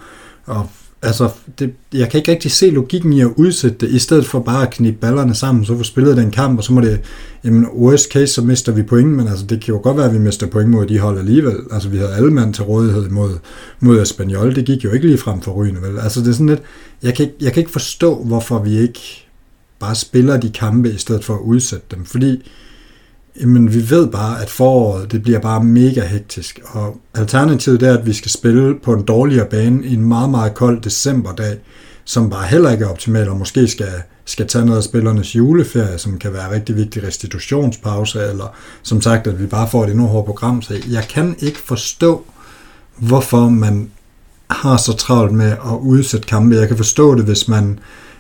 og 0.47 0.69
altså, 1.03 1.31
det, 1.59 1.73
jeg 1.93 2.11
kan 2.11 2.19
ikke 2.19 2.33
rigtig 2.33 2.51
se 2.51 2.71
logikken 2.71 3.13
i 3.13 3.21
at 3.21 3.31
udsætte 3.37 3.77
det, 3.87 3.91
i 3.91 3.99
stedet 3.99 4.27
for 4.27 4.41
bare 4.41 4.67
at 4.67 4.73
knibe 4.73 4.97
ballerne 4.97 5.35
sammen, 5.35 5.65
så 5.65 5.77
får 5.77 5.83
spillet 5.83 6.17
den 6.17 6.31
kamp, 6.31 6.59
og 6.59 6.65
så 6.65 6.73
må 6.73 6.81
det, 6.81 7.01
jamen 7.45 7.67
worst 7.67 8.13
case, 8.13 8.27
så 8.27 8.43
mister 8.43 8.73
vi 8.73 8.83
point, 8.83 9.11
men 9.11 9.29
altså, 9.29 9.47
det 9.47 9.61
kan 9.61 9.75
jo 9.75 9.81
godt 9.83 9.97
være, 9.97 10.07
at 10.07 10.15
vi 10.15 10.19
mister 10.19 10.47
point 10.47 10.71
mod 10.71 10.87
de 10.87 10.99
hold 10.99 11.19
alligevel. 11.19 11.57
Altså, 11.71 11.89
vi 11.89 11.97
havde 11.97 12.15
alle 12.15 12.31
mand 12.31 12.55
til 12.55 12.65
rådighed 12.65 13.09
mod, 13.09 13.31
mod 13.81 14.03
Espanyol, 14.03 14.55
det 14.55 14.65
gik 14.65 14.85
jo 14.85 14.91
ikke 14.91 15.07
lige 15.07 15.19
frem 15.19 15.41
for 15.41 15.53
rygende, 15.53 15.83
vel? 15.83 15.99
Altså, 15.99 16.21
det 16.21 16.29
er 16.29 16.33
sådan 16.33 16.47
lidt, 16.47 16.63
jeg 17.03 17.15
kan, 17.15 17.25
ikke, 17.25 17.37
jeg 17.41 17.53
kan 17.53 17.61
ikke 17.61 17.73
forstå, 17.73 18.25
hvorfor 18.25 18.59
vi 18.59 18.79
ikke 18.79 19.27
bare 19.79 19.95
spiller 19.95 20.37
de 20.37 20.51
kampe, 20.51 20.93
i 20.93 20.99
stedet 20.99 21.25
for 21.25 21.35
at 21.35 21.41
udsætte 21.41 21.87
dem, 21.91 22.05
fordi 22.05 22.51
Jamen, 23.41 23.75
vi 23.75 23.91
ved 23.91 24.07
bare, 24.09 24.43
at 24.43 24.51
foråret, 24.51 25.13
det 25.13 25.23
bliver 25.23 25.39
bare 25.39 25.65
mega 25.65 26.07
hektisk, 26.07 26.61
og 26.65 26.97
alternativet 27.15 27.83
er, 27.83 27.99
at 27.99 28.07
vi 28.07 28.13
skal 28.13 28.31
spille 28.31 28.79
på 28.85 28.93
en 28.93 29.03
dårligere 29.03 29.47
bane 29.47 29.87
i 29.87 29.95
en 29.95 30.05
meget, 30.05 30.31
meget 30.31 30.55
kold 30.55 30.81
decemberdag, 30.81 31.59
som 32.05 32.31
bare 32.31 32.47
heller 32.47 32.71
ikke 32.71 32.85
er 32.85 32.89
optimal, 32.89 33.29
og 33.29 33.37
måske 33.37 33.69
skal, 33.69 33.93
skal 34.25 34.47
tage 34.47 34.65
noget 34.65 34.79
af 34.79 34.85
spillernes 34.85 35.37
juleferie, 35.37 35.99
som 35.99 36.19
kan 36.19 36.33
være 36.33 36.55
rigtig 36.55 36.77
vigtig 36.77 37.03
restitutionspause, 37.03 38.23
eller 38.23 38.55
som 38.83 39.01
sagt, 39.01 39.27
at 39.27 39.41
vi 39.41 39.47
bare 39.47 39.69
får 39.69 39.85
et 39.85 39.91
endnu 39.91 40.07
hårdt 40.07 40.27
program. 40.27 40.63
Så 40.63 40.75
jeg 40.91 41.05
kan 41.09 41.37
ikke 41.39 41.59
forstå, 41.59 42.25
hvorfor 42.99 43.49
man 43.49 43.91
har 44.51 44.77
så 44.77 44.93
travlt 44.93 45.33
med 45.33 45.51
at 45.51 45.79
udsætte 45.81 46.27
kampe. 46.27 46.57
Jeg 46.57 46.69
kan 46.69 46.77
forstå 46.77 47.15
det, 47.15 47.25
hvis 47.25 47.49
man 47.49 47.79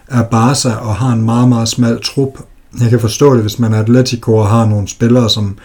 er 0.08 0.22
Barca 0.22 0.70
og 0.70 0.94
har 0.94 1.12
en 1.12 1.22
meget, 1.22 1.48
meget 1.48 1.68
smal 1.68 2.00
trup, 2.02 2.38
jeg 2.80 2.90
kan 2.90 3.00
forstå 3.00 3.34
det, 3.34 3.42
hvis 3.42 3.58
man 3.58 3.74
er 3.74 3.80
Atletico 3.80 4.34
og 4.34 4.48
har 4.48 4.66
nogle 4.66 4.88
spillere, 4.88 5.30
som 5.30 5.58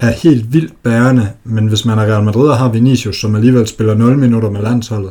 er 0.00 0.10
helt 0.10 0.52
vildt 0.52 0.82
bærende, 0.82 1.30
men 1.44 1.66
hvis 1.66 1.84
man 1.84 1.98
er 1.98 2.02
Real 2.02 2.24
Madrid 2.24 2.48
og 2.48 2.58
har 2.58 2.68
Vinicius, 2.68 3.16
som 3.16 3.34
alligevel 3.34 3.66
spiller 3.66 3.94
0 3.94 4.18
minutter 4.18 4.50
med 4.50 4.62
landsholdet, 4.62 5.10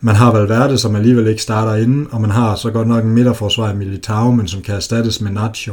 man 0.00 0.14
har 0.14 0.32
Valverde, 0.32 0.78
som 0.78 0.96
alligevel 0.96 1.26
ikke 1.26 1.42
starter 1.42 1.82
inden, 1.82 2.08
og 2.10 2.20
man 2.20 2.30
har 2.30 2.54
så 2.54 2.70
godt 2.70 2.88
nok 2.88 3.04
en 3.04 3.10
midterforsvar 3.10 3.72
i 3.72 3.76
Militao, 3.76 4.30
men 4.30 4.48
som 4.48 4.62
kan 4.62 4.74
erstattes 4.74 5.20
med 5.20 5.30
Nacho, 5.30 5.72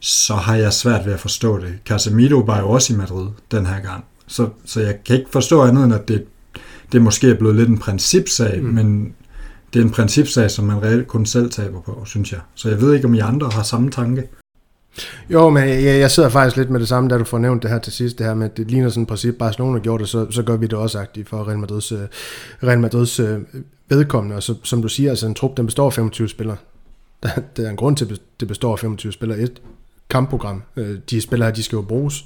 så 0.00 0.34
har 0.34 0.54
jeg 0.54 0.72
svært 0.72 1.06
ved 1.06 1.12
at 1.12 1.20
forstå 1.20 1.58
det. 1.58 1.74
Casemiro 1.86 2.38
var 2.38 2.60
jo 2.60 2.68
også 2.68 2.92
i 2.92 2.96
Madrid 2.96 3.26
den 3.50 3.66
her 3.66 3.80
gang, 3.80 4.04
så, 4.26 4.48
så 4.64 4.80
jeg 4.80 4.94
kan 5.06 5.16
ikke 5.16 5.30
forstå 5.30 5.62
andet 5.62 5.84
end, 5.84 5.94
at 5.94 6.08
det, 6.08 6.24
det 6.92 7.02
måske 7.02 7.30
er 7.30 7.34
blevet 7.34 7.56
lidt 7.56 7.68
en 7.68 7.78
principsag, 7.78 8.62
mm. 8.62 8.68
men 8.68 9.14
det 9.72 9.80
er 9.80 9.84
en 9.84 9.90
principsag, 9.90 10.50
som 10.50 10.64
man 10.64 10.82
reelt 10.82 11.06
kun 11.06 11.26
selv 11.26 11.50
taber 11.50 11.80
på, 11.80 12.02
synes 12.06 12.32
jeg. 12.32 12.40
Så 12.54 12.68
jeg 12.68 12.80
ved 12.80 12.94
ikke, 12.94 13.06
om 13.06 13.14
I 13.14 13.18
andre 13.18 13.48
har 13.52 13.62
samme 13.62 13.90
tanke. 13.90 14.28
Jo, 15.30 15.50
men 15.50 15.68
jeg, 15.68 15.84
jeg 15.84 16.10
sidder 16.10 16.28
faktisk 16.28 16.56
lidt 16.56 16.70
med 16.70 16.80
det 16.80 16.88
samme, 16.88 17.10
da 17.10 17.18
du 17.18 17.24
får 17.24 17.38
nævnt 17.38 17.62
det 17.62 17.70
her 17.70 17.78
til 17.78 17.92
sidst, 17.92 18.18
det 18.18 18.26
her 18.26 18.34
med, 18.34 18.46
at 18.46 18.56
det 18.56 18.70
ligner 18.70 18.88
sådan 18.88 19.02
et 19.02 19.08
princip, 19.08 19.34
Barcelona 19.38 19.72
har 19.72 19.78
gjort 19.78 20.00
det, 20.00 20.08
så, 20.08 20.26
så 20.30 20.42
gør 20.42 20.56
vi 20.56 20.66
det 20.66 20.78
også 20.78 20.98
agtigt 20.98 21.28
for 21.28 21.48
Real 21.48 21.58
Madrids, 21.58 21.92
øh, 21.92 21.98
Real 22.62 22.80
Madrids 22.80 23.20
øh, 23.20 23.38
vedkommende, 23.88 24.36
og 24.36 24.42
så, 24.42 24.54
som 24.62 24.82
du 24.82 24.88
siger, 24.88 25.10
altså 25.10 25.26
en 25.26 25.34
trup, 25.34 25.56
den 25.56 25.66
består 25.66 25.86
af 25.86 25.92
25 25.92 26.28
spillere. 26.28 26.56
Der, 27.22 27.28
der 27.56 27.66
er 27.66 27.70
en 27.70 27.76
grund 27.76 27.96
til, 27.96 28.04
at 28.04 28.20
det 28.40 28.48
består 28.48 28.72
af 28.72 28.78
25 28.78 29.12
spillere. 29.12 29.38
Et 29.38 29.62
kampprogram. 30.10 30.62
Øh, 30.76 30.98
de 31.10 31.20
spillere 31.20 31.48
her, 31.48 31.54
de 31.54 31.62
skal 31.62 31.76
jo 31.76 31.82
bruges. 31.82 32.24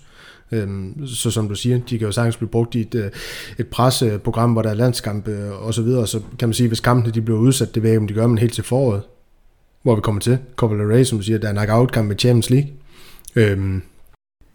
Øhm, 0.52 1.06
så 1.06 1.30
som 1.30 1.48
du 1.48 1.54
siger, 1.54 1.78
de 1.90 1.98
kan 1.98 2.06
jo 2.06 2.12
sagtens 2.12 2.36
blive 2.36 2.48
brugt 2.48 2.74
i 2.74 2.80
et, 2.80 2.94
øh, 2.94 3.10
et 3.58 3.66
presseprogram, 3.66 4.52
hvor 4.52 4.62
der 4.62 4.70
er 4.70 4.74
landskampe 4.74 5.30
øh, 5.30 5.66
og 5.66 5.74
så 5.74 5.82
videre, 5.82 6.06
så 6.06 6.20
kan 6.38 6.48
man 6.48 6.54
sige, 6.54 6.68
hvis 6.68 6.80
kampene 6.80 7.14
de 7.14 7.22
bliver 7.22 7.38
udsat, 7.38 7.74
det 7.74 7.82
ved 7.82 7.90
jeg 7.90 8.00
om 8.00 8.06
de 8.06 8.14
gør, 8.14 8.26
men 8.26 8.38
helt 8.38 8.54
til 8.54 8.64
foråret, 8.64 9.02
hvor 9.82 9.94
vi 9.94 10.00
kommer 10.00 10.20
til, 10.20 10.38
Copa 10.56 10.74
del 10.74 10.86
Rey, 10.86 11.04
som 11.04 11.18
du 11.18 11.24
siger, 11.24 11.38
der 11.38 11.48
er 11.48 11.52
knockout-kamp 11.52 12.08
med 12.08 12.18
Champions 12.18 12.50
League. 12.50 12.70
Øhm, 13.36 13.82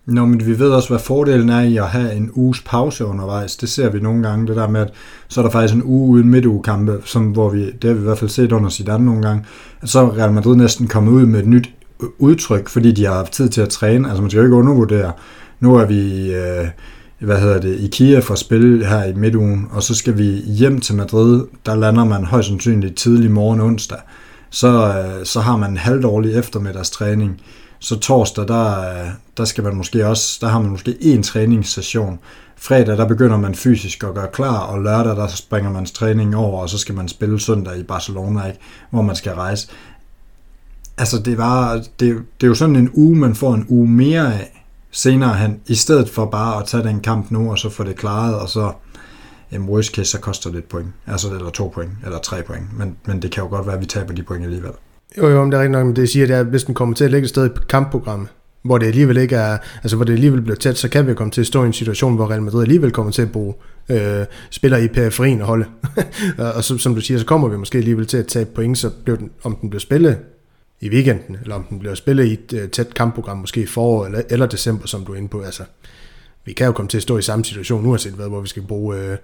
Nå, 0.05 0.25
men 0.25 0.45
vi 0.45 0.59
ved 0.59 0.71
også, 0.71 0.89
hvad 0.89 0.99
fordelen 0.99 1.49
er 1.49 1.61
i 1.61 1.77
at 1.77 1.87
have 1.87 2.13
en 2.13 2.31
uges 2.33 2.61
pause 2.61 3.05
undervejs. 3.05 3.55
Det 3.55 3.69
ser 3.69 3.89
vi 3.89 3.99
nogle 3.99 4.27
gange, 4.27 4.47
det 4.47 4.55
der 4.55 4.67
med, 4.67 4.81
at 4.81 4.93
så 5.27 5.41
er 5.41 5.43
der 5.43 5.51
faktisk 5.51 5.73
en 5.73 5.83
uge 5.83 6.09
uden 6.09 6.29
midtugekampe, 6.29 7.01
som, 7.05 7.25
hvor 7.25 7.49
vi, 7.49 7.71
det 7.71 7.83
har 7.83 7.93
vi 7.93 7.99
i 7.99 8.03
hvert 8.03 8.17
fald 8.17 8.29
set 8.29 8.51
under 8.51 8.69
Zidane 8.69 9.05
nogle 9.05 9.21
gange, 9.21 9.45
at 9.81 9.89
så 9.89 9.99
er 9.99 10.17
Real 10.17 10.33
Madrid 10.33 10.55
næsten 10.55 10.87
kommet 10.87 11.11
ud 11.11 11.25
med 11.25 11.39
et 11.39 11.47
nyt 11.47 11.69
udtryk, 12.17 12.69
fordi 12.69 12.91
de 12.91 13.05
har 13.05 13.13
haft 13.13 13.31
tid 13.31 13.49
til 13.49 13.61
at 13.61 13.69
træne. 13.69 14.07
Altså 14.07 14.21
man 14.21 14.31
skal 14.31 14.39
jo 14.39 14.45
ikke 14.45 14.55
undervurdere. 14.55 15.11
Nu 15.59 15.75
er 15.75 15.85
vi, 15.85 16.33
øh, 16.33 16.67
hvad 17.19 17.39
hedder 17.39 17.61
det, 17.61 17.79
i 17.79 17.87
Kiev 17.87 18.21
for 18.21 18.33
at 18.33 18.39
spille 18.39 18.85
her 18.85 19.03
i 19.03 19.13
midtugen, 19.13 19.67
og 19.71 19.83
så 19.83 19.95
skal 19.95 20.17
vi 20.17 20.23
hjem 20.45 20.81
til 20.81 20.95
Madrid. 20.95 21.45
Der 21.65 21.75
lander 21.75 22.03
man 22.03 22.25
højst 22.25 22.47
sandsynligt 22.47 22.95
tidlig 22.95 23.31
morgen 23.31 23.61
onsdag. 23.61 23.97
Så, 24.49 24.67
øh, 24.67 25.25
så 25.25 25.39
har 25.39 25.57
man 25.57 25.71
en 25.71 25.77
halvdårlig 25.77 26.35
eftermiddagstræning. 26.35 27.41
Så 27.79 27.99
torsdag, 27.99 28.47
der, 28.47 28.79
øh, 28.79 29.09
der 29.37 29.45
skal 29.45 29.63
man 29.63 29.75
måske 29.75 30.07
også, 30.07 30.37
der 30.41 30.47
har 30.47 30.59
man 30.59 30.71
måske 30.71 30.97
en 31.01 31.23
træningssession. 31.23 32.19
Fredag, 32.57 32.97
der 32.97 33.07
begynder 33.07 33.37
man 33.37 33.55
fysisk 33.55 34.03
at 34.03 34.13
gøre 34.13 34.27
klar, 34.33 34.57
og 34.59 34.81
lørdag, 34.81 35.15
der 35.15 35.27
springer 35.27 35.71
man 35.71 35.85
træning 35.85 36.35
over, 36.35 36.61
og 36.61 36.69
så 36.69 36.77
skal 36.77 36.95
man 36.95 37.07
spille 37.07 37.39
søndag 37.39 37.77
i 37.77 37.83
Barcelona, 37.83 38.45
ikke? 38.47 38.59
hvor 38.89 39.01
man 39.01 39.15
skal 39.15 39.31
rejse. 39.33 39.67
Altså, 40.97 41.19
det, 41.19 41.37
var, 41.37 41.73
det, 41.75 41.89
det 41.99 42.43
er 42.43 42.47
jo 42.47 42.55
sådan 42.55 42.75
en 42.75 42.89
uge, 42.93 43.15
man 43.15 43.35
får 43.35 43.53
en 43.53 43.65
uge 43.69 43.87
mere 43.87 44.33
af 44.33 44.64
senere 44.95 45.33
hen, 45.33 45.59
i 45.67 45.75
stedet 45.75 46.09
for 46.09 46.25
bare 46.25 46.59
at 46.59 46.65
tage 46.65 46.83
den 46.83 46.99
kamp 46.99 47.31
nu, 47.31 47.51
og 47.51 47.59
så 47.59 47.69
få 47.69 47.83
det 47.83 47.95
klaret, 47.95 48.35
og 48.39 48.49
så 48.49 48.71
jamen, 49.51 49.69
worst 49.69 49.95
case, 49.95 50.11
så 50.11 50.19
koster 50.19 50.49
det 50.49 50.57
et 50.57 50.65
point. 50.65 50.87
Altså, 51.07 51.33
eller 51.33 51.49
to 51.49 51.67
point, 51.67 51.91
eller 52.05 52.19
tre 52.19 52.43
point. 52.43 52.77
Men, 52.77 52.97
men 53.05 53.21
det 53.21 53.31
kan 53.31 53.43
jo 53.43 53.49
godt 53.49 53.65
være, 53.65 53.75
at 53.75 53.81
vi 53.81 53.85
taber 53.85 54.13
de 54.13 54.23
point 54.23 54.43
alligevel. 54.43 54.71
Jo, 55.17 55.27
jo, 55.27 55.41
men 55.41 55.51
det 55.51 55.57
er 55.57 55.61
rigtigt 55.61 55.71
nok, 55.71 55.85
men 55.85 55.95
det 55.95 56.09
siger, 56.09 56.27
det 56.27 56.35
er, 56.35 56.39
at 56.39 56.45
hvis 56.45 56.63
den 56.63 56.75
kommer 56.75 56.95
til 56.95 57.03
at 57.03 57.11
ligge 57.11 57.23
et 57.23 57.29
sted 57.29 57.45
i 57.45 57.49
kampprogrammet, 57.69 58.27
hvor 58.63 58.77
det 58.77 58.87
alligevel 58.87 59.17
ikke 59.17 59.35
er, 59.35 59.57
altså 59.83 59.95
hvor 59.95 60.05
det 60.05 60.13
alligevel 60.13 60.41
bliver 60.41 60.55
tæt, 60.55 60.77
så 60.77 60.89
kan 60.89 61.07
vi 61.07 61.13
komme 61.13 61.31
til 61.31 61.41
at 61.41 61.47
stå 61.47 61.63
i 61.63 61.67
en 61.67 61.73
situation, 61.73 62.15
hvor 62.15 62.31
Real 62.31 62.41
Madrid 62.41 62.61
alligevel 62.61 62.91
kommer 62.91 63.11
til 63.11 63.21
at 63.21 63.31
bruge 63.31 63.53
øh, 63.89 64.25
spillere 64.49 64.83
i 64.83 64.87
periferien 64.87 65.41
og 65.41 65.47
holde. 65.47 65.65
og 66.55 66.63
så, 66.63 66.77
som 66.77 66.95
du 66.95 67.01
siger, 67.01 67.19
så 67.19 67.25
kommer 67.25 67.47
vi 67.47 67.57
måske 67.57 67.77
alligevel 67.77 68.05
til 68.05 68.17
at 68.17 68.27
tabe 68.27 68.49
point, 68.55 68.77
så 68.77 68.89
bliver 69.03 69.17
den, 69.17 69.29
om 69.43 69.55
den 69.55 69.69
bliver 69.69 69.79
spillet 69.79 70.17
i 70.81 70.89
weekenden, 70.89 71.37
eller 71.41 71.55
om 71.55 71.63
den 71.63 71.79
bliver 71.79 71.95
spillet 71.95 72.25
i 72.25 72.33
et 72.33 72.53
øh, 72.53 72.69
tæt 72.69 72.93
kampprogram, 72.93 73.37
måske 73.37 73.61
i 73.61 73.65
forår 73.65 74.05
eller, 74.05 74.21
eller 74.29 74.45
december, 74.45 74.87
som 74.87 75.05
du 75.05 75.13
er 75.13 75.17
inde 75.17 75.29
på. 75.29 75.41
Altså, 75.41 75.63
vi 76.45 76.53
kan 76.53 76.65
jo 76.65 76.71
komme 76.71 76.89
til 76.89 76.97
at 76.97 77.03
stå 77.03 77.17
i 77.17 77.21
samme 77.21 77.45
situation, 77.45 77.85
uanset 77.85 78.13
hvad, 78.13 78.27
hvor 78.27 78.41
vi 78.41 78.47
skal 78.47 78.63
bruge 78.63 78.97
Øh, 78.97 79.17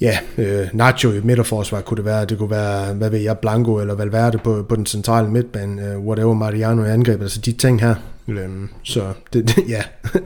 ja, 0.00 0.18
øh, 0.38 0.68
Nacho 0.72 1.12
i 1.12 1.20
midterforsvar, 1.20 1.80
kunne 1.80 1.96
det 1.96 2.04
være, 2.04 2.24
det 2.24 2.38
kunne 2.38 2.50
være, 2.50 2.94
hvad 2.94 3.10
ved 3.10 3.18
jeg, 3.18 3.38
Blanco 3.38 3.80
eller 3.80 3.94
Valverde 3.94 4.38
på, 4.38 4.66
på 4.68 4.76
den 4.76 4.86
centrale 4.86 5.30
midtbane, 5.30 5.90
øh, 5.90 5.98
whatever, 5.98 6.34
Mariano 6.34 6.84
i 6.84 6.88
angrebet, 6.88 7.24
altså 7.24 7.40
de 7.40 7.52
ting 7.52 7.80
her. 7.80 7.94
Øh, 8.28 8.48
så 8.82 9.12
det, 9.32 9.48
det, 9.48 9.68
ja, 9.74 9.82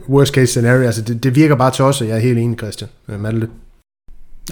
worst 0.09 0.33
case 0.33 0.47
scenario, 0.47 0.85
altså 0.85 1.01
det, 1.01 1.23
det 1.23 1.35
virker 1.35 1.55
bare 1.55 1.71
til 1.71 1.85
os, 1.85 2.01
og 2.01 2.07
jeg 2.07 2.15
er 2.15 2.19
helt 2.19 2.39
enig, 2.39 2.57
Christian 2.57 2.89
Øh, 3.09 3.19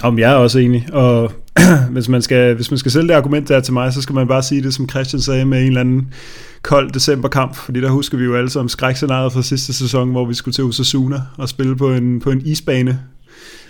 om 0.02 0.18
jeg 0.18 0.32
er 0.32 0.36
også 0.36 0.58
enig, 0.58 0.88
og 0.92 1.32
hvis, 1.90 2.08
man 2.08 2.22
skal, 2.22 2.54
hvis 2.54 2.70
man 2.70 2.78
skal 2.78 2.92
sælge 2.92 3.08
det 3.08 3.14
argument 3.14 3.48
der 3.48 3.60
til 3.60 3.72
mig, 3.72 3.92
så 3.92 4.02
skal 4.02 4.14
man 4.14 4.28
bare 4.28 4.42
sige 4.42 4.62
det, 4.62 4.74
som 4.74 4.88
Christian 4.88 5.20
sagde, 5.20 5.44
med 5.44 5.60
en 5.60 5.66
eller 5.66 5.80
anden 5.80 6.14
kold 6.62 6.90
decemberkamp, 6.90 7.56
fordi 7.56 7.80
der 7.80 7.90
husker 7.90 8.18
vi 8.18 8.24
jo 8.24 8.36
alle 8.36 8.50
sammen 8.50 8.68
skrækscenariet 8.68 9.32
fra 9.32 9.42
sidste 9.42 9.72
sæson, 9.72 10.10
hvor 10.10 10.24
vi 10.24 10.34
skulle 10.34 10.52
til 10.52 10.64
Osasuna 10.64 11.22
og 11.38 11.48
spille 11.48 11.76
på 11.76 11.92
en, 11.92 12.20
på 12.20 12.30
en 12.30 12.40
isbane 12.44 13.00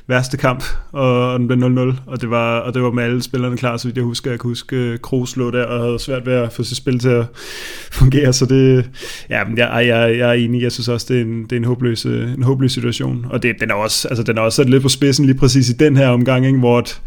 værste 0.09 0.37
kamp, 0.37 0.65
og 0.93 1.39
den 1.39 1.47
blev 1.47 1.59
0-0, 1.59 1.95
og 2.07 2.21
det, 2.21 2.31
var, 2.31 2.59
og 2.59 2.75
det 2.75 2.83
var 2.83 2.91
med 2.91 3.05
alle 3.05 3.23
spillerne 3.23 3.57
klar, 3.57 3.77
så 3.77 3.89
vidt 3.89 3.97
jeg 3.97 4.05
husker. 4.05 4.31
Jeg 4.31 4.41
kan 4.41 4.49
huske, 4.49 4.77
øh, 4.77 4.99
Kroos 4.99 5.37
lå 5.37 5.51
der 5.51 5.65
og 5.65 5.85
havde 5.85 5.99
svært 5.99 6.27
ved 6.27 6.33
at 6.33 6.53
få 6.53 6.63
sit 6.63 6.77
spil 6.77 6.99
til 6.99 7.09
at 7.09 7.27
fungere, 7.99 8.33
så 8.33 8.47
det, 8.47 8.91
ja, 9.31 9.43
jeg, 9.57 9.87
jeg, 9.87 10.19
jeg 10.19 10.29
er 10.29 10.33
enig, 10.33 10.63
jeg 10.63 10.73
synes 10.73 10.89
også, 10.89 11.07
det 11.09 11.17
er 11.21 11.25
en, 11.25 11.43
det 11.43 11.53
er 11.53 11.57
en, 11.57 11.65
håbløs, 11.65 12.07
øh, 12.07 12.33
en 12.35 12.43
håbløs 12.43 12.73
situation, 12.73 13.27
og 13.31 13.43
det, 13.43 13.57
den, 13.61 13.71
er 13.71 13.75
også, 13.75 14.09
altså, 14.09 14.23
den 14.23 14.39
er 14.39 14.43
også 14.43 14.57
sat 14.57 14.71
lidt 14.71 14.83
på 14.83 14.89
spidsen 14.89 15.27
lige 15.27 15.39
præcis 15.39 15.69
i 15.69 15.73
den 15.73 15.97
her 15.97 16.09
omgang, 16.09 16.47
ikke, 16.47 16.59
hvor 16.59 16.79
at, 16.79 17.03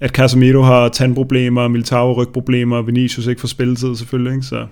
at 0.00 0.10
Casemiro 0.10 0.62
har 0.62 0.88
tandproblemer, 0.88 1.68
Militao 1.68 2.12
rygproblemer, 2.12 2.82
Vinicius 2.82 3.26
ikke 3.26 3.40
får 3.40 3.48
spilletid 3.48 3.96
selvfølgelig, 3.96 4.32
ikke? 4.32 4.46
Så, 4.46 4.66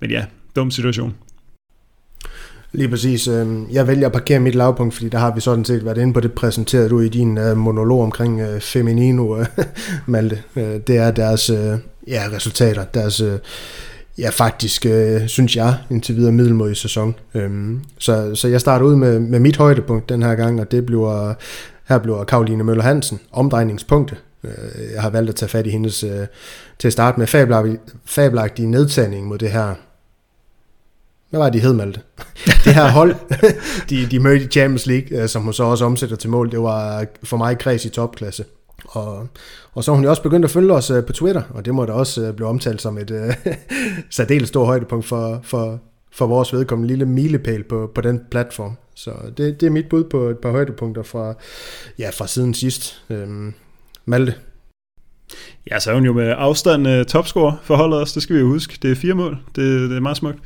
men 0.00 0.10
ja, 0.10 0.24
dum 0.56 0.70
situation. 0.70 1.14
Lige 2.72 2.88
præcis. 2.88 3.28
Øh, 3.28 3.46
jeg 3.72 3.88
vælger 3.88 4.06
at 4.06 4.12
parkere 4.12 4.40
mit 4.40 4.54
lavpunkt, 4.54 4.94
fordi 4.94 5.08
der 5.08 5.18
har 5.18 5.34
vi 5.34 5.40
sådan 5.40 5.64
set 5.64 5.84
været 5.84 5.98
inde 5.98 6.12
på 6.12 6.20
det 6.20 6.32
præsenteret 6.32 6.90
du 6.90 7.00
i 7.00 7.08
din 7.08 7.38
øh, 7.38 7.56
monolog 7.56 8.02
omkring 8.02 8.40
øh, 8.40 8.60
Feminino, 8.60 9.38
øh, 9.38 9.46
Malte. 10.06 10.42
Øh, 10.56 10.80
det 10.86 10.96
er 10.96 11.10
deres 11.10 11.50
øh, 11.50 11.78
ja, 12.08 12.22
resultater, 12.32 12.84
deres 12.84 13.20
øh, 13.20 13.38
ja, 14.18 14.28
faktisk, 14.28 14.86
synes 15.26 15.56
jeg, 15.56 15.74
indtil 15.90 16.16
videre 16.16 16.32
middelmodige 16.32 16.74
sæson. 16.74 17.14
Øhm, 17.34 17.80
så, 17.98 18.34
så 18.34 18.48
jeg 18.48 18.60
starter 18.60 18.86
ud 18.86 18.96
med, 18.96 19.20
med 19.20 19.40
mit 19.40 19.56
højdepunkt 19.56 20.08
den 20.08 20.22
her 20.22 20.34
gang, 20.34 20.60
og 20.60 20.70
det 20.70 20.86
bliver, 20.86 21.34
her 21.88 21.98
bliver 21.98 22.24
Karoline 22.24 22.64
Møller 22.64 22.82
Hansen, 22.82 23.20
omdrejningspunktet. 23.32 24.18
Jeg 24.94 25.02
har 25.02 25.10
valgt 25.10 25.28
at 25.28 25.34
tage 25.34 25.48
fat 25.48 25.66
i 25.66 25.70
hendes, 25.70 26.04
til 26.78 26.88
at 26.88 26.92
starte 26.92 27.20
med, 27.20 27.26
fabelagtig 28.06 28.66
nedtagning 28.66 29.26
mod 29.26 29.38
det 29.38 29.50
her 29.50 29.74
hvad 31.32 31.40
var 31.40 31.50
det, 31.50 31.62
de 31.62 31.66
hed, 31.66 31.74
Malte? 31.74 32.00
det 32.64 32.74
her 32.74 32.90
hold, 32.90 33.14
de, 33.90 34.06
de 34.10 34.20
mødte 34.20 34.44
i 34.44 34.48
Champions 34.48 34.86
League, 34.86 35.22
øh, 35.22 35.28
som 35.28 35.42
hun 35.42 35.52
så 35.52 35.64
også 35.64 35.84
omsætter 35.84 36.16
til 36.16 36.30
mål, 36.30 36.50
det 36.50 36.60
var 36.60 37.06
for 37.22 37.36
mig 37.36 37.58
kreds 37.58 37.84
i 37.84 37.88
topklasse. 37.88 38.44
Og, 38.84 39.28
og 39.72 39.84
så 39.84 39.90
har 39.90 39.94
hun 39.96 40.04
jo 40.04 40.10
også 40.10 40.22
begyndt 40.22 40.44
at 40.44 40.50
følge 40.50 40.72
os 40.72 40.90
øh, 40.90 41.04
på 41.04 41.12
Twitter, 41.12 41.42
og 41.50 41.64
det 41.64 41.74
må 41.74 41.84
da 41.84 41.92
også 41.92 42.22
øh, 42.22 42.34
blive 42.34 42.48
omtalt 42.48 42.82
som 42.82 42.98
et 42.98 43.10
uh, 43.10 43.52
særdeles 44.10 44.48
stort 44.48 44.66
højdepunkt 44.66 45.06
for, 45.06 45.40
for, 45.42 45.80
for 46.12 46.26
vores 46.26 46.52
vedkommende 46.52 46.88
lille 46.88 47.04
milepæl 47.04 47.64
på, 47.64 47.90
på 47.94 48.00
den 48.00 48.20
platform. 48.30 48.76
Så 48.94 49.10
det, 49.36 49.60
det 49.60 49.66
er 49.66 49.70
mit 49.70 49.88
bud 49.88 50.04
på 50.04 50.18
et 50.18 50.38
par 50.38 50.50
højdepunkter 50.50 51.02
fra, 51.02 51.34
ja, 51.98 52.10
fra 52.10 52.26
siden 52.26 52.54
sidst. 52.54 53.02
Øhm, 53.10 53.54
Malte? 54.04 54.34
Ja, 55.70 55.80
så 55.80 55.90
er 55.90 55.94
hun 55.94 56.04
jo 56.04 56.12
med 56.12 56.34
afstand 56.38 56.88
uh, 56.88 57.04
topscorer 57.04 57.52
for 57.62 57.76
holdet 57.76 58.00
også, 58.00 58.14
det 58.14 58.22
skal 58.22 58.36
vi 58.36 58.40
jo 58.40 58.46
huske. 58.46 58.78
Det 58.82 58.90
er 58.90 58.94
fire 58.94 59.14
mål, 59.14 59.38
det, 59.56 59.90
det 59.90 59.96
er 59.96 60.00
meget 60.00 60.16
smukt. 60.16 60.38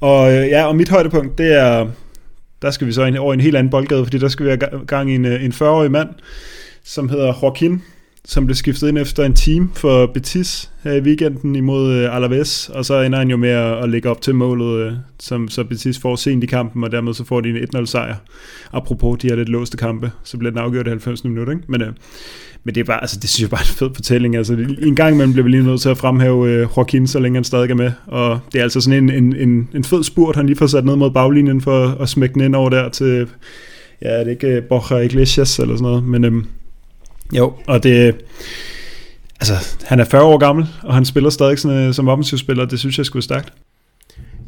Og 0.00 0.32
øh, 0.32 0.48
ja, 0.48 0.64
og 0.66 0.76
mit 0.76 0.88
højdepunkt, 0.88 1.38
det 1.38 1.52
er, 1.52 1.88
der 2.62 2.70
skal 2.70 2.86
vi 2.86 2.92
så 2.92 3.02
over 3.02 3.20
over 3.20 3.34
en 3.34 3.40
helt 3.40 3.56
anden 3.56 3.70
boldgade, 3.70 4.04
fordi 4.04 4.18
der 4.18 4.28
skal 4.28 4.46
vi 4.46 4.50
have 4.50 4.86
gang 4.86 5.10
i 5.10 5.14
en, 5.14 5.24
øh, 5.24 5.44
en 5.44 5.52
40-årig 5.52 5.90
mand, 5.90 6.08
som 6.84 7.08
hedder 7.08 7.34
Joaquin, 7.42 7.82
som 8.26 8.46
blev 8.46 8.54
skiftet 8.54 8.88
ind 8.88 8.98
efter 8.98 9.24
en 9.24 9.34
team 9.34 9.70
for 9.74 10.06
Betis 10.06 10.70
her 10.82 10.92
i 10.92 11.00
weekenden 11.00 11.56
imod 11.56 11.92
øh, 11.92 12.16
Alaves, 12.16 12.68
og 12.68 12.84
så 12.84 13.00
ender 13.00 13.18
han 13.18 13.30
jo 13.30 13.36
med 13.36 13.48
at, 13.48 13.82
at 13.82 13.88
lægge 13.88 14.10
op 14.10 14.20
til 14.20 14.34
målet, 14.34 14.86
øh, 14.86 14.92
som 15.18 15.48
så 15.48 15.64
Betis 15.64 15.98
får 15.98 16.16
sent 16.16 16.44
i 16.44 16.46
kampen, 16.46 16.84
og 16.84 16.92
dermed 16.92 17.14
så 17.14 17.24
får 17.24 17.40
de 17.40 17.48
en 17.48 17.56
1-0 17.76 17.86
sejr. 17.86 18.14
Apropos 18.72 19.18
de 19.18 19.28
her 19.28 19.36
lidt 19.36 19.48
låste 19.48 19.76
kampe, 19.76 20.10
så 20.24 20.38
bliver 20.38 20.50
den 20.50 20.58
afgjort 20.58 20.86
i 20.86 20.90
90 20.90 21.24
minutter, 21.24 21.52
ikke? 21.52 21.64
Men, 21.68 21.82
øh, 21.82 21.92
men 22.64 22.74
det 22.74 22.80
er 22.80 22.84
bare, 22.84 23.00
altså, 23.00 23.18
det 23.22 23.30
synes 23.30 23.42
jeg 23.42 23.50
bare 23.50 23.60
er 23.60 23.64
en 23.64 23.74
fed 23.74 23.90
fortælling. 23.94 24.36
Altså, 24.36 24.66
en 24.82 24.96
gang 24.96 25.14
imellem 25.14 25.32
bliver 25.32 25.44
vi 25.44 25.50
lige 25.50 25.62
nødt 25.62 25.80
til 25.80 25.88
at 25.88 25.98
fremhæve 25.98 26.50
øh, 26.50 26.68
Joaquin, 26.76 27.06
så 27.06 27.18
længe 27.18 27.36
han 27.36 27.44
stadig 27.44 27.70
er 27.70 27.74
med. 27.74 27.92
Og 28.06 28.40
det 28.52 28.58
er 28.58 28.62
altså 28.62 28.80
sådan 28.80 29.04
en, 29.04 29.24
en, 29.24 29.36
en, 29.36 29.68
en 29.74 29.84
fed 29.84 30.04
spurt, 30.04 30.36
han 30.36 30.46
lige 30.46 30.56
får 30.56 30.66
sat 30.66 30.84
ned 30.84 30.96
mod 30.96 31.10
baglinjen 31.10 31.60
for 31.60 31.86
at 32.00 32.08
smække 32.08 32.34
den 32.34 32.42
ind 32.42 32.54
over 32.54 32.70
der 32.70 32.88
til, 32.88 33.28
ja, 34.02 34.18
det 34.18 34.26
er 34.26 34.30
ikke 34.30 34.46
øh, 34.46 34.62
Borja 34.62 35.00
Iglesias 35.00 35.58
eller 35.58 35.76
sådan 35.76 35.82
noget. 35.82 36.04
Men 36.04 36.24
Øh, 36.24 36.44
jo, 37.34 37.52
og 37.66 37.82
det, 37.82 38.16
altså, 39.40 39.54
han 39.84 40.00
er 40.00 40.04
40 40.04 40.22
år 40.22 40.38
gammel, 40.38 40.66
og 40.82 40.94
han 40.94 41.04
spiller 41.04 41.30
stadig 41.30 41.58
sådan, 41.58 41.88
øh, 41.88 41.94
som 41.94 42.08
offensivspiller. 42.08 42.64
Det 42.64 42.78
synes 42.78 42.98
jeg 42.98 43.06
skulle 43.06 43.22
stærkt. 43.22 43.52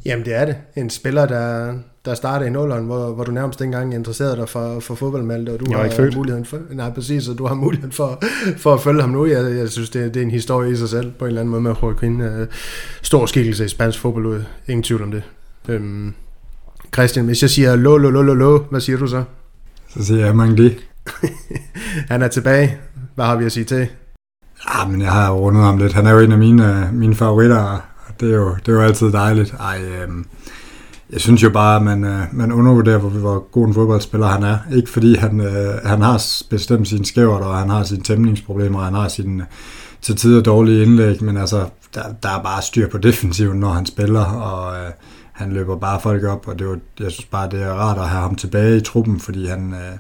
Jamen 0.05 0.25
det 0.25 0.35
er 0.35 0.45
det. 0.45 0.57
En 0.77 0.91
spiller, 0.91 1.27
der, 1.27 1.75
der 2.05 2.15
startede 2.15 2.49
i 2.49 2.53
nulleren, 2.53 2.85
hvor, 2.85 3.13
hvor 3.13 3.25
du 3.25 3.33
nærmest 3.33 3.61
ikke 3.61 3.67
engang 3.67 3.95
interesserede 3.95 4.37
dig 4.37 4.49
for, 4.49 4.81
for 4.81 4.95
fodboldmalte, 4.95 5.51
og 5.51 5.61
du 5.61 5.67
jeg 5.71 5.79
har 5.79 6.17
muligheden 6.17 6.45
for, 6.45 6.59
nej, 6.71 6.91
præcis, 6.91 7.29
og 7.29 7.39
du 7.39 7.47
har 7.47 7.55
muligheden 7.55 7.93
for, 7.93 8.23
for 8.57 8.75
at 8.75 8.81
følge 8.81 9.01
ham 9.01 9.11
nu. 9.11 9.27
Jeg, 9.27 9.57
jeg 9.57 9.69
synes, 9.69 9.91
det, 9.91 10.15
det 10.15 10.21
er 10.21 10.25
en 10.25 10.31
historie 10.31 10.73
i 10.73 10.77
sig 10.77 10.89
selv, 10.89 11.11
på 11.11 11.25
en 11.25 11.29
eller 11.29 11.41
anden 11.41 11.51
måde 11.51 11.63
med 11.63 11.75
Joaquin. 11.83 12.21
Uh, 12.21 12.47
stor 13.03 13.27
skikkelse 13.27 13.65
i 13.65 13.69
spansk 13.69 13.99
fodbold, 13.99 14.45
ingen 14.69 14.83
tvivl 14.83 15.03
om 15.03 15.11
det. 15.11 15.23
Um, 15.69 16.15
Christian, 16.95 17.25
hvis 17.25 17.43
jeg 17.43 17.51
siger 17.51 17.77
lo, 17.77 17.97
lo, 17.97 18.11
lo, 18.11 18.23
lo, 18.23 18.35
lo, 18.35 18.59
hvad 18.59 18.81
siger 18.81 18.99
du 18.99 19.07
så? 19.07 19.25
Så 19.89 20.05
siger 20.05 20.25
jeg 20.25 20.37
mange 20.37 20.57
det. 20.57 20.86
Han 22.11 22.23
er 22.23 22.29
tilbage. 22.29 22.79
Hvad 23.15 23.25
har 23.25 23.37
vi 23.37 23.45
at 23.45 23.53
sige 23.53 23.65
til? 23.65 23.89
Ja, 24.69 24.89
men 24.89 25.01
jeg 25.01 25.13
har 25.13 25.31
rundet 25.31 25.63
ham 25.63 25.79
lidt. 25.79 25.93
Han 25.93 26.07
er 26.07 26.13
jo 26.13 26.19
en 26.19 26.33
af 26.33 26.39
mine, 26.39 26.87
øh, 26.87 26.95
mine 26.95 27.15
favoritter, 27.15 27.81
det 28.21 28.31
er 28.31 28.37
jo, 28.37 28.55
det 28.55 28.69
er 28.69 28.73
jo 28.73 28.83
altid 28.83 29.13
dejligt. 29.13 29.55
Ej, 29.61 29.81
øh, 29.83 30.09
jeg 31.11 31.21
synes 31.21 31.43
jo 31.43 31.51
bare, 31.51 31.77
at 31.77 31.83
man, 31.83 32.05
øh, 32.05 32.23
man 32.33 32.53
undervurderer, 32.53 32.99
hvor, 32.99 33.09
hvor 33.09 33.49
god 33.53 33.67
en 33.67 33.75
fodboldspiller 33.75 34.27
han 34.27 34.43
er. 34.43 34.59
Ikke 34.73 34.91
fordi 34.91 35.17
han, 35.17 35.41
øh, 35.41 35.75
han 35.85 36.03
har 36.03 36.23
bestemt 36.51 36.89
sine 36.89 37.05
skævert, 37.05 37.43
og 37.43 37.59
han 37.59 37.69
har 37.69 37.83
sine 37.83 38.03
tæmningsproblemer, 38.03 38.79
og 38.79 38.85
han 38.85 38.95
har 38.95 39.09
sine 39.09 39.47
til 40.03 40.17
tider 40.17 40.43
dårlige 40.43 40.83
indlæg, 40.83 41.23
men 41.23 41.37
altså, 41.37 41.69
der, 41.95 42.03
der 42.23 42.29
er 42.29 42.43
bare 42.43 42.63
styr 42.63 42.89
på 42.89 42.99
defensiven, 42.99 43.61
når 43.61 43.73
han 43.73 43.87
spiller, 43.87 44.25
og 44.25 44.77
øh, 44.77 44.91
han 45.33 45.53
løber 45.53 45.77
bare 45.77 46.01
folk 46.01 46.25
op, 46.25 46.49
og 46.49 46.59
det 46.59 46.69
var, 46.69 46.79
jeg 47.01 47.11
synes 47.11 47.27
bare, 47.27 47.51
det 47.51 47.63
er 47.63 47.73
rart 47.73 47.99
at 47.99 48.09
have 48.09 48.23
ham 48.23 48.35
tilbage 48.35 48.77
i 48.77 48.81
truppen, 48.81 49.21
fordi 49.21 49.47
han, 49.47 49.73
øh, 49.73 49.99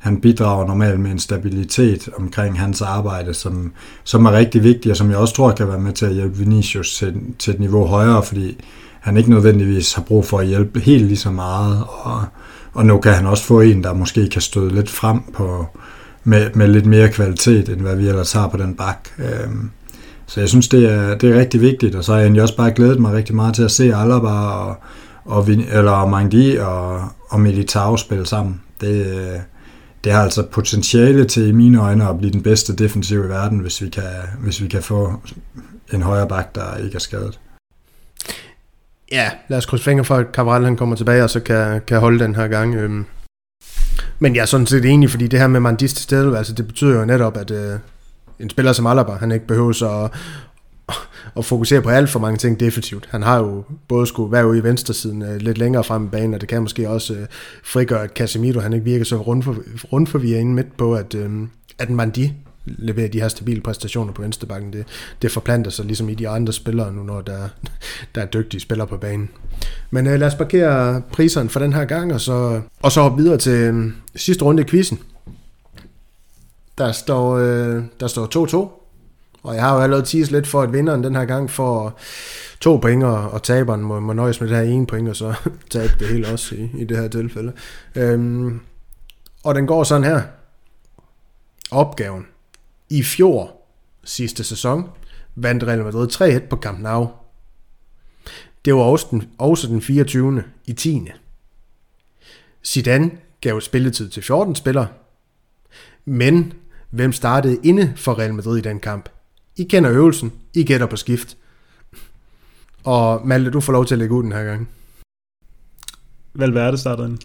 han 0.00 0.20
bidrager 0.20 0.66
normalt 0.66 1.00
med 1.00 1.10
en 1.10 1.18
stabilitet 1.18 2.08
omkring 2.18 2.60
hans 2.60 2.82
arbejde, 2.82 3.34
som, 3.34 3.72
som 4.04 4.26
er 4.26 4.32
rigtig 4.32 4.62
vigtig, 4.62 4.90
og 4.90 4.96
som 4.96 5.10
jeg 5.10 5.18
også 5.18 5.34
tror 5.34 5.52
kan 5.52 5.68
være 5.68 5.80
med 5.80 5.92
til 5.92 6.06
at 6.06 6.14
hjælpe 6.14 6.38
Vinicius 6.38 6.96
til, 6.96 7.14
til 7.38 7.54
et 7.54 7.60
niveau 7.60 7.86
højere, 7.86 8.22
fordi 8.22 8.64
han 9.00 9.16
ikke 9.16 9.30
nødvendigvis 9.30 9.92
har 9.92 10.02
brug 10.02 10.24
for 10.24 10.38
at 10.38 10.46
hjælpe 10.46 10.80
helt 10.80 11.04
lige 11.04 11.16
så 11.16 11.30
meget, 11.30 11.84
og, 11.88 12.24
og 12.72 12.86
nu 12.86 12.98
kan 12.98 13.12
han 13.12 13.26
også 13.26 13.44
få 13.44 13.60
en, 13.60 13.84
der 13.84 13.94
måske 13.94 14.28
kan 14.28 14.42
støde 14.42 14.74
lidt 14.74 14.90
frem 14.90 15.20
på, 15.34 15.66
med, 16.24 16.50
med 16.54 16.68
lidt 16.68 16.86
mere 16.86 17.08
kvalitet, 17.08 17.68
end 17.68 17.80
hvad 17.80 17.96
vi 17.96 18.08
ellers 18.08 18.32
har 18.32 18.48
på 18.48 18.56
den 18.56 18.74
bak. 18.74 19.08
Øhm, 19.18 19.70
så 20.26 20.40
jeg 20.40 20.48
synes, 20.48 20.68
det 20.68 20.92
er, 20.92 21.14
det 21.14 21.30
er 21.30 21.40
rigtig 21.40 21.60
vigtigt, 21.60 21.94
og 21.94 22.04
så 22.04 22.12
har 22.12 22.18
jeg 22.18 22.24
egentlig 22.24 22.42
også 22.42 22.56
bare 22.56 22.70
glædet 22.70 23.00
mig 23.00 23.12
rigtig 23.12 23.34
meget 23.34 23.54
til 23.54 23.62
at 23.62 23.70
se 23.70 23.94
Alaba 23.94 24.28
og, 24.28 24.76
og, 25.24 25.48
eller 25.50 26.06
Mangdi 26.06 26.56
og, 26.56 27.00
og 27.28 27.40
Militao 27.40 27.96
spille 27.96 28.26
sammen. 28.26 28.60
Det, 28.80 29.06
øh, 29.06 29.40
det 30.04 30.12
har 30.12 30.22
altså 30.22 30.42
potentiale 30.42 31.24
til 31.24 31.48
i 31.48 31.52
mine 31.52 31.80
øjne 31.80 32.08
at 32.08 32.18
blive 32.18 32.32
den 32.32 32.42
bedste 32.42 32.76
defensiv 32.76 33.24
i 33.24 33.28
verden, 33.28 33.58
hvis 33.58 33.82
vi 33.82 33.88
kan, 33.88 34.12
hvis 34.38 34.62
vi 34.62 34.68
kan 34.68 34.82
få 34.82 35.20
en 35.92 36.02
højre 36.02 36.28
bak, 36.28 36.54
der 36.54 36.76
ikke 36.76 36.94
er 36.94 37.00
skadet. 37.00 37.40
Ja, 39.12 39.30
lad 39.48 39.58
os 39.58 39.66
krydse 39.66 39.84
fingre 39.84 40.04
for, 40.04 40.16
at 40.16 40.26
Cabral 40.32 40.64
han 40.64 40.76
kommer 40.76 40.96
tilbage, 40.96 41.24
og 41.24 41.30
så 41.30 41.40
kan, 41.40 41.80
kan 41.86 42.00
holde 42.00 42.24
den 42.24 42.34
her 42.34 42.48
gang. 42.48 42.74
Øhm. 42.74 43.06
Men 44.18 44.34
jeg 44.34 44.42
er 44.42 44.46
sådan 44.46 44.66
set 44.66 44.84
enig, 44.84 45.10
fordi 45.10 45.26
det 45.26 45.40
her 45.40 45.46
med 45.46 45.60
Mandis 45.60 45.94
til 45.94 46.36
altså 46.36 46.52
det 46.52 46.66
betyder 46.66 46.98
jo 46.98 47.04
netop, 47.04 47.36
at 47.36 47.50
øh, 47.50 47.78
en 48.40 48.50
spiller 48.50 48.72
som 48.72 48.86
Alaba, 48.86 49.12
han 49.12 49.32
ikke 49.32 49.46
behøver 49.46 50.04
at, 50.04 50.10
at 51.36 51.44
fokusere 51.44 51.82
på 51.82 51.88
alt 51.88 52.10
for 52.10 52.20
mange 52.20 52.36
ting 52.36 52.60
defensivt. 52.60 53.08
Han 53.10 53.22
har 53.22 53.38
jo 53.38 53.64
både 53.88 54.06
skulle 54.06 54.32
være 54.32 54.48
ude 54.48 54.58
i 54.58 54.62
venstresiden 54.62 55.22
øh, 55.22 55.36
lidt 55.36 55.58
længere 55.58 55.84
frem 55.84 56.06
i 56.06 56.08
banen, 56.08 56.34
og 56.34 56.40
det 56.40 56.48
kan 56.48 56.62
måske 56.62 56.88
også 56.88 57.14
øh, 57.14 57.26
frigøre, 57.64 58.02
at 58.02 58.10
Casemiro 58.10 58.60
han 58.60 58.72
ikke 58.72 58.84
virker 58.84 59.04
så 59.04 59.16
rundt 59.16 59.44
for, 59.44 59.56
rundt 59.92 60.08
for 60.08 60.18
vi 60.18 60.34
er 60.34 60.38
inde 60.38 60.54
midt 60.54 60.76
på, 60.76 60.94
at, 60.94 61.14
øh, 61.14 61.30
at 61.78 61.90
Mandi 61.90 62.32
leverer 62.64 63.08
de 63.08 63.20
her 63.20 63.28
stabile 63.28 63.60
præstationer 63.60 64.12
på 64.12 64.22
venstrebakken. 64.22 64.72
Det, 64.72 64.84
det 65.22 65.32
forplanter 65.32 65.70
sig 65.70 65.84
ligesom 65.84 66.08
i 66.08 66.14
de 66.14 66.28
andre 66.28 66.52
spillere 66.52 66.92
nu, 66.92 67.02
når 67.02 67.20
der, 67.20 67.48
der 68.14 68.20
er 68.20 68.26
dygtige 68.26 68.60
spillere 68.60 68.86
på 68.86 68.96
banen. 68.96 69.30
Men 69.90 70.06
øh, 70.06 70.20
lad 70.20 70.26
os 70.26 70.34
parkere 70.34 71.02
priserne 71.12 71.48
for 71.48 71.60
den 71.60 71.72
her 71.72 71.84
gang, 71.84 72.14
og 72.14 72.20
så, 72.20 72.60
og 72.82 72.92
så 72.92 73.02
hoppe 73.02 73.22
videre 73.22 73.38
til 73.38 73.52
øh, 73.52 73.92
sidste 74.16 74.44
runde 74.44 74.62
i 74.62 74.66
quizzen. 74.66 74.98
Der 76.78 76.92
står, 76.92 77.36
øh, 77.38 77.82
der 78.00 78.06
står 78.06 78.66
2-2, 78.66 78.79
og 79.42 79.54
jeg 79.54 79.62
har 79.62 79.74
jo 79.74 79.80
allerede 79.80 80.06
teaset 80.06 80.32
lidt 80.32 80.46
for, 80.46 80.62
at 80.62 80.72
vinderen 80.72 81.04
den 81.04 81.14
her 81.14 81.24
gang 81.24 81.50
får 81.50 81.98
to 82.60 82.76
point, 82.76 83.04
og, 83.04 83.30
og 83.30 83.42
taberen 83.42 83.80
må, 83.80 84.00
må 84.00 84.12
nøjes 84.12 84.40
med 84.40 84.48
det 84.48 84.56
her 84.56 84.64
ene 84.64 84.86
point, 84.86 85.08
og 85.08 85.16
så 85.16 85.34
tabe 85.70 85.92
det 85.98 86.08
hele 86.08 86.28
også 86.28 86.54
i, 86.54 86.70
i 86.78 86.84
det 86.84 86.96
her 86.96 87.08
tilfælde. 87.08 87.52
Øhm, 87.94 88.60
og 89.44 89.54
den 89.54 89.66
går 89.66 89.84
sådan 89.84 90.04
her. 90.04 90.22
Opgaven. 91.70 92.26
I 92.90 93.02
fjor, 93.02 93.52
sidste 94.04 94.44
sæson, 94.44 94.90
vandt 95.34 95.64
Real 95.64 95.84
Madrid 95.84 96.08
3-1 96.12 96.48
på 96.48 96.56
Camp 96.56 96.78
Nou. 96.80 97.08
Det 98.64 98.74
var 98.74 98.80
også 98.80 99.06
den, 99.10 99.28
også 99.38 99.66
den 99.66 99.82
24. 99.82 100.42
i 100.66 100.72
10. 100.72 101.08
Zidane 102.64 103.10
gav 103.40 103.60
spilletid 103.60 104.08
til 104.08 104.22
14 104.22 104.54
spillere, 104.54 104.88
men 106.04 106.52
hvem 106.90 107.12
startede 107.12 107.58
inde 107.62 107.92
for 107.96 108.18
Real 108.18 108.34
Madrid 108.34 108.58
i 108.58 108.60
den 108.60 108.80
kamp? 108.80 109.08
I 109.60 109.64
kender 109.64 109.92
øvelsen, 109.92 110.32
I 110.54 110.64
gætter 110.64 110.86
på 110.86 110.96
skift. 110.96 111.36
Og 112.84 113.26
Malte, 113.26 113.50
du 113.50 113.60
får 113.60 113.72
lov 113.72 113.86
til 113.86 113.94
at 113.94 113.98
lægge 113.98 114.14
ud 114.14 114.22
den 114.22 114.32
her 114.32 114.44
gang. 114.44 114.68
Valverde 116.34 116.78
startede 116.78 117.08
ind. 117.08 117.18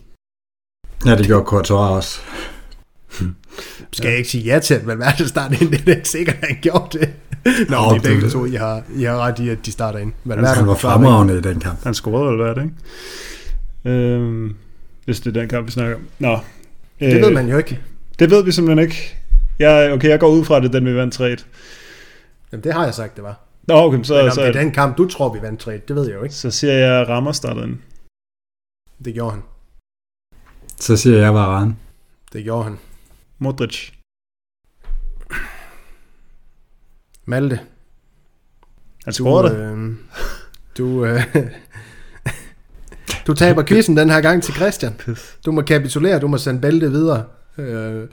Ja, 1.05 1.15
det 1.15 1.25
gjorde 1.25 1.45
Courtois 1.45 1.91
også. 1.91 2.19
Skal 3.91 4.09
jeg 4.09 4.17
ikke 4.17 4.29
sige 4.29 4.43
ja 4.43 4.59
til, 4.59 4.73
at 4.73 4.88
Valverde 4.88 5.27
starter 5.27 5.61
ind? 5.61 5.71
Det 5.86 5.89
er 5.89 5.95
ikke 5.95 6.09
sikkert, 6.09 6.36
at 6.41 6.47
han 6.47 6.57
gjorde 6.61 6.99
det. 6.99 7.09
Nå, 7.69 7.77
oh, 7.77 7.95
de 7.95 8.01
begge 8.01 8.29
to, 8.29 8.45
I 8.45 8.55
har, 8.55 8.83
I 8.95 9.03
har 9.03 9.17
ret 9.17 9.39
i, 9.39 9.49
at 9.49 9.65
de 9.65 9.71
starter 9.71 9.99
ind. 9.99 10.13
Valverde 10.23 10.55
han 10.55 10.67
var 10.67 10.75
fremragende 10.75 11.38
i 11.38 11.41
den 11.41 11.59
kamp. 11.59 11.83
Han 11.83 11.93
scorede 11.93 12.38
Valverde, 12.38 12.63
ikke? 12.63 13.97
Øhm, 13.97 14.55
hvis 15.05 15.19
det 15.19 15.38
er 15.38 15.39
den 15.39 15.49
kamp, 15.49 15.67
vi 15.67 15.71
snakker 15.71 15.95
om. 15.95 16.01
Nå. 16.19 16.39
Det 16.99 17.15
øh, 17.15 17.21
ved 17.21 17.31
man 17.31 17.49
jo 17.49 17.57
ikke. 17.57 17.79
Det 18.19 18.29
ved 18.29 18.43
vi 18.43 18.51
simpelthen 18.51 18.86
ikke. 18.86 19.15
Jeg, 19.59 19.91
okay, 19.93 20.09
jeg 20.09 20.19
går 20.19 20.29
ud 20.29 20.45
fra 20.45 20.59
det, 20.59 20.73
den 20.73 20.86
vi 20.86 20.95
vandt 20.95 21.13
3 21.13 21.36
Jamen, 22.56 22.64
det 22.64 22.74
har 22.74 22.86
jeg 22.86 22.93
sagt, 22.93 23.16
det 23.16 23.24
var. 23.24 23.39
Nå, 23.68 23.74
okay, 23.74 24.03
så... 24.03 24.14
Men 24.14 24.26
om 24.26 24.32
så, 24.32 24.41
det 24.41 24.56
er 24.56 24.62
den 24.62 24.72
kamp, 24.72 24.97
du 24.97 25.08
tror, 25.08 25.34
vi 25.34 25.41
vandt 25.41 25.60
3 25.60 25.78
det 25.88 25.95
ved 25.95 26.08
jeg 26.08 26.16
jo 26.16 26.24
ikke. 26.24 26.36
Så 26.36 26.51
siger 26.51 26.74
jeg, 26.74 27.10
Rammer 27.10 27.32
startede 27.32 27.68
ind. 27.68 27.78
Det 29.06 29.14
gjorde 29.14 29.32
han. 29.32 29.43
Så 30.80 30.97
siger 30.97 31.18
jeg, 31.18 31.34
Varane. 31.34 31.76
Det 32.34 32.43
gjorde 32.43 32.64
han. 32.64 32.78
Modric. 33.38 33.91
Malte. 37.26 37.60
Han 39.03 39.14
scorede 39.14 39.49
det. 39.49 39.60
Øh, 39.60 39.95
du, 40.78 41.06
øh, 41.06 41.24
du 43.28 43.34
taber 43.34 43.64
quizzen 43.64 43.97
den 43.97 44.10
her 44.10 44.22
gang 44.22 44.43
til 44.43 44.53
Christian. 44.53 44.93
Du 45.45 45.51
må 45.51 45.62
kapitulere, 45.62 46.20
du 46.20 46.28
må 46.28 46.38
sende 46.38 46.62
bæltet 46.62 46.91
videre 46.91 47.26
øh, 47.58 48.08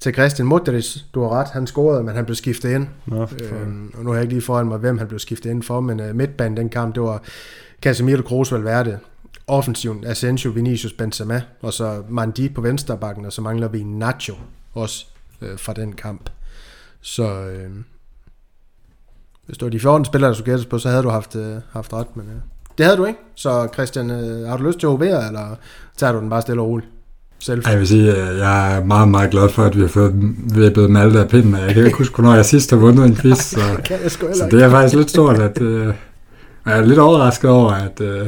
til 0.00 0.14
Christian 0.14 0.48
Modric. 0.48 0.96
Du 1.14 1.22
har 1.22 1.28
ret, 1.28 1.48
han 1.48 1.66
scorede, 1.66 2.02
men 2.02 2.14
han 2.14 2.24
blev 2.24 2.34
skiftet 2.34 2.70
ind. 2.70 2.86
Nå, 3.06 3.22
øh, 3.22 3.28
og 3.94 4.04
nu 4.04 4.10
har 4.10 4.14
jeg 4.14 4.22
ikke 4.22 4.34
lige 4.34 4.42
foran 4.42 4.66
mig, 4.66 4.78
hvem 4.78 4.98
han 4.98 5.08
blev 5.08 5.18
skiftet 5.18 5.50
ind 5.50 5.62
for, 5.62 5.80
men 5.80 6.00
øh, 6.00 6.14
midtbanen 6.14 6.56
den 6.56 6.68
kamp, 6.68 6.94
det 6.94 7.02
var 7.02 7.22
Casemiro 7.82 8.22
Kroos 8.22 8.52
Valverde. 8.52 8.98
Offensiven, 9.46 10.06
Asensio, 10.06 10.50
Vinicius, 10.50 10.92
Benzema, 10.92 11.42
og 11.62 11.72
så 11.72 12.02
Mandi 12.08 12.48
på 12.48 12.60
venstrebakken, 12.60 13.24
og 13.24 13.32
så 13.32 13.42
mangler 13.42 13.68
vi 13.68 13.82
Nacho 13.82 14.34
også 14.74 15.06
øh, 15.42 15.58
fra 15.58 15.72
den 15.72 15.92
kamp. 15.92 16.30
Så 17.00 17.24
øh, 17.24 17.70
hvis 19.46 19.58
du 19.58 19.64
var 19.64 19.70
de 19.70 19.80
14 19.80 20.04
spillere, 20.04 20.28
der 20.28 20.34
skulle 20.34 20.52
gættes 20.52 20.66
på, 20.66 20.78
så 20.78 20.88
havde 20.88 21.02
du 21.02 21.08
haft, 21.08 21.36
øh, 21.36 21.56
haft 21.70 21.92
ret, 21.92 22.16
men 22.16 22.26
øh, 22.26 22.34
det 22.78 22.86
havde 22.86 22.96
du 22.96 23.04
ikke. 23.04 23.18
Så 23.34 23.68
Christian, 23.74 24.10
øh, 24.10 24.48
har 24.48 24.56
du 24.56 24.62
lyst 24.62 24.78
til 24.78 24.86
at 24.86 24.90
overe, 24.90 25.26
eller 25.26 25.56
tager 25.96 26.12
du 26.12 26.20
den 26.20 26.30
bare 26.30 26.42
stille 26.42 26.62
og 26.62 26.68
roligt? 26.68 26.88
Selv. 27.44 27.62
Jeg 27.68 27.78
vil 27.78 27.88
sige, 27.88 28.16
at 28.16 28.38
jeg 28.38 28.76
er 28.76 28.84
meget, 28.84 29.08
meget 29.08 29.30
glad 29.30 29.48
for, 29.48 29.62
at 29.62 29.76
vi 29.76 29.80
har 29.80 29.88
fået 29.88 30.14
vippet 30.54 30.90
Malte 30.90 31.20
af 31.20 31.28
pinden. 31.28 31.56
Jeg 31.66 31.74
kan 31.74 31.84
ikke 31.84 31.98
huske, 31.98 32.14
hvornår 32.14 32.34
jeg 32.34 32.44
sidst 32.44 32.70
har 32.70 32.76
vundet 32.76 33.04
en 33.06 33.16
quiz. 33.16 33.38
Så, 33.54 33.60
så 34.32 34.48
det 34.50 34.62
er 34.62 34.70
faktisk 34.70 34.94
lidt 34.94 35.10
stort, 35.10 35.38
at 35.38 35.62
øh, 35.62 35.86
jeg 36.66 36.78
er 36.78 36.84
lidt 36.84 36.98
overrasket 36.98 37.50
over, 37.50 37.72
at, 37.72 38.00
øh, 38.00 38.26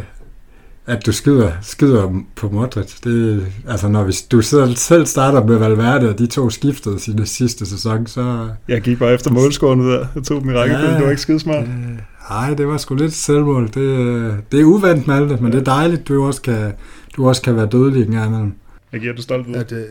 at 0.86 1.06
du 1.06 1.12
skyder, 1.12 1.50
skyder 1.62 2.22
på 2.36 2.48
Modric. 2.48 3.00
Det, 3.04 3.46
altså, 3.68 3.88
når 3.88 4.04
vi, 4.04 4.12
du 4.32 4.42
sidder, 4.42 4.74
selv 4.74 5.06
starter 5.06 5.44
med 5.44 5.56
Valverde, 5.56 6.08
og 6.08 6.18
de 6.18 6.26
to 6.26 6.50
skiftede 6.50 7.00
sin 7.00 7.26
sidste 7.26 7.66
sæson, 7.66 8.06
så... 8.06 8.48
Jeg 8.68 8.80
gik 8.80 8.98
bare 8.98 9.14
efter 9.14 9.30
målscorene 9.30 9.92
der. 9.92 10.06
Jeg 10.14 10.22
tog 10.22 10.40
dem 10.40 10.50
i 10.50 10.52
rækkefølge. 10.52 10.90
Ja, 10.90 10.96
det 10.96 11.04
var 11.04 11.10
ikke 11.10 11.22
skidesmart. 11.22 11.64
Øh, 11.64 11.98
nej, 12.30 12.54
det 12.54 12.68
var 12.68 12.76
sgu 12.76 12.94
lidt 12.94 13.14
selvmål. 13.14 13.66
Det, 13.74 13.80
øh, 13.80 14.32
det 14.52 14.60
er 14.60 14.64
uvandt, 14.64 15.06
Malte, 15.06 15.36
men 15.36 15.52
ja. 15.52 15.58
det 15.58 15.68
er 15.68 15.72
dejligt, 15.74 16.08
du 16.08 16.26
også 16.26 16.42
kan, 16.42 16.72
du 17.16 17.28
også 17.28 17.42
kan 17.42 17.56
være 17.56 17.66
dødelig 17.66 18.06
en 18.06 18.12
gang 18.12 18.26
imellem. 18.26 18.52
Jeg 18.96 19.00
giver 19.00 19.14
dig 19.14 19.22
stolt 19.22 19.48
ved. 19.48 19.54
At, 19.54 19.72
øh, 19.72 19.84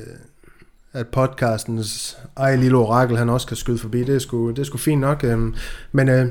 at 0.93 1.07
podcastens 1.07 2.17
ej 2.37 2.55
lille 2.55 2.77
orakel, 2.77 3.17
han 3.17 3.29
også 3.29 3.47
kan 3.47 3.57
skyde 3.57 3.77
forbi. 3.77 4.03
Det 4.03 4.15
er 4.15 4.19
sgu, 4.19 4.49
det 4.49 4.59
er 4.59 4.63
sgu 4.63 4.77
fint 4.77 5.01
nok. 5.01 5.23
Øh. 5.23 5.39
Men 5.91 6.09
øh, 6.09 6.27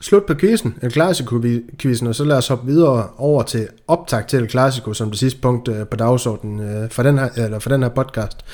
slut 0.00 0.26
på 0.26 0.34
quizzen, 0.34 0.74
El 0.82 0.92
Clasico-quizzen, 0.92 2.06
og 2.06 2.14
så 2.14 2.24
lad 2.24 2.36
os 2.36 2.48
hoppe 2.48 2.66
videre 2.66 3.08
over 3.16 3.42
til 3.42 3.68
optag 3.88 4.26
til 4.26 4.38
El 4.38 4.50
Clasico, 4.50 4.92
som 4.92 5.10
det 5.10 5.18
sidste 5.18 5.40
punkt 5.40 5.68
øh, 5.68 5.86
på 5.86 5.96
dagsordenen 5.96 6.60
øh, 6.60 6.90
for, 6.90 7.02
den 7.02 7.18
her, 7.18 7.28
eller 7.36 7.58
for 7.58 7.70
den 7.70 7.82
her 7.82 7.88
podcast. 7.88 8.44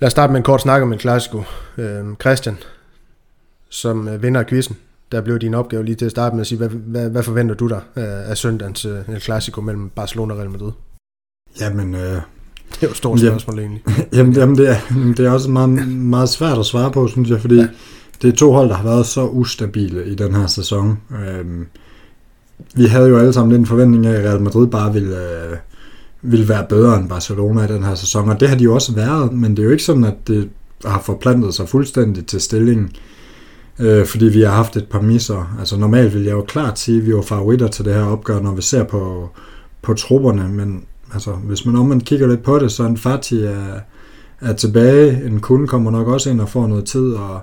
Lad 0.00 0.06
os 0.06 0.10
starte 0.10 0.32
med 0.32 0.40
en 0.40 0.44
kort 0.44 0.60
snak 0.60 0.82
om 0.82 0.92
El 0.92 1.00
Clasico. 1.00 1.42
Øh, 1.78 2.04
Christian, 2.20 2.58
som 3.68 4.08
øh, 4.08 4.22
vinder 4.22 4.40
af 4.40 4.46
quizzen, 4.46 4.76
der 5.12 5.20
blev 5.20 5.38
din 5.38 5.54
opgave 5.54 5.84
lige 5.84 5.96
til 5.96 6.04
at 6.04 6.10
starte 6.10 6.34
med 6.34 6.40
at 6.40 6.46
sige, 6.46 6.58
hvad, 6.58 6.68
hvad, 6.68 7.10
hvad 7.10 7.22
forventer 7.22 7.54
du 7.54 7.68
dig 7.68 7.80
af, 7.96 8.30
af 8.30 8.36
søndagens 8.36 8.84
øh, 8.84 9.08
El 9.08 9.20
Clasico 9.20 9.60
mellem 9.60 9.90
Barcelona 9.90 10.34
og 10.34 10.38
Real 10.38 10.50
Madrid? 10.50 10.72
Jamen, 11.60 11.94
øh, 11.94 12.20
det 12.74 12.82
er 12.82 12.86
jo 12.86 12.90
et 12.90 12.96
stort 12.96 13.20
spørgsmål 13.20 13.58
jamen, 13.58 13.80
egentlig. 13.86 14.08
Jamen, 14.18 14.32
jamen 14.32 14.56
det, 14.56 14.70
er, 14.70 14.76
det 15.16 15.26
er 15.26 15.30
også 15.30 15.50
meget, 15.50 15.88
meget 15.88 16.28
svært 16.28 16.58
at 16.58 16.66
svare 16.66 16.90
på, 16.90 17.08
synes 17.08 17.30
jeg, 17.30 17.40
fordi 17.40 17.56
ja. 17.56 17.66
det 18.22 18.32
er 18.32 18.36
to 18.36 18.52
hold, 18.52 18.68
der 18.68 18.74
har 18.74 18.84
været 18.84 19.06
så 19.06 19.26
ustabile 19.26 20.06
i 20.06 20.14
den 20.14 20.34
her 20.34 20.46
sæson. 20.46 20.98
Øhm, 21.10 21.66
vi 22.74 22.84
havde 22.84 23.08
jo 23.08 23.18
alle 23.18 23.32
sammen 23.32 23.54
den 23.54 23.66
forventning 23.66 24.06
af, 24.06 24.12
at 24.12 24.24
Real 24.24 24.40
Madrid 24.40 24.66
bare 24.66 24.92
ville, 24.92 25.16
øh, 25.16 25.56
ville 26.22 26.48
være 26.48 26.66
bedre 26.68 26.98
end 26.98 27.08
Barcelona 27.08 27.64
i 27.64 27.68
den 27.68 27.82
her 27.82 27.94
sæson, 27.94 28.28
og 28.28 28.40
det 28.40 28.48
har 28.48 28.56
de 28.56 28.64
jo 28.64 28.74
også 28.74 28.94
været, 28.94 29.32
men 29.32 29.50
det 29.50 29.58
er 29.58 29.64
jo 29.64 29.70
ikke 29.70 29.84
sådan, 29.84 30.04
at 30.04 30.28
det 30.28 30.48
har 30.84 31.00
forplantet 31.00 31.54
sig 31.54 31.68
fuldstændig 31.68 32.26
til 32.26 32.40
stillingen, 32.40 32.90
øh, 33.78 34.06
fordi 34.06 34.24
vi 34.24 34.40
har 34.40 34.50
haft 34.50 34.76
et 34.76 34.86
par 34.90 35.00
misser. 35.00 35.56
Altså 35.58 35.76
normalt 35.76 36.14
vil 36.14 36.22
jeg 36.22 36.32
jo 36.32 36.42
klart 36.42 36.78
sige, 36.78 36.98
at 36.98 37.06
vi 37.06 37.14
var 37.14 37.22
favoritter 37.22 37.68
til 37.68 37.84
det 37.84 37.94
her 37.94 38.04
opgør, 38.04 38.40
når 38.40 38.54
vi 38.54 38.62
ser 38.62 38.84
på, 38.84 39.30
på 39.82 39.94
trupperne, 39.94 40.48
men 40.48 40.84
altså, 41.14 41.30
hvis 41.32 41.66
man 41.66 41.76
om 41.76 41.86
man 41.86 42.00
kigger 42.00 42.26
lidt 42.26 42.42
på 42.42 42.58
det, 42.58 42.72
så 42.72 42.84
en 42.84 42.96
Fati 42.96 43.40
er, 43.40 43.80
er 44.40 44.52
tilbage. 44.52 45.26
En 45.26 45.40
kunde 45.40 45.68
kommer 45.68 45.90
nok 45.90 46.08
også 46.08 46.30
ind 46.30 46.40
og 46.40 46.48
får 46.48 46.66
noget 46.66 46.84
tid, 46.84 47.12
og, 47.12 47.40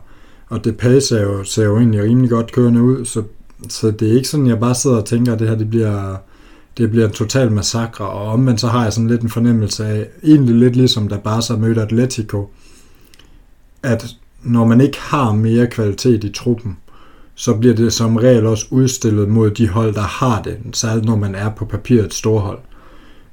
og 0.49 0.63
det 0.65 0.78
pace 0.78 1.07
ser 1.07 1.22
jo, 1.22 1.43
ser 1.43 1.65
jo 1.65 1.78
egentlig 1.78 2.03
rimelig 2.03 2.30
godt 2.30 2.51
kørende 2.51 2.82
ud, 2.82 3.05
så, 3.05 3.24
så 3.70 3.91
det 3.91 4.09
er 4.09 4.15
ikke 4.15 4.28
sådan, 4.28 4.47
jeg 4.47 4.59
bare 4.59 4.76
sidder 4.76 4.97
og 4.97 5.05
tænker, 5.05 5.34
at 5.34 5.39
det 5.39 5.49
her 5.49 5.55
det 5.55 5.70
bliver, 5.70 6.15
det 6.78 6.91
bliver 6.91 7.07
en 7.07 7.13
total 7.13 7.51
massakre, 7.51 8.09
og 8.09 8.28
omvendt 8.28 8.61
så 8.61 8.67
har 8.67 8.84
jeg 8.84 8.93
sådan 8.93 9.07
lidt 9.07 9.22
en 9.22 9.30
fornemmelse 9.30 9.86
af, 9.86 10.07
egentlig 10.24 10.55
lidt 10.55 10.76
ligesom 10.76 11.07
da 11.07 11.17
Barca 11.17 11.55
mødte 11.55 11.82
Atletico, 11.82 12.49
at 13.84 14.05
når 14.43 14.65
man 14.65 14.82
ikke 14.82 14.99
har 14.99 15.34
mere 15.34 15.67
kvalitet 15.67 16.24
i 16.24 16.32
truppen, 16.32 16.78
så 17.36 17.53
bliver 17.53 17.76
det 17.76 17.93
som 17.93 18.15
regel 18.15 18.45
også 18.45 18.65
udstillet 18.70 19.30
mod 19.30 19.51
de 19.51 19.67
hold, 19.67 19.93
der 19.93 20.01
har 20.01 20.41
det, 20.41 20.57
særligt 20.74 21.05
når 21.05 21.15
man 21.15 21.36
er 21.36 21.49
på 21.49 21.65
papiret 21.65 22.05
et 22.05 22.13
storhold. 22.13 22.59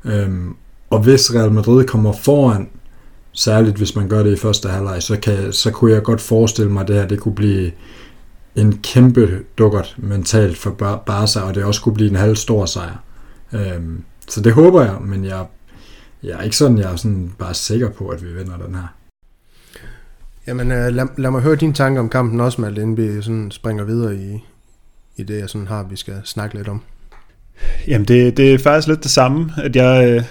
Øhm, 0.07 0.57
og 0.91 1.03
hvis 1.03 1.35
Real 1.35 1.53
Madrid 1.53 1.85
kommer 1.85 2.13
foran, 2.13 2.69
særligt 3.33 3.77
hvis 3.77 3.97
man 3.97 4.09
gør 4.09 4.23
det 4.23 4.33
i 4.33 4.41
første 4.41 4.69
halvleg, 4.69 5.03
så, 5.03 5.19
kan, 5.21 5.53
så 5.53 5.71
kunne 5.71 5.93
jeg 5.93 6.03
godt 6.03 6.21
forestille 6.21 6.73
mig, 6.73 6.83
at 6.83 6.89
det 6.89 6.97
her 6.97 7.07
det 7.07 7.21
kunne 7.21 7.35
blive 7.35 7.73
en 8.57 8.79
kæmpe 8.79 9.45
dukkert 9.59 9.95
mentalt 9.99 10.59
for 10.59 10.71
Barca, 11.07 11.41
og 11.41 11.55
det 11.55 11.65
også 11.65 11.83
kunne 11.83 11.95
blive 11.95 12.11
en 12.11 12.17
halv 12.17 12.37
stor 12.37 12.67
sejr. 12.67 13.03
Øhm, 13.53 14.05
så 14.29 14.41
det 14.41 14.53
håber 14.53 14.83
jeg, 14.83 14.97
men 15.01 15.25
jeg, 15.25 15.47
jeg 16.23 16.39
er 16.39 16.43
ikke 16.43 16.57
sådan, 16.57 16.79
jeg 16.79 16.93
er 16.93 16.97
sådan 16.97 17.33
bare 17.39 17.55
sikker 17.55 17.91
på, 17.91 18.09
at 18.09 18.25
vi 18.25 18.33
vinder 18.33 18.57
den 18.57 18.75
her. 18.75 18.87
Jamen, 20.47 20.73
øh, 20.73 20.95
lad, 20.95 21.07
lad 21.19 21.31
mig 21.31 21.43
høre 21.43 21.57
dine 21.57 21.73
tanker 21.73 22.01
om 22.01 22.09
kampen 22.09 22.41
også, 22.41 22.61
Malte, 22.61 22.83
inden 22.83 22.97
vi 22.97 23.23
sådan 23.23 23.51
springer 23.51 23.85
videre 23.85 24.17
i, 24.17 24.45
i 25.17 25.23
det, 25.23 25.39
jeg 25.39 25.49
sådan 25.49 25.67
har, 25.67 25.83
vi 25.83 25.97
skal 25.97 26.21
snakke 26.25 26.57
lidt 26.57 26.69
om. 26.69 26.83
Jamen, 27.89 28.09
det, 28.09 28.37
det 28.37 28.55
er 28.55 28.59
faktisk 28.59 28.89
lidt 28.89 29.03
det 29.03 29.11
samme, 29.11 29.53
at 29.57 29.77
jeg... 29.77 30.09
Øh... 30.09 30.23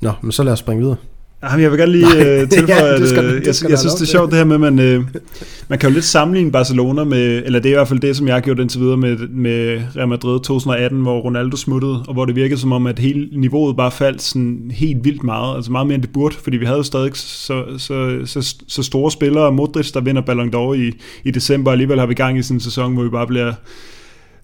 Nå, 0.00 0.12
men 0.22 0.32
så 0.32 0.42
lad 0.42 0.52
os 0.52 0.58
springe 0.58 0.82
videre. 0.82 0.96
Jamen, 1.42 1.62
jeg 1.62 1.70
vil 1.70 1.78
gerne 1.78 1.92
lige 1.92 2.04
Nej, 2.04 2.42
uh, 2.42 2.48
tilføje, 2.48 2.84
ja, 2.84 2.94
at 2.94 3.08
skal, 3.08 3.24
jeg, 3.24 3.70
jeg 3.70 3.78
synes, 3.78 3.94
det 3.94 4.02
er 4.02 4.06
sjovt 4.06 4.30
det 4.30 4.38
her 4.38 4.44
med, 4.44 4.54
at 4.54 4.60
man, 4.60 4.98
uh, 4.98 5.04
man 5.68 5.78
kan 5.78 5.88
jo 5.88 5.94
lidt 5.94 6.04
sammenligne 6.04 6.52
Barcelona 6.52 7.04
med, 7.04 7.42
eller 7.44 7.60
det 7.60 7.68
er 7.68 7.72
i 7.72 7.76
hvert 7.76 7.88
fald 7.88 8.00
det, 8.00 8.16
som 8.16 8.26
jeg 8.26 8.36
har 8.36 8.40
gjort 8.40 8.58
indtil 8.58 8.80
videre 8.80 8.96
med, 8.96 9.28
med 9.28 9.82
Real 9.96 10.08
Madrid 10.08 10.40
2018, 10.40 11.02
hvor 11.02 11.20
Ronaldo 11.20 11.56
smuttede, 11.56 12.04
og 12.08 12.12
hvor 12.14 12.24
det 12.24 12.36
virkede 12.36 12.60
som 12.60 12.72
om, 12.72 12.86
at 12.86 12.98
hele 12.98 13.28
niveauet 13.32 13.76
bare 13.76 13.90
faldt 13.90 14.22
sådan 14.22 14.70
helt 14.74 15.04
vildt 15.04 15.22
meget, 15.22 15.56
altså 15.56 15.72
meget 15.72 15.86
mere 15.86 15.94
end 15.94 16.02
det 16.02 16.12
burde, 16.12 16.34
fordi 16.34 16.56
vi 16.56 16.64
havde 16.64 16.78
jo 16.78 16.82
stadig 16.82 17.10
så, 17.14 17.64
så, 17.78 18.20
så, 18.24 18.54
så 18.68 18.82
store 18.82 19.10
spillere, 19.10 19.52
Modric, 19.52 19.92
der 19.92 20.00
vinder 20.00 20.22
Ballon 20.22 20.54
d'Or 20.54 20.72
i, 20.72 20.92
i 21.24 21.30
december, 21.30 21.70
og 21.70 21.72
alligevel 21.72 21.98
har 21.98 22.06
vi 22.06 22.14
gang 22.14 22.38
i 22.38 22.42
sådan 22.42 22.56
en 22.56 22.60
sæson, 22.60 22.94
hvor 22.94 23.02
vi 23.02 23.10
bare 23.10 23.26
bliver 23.26 23.52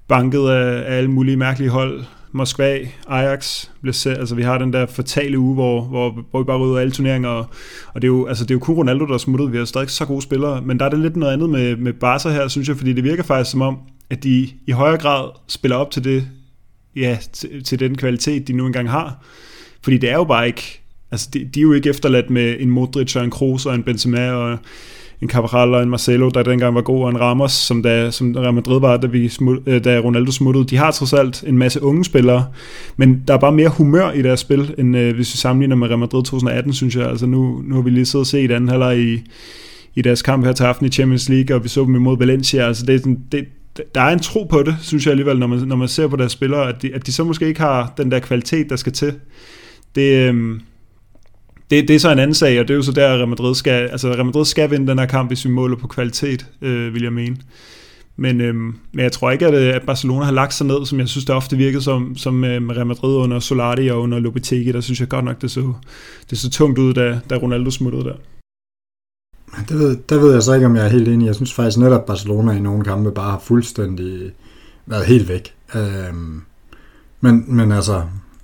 banket 0.08 0.48
af, 0.48 0.92
af 0.92 0.96
alle 0.96 1.10
mulige 1.10 1.36
mærkelige 1.36 1.70
hold, 1.70 2.04
Moskva, 2.32 2.78
Ajax, 3.08 3.68
blev 3.82 3.92
set, 3.92 4.18
altså 4.18 4.34
vi 4.34 4.42
har 4.42 4.58
den 4.58 4.72
der 4.72 4.86
fatale 4.86 5.38
uge, 5.38 5.54
hvor, 5.54 5.80
hvor, 5.80 6.24
hvor 6.30 6.40
vi 6.40 6.44
bare 6.44 6.58
rydder 6.58 6.78
alle 6.78 6.92
turneringer, 6.92 7.28
og, 7.28 7.46
og 7.94 8.02
det, 8.02 8.08
er 8.08 8.12
jo, 8.12 8.26
altså 8.26 8.44
det 8.44 8.50
er 8.50 8.54
jo 8.54 8.58
kun 8.58 8.74
Ronaldo, 8.74 9.06
der 9.06 9.14
er 9.14 9.18
smuttet, 9.18 9.52
vi 9.52 9.58
har 9.58 9.64
stadig 9.64 9.90
så 9.90 10.04
gode 10.04 10.22
spillere, 10.22 10.62
men 10.62 10.78
der 10.78 10.84
er 10.84 10.88
det 10.88 10.98
lidt 10.98 11.16
noget 11.16 11.32
andet 11.32 11.50
med, 11.50 11.76
med 11.76 11.92
Barca 11.92 12.28
her, 12.28 12.48
synes 12.48 12.68
jeg, 12.68 12.76
fordi 12.76 12.92
det 12.92 13.04
virker 13.04 13.22
faktisk 13.22 13.50
som 13.50 13.62
om, 13.62 13.78
at 14.10 14.24
de 14.24 14.48
i 14.66 14.70
højere 14.70 14.98
grad 14.98 15.28
spiller 15.48 15.76
op 15.76 15.90
til 15.90 16.04
det, 16.04 16.28
ja, 16.96 17.18
til, 17.32 17.64
til 17.64 17.80
den 17.80 17.96
kvalitet, 17.96 18.48
de 18.48 18.52
nu 18.52 18.66
engang 18.66 18.90
har. 18.90 19.24
Fordi 19.82 19.98
det 19.98 20.10
er 20.10 20.14
jo 20.14 20.24
bare 20.24 20.46
ikke, 20.46 20.82
altså 21.10 21.28
de, 21.34 21.44
de 21.54 21.60
er 21.60 21.62
jo 21.62 21.72
ikke 21.72 21.90
efterladt 21.90 22.30
med 22.30 22.56
en 22.60 22.70
Modric 22.70 23.16
og 23.16 23.24
en 23.24 23.30
Kroos 23.30 23.66
og 23.66 23.74
en 23.74 23.82
Benzema 23.82 24.30
og 24.32 24.58
en 25.24 25.30
Cabral 25.30 25.74
og 25.74 25.82
en 25.82 25.90
Marcelo, 25.90 26.28
der 26.28 26.42
dengang 26.42 26.74
var 26.74 26.80
god, 26.80 27.04
og 27.04 27.10
en 27.10 27.20
Ramos, 27.20 27.52
som 27.52 27.82
da, 27.82 28.10
som 28.10 28.34
Real 28.36 28.54
Madrid 28.54 28.80
var, 28.80 28.96
da, 28.96 29.06
vi 29.06 29.28
smut, 29.28 29.58
øh, 29.66 29.84
da 29.84 29.98
Ronaldo 29.98 30.32
smuttede. 30.32 30.64
De 30.64 30.76
har 30.76 30.90
trods 30.90 31.12
alt 31.12 31.44
en 31.46 31.58
masse 31.58 31.82
unge 31.82 32.04
spillere, 32.04 32.46
men 32.96 33.22
der 33.28 33.34
er 33.34 33.38
bare 33.38 33.52
mere 33.52 33.68
humør 33.68 34.12
i 34.12 34.22
deres 34.22 34.40
spil, 34.40 34.74
end 34.78 34.96
øh, 34.96 35.14
hvis 35.14 35.34
vi 35.34 35.38
sammenligner 35.38 35.76
med 35.76 35.88
Real 35.88 35.98
Madrid 35.98 36.22
2018, 36.22 36.72
synes 36.72 36.96
jeg. 36.96 37.08
Altså 37.08 37.26
nu, 37.26 37.62
nu 37.64 37.74
har 37.74 37.82
vi 37.82 37.90
lige 37.90 38.06
siddet 38.06 38.22
og 38.22 38.26
set 38.26 38.50
anden 38.50 38.68
halvleg 38.68 38.98
i, 38.98 39.22
i 39.94 40.02
deres 40.02 40.22
kamp 40.22 40.44
her 40.44 40.52
til 40.52 40.64
aften 40.64 40.86
i 40.86 40.90
Champions 40.90 41.28
League, 41.28 41.56
og 41.56 41.64
vi 41.64 41.68
så 41.68 41.84
dem 41.84 41.94
imod 41.94 42.18
Valencia. 42.18 42.66
Altså 42.66 42.86
det, 42.86 43.04
det, 43.32 43.44
det, 43.76 43.94
der 43.94 44.00
er 44.00 44.12
en 44.12 44.20
tro 44.20 44.44
på 44.50 44.62
det, 44.62 44.76
synes 44.80 45.06
jeg 45.06 45.10
alligevel, 45.10 45.38
når 45.38 45.46
man, 45.46 45.58
når 45.58 45.76
man 45.76 45.88
ser 45.88 46.08
på 46.08 46.16
deres 46.16 46.32
spillere, 46.32 46.68
at 46.68 46.82
de, 46.82 46.94
at 46.94 47.06
de 47.06 47.12
så 47.12 47.24
måske 47.24 47.46
ikke 47.46 47.60
har 47.60 47.92
den 47.96 48.10
der 48.10 48.18
kvalitet, 48.18 48.70
der 48.70 48.76
skal 48.76 48.92
til. 48.92 49.12
Det, 49.94 50.34
øh, 50.34 50.60
det, 51.70 51.88
det 51.88 51.96
er 51.96 52.00
så 52.00 52.12
en 52.12 52.18
anden 52.18 52.34
sag, 52.34 52.60
og 52.60 52.68
det 52.68 52.74
er 52.74 52.76
jo 52.76 52.82
så 52.82 52.92
der, 52.92 53.08
at 53.08 53.18
Real 53.18 53.28
Madrid 53.28 53.54
skal, 53.54 53.88
altså 53.88 54.08
Real 54.08 54.24
Madrid 54.24 54.44
skal 54.44 54.70
vinde 54.70 54.86
den 54.86 54.98
her 54.98 55.06
kamp, 55.06 55.30
hvis 55.30 55.44
vi 55.44 55.50
måler 55.50 55.76
på 55.76 55.86
kvalitet, 55.86 56.46
øh, 56.62 56.94
vil 56.94 57.02
jeg 57.02 57.12
mene. 57.12 57.36
Men, 58.16 58.40
øh, 58.40 58.54
men 58.54 58.74
jeg 58.96 59.12
tror 59.12 59.30
ikke, 59.30 59.46
at, 59.46 59.54
øh, 59.54 59.74
at 59.74 59.82
Barcelona 59.86 60.24
har 60.24 60.32
lagt 60.32 60.54
sig 60.54 60.66
ned, 60.66 60.86
som 60.86 61.00
jeg 61.00 61.08
synes, 61.08 61.24
det 61.24 61.34
ofte 61.34 61.56
virkede 61.56 61.82
som, 61.82 62.16
som 62.16 62.44
øh, 62.44 62.68
Real 62.68 62.86
Madrid 62.86 63.14
under 63.14 63.38
Solari 63.38 63.88
og 63.88 64.00
under 64.00 64.18
Lopetegi. 64.18 64.72
Der 64.72 64.80
synes 64.80 65.00
jeg 65.00 65.08
godt 65.08 65.24
nok, 65.24 65.42
det 65.42 65.50
så, 65.50 65.72
det 66.30 66.38
så 66.38 66.50
tungt 66.50 66.78
ud, 66.78 66.94
da, 66.94 67.20
da 67.30 67.36
Ronaldo 67.36 67.70
smuttede 67.70 68.04
der. 68.04 68.14
Det 69.68 69.78
ved, 69.78 69.96
der 70.08 70.18
ved 70.18 70.32
jeg 70.32 70.42
så 70.42 70.52
ikke, 70.54 70.66
om 70.66 70.76
jeg 70.76 70.84
er 70.84 70.88
helt 70.88 71.08
enig. 71.08 71.26
Jeg 71.26 71.34
synes 71.34 71.54
faktisk 71.54 71.78
netop, 71.78 72.00
at 72.00 72.06
Barcelona 72.06 72.52
i 72.52 72.60
nogle 72.60 72.84
kampe 72.84 73.12
bare 73.12 73.30
har 73.30 73.42
fuldstændig 73.44 74.32
været 74.86 75.06
helt 75.06 75.28
væk. 75.28 75.54
Øhm, 75.74 76.42
men, 77.20 77.44
men 77.46 77.72
altså, 77.72 78.02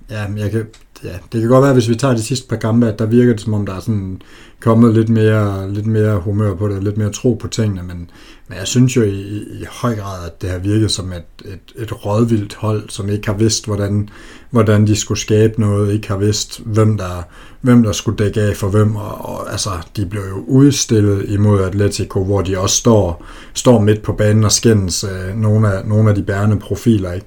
ja, 0.09 0.25
jeg 0.37 0.51
kan, 0.51 0.65
ja, 1.03 1.13
det 1.31 1.41
kan 1.41 1.49
godt 1.49 1.63
være, 1.63 1.73
hvis 1.73 1.89
vi 1.89 1.95
tager 1.95 2.15
de 2.15 2.23
sidste 2.23 2.47
par 2.47 2.55
kampe, 2.55 2.87
at 2.87 2.99
der 2.99 3.05
virker 3.05 3.33
det, 3.33 3.41
som 3.41 3.53
om 3.53 3.65
der 3.65 3.75
er 3.75 3.79
sådan 3.79 4.21
kommet 4.59 4.93
lidt 4.93 5.09
mere, 5.09 5.73
lidt 5.73 5.85
mere 5.85 6.19
humør 6.19 6.55
på 6.55 6.67
det, 6.67 6.83
lidt 6.83 6.97
mere 6.97 7.09
tro 7.09 7.33
på 7.33 7.47
tingene, 7.47 7.83
men, 7.83 8.09
men 8.47 8.57
jeg 8.57 8.67
synes 8.67 8.97
jo 8.97 9.01
i, 9.01 9.21
i 9.37 9.65
høj 9.69 9.95
grad, 9.95 10.25
at 10.25 10.41
det 10.41 10.49
har 10.49 10.57
virket 10.57 10.91
som 10.91 11.11
et, 11.11 11.23
et, 11.45 11.83
et 11.83 12.05
rådvildt 12.05 12.55
hold, 12.55 12.89
som 12.89 13.09
ikke 13.09 13.27
har 13.27 13.37
vidst, 13.37 13.65
hvordan, 13.65 14.09
hvordan 14.49 14.87
de 14.87 14.95
skulle 14.95 15.19
skabe 15.19 15.61
noget, 15.61 15.93
ikke 15.93 16.07
har 16.07 16.17
vidst, 16.17 16.61
hvem 16.65 16.97
der, 16.97 17.23
hvem 17.61 17.83
der 17.83 17.91
skulle 17.91 18.17
dække 18.17 18.41
af 18.41 18.57
for 18.57 18.69
hvem, 18.69 18.95
og, 18.95 19.25
og 19.25 19.51
altså, 19.51 19.69
de 19.97 20.05
blev 20.05 20.21
jo 20.29 20.43
udstillet 20.47 21.25
imod 21.29 21.61
Atletico, 21.61 22.23
hvor 22.23 22.41
de 22.41 22.59
også 22.59 22.75
står, 22.75 23.25
står 23.53 23.79
midt 23.79 24.01
på 24.01 24.13
banen 24.13 24.43
og 24.43 24.51
skændes 24.51 25.03
øh, 25.03 25.35
nogle, 25.35 25.73
af, 25.73 25.85
nogle 25.85 26.09
af 26.09 26.15
de 26.15 26.23
bærende 26.23 26.59
profiler, 26.59 27.13
ikke? 27.13 27.25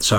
Så 0.00 0.18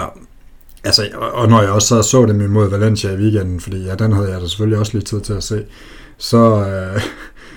Altså, 0.88 1.10
og 1.18 1.50
når 1.50 1.62
jeg 1.62 1.72
også 1.72 1.88
så, 1.88 2.02
så 2.02 2.26
dem 2.26 2.42
imod 2.42 2.70
Valencia 2.70 3.12
i 3.12 3.16
weekenden, 3.16 3.60
fordi 3.60 3.84
ja, 3.84 3.96
den 3.96 4.12
havde 4.14 4.32
jeg 4.32 4.42
da 4.42 4.48
selvfølgelig 4.48 4.80
også 4.80 4.94
lige 4.94 5.04
tid 5.04 5.22
til 5.22 5.34
at 5.34 5.44
se, 5.44 5.66
så, 6.18 6.38
øh, 6.38 7.02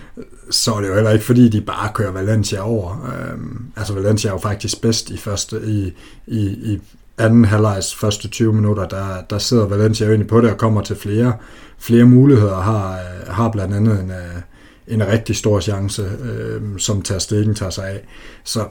så 0.63 0.75
er 0.75 0.81
det 0.81 0.89
jo 0.89 0.95
heller 0.95 1.11
ikke, 1.11 1.25
fordi 1.25 1.49
de 1.49 1.61
bare 1.61 1.91
kører 1.95 2.13
Valencia 2.13 2.61
over. 2.61 3.13
Øh, 3.15 3.39
altså, 3.77 3.95
Valencia 3.95 4.29
er 4.29 4.35
jo 4.35 4.39
faktisk 4.39 4.81
bedst 4.81 5.11
i, 5.11 5.17
første, 5.17 5.61
i, 5.65 5.93
i, 6.27 6.41
i 6.47 6.81
anden 7.19 7.45
halvlejs 7.45 7.95
første 7.95 8.29
20 8.29 8.53
minutter, 8.53 8.89
der, 8.89 9.23
der 9.31 9.39
sidder 9.39 9.67
Valencia 9.67 10.07
jo 10.07 10.13
egentlig 10.13 10.29
på 10.29 10.41
det 10.41 10.51
og 10.51 10.59
kommer 10.59 10.81
til 10.81 10.97
flere, 10.97 11.33
flere 11.79 12.05
muligheder, 12.05 12.61
har, 12.61 12.93
øh, 12.93 13.35
har 13.35 13.49
blandt 13.51 13.75
andet 13.75 14.01
en, 14.01 14.11
øh, 14.11 14.43
en 14.89 15.07
rigtig 15.07 15.37
stor 15.37 15.61
chance, 15.61 16.03
øh, 16.23 16.63
som 16.79 17.03
tager 17.03 17.19
stikken 17.19 17.55
tager 17.55 17.71
sig 17.71 17.89
af. 17.89 18.01
Så 18.45 18.65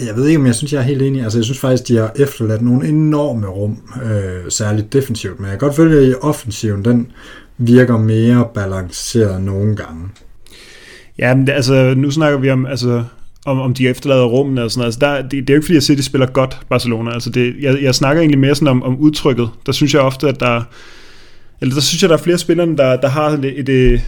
jeg 0.00 0.16
ved 0.16 0.26
ikke, 0.26 0.40
om 0.40 0.46
jeg 0.46 0.54
synes, 0.54 0.72
jeg 0.72 0.78
er 0.78 0.82
helt 0.82 1.02
enig. 1.02 1.22
Altså, 1.22 1.38
jeg 1.38 1.44
synes 1.44 1.60
faktisk, 1.60 1.88
de 1.88 1.96
har 1.96 2.12
efterladt 2.16 2.62
nogle 2.62 2.88
enorme 2.88 3.46
rum, 3.46 3.78
øh, 4.04 4.50
særligt 4.50 4.92
defensivt. 4.92 5.40
Men 5.40 5.50
jeg 5.50 5.58
kan 5.58 5.66
godt 5.68 5.76
følge, 5.76 5.98
at 5.98 6.08
i 6.08 6.14
offensiven, 6.14 6.84
den 6.84 7.12
virker 7.58 7.98
mere 7.98 8.48
balanceret 8.54 9.42
nogle 9.42 9.76
gange. 9.76 10.08
Ja, 11.18 11.34
men 11.34 11.46
det, 11.46 11.52
altså, 11.52 11.94
nu 11.96 12.10
snakker 12.10 12.38
vi 12.38 12.50
om, 12.50 12.66
altså, 12.66 13.04
om, 13.46 13.60
om 13.60 13.74
de 13.74 13.88
efterlader 13.88 14.24
rummene 14.24 14.62
og 14.62 14.70
sådan 14.70 14.80
noget. 14.80 14.86
Altså, 14.86 15.00
der, 15.00 15.22
det, 15.22 15.30
det 15.30 15.50
er 15.50 15.54
jo 15.54 15.58
ikke, 15.58 15.64
fordi 15.64 15.74
jeg 15.74 15.82
siger, 15.82 15.94
at 15.94 15.98
de 15.98 16.04
spiller 16.04 16.26
godt, 16.26 16.60
Barcelona. 16.68 17.12
Altså, 17.12 17.30
det, 17.30 17.54
jeg, 17.60 17.82
jeg 17.82 17.94
snakker 17.94 18.20
egentlig 18.20 18.38
mere 18.38 18.54
sådan 18.54 18.68
om, 18.68 18.82
om 18.82 18.98
udtrykket. 18.98 19.48
Der 19.66 19.72
synes 19.72 19.94
jeg 19.94 20.02
ofte, 20.02 20.28
at 20.28 20.40
der... 20.40 20.62
Eller 21.60 21.74
der 21.74 21.82
synes 21.82 22.02
jeg, 22.02 22.10
der 22.10 22.16
er 22.16 22.22
flere 22.22 22.38
spillere, 22.38 22.76
der, 22.76 22.96
der 22.96 23.08
har 23.08 23.28
et, 23.30 23.68
et, 23.68 24.00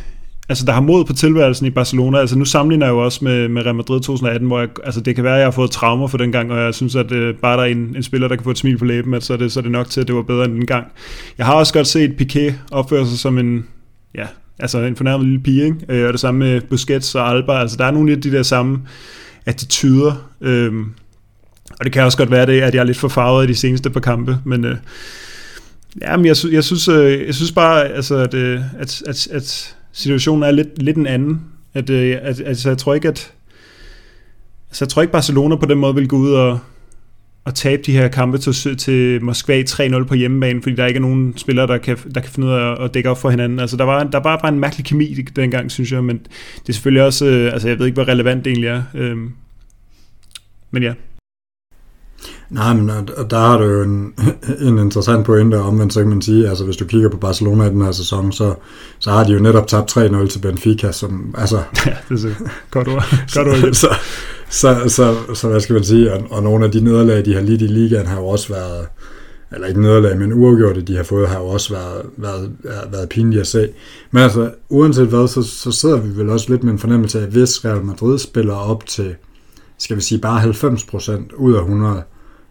altså 0.49 0.64
der 0.64 0.72
har 0.72 0.80
mod 0.80 1.05
på 1.05 1.12
tilværelsen 1.12 1.66
i 1.66 1.70
Barcelona. 1.70 2.18
Altså 2.18 2.38
nu 2.38 2.44
sammenligner 2.44 2.86
jeg 2.86 2.92
jo 2.92 3.05
også 3.05 3.24
med, 3.24 3.49
med 3.49 3.62
Real 3.62 3.74
Madrid 3.74 4.01
2018, 4.01 4.49
hvor 4.49 4.59
jeg, 4.59 4.68
altså 4.84 5.01
det 5.01 5.14
kan 5.14 5.24
være, 5.24 5.34
at 5.34 5.38
jeg 5.38 5.47
har 5.47 5.51
fået 5.51 5.70
traumer 5.70 6.07
for 6.07 6.18
den 6.18 6.32
gang, 6.32 6.53
og 6.53 6.59
jeg 6.59 6.74
synes, 6.74 6.97
at 6.97 7.12
øh, 7.12 7.34
bare 7.34 7.57
der 7.57 7.62
er 7.62 7.66
en, 7.66 7.97
en 7.97 8.03
spiller, 8.03 8.28
der 8.28 8.36
kan 8.36 8.44
få 8.44 8.51
et 8.51 8.59
smil 8.59 8.78
på 8.78 8.84
læben, 8.84 9.14
at 9.14 9.22
så 9.22 9.32
er, 9.32 9.36
det, 9.36 9.53
så 9.53 9.61
er 9.61 9.62
det 9.62 9.72
nok 9.72 9.90
til, 9.90 10.01
at 10.01 10.07
det 10.07 10.14
var 10.14 10.22
bedre 10.22 10.44
end 10.44 10.55
den 10.55 10.66
gang. 10.66 10.86
Jeg 11.38 11.47
har 11.47 11.55
også 11.55 11.72
godt 11.72 11.86
set 11.86 12.11
Piqué 12.20 12.53
opføre 12.70 13.07
sig 13.07 13.18
som 13.18 13.38
en, 13.38 13.66
ja, 14.14 14.26
altså 14.59 14.78
en 14.78 14.97
fornærmet 14.97 15.26
lille 15.26 15.42
pige, 15.42 15.64
ikke? 15.64 15.76
Øh, 15.88 16.07
og 16.07 16.12
det 16.12 16.20
samme 16.20 16.38
med 16.38 16.61
Busquets 16.61 17.14
og 17.14 17.30
Alba. 17.30 17.53
Altså 17.53 17.76
der 17.76 17.84
er 17.84 17.90
nogle 17.90 18.12
af 18.12 18.20
de 18.20 18.32
der 18.32 18.42
samme 18.42 18.80
attityder, 19.47 20.30
øh, 20.40 20.72
og 21.78 21.84
det 21.84 21.92
kan 21.92 22.03
også 22.03 22.18
godt 22.18 22.30
være 22.30 22.47
det, 22.47 22.61
at 22.61 22.74
jeg 22.74 22.80
er 22.80 22.84
lidt 22.84 22.97
for 22.97 23.09
farvet 23.09 23.44
i 23.44 23.49
de 23.49 23.55
seneste 23.55 23.90
par 23.90 24.01
kampe, 24.01 24.38
men 24.44 24.64
øh, 24.64 24.76
ja, 26.01 26.16
men 26.16 26.26
jeg, 26.26 26.36
jeg, 26.53 26.64
synes, 26.64 26.88
øh, 26.88 27.26
jeg 27.26 27.34
synes 27.34 27.53
bare, 27.53 27.88
altså, 27.88 28.16
at, 28.16 28.34
øh, 28.34 28.61
at, 28.78 29.03
at, 29.07 29.27
at 29.27 29.76
situationen 29.97 30.43
er 30.43 30.51
lidt, 30.51 30.82
lidt 30.82 30.97
en 30.97 31.06
anden. 31.06 31.40
At, 31.74 31.90
øh, 31.90 32.18
at, 32.23 32.43
altså, 32.47 32.68
jeg 32.68 32.78
tror 32.78 32.94
ikke, 32.94 33.09
at 33.09 33.32
altså, 34.68 34.85
jeg 34.85 34.89
tror 34.89 35.02
ikke, 35.02 35.12
Barcelona 35.12 35.56
på 35.56 35.66
den 35.66 35.78
måde 35.78 35.94
vil 35.94 36.09
gå 36.09 36.16
ud 36.16 36.32
og, 36.32 36.59
og 37.44 37.55
tabe 37.55 37.82
de 37.82 37.93
her 37.93 38.09
kampe 38.09 38.39
til, 38.39 38.77
til 38.77 39.24
Moskva 39.24 39.62
3-0 39.62 40.05
på 40.05 40.14
hjemmebane, 40.14 40.62
fordi 40.62 40.77
der 40.77 40.86
ikke 40.86 40.98
er 40.98 41.02
nogen 41.02 41.36
spillere, 41.36 41.66
der 41.66 41.78
kan, 41.78 41.97
der 42.14 42.20
kan 42.20 42.31
finde 42.31 42.48
ud 42.48 42.52
af 42.52 42.85
at 42.85 42.94
dække 42.94 43.10
op 43.10 43.18
for 43.18 43.31
hinanden. 43.31 43.59
Altså, 43.59 43.77
der 43.77 43.85
var, 43.85 44.05
der 44.05 44.20
var 44.20 44.36
bare 44.36 44.52
en 44.52 44.60
mærkelig 44.60 44.86
kemi 44.86 45.12
dengang, 45.36 45.70
synes 45.70 45.93
jeg, 45.93 46.05
men 46.05 46.18
det 46.62 46.68
er 46.68 46.73
selvfølgelig 46.73 47.02
også, 47.02 47.27
øh, 47.27 47.52
altså 47.52 47.68
jeg 47.68 47.78
ved 47.78 47.86
ikke, 47.86 47.94
hvor 47.94 48.09
relevant 48.09 48.44
det 48.44 48.51
egentlig 48.51 48.68
er. 48.68 48.82
Øh, 48.94 49.16
men 50.70 50.82
ja. 50.82 50.93
Nej, 52.51 52.74
men 52.74 52.90
og 52.90 53.30
der 53.30 53.38
har 53.38 53.59
du 53.59 53.64
jo 53.64 53.82
en, 53.82 54.14
en 54.68 54.78
interessant 54.78 55.26
pointe 55.26 55.59
om, 55.59 55.74
men 55.74 55.90
så 55.90 56.01
kan 56.01 56.09
man 56.09 56.22
sige, 56.22 56.48
altså 56.48 56.64
hvis 56.64 56.76
du 56.76 56.84
kigger 56.84 57.09
på 57.09 57.16
Barcelona 57.16 57.64
i 57.64 57.70
den 57.70 57.82
her 57.82 57.93
sæson, 57.93 58.32
så, 58.32 58.55
så 58.98 59.10
har 59.10 59.24
de 59.24 59.32
jo 59.32 59.38
netop 59.38 59.66
tabt 59.66 59.97
3-0 59.97 60.26
til 60.26 60.38
Benfica, 60.38 60.93
som, 60.93 61.34
altså... 61.38 61.56
Ja, 61.86 61.97
det 62.09 62.24
er 62.24 62.28
godt 62.70 62.88
ord. 62.88 63.05
Godt 63.34 63.48
ord. 63.48 63.72
så, 63.72 63.88
så, 64.48 64.76
så, 64.86 64.88
så, 64.88 65.34
så, 65.34 65.48
hvad 65.48 65.60
skal 65.60 65.72
man 65.72 65.84
sige, 65.84 66.12
og, 66.12 66.22
og 66.30 66.43
nogle 66.43 66.64
af 66.64 66.70
de 66.70 66.80
nederlag, 66.80 67.24
de 67.24 67.34
har 67.34 67.40
lidt 67.40 67.62
i 67.62 67.66
ligaen, 67.66 68.06
har 68.06 68.20
jo 68.20 68.26
også 68.26 68.52
været, 68.52 68.86
eller 69.52 69.66
ikke 69.66 69.80
nederlag, 69.80 70.18
men 70.18 70.32
uafgjorte, 70.32 70.80
de 70.80 70.97
har 70.97 71.05
fået, 71.05 71.28
har 71.28 71.38
jo 71.38 71.47
også 71.47 71.74
været, 71.74 72.02
været, 72.16 72.52
været 72.93 73.09
pinlige 73.09 73.40
at 73.40 73.47
se. 73.47 73.68
Men 74.10 74.22
altså, 74.22 74.51
uanset 74.68 75.06
hvad, 75.06 75.28
så, 75.28 75.43
så 75.43 75.72
sidder 75.72 76.01
vi 76.01 76.18
vel 76.18 76.30
også 76.30 76.51
lidt 76.51 76.64
med 76.64 76.72
en 76.72 76.78
fornemmelse 76.78 77.18
af, 77.18 77.22
at 77.22 77.28
hvis 77.28 77.64
Real 77.64 77.84
Madrid 77.84 78.18
spiller 78.18 78.55
op 78.55 78.86
til 78.86 79.14
skal 79.78 79.97
vi 79.97 80.01
sige, 80.01 80.20
bare 80.20 80.43
90% 80.43 81.36
ud 81.36 81.55
af 81.55 81.61
100, 81.61 82.03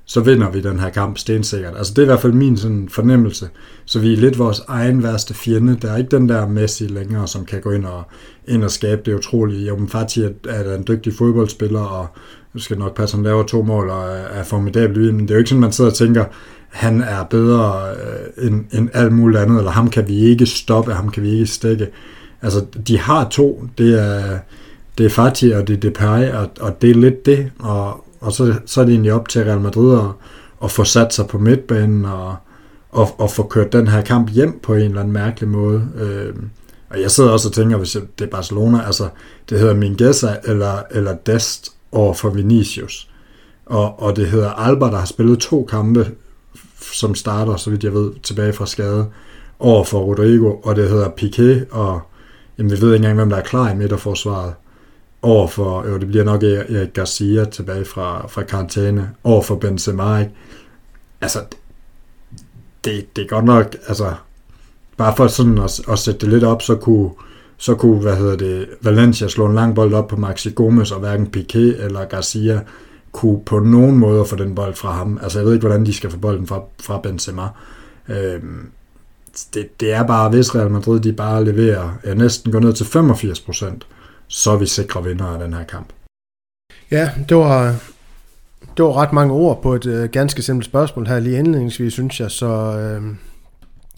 så 0.05 0.21
vinder 0.21 0.51
vi 0.51 0.61
den 0.61 0.79
her 0.79 0.89
kamp 0.89 1.17
stensikkert. 1.17 1.77
Altså 1.77 1.93
det 1.93 1.97
er 1.97 2.03
i 2.03 2.05
hvert 2.05 2.19
fald 2.19 2.33
min 2.33 2.57
sådan 2.57 2.89
fornemmelse. 2.89 3.49
Så 3.85 3.99
vi 3.99 4.13
er 4.13 4.17
lidt 4.17 4.39
vores 4.39 4.61
egen 4.67 5.03
værste 5.03 5.33
fjende. 5.33 5.77
Der 5.81 5.91
er 5.91 5.97
ikke 5.97 6.17
den 6.17 6.29
der 6.29 6.47
Messi 6.47 6.87
længere, 6.87 7.27
som 7.27 7.45
kan 7.45 7.61
gå 7.61 7.71
ind 7.71 7.85
og, 7.85 8.03
ind 8.47 8.63
og 8.63 8.71
skabe 8.71 9.01
det 9.05 9.13
utrolige. 9.13 9.67
Jo, 9.67 9.77
men 9.77 9.89
Fati 9.89 10.23
er 10.49 10.75
en 10.75 10.85
dygtig 10.87 11.13
fodboldspiller, 11.13 11.79
og 11.79 12.07
nu 12.53 12.59
skal 12.59 12.77
nok 12.77 12.95
passe, 12.95 13.15
at 13.15 13.17
han 13.17 13.23
laver 13.23 13.43
to 13.43 13.61
mål 13.63 13.89
og 13.89 14.05
er 14.31 14.43
formidabel 14.43 15.13
men 15.13 15.21
det 15.21 15.31
er 15.31 15.35
jo 15.35 15.39
ikke 15.39 15.49
sådan, 15.49 15.61
man 15.61 15.71
sidder 15.71 15.91
og 15.91 15.97
tænker, 15.97 16.25
han 16.69 17.01
er 17.01 17.23
bedre 17.23 17.91
øh, 17.91 18.47
end, 18.47 18.65
end 18.73 18.89
alt 18.93 19.13
muligt 19.13 19.41
andet, 19.41 19.57
eller 19.57 19.71
ham 19.71 19.89
kan 19.89 20.07
vi 20.07 20.15
ikke 20.15 20.45
stoppe, 20.45 20.93
ham 20.93 21.09
kan 21.09 21.23
vi 21.23 21.29
ikke 21.29 21.45
stikke. 21.45 21.87
Altså, 22.41 22.65
de 22.87 22.99
har 22.99 23.29
to, 23.29 23.63
det 23.77 24.01
er, 24.01 24.39
det 24.97 25.05
er 25.05 25.09
Fati 25.09 25.51
og 25.51 25.67
det 25.67 25.75
er 25.75 25.79
Depay, 25.79 26.31
og, 26.31 26.49
og 26.59 26.81
det 26.81 26.89
er 26.89 26.95
lidt 26.95 27.25
det, 27.25 27.51
og, 27.59 28.05
og 28.19 28.31
så, 28.31 28.55
så 28.65 28.81
er 28.81 28.85
det 28.85 28.91
egentlig 28.91 29.13
op 29.13 29.29
til 29.29 29.43
Real 29.43 29.61
Madrid 29.61 29.99
at, 29.99 30.05
at 30.63 30.71
få 30.71 30.83
sat 30.83 31.13
sig 31.13 31.27
på 31.27 31.37
midtbanen 31.37 32.05
og, 32.05 32.35
og, 32.91 33.19
og 33.19 33.31
få 33.31 33.43
kørt 33.43 33.73
den 33.73 33.87
her 33.87 34.01
kamp 34.01 34.31
hjem 34.31 34.59
på 34.63 34.73
en 34.73 34.81
eller 34.81 34.99
anden 34.99 35.13
mærkelig 35.13 35.49
måde. 35.49 35.87
Øh, 35.97 36.33
og 36.89 37.01
jeg 37.01 37.11
sidder 37.11 37.29
også 37.29 37.47
og 37.47 37.53
tænker, 37.53 37.77
hvis 37.77 37.97
det 38.19 38.25
er 38.25 38.29
Barcelona, 38.29 38.85
altså 38.85 39.09
det 39.49 39.59
hedder 39.59 39.73
Mingueza 39.73 40.35
eller, 40.43 40.83
eller 40.91 41.15
Dest 41.25 41.71
over 41.91 42.13
for 42.13 42.29
Vinicius. 42.29 43.09
Og, 43.65 44.01
og 44.01 44.15
det 44.15 44.27
hedder 44.27 44.49
Alba, 44.49 44.85
der 44.85 44.97
har 44.97 45.05
spillet 45.05 45.39
to 45.39 45.67
kampe 45.69 46.11
som 46.93 47.15
starter, 47.15 47.55
så 47.55 47.69
vidt 47.69 47.83
jeg 47.83 47.93
ved, 47.93 48.11
tilbage 48.23 48.53
fra 48.53 48.65
skade, 48.65 49.05
over 49.59 49.83
for 49.83 49.99
Rodrigo, 49.99 50.55
og 50.63 50.75
det 50.75 50.89
hedder 50.89 51.09
Piqué, 51.21 51.75
og 51.75 52.01
jamen, 52.57 52.71
vi 52.71 52.81
ved 52.81 52.93
ikke 52.93 52.95
engang, 52.95 53.15
hvem 53.15 53.29
der 53.29 53.37
er 53.37 53.41
klar 53.41 53.71
i 53.71 53.75
midterforsvaret, 53.75 54.53
over 55.21 55.47
for, 55.47 55.87
jo, 55.87 55.97
det 55.97 56.07
bliver 56.07 56.23
nok 56.23 56.43
e- 56.43 56.75
Erik 56.75 56.93
Garcia 56.93 57.45
tilbage 57.45 57.85
fra, 57.85 58.27
fra 58.27 58.43
karantæne, 58.43 59.11
over 59.23 59.41
for 59.41 59.55
Benzema, 59.55 60.19
ikke? 60.19 60.31
Altså, 61.21 61.39
det, 62.85 63.15
det 63.15 63.23
er 63.23 63.27
godt 63.27 63.45
nok, 63.45 63.75
altså, 63.87 64.13
bare 64.97 65.15
for 65.17 65.27
sådan 65.27 65.57
at, 65.57 65.81
at 65.89 65.99
sætte 65.99 66.19
det 66.19 66.29
lidt 66.29 66.43
op, 66.43 66.61
så 66.61 66.75
kunne, 66.75 67.09
så 67.57 67.75
kunne, 67.75 68.01
hvad 68.01 68.15
hedder 68.15 68.35
det, 68.35 68.69
Valencia 68.81 69.27
slå 69.27 69.45
en 69.45 69.55
lang 69.55 69.75
bold 69.75 69.93
op 69.93 70.07
på 70.07 70.15
Maxi 70.15 70.51
Gomes, 70.55 70.91
og 70.91 70.99
hverken 70.99 71.27
Piqué 71.37 71.83
eller 71.83 72.05
Garcia 72.05 72.61
kunne 73.11 73.41
på 73.45 73.59
nogen 73.59 73.97
måde 73.97 74.25
få 74.25 74.35
den 74.35 74.55
bold 74.55 74.75
fra 74.75 74.91
ham. 74.91 75.19
Altså 75.23 75.39
jeg 75.39 75.45
ved 75.45 75.53
ikke, 75.53 75.67
hvordan 75.67 75.85
de 75.85 75.93
skal 75.93 76.11
få 76.11 76.17
bolden 76.17 76.47
fra, 76.47 76.61
fra 76.81 76.99
Benzema. 76.99 77.47
Øhm, 78.09 78.69
det, 79.53 79.79
det 79.79 79.93
er 79.93 80.03
bare, 80.03 80.29
hvis 80.29 80.55
Real 80.55 80.71
Madrid 80.71 80.99
de 80.99 81.13
bare 81.13 81.45
leverer, 81.45 81.89
er 82.03 82.13
næsten 82.13 82.51
går 82.51 82.59
ned 82.59 82.73
til 82.73 82.85
85 82.85 83.41
procent, 83.41 83.87
så 84.27 84.51
er 84.51 84.57
vi 84.57 84.65
sikre 84.65 85.03
vinder 85.03 85.25
af 85.25 85.39
den 85.39 85.53
her 85.53 85.63
kamp. 85.63 85.93
Ja, 86.91 87.11
det 87.29 87.37
var, 87.37 87.75
det 88.77 88.85
var 88.85 88.97
ret 88.97 89.13
mange 89.13 89.33
ord 89.33 89.61
på 89.61 89.73
et 89.73 89.85
øh, 89.85 90.09
ganske 90.09 90.41
simpelt 90.41 90.65
spørgsmål 90.65 91.07
her 91.07 91.19
lige 91.19 91.37
indledningsvis, 91.37 91.93
synes 91.93 92.19
jeg, 92.19 92.31
så, 92.31 92.47
øh, 92.79 93.15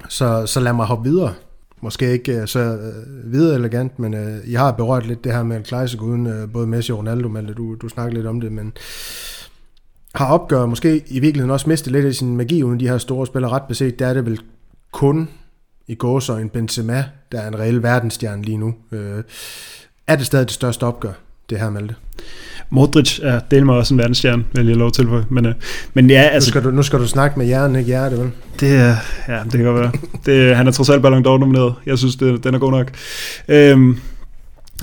så, 0.09 0.45
så 0.45 0.59
lad 0.59 0.73
mig 0.73 0.85
hoppe 0.85 1.09
videre 1.09 1.33
måske 1.81 2.11
ikke 2.11 2.41
øh, 2.41 2.47
så 2.47 2.59
øh, 2.59 3.31
videre 3.31 3.55
elegant, 3.55 3.99
men 3.99 4.13
øh, 4.13 4.37
I 4.45 4.53
har 4.53 4.71
berørt 4.71 5.07
lidt 5.07 5.23
det 5.23 5.33
her 5.33 5.43
med 5.43 5.63
Kleisik 5.63 6.01
uden 6.01 6.27
øh, 6.27 6.51
både 6.51 6.67
Messi 6.67 6.91
og 6.91 6.97
Ronaldo, 6.97 7.27
men 7.27 7.45
du, 7.45 7.75
du 7.75 7.89
snakkede 7.89 8.15
lidt 8.15 8.27
om 8.27 8.41
det, 8.41 8.51
men 8.51 8.73
har 10.15 10.33
opgøret 10.33 10.69
måske 10.69 11.03
i 11.07 11.19
virkeligheden 11.19 11.51
også 11.51 11.69
mistet 11.69 11.91
lidt 11.91 12.05
af 12.05 12.13
sin 12.13 12.37
magi 12.37 12.63
uden 12.63 12.79
de 12.79 12.87
her 12.87 12.97
store 12.97 13.27
spillere 13.27 13.51
ret 13.51 13.63
beset, 13.67 13.99
der 13.99 14.07
er 14.07 14.13
det 14.13 14.25
vel 14.25 14.39
kun 14.91 15.29
i 15.87 15.95
går 15.95 16.19
så 16.19 16.35
en 16.35 16.49
Benzema, 16.49 17.05
der 17.31 17.41
er 17.41 17.47
en 17.47 17.59
reel 17.59 17.83
verdensstjerne 17.83 18.43
lige 18.43 18.57
nu. 18.57 18.75
Øh, 18.91 19.23
er 20.07 20.15
det 20.15 20.25
stadig 20.25 20.45
det 20.45 20.53
største 20.53 20.83
opgør, 20.83 21.11
det 21.49 21.59
her 21.59 21.69
Malte? 21.69 21.95
Modric 22.69 23.19
er 23.23 23.39
del 23.39 23.65
mig 23.65 23.75
også 23.75 23.93
en 23.93 23.97
verdensstjerne, 23.97 24.45
vil 24.53 24.67
jeg 24.67 24.75
lov 24.75 24.91
til. 24.91 25.07
Men, 25.29 25.45
øh, 25.45 25.53
men 25.93 26.09
ja, 26.09 26.21
altså, 26.21 26.47
nu, 26.47 26.51
skal 26.51 26.63
du, 26.63 26.71
nu 26.71 26.83
skal 26.83 26.99
du 26.99 27.07
snakke 27.07 27.39
med 27.39 27.45
hjernen, 27.45 27.75
ikke 27.75 27.87
hjerte, 27.87 28.17
vel? 28.17 28.31
Det 28.59 28.75
er, 28.75 28.95
ja, 29.27 29.39
det 29.43 29.51
kan 29.51 29.63
godt 29.63 29.79
være. 29.79 29.91
Det, 30.25 30.55
han 30.55 30.67
er 30.67 30.71
trods 30.71 30.89
alt 30.89 31.01
Ballon 31.01 31.25
d'Or 31.25 31.39
nomineret. 31.39 31.73
Jeg 31.85 31.97
synes, 31.97 32.15
det, 32.15 32.43
den 32.43 32.55
er 32.55 32.59
god 32.59 32.71
nok. 32.71 32.91
Øhm, 33.47 33.97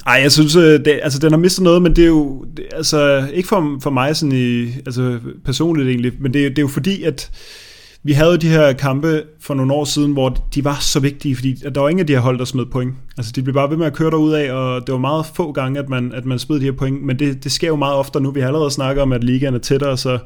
ej, 0.07 0.21
jeg 0.23 0.33
synes, 0.33 0.57
øh, 0.57 0.85
det, 0.85 1.01
altså, 1.03 1.19
den 1.19 1.33
har 1.33 1.39
mistet 1.39 1.65
noget, 1.65 1.83
men 1.83 1.97
det 1.97 2.05
er 2.05 2.09
jo, 2.09 2.45
det, 2.57 2.65
altså, 2.73 3.29
ikke 3.33 3.49
for, 3.49 3.79
for 3.83 3.91
mig 3.91 4.17
sådan 4.17 4.33
i, 4.33 4.73
altså, 4.87 5.19
personligt 5.45 5.89
egentlig, 5.89 6.13
men 6.21 6.35
det, 6.35 6.51
det 6.51 6.59
er 6.59 6.63
jo 6.63 6.69
fordi, 6.69 7.03
at 7.03 7.31
vi 8.05 8.13
havde 8.13 8.39
de 8.39 8.49
her 8.49 8.73
kampe 8.73 9.23
for 9.41 9.55
nogle 9.55 9.73
år 9.73 9.85
siden, 9.85 10.13
hvor 10.13 10.29
de 10.55 10.65
var 10.65 10.79
så 10.81 11.01
vigtige, 11.01 11.37
fordi 11.37 11.55
der 11.75 11.81
var 11.81 11.89
ingen 11.89 12.01
af 12.01 12.07
de 12.07 12.13
her 12.13 12.21
hold, 12.21 12.39
der 12.39 12.45
smed 12.45 12.67
point. 12.67 12.95
Altså 13.17 13.33
de 13.37 13.43
blev 13.43 13.55
bare 13.55 13.71
ved 13.71 13.77
med 13.77 13.87
at 13.87 13.93
køre 13.93 14.11
derud 14.11 14.33
af, 14.33 14.53
og 14.53 14.87
det 14.87 14.93
var 14.93 14.99
meget 14.99 15.27
få 15.35 15.53
gange, 15.53 15.79
at 15.79 15.89
man, 15.89 16.13
at 16.13 16.25
man 16.25 16.39
smed 16.39 16.61
de 16.61 16.65
her 16.65 16.73
point, 16.73 17.03
men 17.03 17.19
det, 17.19 17.45
det 17.45 17.53
sker 17.53 17.69
jo 17.69 17.77
meget 17.77 17.95
ofte 17.95 18.21
nu. 18.21 18.31
Vi 18.31 18.41
har 18.41 18.47
allerede 18.47 18.71
snakket 18.71 19.03
om, 19.03 19.13
at 19.13 19.25
ligaen 19.25 19.55
er 19.55 19.59
tættere, 19.59 19.97
så, 19.97 20.19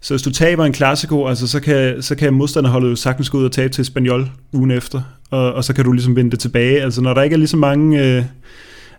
så 0.00 0.14
hvis 0.14 0.22
du 0.22 0.30
taber 0.30 0.64
en 0.64 0.72
klassiko, 0.72 1.26
altså, 1.26 1.48
så, 1.48 1.60
kan, 1.60 2.02
så 2.02 2.14
kan 2.14 2.32
modstanderholdet 2.32 2.90
jo 2.90 2.96
sagtens 2.96 3.30
gå 3.30 3.38
ud 3.38 3.44
og 3.44 3.52
tabe 3.52 3.72
til 3.72 3.84
Spaniol 3.84 4.30
ugen 4.52 4.70
efter, 4.70 5.00
og, 5.30 5.52
og 5.52 5.64
så 5.64 5.74
kan 5.74 5.84
du 5.84 5.92
ligesom 5.92 6.16
vinde 6.16 6.30
det 6.30 6.40
tilbage. 6.40 6.82
Altså 6.82 7.00
når 7.00 7.14
der 7.14 7.22
ikke 7.22 7.34
er 7.34 7.38
lige 7.38 7.48
så 7.48 7.56
mange... 7.56 8.16
Øh, 8.16 8.24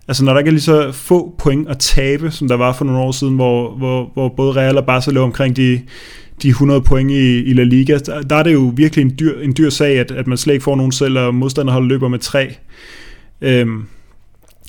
Altså 0.08 0.26
når 0.26 0.34
der 0.34 0.40
ikke 0.40 0.50
er 0.50 0.52
lige 0.52 0.62
så 0.62 0.92
få 0.92 1.36
point 1.38 1.70
at 1.70 1.80
tabe, 1.80 2.32
som 2.32 2.48
der 2.48 2.56
var 2.56 2.74
for 2.74 2.86
nogle 2.86 3.02
år 3.02 3.12
siden, 3.12 3.36
hvor, 3.36 3.76
hvor, 3.76 4.10
hvor 4.14 4.30
både 4.30 4.52
Real 4.52 4.78
og 4.78 4.86
Barca 4.86 5.12
lå 5.12 5.24
omkring 5.24 5.56
de, 5.56 5.82
de 6.42 6.50
100 6.50 6.82
point 6.82 7.12
i, 7.12 7.44
i 7.44 7.54
La 7.54 7.64
Liga, 7.64 7.98
der, 7.98 8.22
der 8.22 8.36
er 8.36 8.44
det 8.44 8.54
jo 8.54 8.74
virkelig 8.76 9.04
en 9.04 9.16
dyr, 9.20 9.40
en 9.40 9.54
dyr 9.58 9.70
sag, 9.70 10.00
at, 10.00 10.12
at 10.12 10.28
man 10.28 10.38
slet 10.38 10.54
ikke 10.54 10.64
får 10.64 10.76
nogen 10.76 10.92
selv, 10.92 11.20
og 11.20 11.36
modstanderholdet 11.36 11.90
løber 11.90 12.08
med 12.08 12.20
tre. 12.20 12.56
Øhm, 13.42 13.84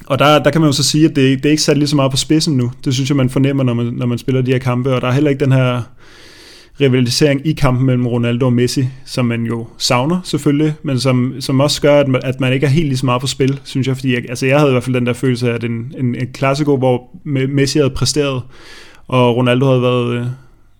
og 0.06 0.18
der, 0.18 0.42
der 0.42 0.50
kan 0.50 0.60
man 0.60 0.68
jo 0.68 0.72
så 0.72 0.82
sige, 0.82 1.04
at 1.04 1.16
det, 1.16 1.38
det 1.38 1.46
er 1.46 1.50
ikke 1.50 1.62
sat 1.62 1.78
lige 1.78 1.88
så 1.88 1.96
meget 1.96 2.10
på 2.10 2.16
spidsen 2.16 2.56
nu. 2.56 2.72
Det 2.84 2.94
synes 2.94 3.10
jeg, 3.10 3.16
man 3.16 3.30
fornemmer, 3.30 3.64
når 3.64 3.74
man, 3.74 3.86
når 3.86 4.06
man 4.06 4.18
spiller 4.18 4.42
de 4.42 4.52
her 4.52 4.58
kampe, 4.58 4.94
og 4.94 5.00
der 5.00 5.08
er 5.08 5.12
heller 5.12 5.30
ikke 5.30 5.44
den 5.44 5.52
her 5.52 5.82
rivalisering 6.80 7.46
i 7.46 7.52
kampen 7.52 7.86
mellem 7.86 8.06
Ronaldo 8.06 8.46
og 8.46 8.52
Messi, 8.52 8.88
som 9.04 9.26
man 9.26 9.44
jo 9.44 9.66
savner 9.78 10.20
selvfølgelig, 10.24 10.74
men 10.82 11.00
som, 11.00 11.34
som 11.40 11.60
også 11.60 11.82
gør, 11.82 12.00
at 12.00 12.08
man, 12.08 12.20
at 12.24 12.40
man 12.40 12.52
ikke 12.52 12.66
er 12.66 12.70
helt 12.70 12.86
lige 12.86 12.98
så 12.98 13.06
meget 13.06 13.20
på 13.20 13.26
spil, 13.26 13.60
synes 13.64 13.86
jeg, 13.86 13.96
fordi 13.96 14.14
jeg, 14.14 14.24
altså 14.28 14.46
jeg 14.46 14.58
havde 14.58 14.70
i 14.70 14.72
hvert 14.72 14.84
fald 14.84 14.94
den 14.94 15.06
der 15.06 15.12
følelse 15.12 15.50
af, 15.50 15.54
at 15.54 15.64
en, 15.64 15.94
en, 15.98 16.14
en 16.14 16.32
klassiko, 16.32 16.76
hvor 16.76 17.10
Messi 17.48 17.78
havde 17.78 17.90
præsteret, 17.90 18.42
og 19.08 19.36
Ronaldo 19.36 19.66
havde 19.66 19.82
været, 19.82 20.14
øh, 20.14 20.26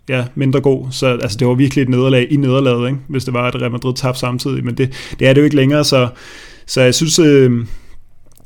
ja, 0.08 0.24
mindre 0.34 0.60
god. 0.60 0.86
Så 0.90 1.06
altså, 1.06 1.38
det 1.38 1.46
var 1.46 1.54
virkelig 1.54 1.82
et 1.82 1.88
nederlag 1.88 2.26
i 2.30 2.36
nederlaget, 2.36 2.88
ikke? 2.88 3.00
hvis 3.08 3.24
det 3.24 3.34
var, 3.34 3.46
at 3.46 3.54
Real 3.54 3.70
Madrid 3.70 3.94
tabte 3.94 4.20
samtidig. 4.20 4.64
Men 4.64 4.74
det, 4.74 5.14
det 5.18 5.28
er 5.28 5.32
det 5.32 5.40
jo 5.40 5.44
ikke 5.44 5.56
længere, 5.56 5.84
så, 5.84 6.08
så 6.66 6.80
jeg 6.80 6.94
synes... 6.94 7.18
Øh, 7.18 7.66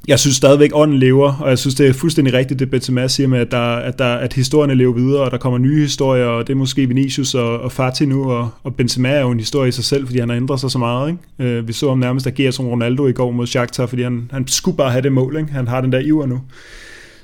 jeg 0.09 0.19
synes 0.19 0.37
stadigvæk, 0.37 0.71
ånden 0.75 0.99
lever, 0.99 1.33
og 1.41 1.49
jeg 1.49 1.59
synes, 1.59 1.75
det 1.75 1.87
er 1.87 1.93
fuldstændig 1.93 2.35
rigtigt, 2.35 2.61
det 2.61 2.71
Benzema 2.71 3.09
siger 3.09 3.29
med, 3.29 3.39
at, 3.39 3.51
der, 3.51 3.77
at, 3.77 3.99
der, 3.99 4.15
at 4.15 4.33
historierne 4.33 4.75
lever 4.75 4.93
videre, 4.93 5.23
og 5.23 5.31
der 5.31 5.39
kommer 5.39 5.59
nye 5.59 5.81
historier, 5.81 6.25
og 6.25 6.47
det 6.47 6.53
er 6.53 6.57
måske 6.57 6.87
Vinicius 6.87 7.35
og, 7.35 7.61
og 7.61 7.73
Fati 7.73 8.07
nu, 8.07 8.31
og, 8.33 8.49
og 8.63 8.75
Benzema 8.75 9.09
er 9.09 9.21
jo 9.21 9.31
en 9.31 9.39
historie 9.39 9.69
i 9.69 9.73
sig 9.73 9.85
selv, 9.85 10.07
fordi 10.07 10.19
han 10.19 10.29
har 10.29 10.37
ændret 10.37 10.61
sig 10.61 10.71
så 10.71 10.79
meget. 10.79 11.11
Ikke? 11.11 11.51
Øh, 11.51 11.69
vi 11.69 11.73
så 11.73 11.89
ham 11.89 11.99
nærmest 11.99 12.27
agere 12.27 12.53
som 12.53 12.67
Ronaldo 12.67 13.07
i 13.07 13.13
går 13.13 13.31
mod 13.31 13.47
Shakhtar, 13.47 13.87
fordi 13.87 14.03
han, 14.03 14.31
han 14.33 14.49
skulle 14.49 14.77
bare 14.77 14.91
have 14.91 15.03
det 15.03 15.13
mål. 15.13 15.37
Ikke? 15.37 15.53
Han 15.53 15.69
har 15.69 15.81
den 15.81 15.93
der 15.93 15.99
iver 15.99 16.27
nu. 16.27 16.41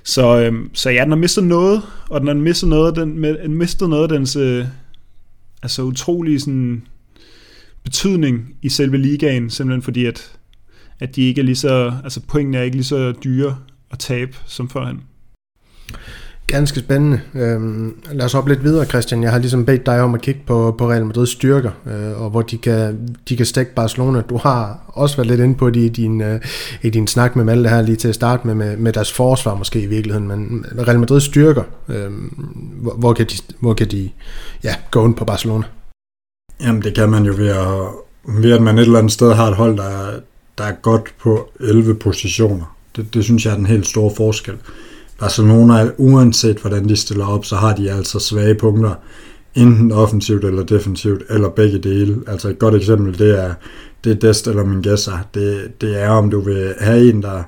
Så, 0.05 0.40
øhm, 0.40 0.70
så 0.74 0.90
ja, 0.90 1.02
den 1.02 1.10
har 1.10 1.16
mistet 1.16 1.44
noget, 1.44 1.82
og 2.10 2.20
den 2.20 2.28
har 2.28 2.35
mistet 2.35 2.68
noget, 2.68 2.97
den, 2.97 3.18
med, 3.18 3.48
mistet 3.48 3.89
noget 3.89 4.02
af 4.02 4.09
dens 4.09 4.36
øh, 4.36 4.66
altså 5.62 5.82
utrolig 5.82 6.40
sådan, 6.40 6.86
betydning 7.85 8.56
i 8.62 8.68
selve 8.68 8.97
ligaen, 8.97 9.51
simpelthen 9.51 9.82
fordi, 9.82 10.05
at, 10.05 10.39
at 11.01 11.16
de 11.16 11.22
ikke 11.22 11.40
er 11.40 11.44
lige 11.44 11.56
så, 11.56 11.93
altså 12.05 12.20
pointene 12.20 12.59
er 12.59 12.62
ikke 12.62 12.76
lige 12.76 12.85
så 12.85 13.12
dyre 13.12 13.59
at 13.90 13.98
tabe 13.98 14.36
som 14.47 14.70
førhen. 14.70 15.01
Ganske 16.47 16.81
spændende. 16.81 17.21
Øhm, 17.35 17.97
lad 18.12 18.25
os 18.25 18.33
hoppe 18.33 18.51
lidt 18.51 18.65
videre, 18.65 18.85
Christian. 18.85 19.23
Jeg 19.23 19.33
har 19.33 19.39
ligesom 19.39 19.65
bedt 19.65 19.87
dig 19.87 20.01
om 20.01 20.15
at 20.15 20.21
kigge 20.21 20.41
på, 20.47 20.75
på 20.79 20.91
Real 20.91 21.07
Madrids 21.07 21.31
styrker, 21.31 21.71
øh, 21.87 22.23
og 22.23 22.31
hvor 22.31 22.43
de 22.43 22.59
kan, 22.59 23.09
de 23.29 23.37
kan 23.37 23.47
stække 23.47 23.75
Barcelona. 23.75 24.21
Du 24.21 24.37
har 24.37 24.79
også 24.89 25.16
været 25.16 25.27
lidt 25.27 25.41
inde 25.41 25.55
på 25.55 25.71
det 25.71 25.81
i 25.81 25.89
din, 25.89 26.21
øh, 26.21 26.41
i 26.83 26.91
din 26.91 27.07
snak 27.07 27.37
med 27.37 27.45
Malte 27.45 27.69
her 27.69 27.83
lige 27.83 27.97
til 27.97 28.09
at 28.09 28.15
starte 28.15 28.47
med, 28.47 28.55
med, 28.55 28.77
med 28.77 28.93
deres 28.93 29.12
forsvar 29.12 29.55
måske 29.55 29.81
i 29.81 29.87
virkeligheden, 29.87 30.29
men 30.29 30.66
Real 30.79 30.99
Madrids 30.99 31.25
styrker, 31.25 31.62
øh, 31.89 32.11
hvor, 32.83 32.95
hvor 32.95 33.12
kan 33.12 33.27
de, 33.27 33.35
hvor 33.61 33.75
kan 33.75 33.91
de 33.91 34.11
ja, 34.65 34.75
gå 34.91 35.07
ind 35.07 35.15
på 35.15 35.25
Barcelona? 35.25 35.65
Jamen 36.61 36.83
det 36.83 36.95
kan 36.95 37.11
man 37.11 37.25
jo 37.25 37.35
ved 37.37 37.49
at, 37.49 37.66
ved 38.43 38.53
at 38.53 38.62
man 38.62 38.79
et 38.79 38.83
eller 38.83 38.99
andet 38.99 39.12
sted 39.12 39.33
har 39.33 39.49
et 39.49 39.57
hold, 39.57 39.77
der 39.77 40.21
der 40.59 40.65
er 40.65 40.73
godt 40.83 41.15
på 41.19 41.51
11 41.61 41.95
positioner. 41.95 42.77
Det, 42.97 43.15
det 43.15 43.25
synes 43.25 43.45
jeg 43.45 43.53
er 43.53 43.57
den 43.57 43.66
helt 43.66 43.87
store 43.87 44.11
forskel. 44.16 44.55
Altså, 45.20 45.43
Barcelona, 45.43 45.91
uanset 45.99 46.57
hvordan 46.57 46.89
de 46.89 46.97
stiller 46.97 47.27
op, 47.27 47.45
så 47.45 47.57
har 47.57 47.77
de 47.77 47.93
altså 47.93 48.19
svage 48.19 48.55
punkter, 48.55 48.95
enten 49.55 49.93
offensivt 49.93 50.45
eller 50.45 50.62
defensivt, 50.62 51.23
eller 51.31 51.49
begge 51.49 51.78
dele. 51.78 52.23
Altså 52.27 52.49
et 52.49 52.59
godt 52.59 52.74
eksempel, 52.74 53.19
det 53.19 53.41
er, 53.41 53.55
det 54.05 54.12
er 54.12 54.28
Dest 54.28 54.47
eller 54.47 54.65
Mingueza. 54.65 55.11
Det, 55.35 55.81
det 55.81 56.03
er, 56.03 56.09
om 56.09 56.31
du 56.31 56.41
vil 56.41 56.74
have 56.81 57.11
en, 57.11 57.23
der 57.23 57.43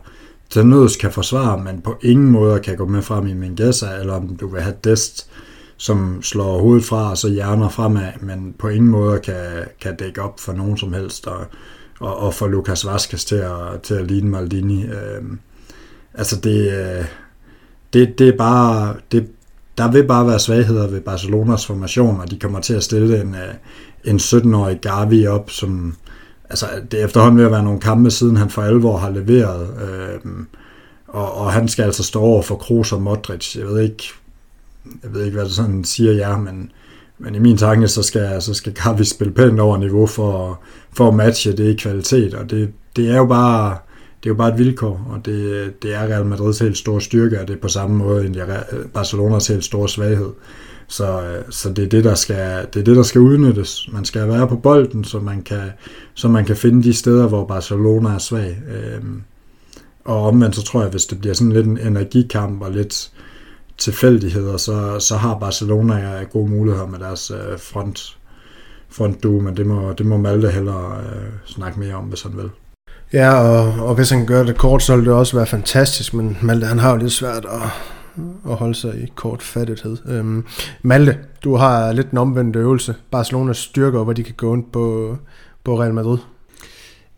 til 0.50 0.66
nøds 0.66 0.96
kan 0.96 1.12
forsvare, 1.12 1.64
men 1.64 1.80
på 1.80 1.96
ingen 2.02 2.30
måde 2.30 2.60
kan 2.60 2.76
gå 2.76 2.86
med 2.86 3.02
frem 3.02 3.26
i 3.26 3.34
Mingueza, 3.34 3.86
eller 4.00 4.14
om 4.14 4.36
du 4.36 4.48
vil 4.48 4.60
have 4.60 4.76
Dest, 4.84 5.30
som 5.76 6.22
slår 6.22 6.60
hovedet 6.60 6.84
fra 6.84 7.10
og 7.10 7.18
så 7.18 7.28
hjerner 7.28 7.68
fremad, 7.68 8.10
men 8.20 8.54
på 8.58 8.68
ingen 8.68 8.90
måde 8.90 9.18
kan, 9.18 9.64
kan 9.80 9.96
dække 9.96 10.22
op 10.22 10.40
for 10.40 10.52
nogen 10.52 10.76
som 10.76 10.92
helst, 10.92 11.26
og, 11.26 11.44
og, 12.00 12.16
og 12.16 12.34
få 12.34 12.46
Lucas 12.46 12.86
Vaskes 12.86 13.24
til 13.24 13.36
at, 13.36 13.80
til 13.82 13.94
at 13.94 14.06
ligne 14.06 14.30
Maldini. 14.30 14.84
Øh, 14.84 15.22
altså 16.14 16.40
det, 16.40 16.72
øh, 16.72 17.04
det, 17.92 18.18
det 18.18 18.28
er 18.28 18.36
bare, 18.36 18.94
det, 19.12 19.28
der 19.78 19.90
vil 19.90 20.06
bare 20.06 20.26
være 20.26 20.38
svagheder 20.38 20.86
ved 20.86 21.00
Barcelonas 21.00 21.66
formation, 21.66 22.20
og 22.20 22.30
de 22.30 22.38
kommer 22.38 22.60
til 22.60 22.74
at 22.74 22.82
stille 22.82 23.20
en, 23.20 23.34
øh, 23.34 23.54
en 24.04 24.16
17-årig 24.16 24.80
Gavi 24.80 25.26
op, 25.26 25.50
som 25.50 25.94
altså, 26.50 26.66
det 26.90 27.00
er 27.00 27.04
efterhånden 27.04 27.38
ved 27.38 27.44
at 27.44 27.52
være 27.52 27.64
nogle 27.64 27.80
kampe, 27.80 28.10
siden 28.10 28.36
han 28.36 28.50
for 28.50 28.62
alvor 28.62 28.96
har 28.96 29.10
leveret. 29.10 29.68
Øh, 29.82 30.30
og, 31.06 31.34
og 31.34 31.52
han 31.52 31.68
skal 31.68 31.82
altså 31.82 32.02
stå 32.02 32.20
over 32.20 32.42
for 32.42 32.56
Kroos 32.56 32.92
og 32.92 33.02
Modric. 33.02 33.56
Jeg 33.56 33.66
ved 33.66 33.80
ikke, 33.80 34.04
jeg 35.02 35.14
ved 35.14 35.24
ikke 35.24 35.34
hvad 35.34 35.44
det 35.44 35.54
sådan 35.54 35.84
siger 35.84 36.12
jer, 36.12 36.38
men, 36.38 36.70
men 37.18 37.34
i 37.34 37.38
min 37.38 37.56
tanke, 37.56 37.88
så 37.88 38.02
skal, 38.02 38.42
så 38.42 38.54
skal 38.54 38.74
Gavi 38.74 39.04
spille 39.04 39.32
pænt 39.32 39.60
over 39.60 39.76
niveau 39.76 40.06
for, 40.06 40.60
for 40.92 41.08
at 41.08 41.14
matche 41.14 41.52
det 41.52 41.72
i 41.72 41.76
kvalitet, 41.76 42.34
og 42.34 42.50
det, 42.50 42.72
det 42.96 43.10
er 43.10 43.16
jo 43.16 43.26
bare 43.26 43.76
det 44.26 44.30
er 44.30 44.34
jo 44.34 44.38
bare 44.38 44.52
et 44.52 44.58
vilkår, 44.58 45.06
og 45.10 45.26
det, 45.26 45.82
det 45.82 45.94
er 45.94 46.02
Real 46.02 46.26
Madrids 46.26 46.58
helt 46.58 46.78
store 46.78 47.00
styrke, 47.00 47.40
og 47.40 47.48
det 47.48 47.56
er 47.56 47.60
på 47.60 47.68
samme 47.68 47.96
måde 47.96 48.26
end 48.26 48.36
Barcelonas 48.94 49.46
helt 49.46 49.64
store 49.64 49.88
svaghed. 49.88 50.30
Så, 50.88 51.22
øh, 51.22 51.44
så 51.50 51.72
det, 51.72 51.84
er 51.84 51.88
det, 51.88 52.04
der 52.04 52.14
skal, 52.14 52.66
det 52.74 52.80
er 52.80 52.84
det, 52.84 52.96
der 52.96 53.02
skal 53.02 53.20
udnyttes. 53.20 53.88
Man 53.92 54.04
skal 54.04 54.28
være 54.28 54.48
på 54.48 54.56
bolden, 54.56 55.04
så 55.04 55.20
man 55.20 55.42
kan, 55.42 55.70
så 56.14 56.28
man 56.28 56.44
kan 56.44 56.56
finde 56.56 56.82
de 56.82 56.94
steder, 56.94 57.28
hvor 57.28 57.46
Barcelona 57.46 58.08
er 58.08 58.18
svag. 58.18 58.58
Øhm, 58.68 59.22
og 60.04 60.22
omvendt 60.22 60.56
så 60.56 60.62
tror 60.62 60.80
jeg, 60.80 60.90
hvis 60.90 61.06
det 61.06 61.20
bliver 61.20 61.34
sådan 61.34 61.52
lidt 61.52 61.66
en 61.66 61.78
energikamp 61.78 62.62
og 62.62 62.70
lidt 62.70 63.12
tilfældigheder, 63.78 64.56
så, 64.56 64.98
så 64.98 65.16
har 65.16 65.38
Barcelona 65.38 66.22
gode 66.32 66.50
muligheder 66.50 66.86
med 66.86 66.98
deres 66.98 67.30
øh, 67.30 67.58
front, 67.58 68.18
frontduo, 68.88 69.40
men 69.40 69.56
det 69.56 69.66
må, 69.66 69.92
det 69.92 70.06
må 70.06 70.16
Malte 70.16 70.50
hellere 70.50 71.00
øh, 71.00 71.32
snakke 71.44 71.80
mere 71.80 71.94
om, 71.94 72.04
hvis 72.04 72.22
han 72.22 72.36
vil. 72.36 72.50
Ja, 73.12 73.34
og, 73.34 73.88
og 73.88 73.94
hvis 73.94 74.10
han 74.10 74.26
gør 74.26 74.42
det 74.42 74.58
kort, 74.58 74.82
så 74.82 74.96
vil 74.96 75.04
det 75.04 75.12
også 75.12 75.36
være 75.36 75.46
fantastisk, 75.46 76.14
men 76.14 76.38
Malte 76.42 76.66
han 76.66 76.78
har 76.78 76.90
jo 76.90 76.96
lidt 76.96 77.12
svært 77.12 77.44
at, 77.44 77.70
at 78.50 78.56
holde 78.56 78.74
sig 78.74 78.94
i 78.94 79.12
kort 79.14 79.42
fattighed. 79.42 79.96
Øhm, 80.08 80.44
Malte, 80.82 81.16
du 81.44 81.56
har 81.56 81.92
lidt 81.92 82.10
en 82.10 82.18
omvendt 82.18 82.56
øvelse. 82.56 82.94
Barcelonas 83.10 83.56
styrker, 83.56 84.04
hvor 84.04 84.12
de 84.12 84.22
kan 84.22 84.34
gå 84.36 84.54
ind 84.54 84.64
på, 84.72 85.16
på 85.64 85.80
Real 85.80 85.94
Madrid. 85.94 86.18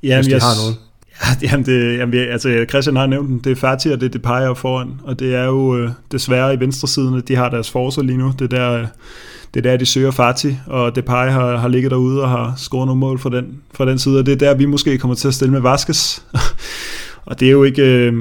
Jamen, 0.02 0.16
hvis 0.16 0.27
de 0.27 0.32
jeg, 0.32 0.43
har 0.43 0.62
nogen. 0.62 0.78
Ja, 1.23 1.47
jamen, 1.51 1.66
det, 1.66 1.98
jamen, 1.98 2.15
altså 2.15 2.66
Christian 2.69 2.97
har 2.97 3.06
nævnt 3.06 3.28
den. 3.28 3.39
Det 3.39 3.52
er 3.52 3.56
Fati 3.56 3.89
og 3.89 4.01
det 4.01 4.06
er 4.06 4.10
Depay 4.10 4.56
foran, 4.56 5.01
og 5.05 5.19
det 5.19 5.35
er 5.35 5.44
jo 5.44 5.77
øh, 5.77 5.90
desværre 6.12 6.55
i 6.55 6.60
venstre 6.60 6.89
siden, 6.89 7.15
at 7.19 7.28
de 7.28 7.36
har 7.36 7.48
deres 7.48 7.70
forser 7.70 8.02
lige 8.02 8.19
nu. 8.19 8.32
Det 8.39 8.51
der, 8.51 8.86
det 9.55 9.66
er 9.66 9.70
der, 9.70 9.77
de 9.77 9.87
søger 9.87 10.11
Fati, 10.11 10.57
og 10.66 10.97
Depay 10.97 11.31
har, 11.31 11.57
har 11.57 11.69
ligget 11.69 11.91
derude 11.91 12.23
og 12.23 12.29
har 12.29 12.55
scoret 12.57 12.87
nogle 12.87 13.01
mål 13.01 13.19
fra 13.19 13.31
den, 13.31 13.62
fra 13.75 13.87
den 13.87 13.99
side, 13.99 14.19
og 14.19 14.27
det 14.27 14.33
er 14.33 14.37
der, 14.37 14.55
vi 14.55 14.65
måske 14.65 14.99
kommer 14.99 15.15
til 15.15 15.29
at 15.29 15.35
stille 15.35 15.53
med 15.53 15.61
Vaskes. 15.61 16.25
og 17.27 17.41
det 17.41 17.49
er 17.49 17.53
jo 17.53 17.62
ikke, 17.62 17.83
øh, 17.83 18.12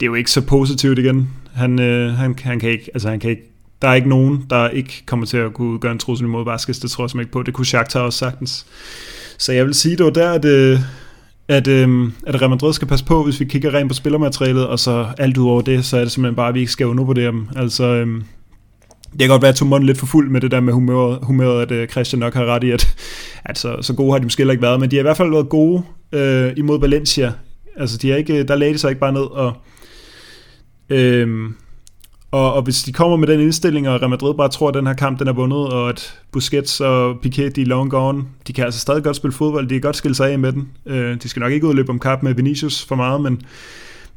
det 0.00 0.06
er 0.06 0.10
jo 0.10 0.14
ikke 0.14 0.30
så 0.30 0.40
positivt 0.40 0.98
igen. 0.98 1.30
Han, 1.54 1.80
øh, 1.80 2.14
han, 2.14 2.36
han 2.42 2.60
kan 2.60 2.70
ikke, 2.70 2.90
altså 2.94 3.08
han 3.08 3.20
kan 3.20 3.30
ikke 3.30 3.52
der 3.82 3.88
er 3.88 3.94
ikke 3.94 4.08
nogen, 4.08 4.46
der 4.50 4.68
ikke 4.68 5.02
kommer 5.06 5.26
til 5.26 5.36
at 5.36 5.52
kunne 5.52 5.78
gøre 5.78 5.92
en 5.92 5.98
trussel 5.98 6.26
imod 6.26 6.44
Vaskes. 6.44 6.78
Det 6.78 6.90
tror 6.90 7.08
jeg 7.14 7.20
ikke 7.20 7.32
på. 7.32 7.42
Det 7.42 7.54
kunne 7.54 7.66
Shakhtar 7.66 8.00
også 8.00 8.18
sagtens. 8.18 8.66
Så 9.38 9.52
jeg 9.52 9.66
vil 9.66 9.74
sige, 9.74 9.96
det 9.96 10.04
var 10.04 10.10
der, 10.10 10.32
at, 10.32 10.44
øh, 10.44 10.78
at, 11.48 11.68
øh, 11.68 12.10
at 12.26 12.40
Real 12.40 12.50
Madrid 12.50 12.72
skal 12.72 12.88
passe 12.88 13.04
på, 13.04 13.24
hvis 13.24 13.40
vi 13.40 13.44
kigger 13.44 13.74
rent 13.74 13.88
på 13.88 13.94
spillermaterialet, 13.94 14.66
og 14.66 14.78
så 14.78 15.06
alt 15.18 15.38
ud 15.38 15.48
over 15.48 15.62
det, 15.62 15.84
så 15.84 15.96
er 15.96 16.00
det 16.00 16.12
simpelthen 16.12 16.36
bare, 16.36 16.48
at 16.48 16.54
vi 16.54 16.60
ikke 16.60 16.72
skal 16.72 16.86
undervurdere 16.86 17.26
dem. 17.26 17.48
Altså, 17.56 17.84
øh, 17.84 18.22
det 19.12 19.20
kan 19.20 19.28
godt 19.28 19.42
være, 19.42 19.48
at 19.48 19.60
jeg 19.62 19.68
tog 19.68 19.80
lidt 19.80 19.98
for 19.98 20.06
fuld 20.06 20.30
med 20.30 20.40
det 20.40 20.50
der 20.50 20.60
med 20.60 20.72
humøret, 20.72 21.18
humøret 21.22 21.62
at 21.62 21.72
øh, 21.72 21.88
Christian 21.88 22.20
nok 22.20 22.34
har 22.34 22.46
ret 22.46 22.64
i, 22.64 22.70
at, 22.70 22.96
at 23.44 23.58
så, 23.58 23.76
så 23.80 23.94
gode 23.94 24.12
har 24.12 24.18
de 24.18 24.24
måske 24.24 24.50
ikke 24.50 24.62
været, 24.62 24.80
men 24.80 24.90
de 24.90 24.96
har 24.96 25.00
i 25.00 25.02
hvert 25.02 25.16
fald 25.16 25.30
været 25.30 25.48
gode 25.48 25.82
øh, 26.12 26.52
imod 26.56 26.80
Valencia. 26.80 27.32
Altså, 27.76 27.98
de 27.98 28.10
har 28.10 28.16
ikke, 28.16 28.42
der 28.42 28.54
lagde 28.54 28.74
de 28.74 28.78
sig 28.78 28.88
ikke 28.88 29.00
bare 29.00 29.12
ned, 29.12 29.20
og, 29.20 29.52
øh, 30.88 31.50
og, 32.30 32.54
og 32.54 32.62
hvis 32.62 32.82
de 32.82 32.92
kommer 32.92 33.16
med 33.16 33.28
den 33.28 33.40
indstilling, 33.40 33.88
og 33.88 34.00
Real 34.00 34.10
Madrid 34.10 34.34
bare 34.34 34.48
tror, 34.48 34.68
at 34.68 34.74
den 34.74 34.86
her 34.86 34.94
kamp 34.94 35.18
den 35.18 35.28
er 35.28 35.32
vundet, 35.32 35.58
og 35.58 35.88
at 35.88 36.18
Busquets 36.32 36.80
og 36.80 37.20
Piquet, 37.22 37.56
de 37.56 37.62
er 37.62 37.66
long 37.66 37.90
gone, 37.90 38.24
de 38.46 38.52
kan 38.52 38.64
altså 38.64 38.80
stadig 38.80 39.04
godt 39.04 39.16
spille 39.16 39.34
fodbold, 39.34 39.68
de 39.68 39.74
kan 39.74 39.80
godt 39.80 39.96
skille 39.96 40.14
sig 40.14 40.30
af 40.30 40.38
med 40.38 40.52
den. 40.52 40.68
Øh, 40.86 41.16
de 41.22 41.28
skal 41.28 41.40
nok 41.40 41.52
ikke 41.52 41.66
udløbe 41.66 41.90
om 41.90 41.98
kamp 41.98 42.22
med 42.22 42.34
Vinicius 42.34 42.84
for 42.84 42.94
meget, 42.94 43.20
men 43.20 43.42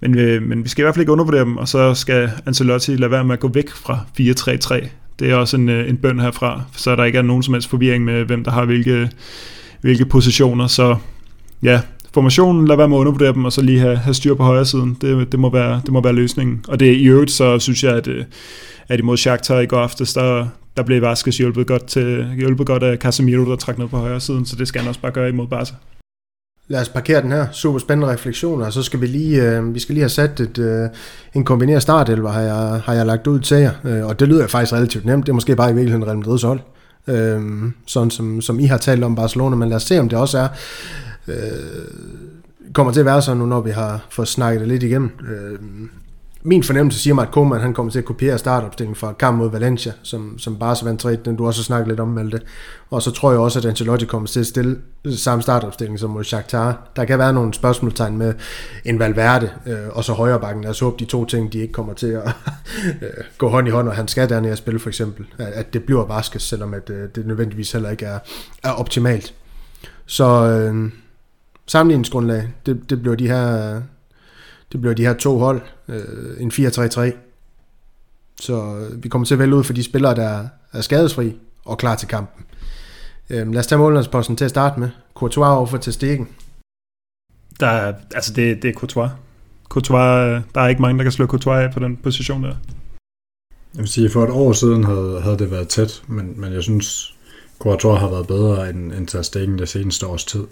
men, 0.07 0.19
øh, 0.19 0.41
men 0.41 0.63
vi 0.63 0.69
skal 0.69 0.81
i 0.81 0.83
hvert 0.83 0.95
fald 0.95 1.01
ikke 1.01 1.11
undervurdere 1.11 1.45
dem, 1.45 1.57
og 1.57 1.67
så 1.67 1.93
skal 1.93 2.31
Ancelotti 2.45 2.95
lade 2.95 3.11
være 3.11 3.23
med 3.23 3.33
at 3.33 3.39
gå 3.39 3.47
væk 3.47 3.69
fra 3.69 3.99
4-3-3. 4.17 4.89
Det 5.19 5.31
er 5.31 5.35
også 5.35 5.57
en, 5.57 5.69
øh, 5.69 5.89
en 5.89 5.97
bøn 5.97 6.19
herfra, 6.19 6.61
så 6.75 6.95
der 6.95 7.03
ikke 7.03 7.17
er 7.17 7.21
nogen 7.21 7.43
som 7.43 7.53
helst 7.53 7.69
forvirring 7.69 8.03
med, 8.03 8.23
hvem 8.23 8.43
der 8.43 8.51
har 8.51 8.65
hvilke, 8.65 9.09
hvilke 9.81 10.05
positioner. 10.05 10.67
Så 10.67 10.95
ja, 11.63 11.81
formationen, 12.13 12.67
lad 12.67 12.77
være 12.77 12.87
med 12.87 12.97
at 12.97 12.99
undervurdere 12.99 13.33
dem, 13.33 13.45
og 13.45 13.51
så 13.51 13.61
lige 13.61 13.79
have, 13.79 13.95
have 13.95 14.13
styr 14.13 14.33
på 14.33 14.43
højre 14.43 14.65
siden. 14.65 14.97
Det, 15.01 15.31
det, 15.31 15.39
må 15.39 15.49
være, 15.49 15.81
det 15.85 15.93
må 15.93 16.01
være 16.01 16.13
løsningen. 16.13 16.65
Og 16.67 16.79
det 16.79 16.95
i 16.95 17.05
øvrigt, 17.05 17.31
så 17.31 17.59
synes 17.59 17.83
jeg, 17.83 17.95
at, 17.95 18.07
øh, 18.07 18.23
at 18.87 18.99
imod 18.99 19.17
Shakhtar 19.17 19.59
i 19.59 19.65
går 19.65 19.79
aftes, 19.79 20.13
der, 20.13 20.47
der 20.77 20.83
blev 20.83 21.01
Vaskes 21.01 21.37
hjulpet 21.37 21.67
godt, 21.67 21.85
til, 21.85 22.27
hjulpet 22.37 22.67
godt 22.67 22.83
af 22.83 22.97
Casemiro, 22.97 23.49
der 23.49 23.55
trak 23.55 23.77
ned 23.77 23.87
på 23.87 23.97
højre 23.97 24.19
siden, 24.19 24.45
så 24.45 24.55
det 24.55 24.67
skal 24.67 24.81
han 24.81 24.89
også 24.89 25.01
bare 25.01 25.11
gøre 25.11 25.29
imod 25.29 25.47
Barca. 25.47 25.73
Lad 26.67 26.81
os 26.81 26.89
parkere 26.89 27.21
den 27.21 27.31
her. 27.31 27.47
Super 27.51 27.79
spændende 27.79 28.13
refleksioner. 28.13 28.69
Så 28.69 28.83
skal 28.83 29.01
vi 29.01 29.05
lige, 29.05 29.43
øh, 29.43 29.73
vi 29.73 29.79
skal 29.79 29.93
lige 29.93 30.03
have 30.03 30.09
sat 30.09 30.39
et, 30.39 30.57
øh, 30.57 30.89
en 31.33 31.45
kombineret 31.45 31.81
startelver, 31.81 32.31
har 32.31 32.41
jeg, 32.41 32.81
har 32.85 32.93
jeg 32.93 33.05
lagt 33.05 33.27
ud 33.27 33.39
til 33.39 33.57
jer. 33.57 33.71
Øh, 33.83 34.05
og 34.05 34.19
det 34.19 34.27
lyder 34.27 34.47
faktisk 34.47 34.73
relativt 34.73 35.05
nemt. 35.05 35.25
Det 35.25 35.31
er 35.31 35.33
måske 35.33 35.55
bare 35.55 35.71
i 35.71 35.73
virkeligheden 35.73 36.07
Real 36.07 36.17
Madrid's 36.17 36.45
hold. 36.45 36.59
Øh, 37.07 37.41
sådan 37.87 38.11
som, 38.11 38.41
som 38.41 38.59
I 38.59 38.65
har 38.65 38.77
talt 38.77 39.03
om 39.03 39.15
Barcelona. 39.15 39.55
Men 39.55 39.69
lad 39.69 39.75
os 39.75 39.83
se, 39.83 39.99
om 39.99 40.09
det 40.09 40.19
også 40.19 40.37
er... 40.37 40.47
Øh, 41.27 41.35
kommer 42.73 42.93
til 42.93 42.99
at 42.99 43.05
være 43.05 43.21
sådan 43.21 43.37
nu, 43.37 43.45
når 43.45 43.61
vi 43.61 43.71
har 43.71 44.05
fået 44.09 44.27
snakket 44.27 44.59
det 44.59 44.67
lidt 44.67 44.83
igennem. 44.83 45.11
Øh, 45.29 45.59
min 46.45 46.63
fornemmelse 46.63 46.99
siger 46.99 47.13
mig, 47.13 47.21
at 47.21 47.31
Koeman 47.31 47.61
han 47.61 47.73
kommer 47.73 47.91
til 47.91 47.99
at 47.99 48.05
kopiere 48.05 48.37
startopstillingen 48.37 48.95
fra 48.95 49.13
kamp 49.13 49.37
mod 49.37 49.51
Valencia, 49.51 49.93
som, 50.03 50.39
som 50.39 50.55
Barca 50.59 50.85
vandt 50.85 51.01
3 51.01 51.15
den 51.15 51.35
du 51.35 51.47
også 51.47 51.61
har 51.61 51.63
snakket 51.63 51.87
lidt 51.87 51.99
om, 51.99 52.07
Malte. 52.07 52.41
Og 52.89 53.01
så 53.01 53.11
tror 53.11 53.31
jeg 53.31 53.39
også, 53.39 53.59
at 53.59 53.65
Ancelotti 53.65 54.05
kommer 54.05 54.27
til 54.27 54.39
at 54.39 54.45
stille 54.45 54.77
samme 55.05 55.41
startopstilling 55.41 55.99
som 55.99 56.09
mod 56.09 56.23
Shakhtar. 56.23 56.91
Der 56.95 57.05
kan 57.05 57.19
være 57.19 57.33
nogle 57.33 57.53
spørgsmålstegn 57.53 58.17
med 58.17 58.33
en 58.85 58.99
Valverde 58.99 59.49
øh, 59.67 59.87
og 59.91 60.03
så 60.03 60.13
højre 60.13 60.39
bakken. 60.39 60.63
Lad 60.63 60.71
os 60.71 60.79
håbe, 60.79 60.95
de 60.99 61.05
to 61.05 61.25
ting, 61.25 61.53
de 61.53 61.59
ikke 61.59 61.73
kommer 61.73 61.93
til 61.93 62.07
at 62.07 62.23
øh, 63.01 63.09
gå 63.37 63.49
hånd 63.49 63.67
i 63.67 63.71
hånd, 63.71 63.87
og 63.87 63.95
han 63.95 64.07
skal 64.07 64.29
dernede 64.29 64.51
at 64.51 64.57
spille 64.57 64.79
for 64.79 64.89
eksempel. 64.89 65.25
At 65.37 65.73
det 65.73 65.83
bliver 65.83 66.05
Vaskes, 66.05 66.43
selvom 66.43 66.73
at, 66.73 66.89
øh, 66.89 67.09
det 67.15 67.27
nødvendigvis 67.27 67.71
heller 67.71 67.89
ikke 67.89 68.05
er, 68.05 68.19
er 68.63 68.71
optimalt. 68.71 69.33
Så 70.05 70.25
øh, 70.25 70.91
sammenligningsgrundlag, 71.67 72.47
det, 72.65 72.89
det 72.89 73.01
bliver 73.01 73.15
de 73.15 73.27
her 73.27 73.81
det 74.71 74.81
bliver 74.81 74.93
de 74.93 75.05
her 75.05 75.13
to 75.13 75.37
hold, 75.37 75.61
øh, 75.87 76.41
en 76.41 76.51
4-3-3. 76.51 77.11
Så 78.39 78.75
øh, 78.75 79.03
vi 79.03 79.09
kommer 79.09 79.25
til 79.25 79.35
at 79.35 79.39
vælge 79.39 79.55
ud 79.55 79.63
for 79.63 79.73
de 79.73 79.83
spillere, 79.83 80.15
der 80.15 80.47
er 80.73 80.81
skadesfri 80.81 81.37
og 81.65 81.77
klar 81.77 81.95
til 81.95 82.07
kampen. 82.07 82.45
Øh, 83.29 83.51
lad 83.51 83.59
os 83.59 83.67
tage 83.67 83.79
målmandsposten 83.79 84.35
til 84.35 84.45
at 84.45 84.49
starte 84.51 84.79
med. 84.79 84.89
Courtois 85.13 85.47
over 85.47 85.65
for 85.65 85.77
Testegen. 85.77 86.27
Der 87.59 87.67
er, 87.67 87.93
altså 88.15 88.33
det, 88.33 88.61
det 88.61 88.69
er 88.69 88.73
Courtois. 88.73 89.11
Courtois. 89.69 89.99
Øh, 89.99 90.41
der 90.55 90.61
er 90.61 90.67
ikke 90.67 90.81
mange, 90.81 90.97
der 90.97 91.03
kan 91.03 91.11
slå 91.11 91.25
Courtois 91.25 91.63
af 91.63 91.73
på 91.73 91.79
den 91.79 91.97
position 91.97 92.43
der. 92.43 92.55
Jeg 93.73 93.81
vil 93.81 93.87
sige, 93.87 94.09
for 94.09 94.23
et 94.23 94.29
år 94.29 94.53
siden 94.53 94.83
havde, 94.83 95.21
havde 95.21 95.37
det 95.37 95.51
været 95.51 95.67
tæt, 95.67 96.03
men, 96.07 96.41
men 96.41 96.53
jeg 96.53 96.63
synes, 96.63 97.15
Courtois 97.59 97.99
har 97.99 98.09
været 98.09 98.27
bedre 98.27 98.69
end, 98.69 98.93
end 98.93 99.07
Ter 99.07 99.21
Stegen 99.21 99.59
det 99.59 99.69
seneste 99.69 100.07
års 100.07 100.25
tid. 100.25 100.43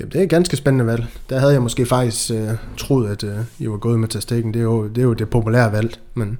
Jamen, 0.00 0.12
det 0.12 0.18
er 0.18 0.22
et 0.22 0.30
ganske 0.30 0.56
spændende 0.56 0.86
valg. 0.86 1.06
Der 1.30 1.38
havde 1.38 1.52
jeg 1.52 1.62
måske 1.62 1.86
faktisk 1.86 2.30
øh, 2.30 2.48
troet, 2.76 3.10
at 3.10 3.24
øh, 3.24 3.38
I 3.58 3.68
var 3.68 3.76
gået 3.76 4.00
med 4.00 4.08
Tastikken. 4.08 4.54
Det 4.54 4.60
er, 4.60 4.64
jo, 4.64 4.88
det 4.88 4.98
er 4.98 5.02
jo 5.02 5.12
det 5.12 5.30
populære 5.30 5.72
valg. 5.72 5.98
Men 6.14 6.38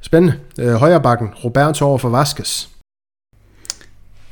spændende. 0.00 0.36
Øh, 0.60 0.72
højrebakken, 0.72 1.28
Roberto 1.44 1.84
over 1.84 1.98
for 1.98 2.08
Vasquez. 2.08 2.68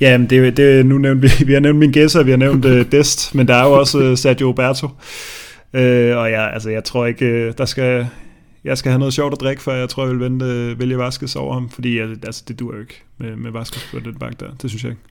Ja, 0.00 0.18
men 0.18 0.30
det, 0.30 0.56
det, 0.56 0.86
nu 0.86 0.98
nævnte 0.98 1.22
vi, 1.38 1.44
vi 1.44 1.52
har 1.52 1.60
nævnt 1.60 1.78
min 1.78 1.92
gæsser, 1.92 2.22
vi 2.22 2.30
har 2.30 2.38
nævnt 2.38 2.64
øh, 2.64 2.92
Dest, 2.92 3.34
men 3.34 3.48
der 3.48 3.54
er 3.54 3.64
jo 3.64 3.72
også 3.72 3.98
øh, 3.98 4.16
Sergio 4.16 4.48
Roberto. 4.48 4.88
Øh, 5.72 6.16
og 6.16 6.30
jeg, 6.30 6.50
altså, 6.52 6.70
jeg 6.70 6.84
tror 6.84 7.06
ikke, 7.06 7.26
øh, 7.26 7.52
der 7.58 7.64
skal, 7.64 8.06
jeg 8.64 8.78
skal 8.78 8.90
have 8.90 8.98
noget 8.98 9.14
sjovt 9.14 9.32
at 9.32 9.40
drikke, 9.40 9.62
før 9.62 9.74
jeg 9.74 9.88
tror, 9.88 10.04
jeg 10.04 10.12
vil 10.12 10.20
vente, 10.20 10.46
øh, 10.46 10.80
vælge 10.80 10.98
Vasquez 10.98 11.36
over 11.36 11.54
ham, 11.54 11.70
fordi 11.70 11.98
altså, 11.98 12.44
det 12.48 12.58
dur 12.58 12.74
jo 12.74 12.80
ikke 12.80 13.02
med, 13.18 13.36
med 13.36 13.50
Vasquez 13.50 13.90
på 13.90 13.98
den 13.98 14.14
bak 14.14 14.40
der. 14.40 14.46
Det 14.62 14.70
synes 14.70 14.84
jeg 14.84 14.90
ikke. 14.90 15.02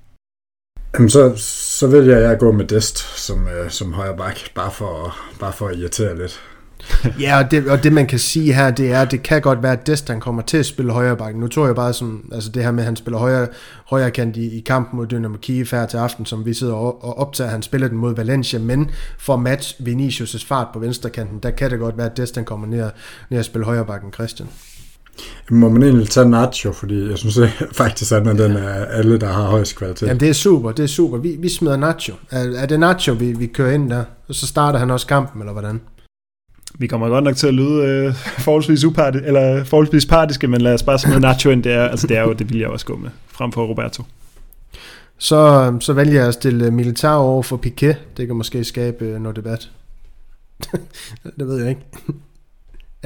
Jamen, 0.94 1.10
så, 1.10 1.34
så 1.78 1.88
vil 1.88 2.06
jeg 2.06 2.22
jeg 2.22 2.38
gå 2.40 2.52
med 2.52 2.66
Dest 2.66 3.20
som, 3.20 3.48
øh, 3.48 3.70
som 3.70 3.94
højre 3.94 4.18
bak, 4.18 4.38
bare 4.56 4.72
for, 4.72 5.18
bare 5.40 5.54
for 5.54 5.68
at 5.68 5.78
irritere 5.78 6.18
lidt. 6.18 6.42
ja, 7.22 7.38
og 7.38 7.52
det, 7.52 7.70
og 7.70 7.84
det 7.84 7.94
man 7.94 8.08
kan 8.08 8.20
sige 8.20 8.54
her, 8.54 8.72
det 8.72 8.92
er, 8.92 9.02
at 9.02 9.12
det 9.12 9.24
kan 9.24 9.42
godt 9.42 9.64
være, 9.64 9.72
at 9.72 9.88
Dest 9.88 10.08
han 10.08 10.20
kommer 10.20 10.42
til 10.42 10.58
at 10.58 10.66
spille 10.66 10.92
højre 10.92 11.18
bak. 11.18 11.36
Nu 11.36 11.48
tror 11.48 11.66
jeg 11.66 11.76
bare 11.76 11.94
som, 11.94 12.30
altså 12.34 12.50
det 12.50 12.64
her 12.64 12.72
med, 12.72 12.80
at 12.80 12.86
han 12.86 12.96
spiller 12.96 13.20
højre, 13.20 13.48
højre 13.86 14.12
kant 14.12 14.38
i, 14.38 14.58
i 14.58 14.60
kampen 14.60 14.98
mod 14.98 15.08
Dynamo 15.08 15.38
Kiev 15.38 15.68
her 15.72 15.86
til 15.86 15.98
aften, 15.98 16.26
som 16.26 16.46
vi 16.46 16.54
sidder 16.54 16.74
og, 16.74 17.04
og 17.04 17.18
optager, 17.18 17.50
han 17.50 17.62
spiller 17.62 17.88
den 17.88 17.98
mod 17.98 18.16
Valencia, 18.16 18.60
men 18.60 18.92
for 19.20 19.34
at 19.34 19.40
match 19.40 19.82
Vinicius' 19.82 20.48
fart 20.48 20.68
på 20.74 20.80
venstre 20.80 21.10
kanten, 21.10 21.40
der 21.44 21.52
kan 21.52 21.72
det 21.72 21.80
godt 21.80 21.98
være, 21.98 22.12
at 22.12 22.18
Dest 22.18 22.36
han 22.36 22.46
kommer 22.46 22.68
ned, 22.68 22.90
ned 23.30 23.40
og 23.40 23.46
spille 23.46 23.66
højre 23.66 23.86
bakken 23.86 24.14
Christian. 24.14 24.50
Må 25.50 25.70
man 25.70 25.84
egentlig 25.84 26.10
tage 26.10 26.30
Nacho, 26.30 26.72
fordi 26.72 27.10
jeg 27.10 27.18
synes 27.18 27.40
faktisk, 27.72 28.12
at 28.12 28.26
den 28.26 28.56
er 28.56 28.86
alle, 28.86 29.20
der 29.20 29.28
har 29.28 29.44
højst 29.44 29.76
kvalitet. 29.76 30.08
Jamen 30.08 30.20
det 30.20 30.30
er 30.30 30.34
super, 30.34 30.72
det 30.72 30.84
er 30.84 30.88
super. 30.88 31.18
Vi, 31.18 31.36
vi 31.40 31.50
smider 31.50 31.78
Nacho. 31.78 32.14
Er, 32.32 32.52
er 32.56 32.66
det 32.66 32.80
Nacho, 32.80 33.14
vi, 33.14 33.32
vi 33.32 33.48
kører 33.48 33.74
ind 33.74 33.90
der? 33.90 34.04
Og 34.28 34.36
så 34.36 34.48
starter 34.48 34.80
han 34.80 34.92
også 34.92 35.08
kampen, 35.08 35.42
eller 35.42 35.52
hvordan? 35.52 35.82
Vi 36.80 36.88
kommer 36.88 37.10
godt 37.10 37.24
nok 37.24 37.36
til 37.36 37.48
at 37.48 37.54
lyde 37.54 37.86
øh, 37.86 38.14
forholdsvis, 38.16 38.84
upart, 38.84 39.16
eller 39.16 39.64
forholdsvis 39.64 40.06
partiske, 40.06 40.48
men 40.48 40.62
lad 40.62 40.74
os 40.74 40.84
bare 40.84 41.00
smide 41.00 41.20
Nacho 41.20 41.50
ind. 41.50 41.64
Det 41.64 41.72
er, 41.72 41.88
altså, 41.88 42.08
det 42.08 42.18
er 42.18 42.22
jo, 42.22 42.34
det 42.34 42.50
vil 42.50 42.60
jeg 42.60 42.70
også 42.70 42.86
gå 42.86 42.96
med, 42.96 43.10
frem 43.28 43.52
for 43.52 43.66
Roberto. 43.66 44.04
Så, 45.18 45.74
så 45.80 45.94
vælger 45.94 46.20
jeg 46.20 46.28
at 46.28 46.34
stille 46.34 46.72
Militar 46.72 47.16
over 47.16 47.44
for 47.44 47.58
Piquet. 47.58 47.98
Det 48.18 48.28
kan 48.28 48.36
måske 48.36 48.64
skabe 48.64 49.06
øh, 49.06 49.22
noget 49.22 49.36
debat. 49.36 49.70
det 51.40 51.48
ved 51.48 51.60
jeg 51.60 51.70
ikke. 51.70 51.82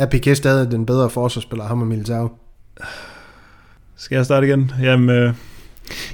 Er 0.01 0.05
Piquet 0.05 0.37
stadig 0.37 0.71
den 0.71 0.85
bedre 0.85 1.09
forsvarsspiller, 1.09 1.65
ham 1.65 1.81
og 1.81 1.87
Militar? 1.87 2.29
Skal 3.97 4.15
jeg 4.15 4.25
starte 4.25 4.47
igen? 4.47 4.71
Jamen, 4.81 5.09
øh, 5.09 5.33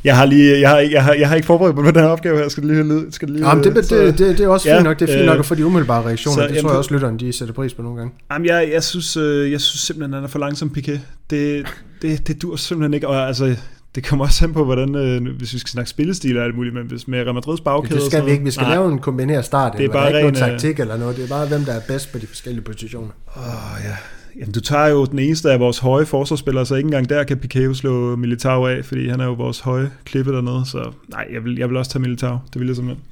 jeg 0.03 0.18
har 0.18 0.26
lige, 0.26 0.59
jeg 0.59 0.69
har, 0.69 0.77
jeg 0.77 1.03
har, 1.03 1.14
jeg 1.14 1.27
har 1.27 1.35
ikke 1.35 1.45
forberedt 1.45 1.76
mig 1.76 1.85
på 1.85 1.91
den 1.91 1.99
her 1.99 2.09
opgave 2.09 2.38
her. 2.38 2.49
Skal 2.49 2.64
det 2.64 2.85
lige? 2.85 3.11
Skal 3.11 3.27
det 3.27 3.35
lige, 3.35 3.49
Jamen, 3.49 3.64
det, 3.64 3.76
det, 3.76 3.89
det, 3.89 4.38
det, 4.38 4.39
er 4.39 4.47
også 4.47 4.69
ja, 4.69 4.76
fint 4.76 4.84
nok. 4.84 4.99
Det 4.99 5.09
er 5.09 5.14
fint 5.14 5.22
øh, 5.22 5.26
nok 5.26 5.39
at 5.39 5.45
få 5.45 5.55
de 5.55 5.65
umiddelbare 5.65 6.05
reaktioner. 6.05 6.35
så, 6.35 6.41
det 6.41 6.49
tror 6.49 6.55
jamen, 6.55 6.69
jeg 6.69 6.77
også, 6.77 6.93
lytterne 6.93 7.19
de 7.19 7.34
sætter 7.34 7.53
pris 7.53 7.73
på 7.73 7.81
nogle 7.81 7.97
gange. 7.97 8.14
Jamen, 8.31 8.47
jeg, 8.47 8.69
jeg, 8.73 8.84
synes, 8.84 9.18
øh, 9.18 9.51
jeg 9.51 9.61
synes 9.61 9.81
simpelthen, 9.81 10.14
han 10.14 10.23
er 10.23 10.27
for 10.27 10.39
langsom, 10.39 10.69
Piquet. 10.69 11.01
Det, 11.30 11.65
det, 12.01 12.27
det 12.27 12.41
dur 12.41 12.55
simpelthen 12.55 12.93
ikke. 12.93 13.07
Og 13.07 13.27
altså, 13.27 13.55
det 13.98 14.06
kommer 14.06 14.26
også 14.26 14.45
an 14.45 14.53
på, 14.53 14.64
hvordan, 14.64 14.95
øh, 14.95 15.38
hvis 15.38 15.53
vi 15.53 15.60
skal 15.60 15.69
snakke 15.69 15.90
spillestil 15.90 16.38
og 16.38 16.44
alt 16.44 16.56
muligt, 16.56 16.76
men 16.76 16.88
hvis 16.88 17.07
med 17.07 17.19
Real 17.19 17.34
Madrids 17.34 17.61
bagkæde... 17.61 17.99
Det 17.99 18.06
skal 18.06 18.26
vi 18.26 18.32
ikke. 18.32 18.44
Vi 18.44 18.52
skal 18.52 18.64
nej. 18.64 18.76
lave 18.76 18.91
en 18.91 18.99
kombineret 18.99 19.45
start. 19.45 19.74
Det 19.74 19.80
er 19.80 19.84
eller 19.84 19.94
bare 19.94 20.06
der 20.06 20.14
er 20.14 20.18
ikke 20.18 20.28
ren, 20.28 20.34
noget 20.34 20.52
taktik 20.52 20.80
eller 20.80 20.98
noget. 20.98 21.18
Det 21.18 21.24
er 21.24 21.28
bare, 21.28 21.48
hvem 21.48 21.61
der 21.61 21.74
er 21.74 21.82
bedst 21.88 22.11
på 22.11 22.18
de 22.18 22.28
forskellige 22.28 22.64
positioner. 22.64 23.10
Åh, 23.38 23.44
ja. 23.84 23.95
Jamen, 24.40 24.52
du 24.52 24.60
tager 24.60 24.88
jo 24.88 25.06
den 25.06 25.19
eneste 25.19 25.52
af 25.52 25.60
vores 25.60 25.80
høje 25.80 26.06
forsvarsspillere, 26.06 26.65
så 26.65 26.76
ikke 26.76 26.88
engang 26.88 27.10
der 27.10 27.24
kan 27.24 27.38
Piquet 27.38 27.78
slå 27.78 28.15
Militao 28.15 28.68
af, 28.68 28.86
fordi 28.86 29.07
han 29.07 29.19
er 29.19 29.26
jo 29.26 29.34
vores 29.34 29.60
høje 29.60 29.91
klippe 30.06 30.32
dernede, 30.34 30.64
så 30.65 30.91
nej, 31.07 31.28
jeg 31.34 31.44
vil, 31.44 31.57
jeg 31.57 31.69
vil 31.69 31.78
også 31.78 31.91
tage 31.91 32.02
Militao. 32.02 32.38
Det 32.53 32.60
vil 32.60 32.68
jeg 32.68 32.76
simpelthen. 32.76 33.06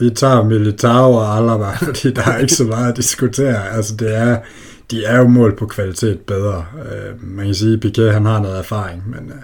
Vi 0.00 0.10
tager 0.10 0.44
Militao 0.44 1.12
og 1.12 1.36
Alaba, 1.36 1.70
fordi 1.86 2.12
der 2.12 2.22
er 2.22 2.38
ikke 2.38 2.52
så 2.52 2.64
meget 2.64 2.90
at 2.90 2.96
diskutere. 2.96 3.68
Altså, 3.68 3.96
det 3.96 4.16
er, 4.16 4.38
de 4.90 5.04
er 5.04 5.18
jo 5.18 5.26
mål 5.28 5.56
på 5.56 5.66
kvalitet 5.66 6.20
bedre. 6.20 6.64
Øh, 6.74 7.24
man 7.36 7.44
kan 7.44 7.54
sige, 7.54 7.74
at 7.74 7.80
Piquet 7.80 8.12
han 8.12 8.24
har 8.24 8.40
noget 8.40 8.58
erfaring, 8.58 9.02
men, 9.10 9.28
øh, 9.28 9.42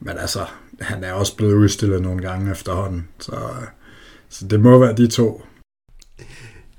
men 0.00 0.18
altså, 0.18 0.46
han 0.80 1.04
er 1.04 1.12
også 1.12 1.36
blevet 1.36 1.54
udstillet 1.54 2.02
nogle 2.02 2.22
gange 2.22 2.50
efterhånden. 2.50 3.08
Så, 3.18 3.36
så 4.28 4.46
det 4.46 4.60
må 4.60 4.78
være 4.78 4.96
de 4.96 5.06
to. 5.06 5.42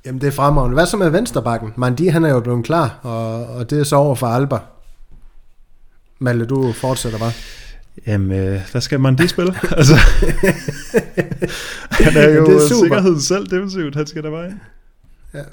Jamen, 0.06 0.22
det 0.22 0.28
er 0.28 0.32
fremragende. 0.32 0.74
Hvad 0.74 0.86
så 0.86 0.98
med 0.98 1.10
vensterbakken? 1.10 1.74
Mandi, 1.76 2.08
han 2.08 2.26
er 2.26 2.30
jo 2.30 2.40
blevet 2.40 2.66
klar, 2.66 3.00
og, 3.02 3.48
og 3.48 3.70
det 3.70 3.80
er 3.80 3.84
så 3.84 3.96
over 3.96 4.16
for 4.16 4.28
Alba. 4.28 4.60
Malte, 6.20 6.46
du 6.46 6.72
fortsætter 6.72 7.20
bare. 7.20 7.32
Jamen, 8.08 8.40
øh, 8.40 8.62
hvad 8.72 8.82
skal 8.82 9.00
man 9.00 9.18
det 9.18 9.30
spille? 9.30 9.56
altså, 9.78 9.96
han 12.04 12.18
er 12.18 12.30
jo 12.30 12.46
det 12.46 12.56
er 12.56 12.68
super. 12.68 12.84
sikkerheden 12.84 13.22
selv 13.22 13.48
defensivt, 13.48 13.96
han 13.96 14.08
skal 14.08 14.24
der 14.24 14.32
bare 14.32 14.46
ind. 14.46 14.60
Er 15.34 15.44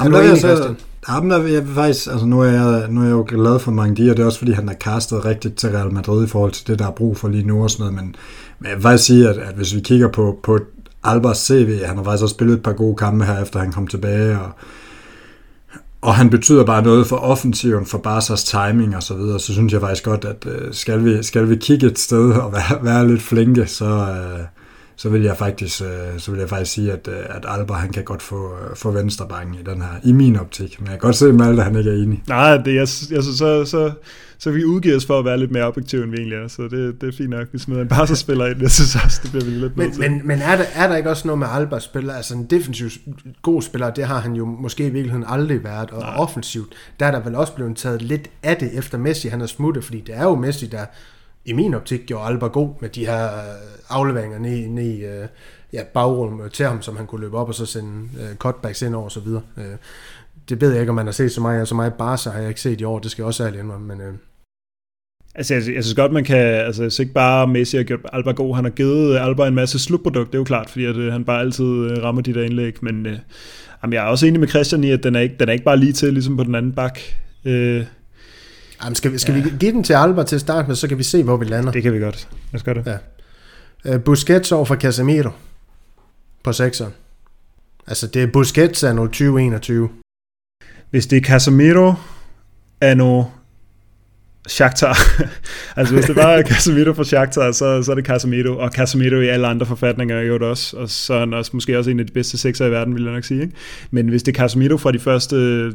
Jamen, 0.00 0.12
du 0.12 0.16
der 0.18 0.22
vil 0.22 0.30
enig, 0.30 0.42
jeg 0.42 0.56
så- 0.56 0.62
Christian? 0.62 0.76
Jamen, 1.08 1.44
vil 1.44 1.52
jeg 1.52 1.62
faktisk, 1.74 2.06
altså 2.10 2.26
nu 2.26 2.40
er 2.40 2.44
jeg, 2.46 2.86
nu 2.90 3.00
er 3.00 3.04
jeg 3.04 3.12
jo 3.12 3.24
glad 3.28 3.58
for 3.58 3.70
Mangdi, 3.70 4.08
og 4.08 4.16
det 4.16 4.22
er 4.22 4.26
også 4.26 4.38
fordi, 4.38 4.52
han 4.52 4.68
er 4.68 4.74
castet 4.74 5.24
rigtigt 5.24 5.56
til 5.56 5.70
Real 5.70 5.92
Madrid 5.92 6.24
i 6.24 6.28
forhold 6.28 6.52
til 6.52 6.66
det, 6.66 6.78
der 6.78 6.86
er 6.86 6.90
brug 6.90 7.16
for 7.16 7.28
lige 7.28 7.46
nu 7.46 7.62
og 7.62 7.70
sådan 7.70 7.82
noget, 7.86 7.94
men, 7.94 8.14
men 8.58 8.68
jeg 8.68 8.76
vil 8.76 8.82
faktisk 8.82 9.04
sige, 9.04 9.28
at, 9.28 9.36
at 9.38 9.54
hvis 9.54 9.74
vi 9.74 9.80
kigger 9.80 10.08
på, 10.08 10.38
på 10.42 10.58
Albers 11.04 11.38
CV, 11.38 11.78
han 11.84 11.96
har 11.96 12.04
faktisk 12.04 12.22
også 12.22 12.32
spillet 12.34 12.54
et 12.56 12.62
par 12.62 12.72
gode 12.72 12.96
kampe 12.96 13.24
her, 13.24 13.42
efter 13.42 13.60
han 13.60 13.72
kom 13.72 13.86
tilbage, 13.86 14.38
og, 14.40 14.50
og 16.02 16.14
han 16.14 16.30
betyder 16.30 16.64
bare 16.64 16.82
noget 16.82 17.06
for 17.06 17.16
offensiven, 17.16 17.86
for 17.86 17.98
Barsas 17.98 18.44
timing 18.44 18.96
og 18.96 19.02
så 19.02 19.14
videre, 19.14 19.40
så 19.40 19.52
synes 19.52 19.72
jeg 19.72 19.80
faktisk 19.80 20.04
godt, 20.04 20.24
at 20.24 20.46
øh, 20.46 20.74
skal, 20.74 21.04
vi, 21.04 21.22
skal 21.22 21.48
vi 21.48 21.56
kigge 21.56 21.86
et 21.86 21.98
sted 21.98 22.32
og 22.32 22.52
være, 22.52 22.84
være 22.84 23.08
lidt 23.08 23.22
flinke, 23.22 23.66
så, 23.66 23.84
øh, 23.86 24.40
så 25.00 25.08
vil 25.08 25.22
jeg 25.22 25.36
faktisk, 25.36 25.82
øh, 25.82 26.18
så 26.18 26.30
vil 26.30 26.40
jeg 26.40 26.48
faktisk 26.48 26.72
sige, 26.72 26.92
at, 26.92 27.08
øh, 27.08 27.36
at 27.36 27.44
Alba 27.48 27.74
han 27.74 27.92
kan 27.92 28.04
godt 28.04 28.22
få, 28.22 28.52
øh, 28.54 28.76
få 28.76 28.90
venstrebanken 28.90 29.54
i 29.54 29.62
den 29.62 29.82
her, 29.82 29.88
i 30.04 30.12
min 30.12 30.36
optik. 30.36 30.80
Men 30.80 30.86
jeg 30.86 30.92
kan 30.92 31.06
godt 31.06 31.16
se, 31.16 31.28
at 31.28 31.34
Malte 31.34 31.62
han 31.62 31.76
ikke 31.76 31.90
er 31.90 31.94
enig. 31.94 32.22
Nej, 32.28 32.56
det, 32.56 32.74
jeg, 32.74 32.88
jeg, 33.10 33.22
så, 33.22 33.36
så, 33.36 33.64
så, 33.64 33.90
så 34.38 34.50
vi 34.50 34.64
udgiver 34.64 34.96
os 34.96 35.06
for 35.06 35.18
at 35.18 35.24
være 35.24 35.38
lidt 35.38 35.50
mere 35.50 35.64
objektive, 35.64 36.02
end 36.02 36.10
vi 36.10 36.16
egentlig 36.16 36.38
er, 36.38 36.48
så 36.48 36.62
det, 36.62 37.00
det 37.00 37.08
er 37.08 37.12
fint 37.16 37.30
nok. 37.30 37.46
Vi 37.52 37.58
smider 37.58 37.82
en 37.82 37.88
Barca-spiller 37.88 38.46
ind, 38.46 38.62
jeg 38.62 38.70
synes 38.70 38.96
også, 39.04 39.20
det 39.22 39.30
bliver 39.30 39.44
vi 39.44 39.50
lidt 39.50 39.76
nødt 39.76 39.76
Men, 39.76 39.92
til. 39.92 40.00
men, 40.00 40.20
men 40.24 40.38
er, 40.38 40.56
der, 40.56 40.64
er 40.74 40.88
der 40.88 40.96
ikke 40.96 41.10
også 41.10 41.26
noget 41.28 41.38
med 41.38 41.46
Albers 41.50 41.84
spiller? 41.84 42.14
Altså 42.14 42.34
en 42.34 42.44
defensiv 42.44 42.88
god 43.42 43.62
spiller, 43.62 43.90
det 43.90 44.04
har 44.04 44.20
han 44.20 44.32
jo 44.32 44.44
måske 44.44 44.86
i 44.86 44.90
virkeligheden 44.90 45.24
aldrig 45.28 45.64
været. 45.64 45.90
Og 45.90 46.00
Nej. 46.00 46.16
offensivt, 46.16 46.72
der 47.00 47.06
er 47.06 47.10
der 47.10 47.20
vel 47.20 47.34
også 47.34 47.54
blevet 47.54 47.76
taget 47.76 48.02
lidt 48.02 48.30
af 48.42 48.56
det, 48.56 48.78
efter 48.78 48.98
Messi 48.98 49.28
han 49.28 49.40
er 49.40 49.46
smuttet. 49.46 49.84
Fordi 49.84 50.00
det 50.00 50.16
er 50.16 50.22
jo 50.22 50.34
Messi, 50.34 50.66
der 50.66 50.84
i 51.44 51.52
min 51.52 51.74
optik 51.74 52.06
gjorde 52.06 52.26
Alba 52.26 52.46
god 52.46 52.70
med 52.80 52.88
de 52.88 53.06
her 53.06 53.24
øh, 53.24 53.70
afleveringer 53.88 54.38
ned, 54.38 54.68
ned 54.68 54.84
i 54.84 55.04
øh, 55.04 55.28
ja, 55.72 55.82
bagrummet 55.94 56.44
øh, 56.44 56.50
til 56.50 56.66
ham, 56.66 56.82
som 56.82 56.96
han 56.96 57.06
kunne 57.06 57.20
løbe 57.20 57.36
op 57.36 57.48
og 57.48 57.54
så 57.54 57.66
sende 57.66 58.08
øh, 58.20 58.36
cutbacks 58.36 58.82
ind 58.82 58.94
over 58.94 59.04
og 59.04 59.12
så 59.12 59.20
videre. 59.20 59.42
Øh, 59.56 59.76
det 60.48 60.60
ved 60.60 60.70
jeg 60.70 60.80
ikke, 60.80 60.90
om 60.90 60.96
man 60.96 61.06
har 61.06 61.12
set 61.12 61.32
så 61.32 61.40
meget. 61.40 61.68
Så 61.68 61.74
meget 61.74 61.94
Barca 61.94 62.30
har 62.30 62.38
jeg 62.38 62.48
ikke 62.48 62.60
set 62.60 62.80
i 62.80 62.84
år, 62.84 62.98
det 62.98 63.10
skal 63.10 63.22
jeg 63.22 63.26
også 63.26 63.46
ærligt 63.46 63.62
indrømme. 63.62 63.86
Men, 63.86 64.00
øh, 64.00 64.14
Altså, 65.34 65.54
jeg, 65.54 65.62
jeg 65.74 65.84
synes 65.84 65.94
godt, 65.94 66.12
man 66.12 66.24
kan, 66.24 66.36
altså, 66.36 66.82
hvis 66.82 66.98
ikke 66.98 67.12
bare 67.12 67.46
Messi 67.46 67.76
har 67.76 67.84
gjort 67.84 68.00
Alba 68.12 68.30
god, 68.30 68.54
han 68.54 68.64
har 68.64 68.70
givet 68.70 69.14
øh, 69.14 69.26
Alba 69.26 69.46
en 69.46 69.54
masse 69.54 69.78
slutprodukt, 69.78 70.26
det 70.26 70.34
er 70.34 70.38
jo 70.40 70.44
klart, 70.44 70.70
fordi 70.70 70.84
at, 70.84 70.96
øh, 70.96 71.12
han 71.12 71.24
bare 71.24 71.40
altid 71.40 71.64
øh, 71.64 72.02
rammer 72.02 72.22
de 72.22 72.34
der 72.34 72.42
indlæg, 72.42 72.74
men 72.82 73.06
øh, 73.06 73.18
jamen, 73.82 73.92
jeg 73.92 74.04
er 74.04 74.08
også 74.08 74.26
enig 74.26 74.40
med 74.40 74.48
Christian 74.48 74.84
i, 74.84 74.90
at 74.90 75.02
den 75.02 75.16
er 75.16 75.20
ikke, 75.20 75.36
den 75.40 75.48
er 75.48 75.52
ikke 75.52 75.64
bare 75.64 75.76
lige 75.76 75.92
til, 75.92 76.12
ligesom 76.12 76.36
på 76.36 76.44
den 76.44 76.54
anden 76.54 76.72
bak. 76.72 76.98
Øh, 77.44 77.84
jamen, 78.84 78.94
skal 78.94 79.12
vi, 79.12 79.18
skal 79.18 79.34
Ja. 79.34 79.42
vi 79.42 79.50
give 79.60 79.72
den 79.72 79.84
til 79.84 79.92
Alba 79.92 80.22
til 80.22 80.34
at 80.34 80.40
starte 80.40 80.68
med, 80.68 80.76
så 80.76 80.88
kan 80.88 80.98
vi 80.98 81.02
se, 81.02 81.22
hvor 81.22 81.36
vi 81.36 81.44
lander. 81.44 81.72
det 81.72 81.82
kan 81.82 81.92
vi 81.92 81.98
godt. 81.98 82.28
Lad 82.52 82.60
os 82.60 82.62
gøre 82.62 82.74
det. 82.74 82.98
Ja. 83.84 83.94
Uh, 83.94 84.00
Busquets 84.02 84.52
over 84.52 84.64
for 84.64 84.76
Casemiro 84.76 85.30
på 86.44 86.50
6'eren. 86.50 86.90
Altså, 87.86 88.06
det 88.06 88.22
er 88.22 88.26
Busquets 88.26 88.84
af 88.84 88.94
2021. 88.94 89.88
Hvis 90.90 91.06
det 91.06 91.16
er 91.16 91.20
Casemiro, 91.20 91.94
Anno, 92.80 93.24
Shakhtar. 94.48 94.98
altså 95.76 95.94
hvis 95.94 96.04
det 96.04 96.16
bare 96.16 96.38
er 96.38 96.42
Casemiro 96.42 96.92
fra 96.92 97.04
Shakhtar, 97.04 97.52
så, 97.52 97.82
så 97.82 97.90
er 97.90 97.94
det 97.94 98.06
Casemiro, 98.06 98.58
og 98.58 98.70
Casemiro 98.70 99.20
i 99.20 99.28
alle 99.28 99.46
andre 99.46 99.66
forfatninger 99.66 100.16
er 100.16 100.22
jo 100.22 100.34
det 100.34 100.42
også, 100.42 100.76
og 100.76 100.88
så 100.90 101.14
er 101.14 101.18
han 101.20 101.34
også, 101.34 101.50
måske 101.54 101.78
også 101.78 101.90
en 101.90 102.00
af 102.00 102.06
de 102.06 102.12
bedste 102.12 102.38
sekser 102.38 102.66
i 102.66 102.70
verden, 102.70 102.94
vil 102.94 103.02
jeg 103.04 103.12
nok 103.12 103.24
sige. 103.24 103.42
Ikke? 103.42 103.54
Men 103.90 104.08
hvis 104.08 104.22
det 104.22 104.36
er 104.36 104.42
Casemiro 104.42 104.76
fra 104.76 104.92
de 104.92 104.98
første 104.98 105.72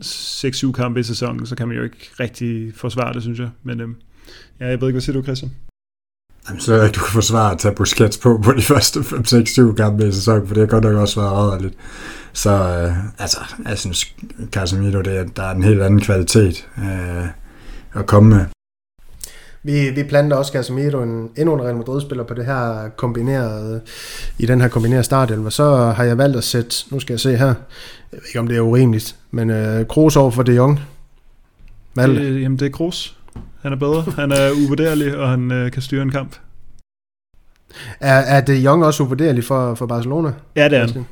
6-7 0.00 0.72
kampe 0.72 1.00
i 1.00 1.02
sæsonen, 1.02 1.46
så 1.46 1.56
kan 1.56 1.68
man 1.68 1.76
jo 1.76 1.82
ikke 1.82 2.10
rigtig 2.20 2.74
forsvare 2.74 3.12
det, 3.12 3.22
synes 3.22 3.38
jeg. 3.38 3.50
Men 3.62 3.80
øhm, 3.80 3.96
ja, 4.60 4.66
jeg 4.66 4.80
ved 4.80 4.88
ikke, 4.88 4.94
hvad 4.94 5.00
siger 5.00 5.16
du, 5.16 5.22
Christian? 5.22 5.52
Jamen, 6.48 6.60
så 6.60 6.74
er 6.74 6.84
ikke, 6.84 6.94
du 6.94 7.00
kan 7.00 7.12
forsvare 7.12 7.52
at 7.52 7.58
tage 7.58 7.74
Busquets 7.74 8.18
på 8.18 8.40
på 8.44 8.52
de 8.52 8.62
første 8.72 9.00
5-6-7 9.00 9.74
kampe 9.74 10.08
i 10.08 10.12
sæsonen, 10.12 10.46
for 10.46 10.54
det 10.54 10.60
har 10.60 10.66
godt 10.66 10.84
nok 10.84 10.94
også 10.94 11.20
været 11.20 11.32
rædderligt. 11.32 11.74
Så 12.32 12.50
øh, 12.50 12.96
altså, 13.18 13.38
jeg 13.64 13.78
synes, 13.78 14.14
Casemiro, 14.50 15.00
det 15.00 15.16
er, 15.16 15.24
der 15.24 15.42
er 15.42 15.54
en 15.54 15.62
helt 15.62 15.82
anden 15.82 16.00
kvalitet 16.00 16.68
øh, 16.78 17.26
at 17.94 18.06
komme 18.06 18.28
med. 18.28 18.46
Vi, 19.62 19.90
vi 19.90 20.02
planter 20.02 20.36
også 20.36 20.52
Casemiro, 20.52 21.02
en, 21.02 21.30
endnu 21.36 21.54
en 21.54 21.62
Real 21.62 21.76
Madrid-spiller 21.76 22.24
på 22.24 22.34
det 22.34 22.46
her 22.46 22.88
kombinerede, 22.96 23.80
i 24.38 24.46
den 24.46 24.60
her 24.60 24.68
kombinerede 24.68 25.04
startelver. 25.04 25.50
Så 25.50 25.76
har 25.76 26.04
jeg 26.04 26.18
valgt 26.18 26.36
at 26.36 26.44
sætte, 26.44 26.76
nu 26.90 27.00
skal 27.00 27.12
jeg 27.12 27.20
se 27.20 27.36
her, 27.36 27.46
jeg 27.46 27.54
ved 28.12 28.20
ikke 28.28 28.38
om 28.40 28.48
det 28.48 28.56
er 28.56 28.60
urimeligt, 28.60 29.16
men 29.30 29.50
øh, 29.50 29.86
Kroos 29.86 30.16
over 30.16 30.30
for 30.30 30.42
De 30.42 30.52
Jong. 30.52 30.80
Malte. 31.94 32.22
Øh, 32.22 32.42
jamen, 32.42 32.58
det 32.58 32.66
er 32.66 32.70
Kroos. 32.70 33.16
Han 33.62 33.72
er 33.72 33.76
bedre. 33.76 34.02
Han 34.16 34.32
er 34.32 34.50
uvurderlig, 34.64 35.16
og 35.16 35.28
han 35.28 35.52
øh, 35.52 35.72
kan 35.72 35.82
styre 35.82 36.02
en 36.02 36.10
kamp. 36.10 36.36
Er, 38.00 38.18
er 38.18 38.40
De 38.40 38.52
Jong 38.52 38.84
også 38.84 39.02
uvurderlig 39.02 39.44
for, 39.44 39.74
for 39.74 39.86
Barcelona? 39.86 40.32
Ja, 40.56 40.68
det 40.68 40.78
er 40.78 40.86
han. 40.86 41.06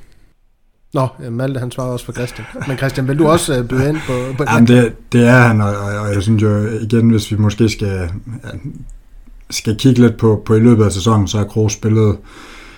Nå, 0.95 1.09
Malte 1.31 1.61
han 1.61 1.71
svarer 1.71 1.89
også 1.89 2.05
for 2.05 2.13
Christian. 2.13 2.47
Men 2.69 2.77
Christian, 2.77 3.09
vil 3.09 3.19
du 3.19 3.29
også 3.29 3.59
øh, 3.59 3.69
byde 3.69 3.89
ind 3.89 3.99
på, 4.07 4.13
på 4.37 4.45
Jamen, 4.49 4.69
det, 4.69 5.13
det 5.13 5.29
er 5.29 5.41
han, 5.41 5.61
og, 5.61 5.77
og, 5.77 5.99
og 6.01 6.15
jeg 6.15 6.23
synes 6.23 6.43
jo 6.43 6.67
igen, 6.67 7.11
hvis 7.11 7.31
vi 7.33 7.37
måske 7.37 7.69
skal, 7.69 8.11
skal 9.51 9.77
kigge 9.77 10.01
lidt 10.01 10.17
på, 10.17 10.43
på 10.47 10.55
i 10.55 10.61
løbet 10.61 10.85
af 10.85 10.93
sæsonen, 10.93 11.29
så 11.29 11.39
har 11.39 11.45
Kroos 11.45 11.73
spillet, 11.73 12.19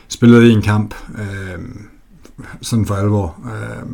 spillet 0.08 0.52
en 0.52 0.62
kamp, 0.62 0.94
øh, 1.18 1.64
sådan 2.62 2.86
for 2.86 2.94
alvor, 2.94 3.36
øh, 3.44 3.88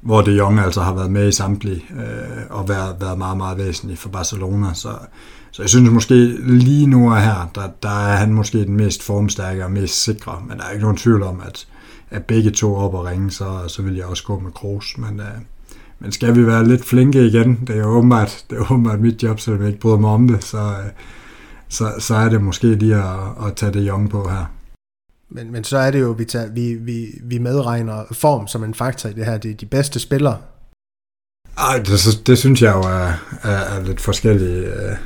hvor 0.00 0.20
De 0.20 0.30
Jong 0.30 0.60
altså 0.60 0.80
har 0.80 0.94
været 0.94 1.10
med 1.10 1.28
i 1.28 1.32
samtlige, 1.32 1.84
øh, 1.96 2.42
og 2.50 2.68
været, 2.68 2.96
været 3.00 3.18
meget, 3.18 3.36
meget 3.36 3.58
væsentlig 3.58 3.98
for 3.98 4.08
Barcelona, 4.08 4.74
så, 4.74 4.88
så 5.50 5.62
jeg 5.62 5.68
synes 5.68 5.90
måske 5.90 6.14
lige 6.46 6.86
nu 6.86 7.10
og 7.10 7.22
her, 7.22 7.50
der, 7.54 7.68
der 7.82 8.06
er 8.06 8.16
han 8.16 8.32
måske 8.32 8.58
den 8.58 8.76
mest 8.76 9.02
formstærke 9.02 9.64
og 9.64 9.70
mest 9.70 10.02
sikre, 10.02 10.42
men 10.48 10.58
der 10.58 10.64
er 10.64 10.70
ikke 10.70 10.82
nogen 10.82 10.96
tvivl 10.96 11.22
om, 11.22 11.42
at, 11.46 11.66
at 12.10 12.24
begge 12.24 12.50
to 12.50 12.76
op 12.76 12.94
og 12.94 13.04
ringe, 13.04 13.30
så, 13.30 13.68
så 13.68 13.82
vil 13.82 13.96
jeg 13.96 14.06
også 14.06 14.24
gå 14.24 14.38
med 14.38 14.52
Kroos, 14.52 14.98
men 14.98 15.20
øh, 15.20 15.40
men 15.98 16.12
skal 16.12 16.36
vi 16.36 16.46
være 16.46 16.68
lidt 16.68 16.84
flinke 16.84 17.26
igen, 17.26 17.60
det 17.66 17.76
er 17.76 17.80
jo 17.80 17.86
åbenbart, 17.86 18.38
det 18.50 18.58
er 18.58 18.72
åbenbart 18.72 19.00
mit 19.00 19.22
job, 19.22 19.40
selvom 19.40 19.60
jeg 19.60 19.68
ikke 19.68 19.80
bryder 19.80 19.98
mig 19.98 20.10
om 20.10 20.28
det, 20.28 20.44
så, 20.44 20.58
øh, 20.58 20.90
så, 21.68 21.92
så 21.98 22.14
er 22.14 22.28
det 22.28 22.42
måske 22.42 22.74
lige 22.74 22.96
at, 22.96 23.46
at 23.46 23.56
tage 23.56 23.72
det 23.72 23.86
Young 23.88 24.10
på 24.10 24.28
her. 24.28 24.44
Men, 25.28 25.52
men 25.52 25.64
så 25.64 25.78
er 25.78 25.90
det 25.90 26.00
jo, 26.00 26.10
vi, 26.10 26.24
tager, 26.24 26.50
vi, 26.50 26.74
vi, 26.74 27.06
vi 27.22 27.38
medregner 27.38 28.04
form 28.12 28.46
som 28.46 28.64
en 28.64 28.74
faktor 28.74 29.08
i 29.08 29.12
det 29.12 29.24
her. 29.24 29.38
Det 29.38 29.50
er 29.50 29.54
de 29.54 29.66
bedste 29.66 30.00
spillere. 30.00 30.38
Ej, 31.58 31.78
det, 31.78 32.22
det 32.26 32.38
synes 32.38 32.62
jeg 32.62 32.74
jo 32.74 32.80
er, 32.80 33.12
er, 33.42 33.76
er 33.76 33.82
lidt 33.82 34.00
forskellige, 34.00 34.74
øh, 34.74 34.96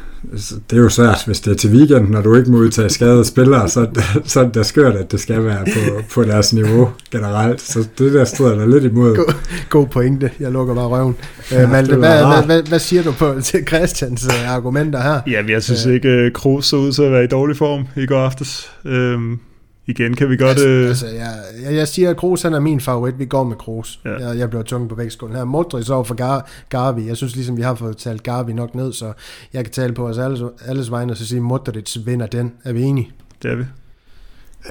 det 0.70 0.78
er 0.78 0.82
jo 0.82 0.88
svært, 0.88 1.22
hvis 1.26 1.40
det 1.40 1.50
er 1.50 1.56
til 1.56 1.70
weekenden, 1.70 2.10
når 2.10 2.22
du 2.22 2.34
ikke 2.34 2.50
må 2.50 2.58
udtage 2.58 2.90
skadede 2.90 3.24
spillere, 3.24 3.68
så, 3.68 3.86
så 4.24 4.40
er 4.40 4.44
det 4.44 4.54
da 4.54 4.62
skørt, 4.62 4.94
at 4.94 5.12
det 5.12 5.20
skal 5.20 5.44
være 5.44 5.64
på, 5.64 6.02
på 6.14 6.22
deres 6.22 6.52
niveau 6.52 6.90
generelt. 7.10 7.60
Så 7.60 7.86
det 7.98 8.12
der 8.12 8.24
strider 8.24 8.54
der 8.54 8.66
lidt 8.66 8.84
imod. 8.84 9.16
God, 9.16 9.34
god 9.68 9.86
pointe. 9.86 10.30
Jeg 10.40 10.52
lukker 10.52 10.74
bare 10.74 10.86
røven. 10.86 11.16
Ja, 11.52 11.64
uh, 11.64 11.70
Malte, 11.70 11.96
hvad, 11.96 12.26
hvad, 12.26 12.42
hvad, 12.46 12.62
hvad, 12.62 12.78
siger 12.78 13.02
du 13.02 13.12
på 13.12 13.34
til 13.40 13.66
Christians 13.66 14.26
uh, 14.26 14.54
argumenter 14.54 15.02
her? 15.02 15.20
Ja, 15.26 15.42
jeg 15.48 15.62
synes 15.62 15.86
uh, 15.86 15.92
ikke, 15.92 16.24
uh, 16.26 16.32
Kroos 16.32 16.66
så 16.66 16.76
ud 16.76 16.92
til 16.92 17.02
at 17.02 17.12
være 17.12 17.24
i 17.24 17.26
dårlig 17.26 17.56
form 17.56 17.86
i 17.96 18.06
går 18.06 18.18
aftes. 18.18 18.70
Um, 18.84 19.40
igen 19.88 20.16
kan 20.16 20.30
vi 20.30 20.36
godt... 20.36 20.50
Altså, 20.50 20.68
øh... 20.68 20.88
altså 20.88 21.06
jeg, 21.06 21.34
jeg, 21.62 21.74
jeg 21.74 21.88
siger, 21.88 22.10
at 22.10 22.16
Kroos 22.16 22.42
han 22.42 22.54
er 22.54 22.60
min 22.60 22.80
favorit. 22.80 23.18
Vi 23.18 23.26
går 23.26 23.44
med 23.44 23.56
Kroos. 23.56 24.00
Ja. 24.04 24.28
Jeg, 24.28 24.38
jeg 24.38 24.50
bliver 24.50 24.62
tung 24.62 24.88
på 24.88 24.94
vægtskålen 24.94 25.36
her. 25.36 25.44
Modric 25.44 25.90
over 25.90 26.04
for 26.04 26.14
Gar, 26.14 26.50
Garvi. 26.68 27.06
Jeg 27.06 27.16
synes 27.16 27.36
ligesom, 27.36 27.56
vi 27.56 27.62
har 27.62 27.74
fået 27.74 27.96
talt 27.96 28.22
Garvi 28.22 28.52
nok 28.52 28.74
ned, 28.74 28.92
så 28.92 29.12
jeg 29.52 29.64
kan 29.64 29.72
tale 29.72 29.94
på 29.94 30.08
os 30.08 30.18
alles, 30.18 30.40
alles 30.66 30.90
vegne 30.90 31.12
og 31.12 31.16
så 31.16 31.26
sige, 31.26 31.40
Modric 31.40 31.96
vinder 32.04 32.26
den. 32.26 32.52
Er 32.64 32.72
vi 32.72 32.82
enige? 32.82 33.10
Det 33.42 33.50
er 33.50 33.56
vi. 33.56 33.64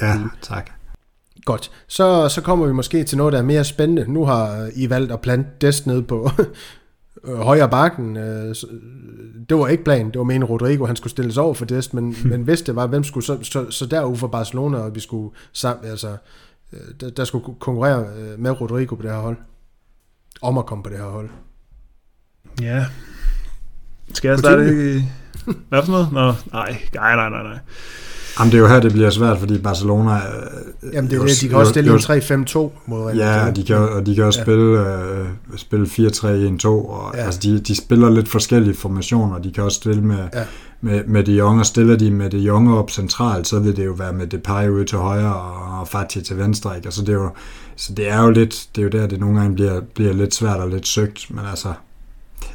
Ja, 0.02 0.18
tak. 0.41 0.72
Godt. 1.45 1.72
Så, 1.88 2.30
så 2.30 2.41
kommer 2.41 2.65
vi 2.65 2.73
måske 2.73 3.03
til 3.03 3.18
noget, 3.18 3.34
der 3.34 3.39
er 3.39 3.44
mere 3.44 3.64
spændende. 3.64 4.14
Nu 4.14 4.26
har 4.26 4.69
I 4.76 4.89
valgt 4.89 5.11
at 5.11 5.22
plante 5.22 5.49
Dest 5.61 5.88
ned 5.88 6.02
på, 6.02 6.30
øh, 7.23 7.38
højre 7.38 7.69
bakken. 7.69 8.18
Øh, 8.18 8.56
det 9.49 9.57
var 9.57 9.68
ikke 9.68 9.84
planen, 9.84 10.11
det 10.11 10.18
var 10.18 10.23
meningen 10.23 10.49
Rodrigo, 10.49 10.85
han 10.85 10.95
skulle 10.95 11.11
stilles 11.11 11.38
over 11.38 11.53
for 11.53 11.65
Dest, 11.65 11.94
men, 11.94 12.15
men 12.31 12.41
hvis 12.41 12.61
det 12.61 12.76
var, 12.76 12.88
hvem 12.88 13.03
skulle 13.03 13.26
så, 13.26 13.38
så, 13.44 13.72
så 13.72 13.85
derude 13.85 14.18
for 14.18 14.27
Barcelona, 14.27 14.77
og 14.77 14.95
vi 14.95 14.99
skulle 14.99 15.35
sammen, 15.53 15.91
altså, 15.91 16.18
øh, 16.73 16.80
der, 16.99 17.10
der 17.10 17.26
skulle 17.26 17.45
konkurrere 17.60 18.06
øh, 18.18 18.39
med 18.39 18.61
Rodrigo 18.61 18.95
på 18.95 19.02
det 19.02 19.11
her 19.11 19.19
hold. 19.19 19.38
Om 20.41 20.57
at 20.57 20.65
komme 20.65 20.84
på 20.84 20.89
det 20.89 20.98
her 20.98 21.06
hold. 21.06 21.30
Ja. 22.61 22.85
Skal 24.14 24.30
jeg 24.30 24.39
starte 24.39 24.95
i... 24.95 25.02
Hvad 25.69 25.84
for 25.84 25.91
noget? 25.91 26.11
Nå, 26.11 26.34
nej, 26.52 26.77
nej, 26.94 27.15
nej, 27.15 27.30
nej, 27.30 27.44
nej. 27.44 27.60
Jamen, 28.39 28.51
det 28.51 28.57
er 28.57 28.61
jo 28.61 28.68
her, 28.68 28.80
det 28.80 28.91
bliver 28.91 29.09
svært, 29.09 29.39
fordi 29.39 29.57
Barcelona... 29.57 30.15
Øh, 30.15 30.93
Jamen, 30.93 31.09
det 31.09 31.15
er 31.15 31.22
jo, 31.22 31.27
det, 31.27 31.41
de 31.41 31.49
kan 31.49 31.57
også 31.57 31.69
stille 31.69 31.91
en 31.91 32.45
3-5-2 32.45 32.57
mod 32.85 33.05
Real 33.05 33.18
Ja, 33.18 33.51
de 33.51 33.64
kan, 33.64 33.77
og 33.77 34.05
de 34.05 34.15
kan 34.15 34.23
også 34.23 34.39
ja. 34.39 34.43
spille, 34.43 34.80
øh, 34.80 35.26
spille 35.57 35.85
4-3-1-2, 35.85 36.68
og 36.68 37.11
ja. 37.14 37.19
altså, 37.19 37.39
de, 37.43 37.59
de 37.59 37.76
spiller 37.76 38.09
lidt 38.09 38.27
forskellige 38.30 38.76
formationer, 38.76 39.39
de 39.39 39.51
kan 39.51 39.64
også 39.64 39.76
stille 39.76 40.01
med, 40.01 40.27
ja. 40.34 40.43
med, 40.81 41.03
med 41.07 41.23
de 41.23 41.43
unge, 41.43 41.61
og 41.61 41.65
stiller 41.65 41.95
de 41.95 42.11
med 42.11 42.30
de 42.30 42.53
unge 42.53 42.77
op 42.77 42.91
centralt, 42.91 43.47
så 43.47 43.59
vil 43.59 43.76
det 43.76 43.85
jo 43.85 43.91
være 43.91 44.14
med 44.14 44.27
Depay 44.27 44.68
ude 44.69 44.85
til 44.85 44.97
højre, 44.97 45.35
og 45.35 45.88
Fatih 45.88 46.23
til 46.23 46.38
venstre, 46.38 46.76
ikke? 46.76 46.88
Altså, 46.88 47.01
det 47.01 47.09
er 47.09 47.14
jo, 47.14 47.30
så 47.76 47.93
det 47.93 48.09
er 48.09 48.23
jo 48.23 48.30
lidt, 48.30 48.68
det 48.76 48.81
er 48.81 48.84
jo 48.84 49.01
der, 49.01 49.07
det 49.07 49.19
nogle 49.19 49.39
gange 49.39 49.55
bliver, 49.55 49.81
bliver 49.95 50.14
lidt 50.14 50.35
svært 50.35 50.59
og 50.59 50.69
lidt 50.69 50.88
søgt, 50.88 51.26
men 51.30 51.45
altså, 51.49 51.73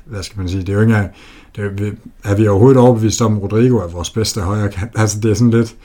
hvad 0.04 0.22
skal 0.22 0.38
man 0.38 0.48
sige, 0.48 0.60
det 0.60 0.68
er 0.68 0.72
jo 0.72 0.80
ikke 0.80 0.92
engang, 0.92 1.10
det, 1.56 1.96
er 2.24 2.34
vi 2.34 2.48
overhovedet 2.48 2.80
overbevist 2.80 3.22
om, 3.22 3.36
at 3.36 3.42
Rodrigo 3.42 3.76
er 3.76 3.86
vores 3.86 4.10
bedste 4.10 4.40
højre 4.40 4.68
kant? 4.68 4.92
Altså, 4.94 5.20
det 5.20 5.30
er 5.30 5.34
sådan 5.34 5.50
lidt, 5.50 5.76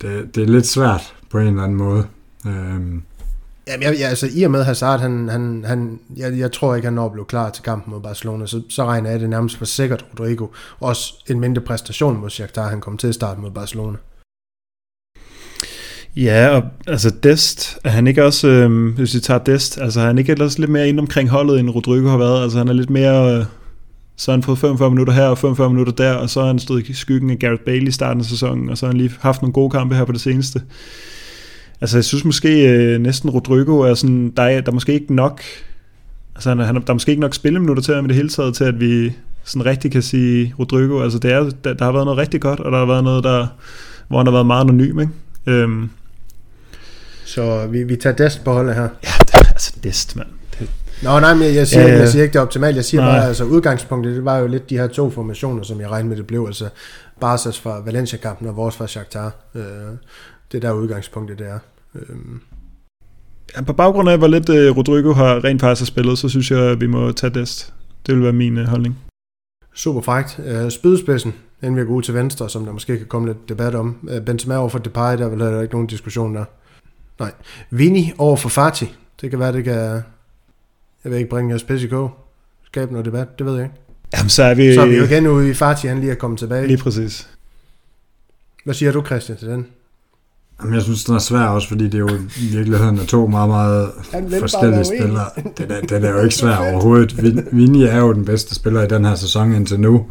det, 0.00 0.34
det 0.34 0.42
er 0.42 0.46
lidt 0.46 0.66
svært 0.66 1.14
på 1.30 1.38
en 1.38 1.46
eller 1.46 1.62
anden 1.62 1.78
måde. 1.78 2.06
Øhm. 2.46 3.02
Jamen, 3.68 3.82
jeg, 3.82 3.96
jeg, 4.00 4.08
altså, 4.08 4.28
i 4.34 4.42
og 4.42 4.50
med 4.50 4.64
Hazard, 4.64 5.00
han, 5.00 5.28
han, 5.28 5.64
han, 5.66 5.98
jeg, 6.16 6.38
jeg 6.38 6.52
tror 6.52 6.74
ikke, 6.74 6.86
han 6.86 6.94
når 6.94 7.06
at 7.06 7.12
blive 7.12 7.24
klar 7.24 7.50
til 7.50 7.62
kampen 7.62 7.92
mod 7.92 8.00
Barcelona, 8.00 8.46
så, 8.46 8.62
så 8.68 8.84
regner 8.84 9.10
jeg 9.10 9.20
det 9.20 9.30
nærmest 9.30 9.56
for 9.56 9.64
sikkert 9.64 10.04
Rodrigo. 10.12 10.46
Også 10.80 11.14
en 11.30 11.40
mindre 11.40 11.62
præstation 11.62 12.20
mod 12.20 12.30
Shakhtar, 12.30 12.68
han 12.68 12.80
kom 12.80 12.96
til 12.96 13.08
at 13.08 13.14
starte 13.14 13.40
mod 13.40 13.50
Barcelona. 13.50 13.96
Ja, 16.16 16.48
og 16.48 16.62
altså 16.86 17.10
Dest, 17.22 17.78
er 17.84 17.88
han 17.88 18.06
ikke 18.06 18.24
også, 18.24 18.48
øh, 18.48 18.94
hvis 18.94 19.14
vi 19.14 19.20
tager 19.20 19.44
Dest, 19.44 19.78
altså 19.78 20.00
han 20.00 20.18
ikke 20.18 20.32
ellers 20.32 20.58
lidt 20.58 20.70
mere 20.70 20.88
ind 20.88 21.00
omkring 21.00 21.28
holdet, 21.28 21.60
end 21.60 21.70
Rodrigo 21.70 22.08
har 22.08 22.18
været, 22.18 22.42
altså 22.42 22.58
han 22.58 22.68
er 22.68 22.72
lidt 22.72 22.90
mere, 22.90 23.38
øh, 23.38 23.44
så 24.16 24.30
har 24.30 24.36
han 24.36 24.42
fået 24.42 24.58
45 24.58 24.90
minutter 24.90 25.12
her 25.12 25.26
og 25.26 25.38
45 25.38 25.70
minutter 25.70 25.92
der, 25.92 26.12
og 26.12 26.30
så 26.30 26.40
har 26.40 26.46
han 26.46 26.58
stået 26.58 26.88
i 26.88 26.92
skyggen 26.92 27.30
af 27.30 27.38
Gareth 27.38 27.62
Bale 27.62 27.86
i 27.86 27.90
starten 27.90 28.20
af 28.20 28.26
sæsonen, 28.26 28.70
og 28.70 28.78
så 28.78 28.86
har 28.86 28.92
han 28.92 29.00
lige 29.00 29.12
haft 29.20 29.42
nogle 29.42 29.52
gode 29.52 29.70
kampe 29.70 29.94
her 29.94 30.04
på 30.04 30.12
det 30.12 30.20
seneste. 30.20 30.62
Altså 31.80 31.96
jeg 31.96 32.04
synes 32.04 32.24
måske 32.24 32.68
øh, 32.68 33.00
næsten 33.00 33.30
Rodrigo 33.30 33.80
er 33.80 33.94
sådan, 33.94 34.32
der 34.36 34.42
er, 34.42 34.60
der 34.60 34.70
er 34.70 34.74
måske 34.74 34.92
ikke 34.92 35.14
nok, 35.14 35.42
altså 36.34 36.48
han, 36.48 36.58
han, 36.58 36.74
der 36.74 36.82
er 36.86 36.92
måske 36.92 37.10
ikke 37.10 37.20
nok 37.20 37.34
spilleminutter 37.34 37.82
til 37.82 37.94
ham 37.94 38.04
i 38.04 38.08
det 38.08 38.16
hele 38.16 38.28
taget, 38.28 38.54
til 38.54 38.64
at 38.64 38.80
vi 38.80 39.12
sådan 39.44 39.66
rigtig 39.66 39.92
kan 39.92 40.02
sige 40.02 40.54
Rodrigo, 40.58 41.02
altså 41.02 41.18
det 41.18 41.32
er, 41.32 41.50
der, 41.64 41.74
der 41.74 41.84
har 41.84 41.92
været 41.92 42.04
noget 42.04 42.18
rigtig 42.18 42.40
godt, 42.40 42.60
og 42.60 42.72
der 42.72 42.78
har 42.78 42.86
været 42.86 43.04
noget, 43.04 43.24
der, 43.24 43.46
hvor 44.08 44.18
han 44.18 44.26
har 44.26 44.32
været 44.32 44.46
meget 44.46 44.64
anonym, 44.64 45.00
ikke? 45.00 45.12
Øhm, 45.46 45.90
så 47.24 47.66
vi, 47.66 47.82
vi 47.82 47.96
tager 47.96 48.16
Dest 48.16 48.44
på 48.44 48.52
holdet 48.52 48.74
her. 48.74 48.82
Ja, 48.82 49.10
det 49.20 49.48
altså 49.48 49.72
Dest, 49.82 50.16
mand. 50.16 50.28
Det... 51.00 51.04
Nå, 51.04 51.20
nej, 51.20 51.34
men 51.34 51.54
jeg 51.54 51.66
siger, 51.66 51.88
ja. 51.88 51.98
jeg 51.98 52.08
siger 52.08 52.22
ikke, 52.22 52.32
det 52.32 52.38
er 52.38 52.42
optimalt. 52.42 52.76
Jeg 52.76 52.84
siger 52.84 53.00
nej. 53.00 53.12
bare, 53.12 53.26
altså 53.26 53.44
udgangspunktet, 53.44 54.16
det 54.16 54.24
var 54.24 54.38
jo 54.38 54.46
lidt 54.46 54.70
de 54.70 54.78
her 54.78 54.86
to 54.86 55.10
formationer, 55.10 55.62
som 55.62 55.80
jeg 55.80 55.90
regnede 55.90 56.08
med, 56.08 56.16
det 56.16 56.26
blev. 56.26 56.44
Altså 56.46 56.64
Barca's 57.24 57.62
fra 57.62 57.80
Valencia-kampen 57.84 58.48
og 58.48 58.56
vores 58.56 58.76
fra 58.76 58.86
Shakhtar. 58.86 59.34
Øh, 59.54 59.62
det 60.52 60.62
der 60.62 60.72
udgangspunktet, 60.72 61.38
det 61.38 61.46
er. 61.46 61.58
Øh. 61.94 62.16
Ja, 63.56 63.62
på 63.62 63.72
baggrund 63.72 64.08
af, 64.08 64.18
hvor 64.18 64.26
lidt 64.26 64.48
uh, 64.48 64.76
Rodrigo 64.76 65.12
har 65.12 65.44
rent 65.44 65.60
faktisk 65.60 65.80
har 65.80 65.86
spillet, 65.86 66.18
så 66.18 66.28
synes 66.28 66.50
jeg, 66.50 66.60
at 66.60 66.80
vi 66.80 66.86
må 66.86 67.12
tage 67.12 67.34
Dest. 67.34 67.74
Det 68.06 68.14
vil 68.14 68.22
være 68.22 68.32
min 68.32 68.58
uh, 68.58 68.64
holdning. 68.64 68.98
Super 69.74 70.00
frækt. 70.00 70.38
Uh, 70.38 70.70
spydspidsen, 70.70 71.34
inden 71.62 71.76
vi 71.76 71.84
går 71.84 71.94
ud 71.94 72.02
til 72.02 72.14
venstre, 72.14 72.48
som 72.50 72.64
der 72.64 72.72
måske 72.72 72.96
kan 72.96 73.06
komme 73.06 73.28
lidt 73.28 73.48
debat 73.48 73.74
om. 73.74 73.96
Uh, 74.02 74.24
Benzema 74.24 74.56
over 74.56 74.68
for 74.68 74.78
Depay, 74.78 75.18
der 75.18 75.28
vil 75.28 75.40
der 75.40 75.62
ikke 75.62 75.74
nogen 75.74 75.86
diskussion 75.86 76.34
der. 76.34 76.44
Nej. 77.20 77.32
Vini 77.70 78.12
over 78.18 78.36
for 78.36 78.48
Fati. 78.48 78.94
Det 79.20 79.30
kan 79.30 79.38
være, 79.38 79.52
det 79.52 79.64
kan... 79.64 80.02
Jeg 81.06 81.12
vil 81.12 81.18
ikke 81.18 81.30
bringe 81.30 81.50
jeres 81.50 81.64
pisse 81.64 81.86
i 81.86 81.90
Skabe 82.66 82.92
noget 82.92 83.04
debat, 83.06 83.38
det 83.38 83.46
ved 83.46 83.54
jeg 83.54 83.62
ikke. 83.62 83.74
Jamen, 84.16 84.30
så 84.30 84.42
er 84.42 84.54
vi... 84.54 84.74
Så 84.74 84.80
er 84.80 84.86
vi 84.86 84.96
jo 84.96 85.04
igen 85.04 85.26
ude 85.26 85.50
i 85.50 85.54
Fati, 85.54 85.86
han 85.86 86.00
lige 86.00 86.10
er 86.10 86.14
kommet 86.14 86.38
tilbage. 86.38 86.66
Lige 86.66 86.78
præcis. 86.78 87.28
Hvad 88.64 88.74
siger 88.74 88.92
du, 88.92 89.02
Christian, 89.04 89.38
til 89.38 89.48
den? 89.48 89.66
Jamen, 90.60 90.74
jeg 90.74 90.82
synes, 90.82 91.04
den 91.04 91.14
er 91.14 91.18
svær 91.18 91.40
også, 91.40 91.68
fordi 91.68 91.84
det 91.84 91.94
er 91.94 91.98
jo 91.98 92.08
i 92.40 92.46
virkeligheden 92.56 92.98
er 92.98 93.04
to 93.04 93.26
meget, 93.26 93.48
meget 93.48 93.90
forskellige 94.40 94.84
spillere. 94.84 95.24
Den 95.58 95.70
er, 95.70 95.80
den 95.80 96.04
er 96.04 96.10
jo 96.10 96.20
ikke 96.22 96.34
svær 96.34 96.56
overhovedet. 96.56 97.34
Vini 97.52 97.84
er 97.84 97.98
jo 97.98 98.12
den 98.12 98.24
bedste 98.24 98.54
spiller 98.54 98.82
i 98.82 98.88
den 98.88 99.04
her 99.04 99.14
sæson 99.14 99.52
indtil 99.52 99.80
nu. 99.80 100.06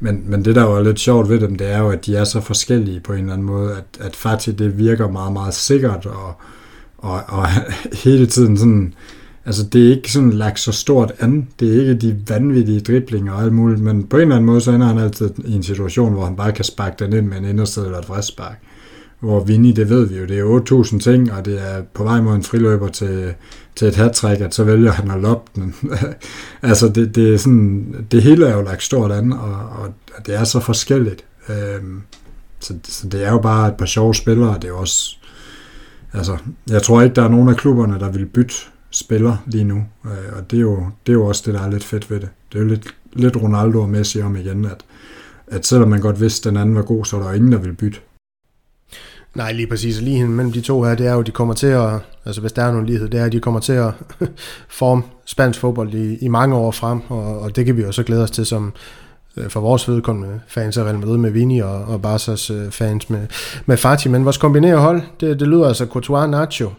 Men, 0.00 0.22
men 0.30 0.44
det, 0.44 0.54
der 0.54 0.62
var 0.62 0.82
lidt 0.82 1.00
sjovt 1.00 1.28
ved 1.28 1.40
dem, 1.40 1.56
det 1.56 1.72
er 1.72 1.78
jo, 1.78 1.90
at 1.90 2.06
de 2.06 2.16
er 2.16 2.24
så 2.24 2.40
forskellige 2.40 3.00
på 3.00 3.12
en 3.12 3.18
eller 3.18 3.32
anden 3.32 3.46
måde, 3.46 3.72
at, 3.72 4.06
at 4.06 4.16
Fatih, 4.16 4.58
det 4.58 4.78
virker 4.78 5.10
meget, 5.10 5.32
meget 5.32 5.54
sikkert, 5.54 6.06
og, 6.06 6.34
og, 6.98 7.22
og 7.28 7.48
hele 8.04 8.26
tiden 8.26 8.58
sådan, 8.58 8.94
altså 9.46 9.64
det 9.72 9.86
er 9.86 9.90
ikke 9.96 10.12
sådan 10.12 10.32
lagt 10.32 10.60
så 10.60 10.72
stort 10.72 11.12
an, 11.20 11.48
det 11.60 11.68
er 11.68 11.80
ikke 11.80 11.94
de 11.94 12.20
vanvittige 12.28 12.80
driblinger 12.80 13.32
og 13.32 13.42
alt 13.42 13.52
muligt, 13.52 13.80
men 13.80 14.06
på 14.06 14.16
en 14.16 14.22
eller 14.22 14.36
anden 14.36 14.46
måde, 14.46 14.60
så 14.60 14.72
ender 14.72 14.86
han 14.86 14.98
altid 14.98 15.30
i 15.44 15.52
en 15.52 15.62
situation, 15.62 16.12
hvor 16.12 16.24
han 16.24 16.36
bare 16.36 16.52
kan 16.52 16.64
sparke 16.64 16.96
den 17.04 17.12
ind 17.12 17.26
med 17.26 17.38
en 17.38 17.44
indersted 17.44 17.84
eller 17.84 17.98
et 17.98 18.04
fristspark. 18.04 18.62
Hvor 19.20 19.44
Vinny, 19.44 19.72
det 19.72 19.90
ved 19.90 20.06
vi 20.06 20.18
jo, 20.18 20.26
det 20.26 20.38
er 20.38 20.84
8.000 20.84 20.98
ting, 20.98 21.32
og 21.32 21.44
det 21.44 21.60
er 21.62 21.82
på 21.94 22.04
vej 22.04 22.20
mod 22.20 22.34
en 22.34 22.42
friløber 22.42 22.88
til, 22.88 23.34
til 23.76 23.88
et 23.88 23.96
hat 23.96 24.24
at 24.24 24.54
så 24.54 24.64
vælger 24.64 24.92
han 24.92 25.10
at 25.10 25.20
loppe 25.20 25.50
den. 25.54 25.74
altså, 26.62 26.88
det, 26.88 27.14
det, 27.14 27.34
er 27.34 27.38
sådan, 27.38 28.06
det 28.10 28.22
hele 28.22 28.46
er 28.46 28.56
jo 28.56 28.62
lagt 28.62 28.82
stort 28.82 29.12
an, 29.12 29.32
og, 29.32 29.54
og 29.54 29.94
det 30.26 30.34
er 30.34 30.44
så 30.44 30.60
forskelligt. 30.60 31.24
Øhm, 31.48 32.02
så, 32.60 32.74
så 32.84 33.08
det 33.08 33.26
er 33.26 33.30
jo 33.30 33.38
bare 33.38 33.68
et 33.68 33.74
par 33.74 33.86
sjove 33.86 34.14
spillere, 34.14 34.58
det 34.62 34.70
er 34.70 34.74
også... 34.74 35.16
Altså, 36.12 36.36
jeg 36.70 36.82
tror 36.82 37.02
ikke, 37.02 37.14
der 37.14 37.22
er 37.22 37.28
nogen 37.28 37.48
af 37.48 37.56
klubberne, 37.56 37.98
der 37.98 38.10
vil 38.10 38.26
bytte 38.26 38.54
spiller 38.96 39.36
lige 39.46 39.64
nu, 39.64 39.84
øh, 40.04 40.36
og 40.36 40.50
det 40.50 40.56
er, 40.56 40.60
jo, 40.60 40.86
det 41.06 41.12
er 41.12 41.16
jo 41.16 41.26
også 41.26 41.42
det, 41.46 41.54
der 41.54 41.60
er 41.60 41.70
lidt 41.70 41.84
fedt 41.84 42.10
ved 42.10 42.20
det. 42.20 42.28
Det 42.52 42.58
er 42.58 42.62
jo 42.62 42.68
lidt, 42.68 42.94
lidt 43.12 43.36
Ronaldo 43.36 43.80
og 43.82 43.88
Messi 43.88 44.22
om 44.22 44.36
igen, 44.36 44.64
at, 44.64 44.84
at 45.46 45.66
selvom 45.66 45.88
man 45.88 46.00
godt 46.00 46.20
vidste, 46.20 46.48
at 46.48 46.50
den 46.50 46.60
anden 46.60 46.76
var 46.76 46.82
god, 46.82 47.04
så 47.04 47.16
er 47.16 47.22
der 47.22 47.32
ingen, 47.32 47.52
der 47.52 47.58
vil 47.58 47.72
bytte. 47.72 47.98
Nej, 49.34 49.52
lige 49.52 49.66
præcis. 49.66 50.00
Ligheden 50.00 50.32
mellem 50.34 50.52
de 50.52 50.60
to 50.60 50.82
her, 50.82 50.94
det 50.94 51.06
er 51.06 51.12
jo, 51.12 51.20
at 51.20 51.26
de 51.26 51.32
kommer 51.32 51.54
til 51.54 51.66
at, 51.66 51.90
altså 52.24 52.40
hvis 52.40 52.52
der 52.52 52.62
er 52.62 52.70
nogen 52.70 52.86
lighed, 52.86 53.08
det 53.08 53.20
er, 53.20 53.24
at 53.24 53.32
de 53.32 53.40
kommer 53.40 53.60
til 53.60 53.72
at 53.72 53.90
forme 54.68 55.02
spansk 55.24 55.60
fodbold 55.60 55.94
i, 55.94 56.16
i 56.16 56.28
mange 56.28 56.56
år 56.56 56.70
frem, 56.70 57.00
og, 57.08 57.40
og 57.40 57.56
det 57.56 57.66
kan 57.66 57.76
vi 57.76 57.82
jo 57.82 57.92
så 57.92 58.02
glæde 58.02 58.22
os 58.22 58.30
til 58.30 58.46
som 58.46 58.72
øh, 59.36 59.48
for 59.50 59.60
vores 59.60 59.88
vedkommende 59.88 60.40
fans 60.48 60.76
af 60.76 60.84
Real 60.84 60.98
Madrid 60.98 61.16
med 61.16 61.30
Vini 61.30 61.58
og, 61.58 61.84
og 61.84 62.00
Barca's 62.04 62.52
øh, 62.52 62.70
fans 62.70 63.10
med, 63.10 63.26
med 63.66 63.76
Fati. 63.76 64.08
Men 64.08 64.24
vores 64.24 64.38
kombinerede 64.38 64.80
hold, 64.80 65.02
det, 65.20 65.40
det 65.40 65.48
lyder 65.48 65.68
altså 65.68 65.86
Courtois, 65.86 66.30
Nacho, 66.30 66.70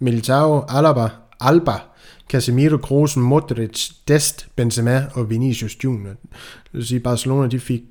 Militao, 0.00 0.64
Alaba, 0.68 1.08
Alba, 1.40 1.72
Casemiro, 2.30 2.76
Kroos, 2.76 3.16
Modric, 3.16 3.90
Dest, 4.08 4.48
Benzema 4.56 5.06
og 5.14 5.30
Vinicius 5.30 5.84
Junior. 5.84 6.10
Det 6.10 6.72
vil 6.72 6.86
sige, 6.86 7.00
Barcelona 7.00 7.48
de 7.48 7.60
fik 7.60 7.82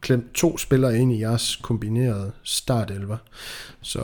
klemt 0.00 0.34
to 0.34 0.58
spillere 0.58 0.98
ind 0.98 1.12
i 1.12 1.20
jeres 1.20 1.58
kombinerede 1.62 2.32
startelver. 2.42 3.16
Så 3.82 4.02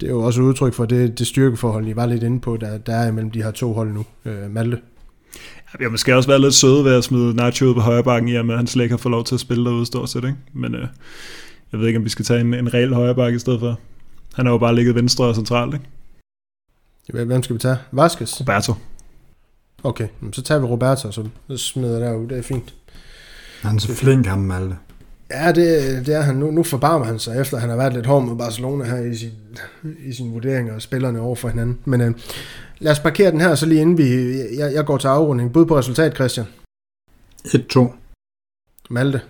det 0.00 0.06
er 0.06 0.10
jo 0.10 0.22
også 0.22 0.42
udtryk 0.42 0.74
for 0.74 0.84
det, 0.84 1.18
det 1.18 1.26
styrkeforhold, 1.26 1.88
I 1.88 1.96
var 1.96 2.06
lidt 2.06 2.22
inde 2.22 2.40
på, 2.40 2.56
der, 2.56 2.78
der 2.78 2.94
er 2.94 3.08
imellem 3.08 3.30
de 3.30 3.42
her 3.42 3.50
to 3.50 3.72
hold 3.72 3.92
nu. 3.92 4.04
Øh, 4.24 4.50
Malte? 4.50 4.80
Vi 5.78 5.84
har 5.84 5.90
måske 5.90 6.16
også 6.16 6.28
været 6.28 6.40
lidt 6.40 6.54
søde 6.54 6.84
ved 6.84 6.94
at 6.94 7.04
smide 7.04 7.34
Nacho 7.36 7.66
ud 7.66 7.74
på 7.74 7.80
højre 7.80 8.04
bakken, 8.04 8.28
i 8.28 8.34
og 8.34 8.46
med 8.46 8.54
at 8.54 8.58
han 8.58 8.66
slet 8.66 8.84
ikke 8.84 8.92
har 8.92 8.98
fået 8.98 9.10
lov 9.10 9.24
til 9.24 9.34
at 9.34 9.40
spille 9.40 9.64
derude 9.64 9.86
stort 9.86 10.10
set. 10.10 10.24
Ikke? 10.24 10.36
Men 10.52 10.74
øh, 10.74 10.86
jeg 11.72 11.80
ved 11.80 11.86
ikke, 11.86 11.98
om 11.98 12.04
vi 12.04 12.10
skal 12.10 12.24
tage 12.24 12.40
en, 12.40 12.54
en 12.54 12.74
reel 12.74 12.94
højre 12.94 13.14
bakke 13.14 13.36
i 13.36 13.38
stedet 13.38 13.60
for. 13.60 13.80
Han 14.34 14.46
har 14.46 14.52
jo 14.52 14.58
bare 14.58 14.74
ligget 14.74 14.94
venstre 14.94 15.24
og 15.24 15.34
centralt. 15.34 15.74
Ikke? 15.74 15.86
Hvem 17.12 17.42
skal 17.42 17.54
vi 17.54 17.60
tage? 17.60 17.76
Vasquez? 17.92 18.40
Roberto. 18.40 18.74
Okay, 19.84 20.08
så 20.32 20.42
tager 20.42 20.60
vi 20.60 20.66
Roberto, 20.66 21.12
så 21.12 21.28
smider 21.56 21.98
der 21.98 22.14
ud. 22.14 22.28
Det 22.28 22.38
er 22.38 22.42
fint. 22.42 22.74
Han 23.62 23.76
er 23.76 23.80
så 23.80 23.94
flink, 23.94 24.26
ham 24.26 24.38
Malte. 24.38 24.76
Ja, 25.30 25.52
det, 25.52 26.06
det 26.06 26.14
er 26.14 26.20
han. 26.20 26.36
Nu, 26.36 26.50
nu 26.50 26.62
forbarmer 26.62 27.06
han 27.06 27.18
sig, 27.18 27.40
efter 27.40 27.58
han 27.58 27.68
har 27.68 27.76
været 27.76 27.92
lidt 27.92 28.06
hård 28.06 28.24
mod 28.24 28.36
Barcelona 28.36 28.84
her 28.84 29.02
i 29.02 29.16
sin, 29.16 29.30
i 29.98 30.12
sin 30.12 30.32
vurdering 30.32 30.72
og 30.72 30.82
spillerne 30.82 31.20
over 31.20 31.36
for 31.36 31.48
hinanden. 31.48 31.78
Men 31.84 32.00
øh, 32.00 32.14
lad 32.78 32.92
os 32.92 33.00
parkere 33.00 33.30
den 33.30 33.40
her, 33.40 33.54
så 33.54 33.66
lige 33.66 33.80
inden 33.80 33.98
vi, 33.98 34.38
jeg, 34.58 34.74
jeg 34.74 34.86
går 34.86 34.98
til 34.98 35.08
afrunding. 35.08 35.52
Bud 35.52 35.66
på 35.66 35.78
resultat, 35.78 36.14
Christian. 36.14 36.46
1-2. 37.46 37.92
Malte. 38.90 39.18
2-0 39.18 39.22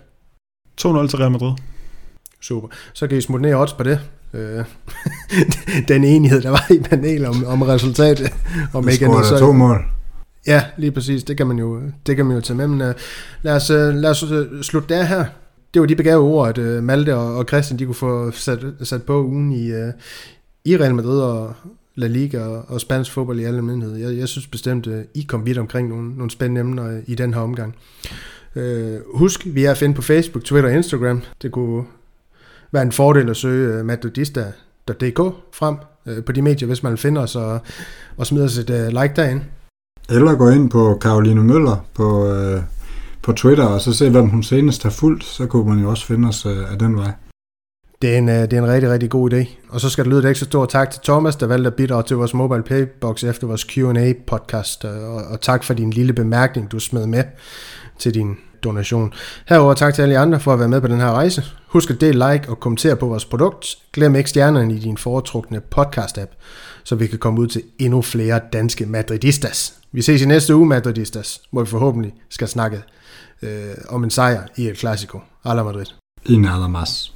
til 0.80 1.18
Real 1.18 1.30
Madrid. 1.30 1.52
Super. 2.40 2.68
Så 2.92 3.06
kan 3.06 3.18
I 3.18 3.20
smutte 3.20 3.42
ned 3.42 3.54
odds 3.54 3.72
på 3.72 3.82
det. 3.82 4.00
Øh, 4.34 4.64
den 5.88 6.04
enighed, 6.04 6.42
der 6.42 6.50
var 6.50 6.66
i 6.70 6.78
panelet 6.78 7.28
om, 7.28 7.44
om 7.46 7.62
resultatet. 7.62 8.32
Om 8.72 8.86
Vi 8.86 8.92
ikke 8.92 9.04
andet, 9.04 9.30
da 9.30 9.38
to 9.38 9.52
mål. 9.52 9.84
Ja, 10.46 10.64
lige 10.76 10.92
præcis. 10.92 11.24
Det 11.24 11.36
kan 11.36 11.46
man 11.46 11.58
jo, 11.58 11.80
det 12.06 12.16
kan 12.16 12.26
man 12.26 12.36
jo 12.36 12.40
tage 12.40 12.56
med. 12.56 12.66
Men 12.66 12.80
uh, 12.80 12.94
lad 13.42 13.56
os, 13.56 13.70
uh, 13.70 13.76
lad 13.76 14.10
os 14.10 14.22
uh, 14.22 14.60
slutte 14.62 14.94
der 14.94 15.02
her. 15.02 15.24
Det 15.74 15.80
var 15.80 15.86
de 15.86 15.96
begave 15.96 16.22
ord, 16.22 16.48
at 16.48 16.58
uh, 16.58 16.82
Malte 16.84 17.16
og, 17.16 17.36
og 17.36 17.44
Christian 17.48 17.78
de 17.78 17.84
kunne 17.84 17.94
få 17.94 18.30
sat, 18.30 18.64
sat 18.82 19.02
på 19.02 19.24
ugen 19.24 19.52
i, 19.52 19.72
uh, 19.72 19.90
i 20.64 20.76
Real 20.76 20.94
Madrid 20.94 21.20
og 21.20 21.54
La 21.94 22.06
Liga 22.06 22.40
og, 22.40 22.64
og 22.68 22.80
spansk 22.80 23.12
fodbold 23.12 23.40
i 23.40 23.44
alle 23.44 23.56
almindelighed. 23.56 23.96
Jeg, 23.96 24.18
jeg 24.18 24.28
synes 24.28 24.46
bestemt, 24.46 24.86
uh, 24.86 24.94
I 25.14 25.22
kom 25.22 25.46
vidt 25.46 25.58
omkring 25.58 25.88
nogle, 25.88 26.14
nogle 26.16 26.30
spændende 26.30 26.60
emner 26.60 27.00
i 27.06 27.14
den 27.14 27.34
her 27.34 27.40
omgang. 27.40 27.74
Uh, 28.56 28.62
husk, 29.14 29.46
vi 29.46 29.64
er 29.64 29.70
at 29.70 29.78
finde 29.78 29.94
på 29.94 30.02
Facebook, 30.02 30.44
Twitter 30.44 30.70
og 30.70 30.76
Instagram. 30.76 31.22
Det 31.42 31.52
kunne 31.52 31.84
være 32.72 32.82
en 32.82 32.92
fordel 32.92 33.30
at 33.30 33.36
søge 33.36 33.80
uh, 33.80 33.86
madridista.dk 33.86 35.20
frem 35.52 35.76
uh, 36.06 36.24
på 36.24 36.32
de 36.32 36.42
medier, 36.42 36.66
hvis 36.66 36.82
man 36.82 36.98
finder 36.98 37.22
os 37.22 37.36
og, 37.36 37.60
og 38.16 38.26
smider 38.26 38.44
os 38.44 38.58
et 38.58 38.70
uh, 38.70 39.02
like 39.02 39.12
derinde. 39.16 39.44
Eller 40.10 40.34
gå 40.34 40.48
ind 40.48 40.70
på 40.70 40.98
Karoline 41.00 41.44
Møller 41.44 41.76
på, 41.94 42.26
øh, 42.26 42.62
på 43.22 43.32
Twitter, 43.32 43.64
og 43.64 43.80
så 43.80 43.92
se, 43.92 44.10
hvem 44.10 44.28
hun 44.28 44.42
senest 44.42 44.82
har 44.82 44.90
fulgt. 44.90 45.24
Så 45.24 45.46
kunne 45.46 45.68
man 45.68 45.78
jo 45.82 45.90
også 45.90 46.06
finde 46.06 46.28
os 46.28 46.46
øh, 46.46 46.72
af 46.72 46.78
den 46.78 46.96
vej. 46.96 47.12
Det 48.02 48.14
er, 48.14 48.18
en, 48.18 48.28
øh, 48.28 48.34
det 48.34 48.52
er 48.52 48.58
en 48.58 48.68
rigtig, 48.68 48.90
rigtig 48.90 49.10
god 49.10 49.32
idé. 49.32 49.48
Og 49.68 49.80
så 49.80 49.90
skal 49.90 50.04
der 50.04 50.10
lyde 50.10 50.20
et 50.20 50.30
ekstra 50.30 50.46
stort 50.46 50.68
tak 50.68 50.90
til 50.90 51.00
Thomas, 51.04 51.36
der 51.36 51.46
valgte 51.46 51.66
at 51.66 51.74
bidrage 51.74 52.02
til 52.02 52.16
vores 52.16 52.34
mobile 52.34 52.62
paybox 52.62 53.24
efter 53.24 53.46
vores 53.46 53.66
Q&A 53.70 54.12
podcast. 54.26 54.84
Og, 54.84 55.14
og 55.14 55.40
tak 55.40 55.64
for 55.64 55.74
din 55.74 55.90
lille 55.90 56.12
bemærkning, 56.12 56.72
du 56.72 56.78
smed 56.78 57.06
med 57.06 57.24
til 57.98 58.14
din 58.14 58.36
donation. 58.64 59.12
Herover 59.48 59.74
tak 59.74 59.94
til 59.94 60.02
alle 60.02 60.14
jer 60.14 60.22
andre 60.22 60.40
for 60.40 60.52
at 60.52 60.58
være 60.58 60.68
med 60.68 60.80
på 60.80 60.88
den 60.88 61.00
her 61.00 61.12
rejse. 61.12 61.44
Husk 61.66 61.90
at 61.90 62.00
dele, 62.00 62.32
like 62.32 62.48
og 62.48 62.60
kommentere 62.60 62.96
på 62.96 63.06
vores 63.06 63.24
produkt. 63.24 63.78
Glem 63.92 64.14
ikke 64.14 64.30
stjernerne 64.30 64.74
i 64.74 64.78
din 64.78 64.96
foretrukne 64.96 65.60
podcast-app, 65.76 66.36
så 66.84 66.94
vi 66.94 67.06
kan 67.06 67.18
komme 67.18 67.40
ud 67.40 67.46
til 67.46 67.62
endnu 67.78 68.02
flere 68.02 68.40
danske 68.52 68.86
madridistas. 68.86 69.74
Vi 69.92 70.02
ses 70.02 70.22
i 70.22 70.26
næste 70.26 70.56
uge, 70.56 70.66
madridistas, 70.66 71.40
hvor 71.50 71.62
vi 71.62 71.68
forhåbentlig 71.68 72.14
skal 72.30 72.48
snakke 72.48 72.82
øh, 73.42 73.74
om 73.88 74.04
en 74.04 74.10
sejr 74.10 74.42
i 74.56 74.68
et 74.68 74.76
klassiko. 74.76 75.20
Alla 75.44 75.62
Madrid. 75.62 75.86
En 76.26 76.40
nærmere 76.40 76.68
mas. 76.68 77.12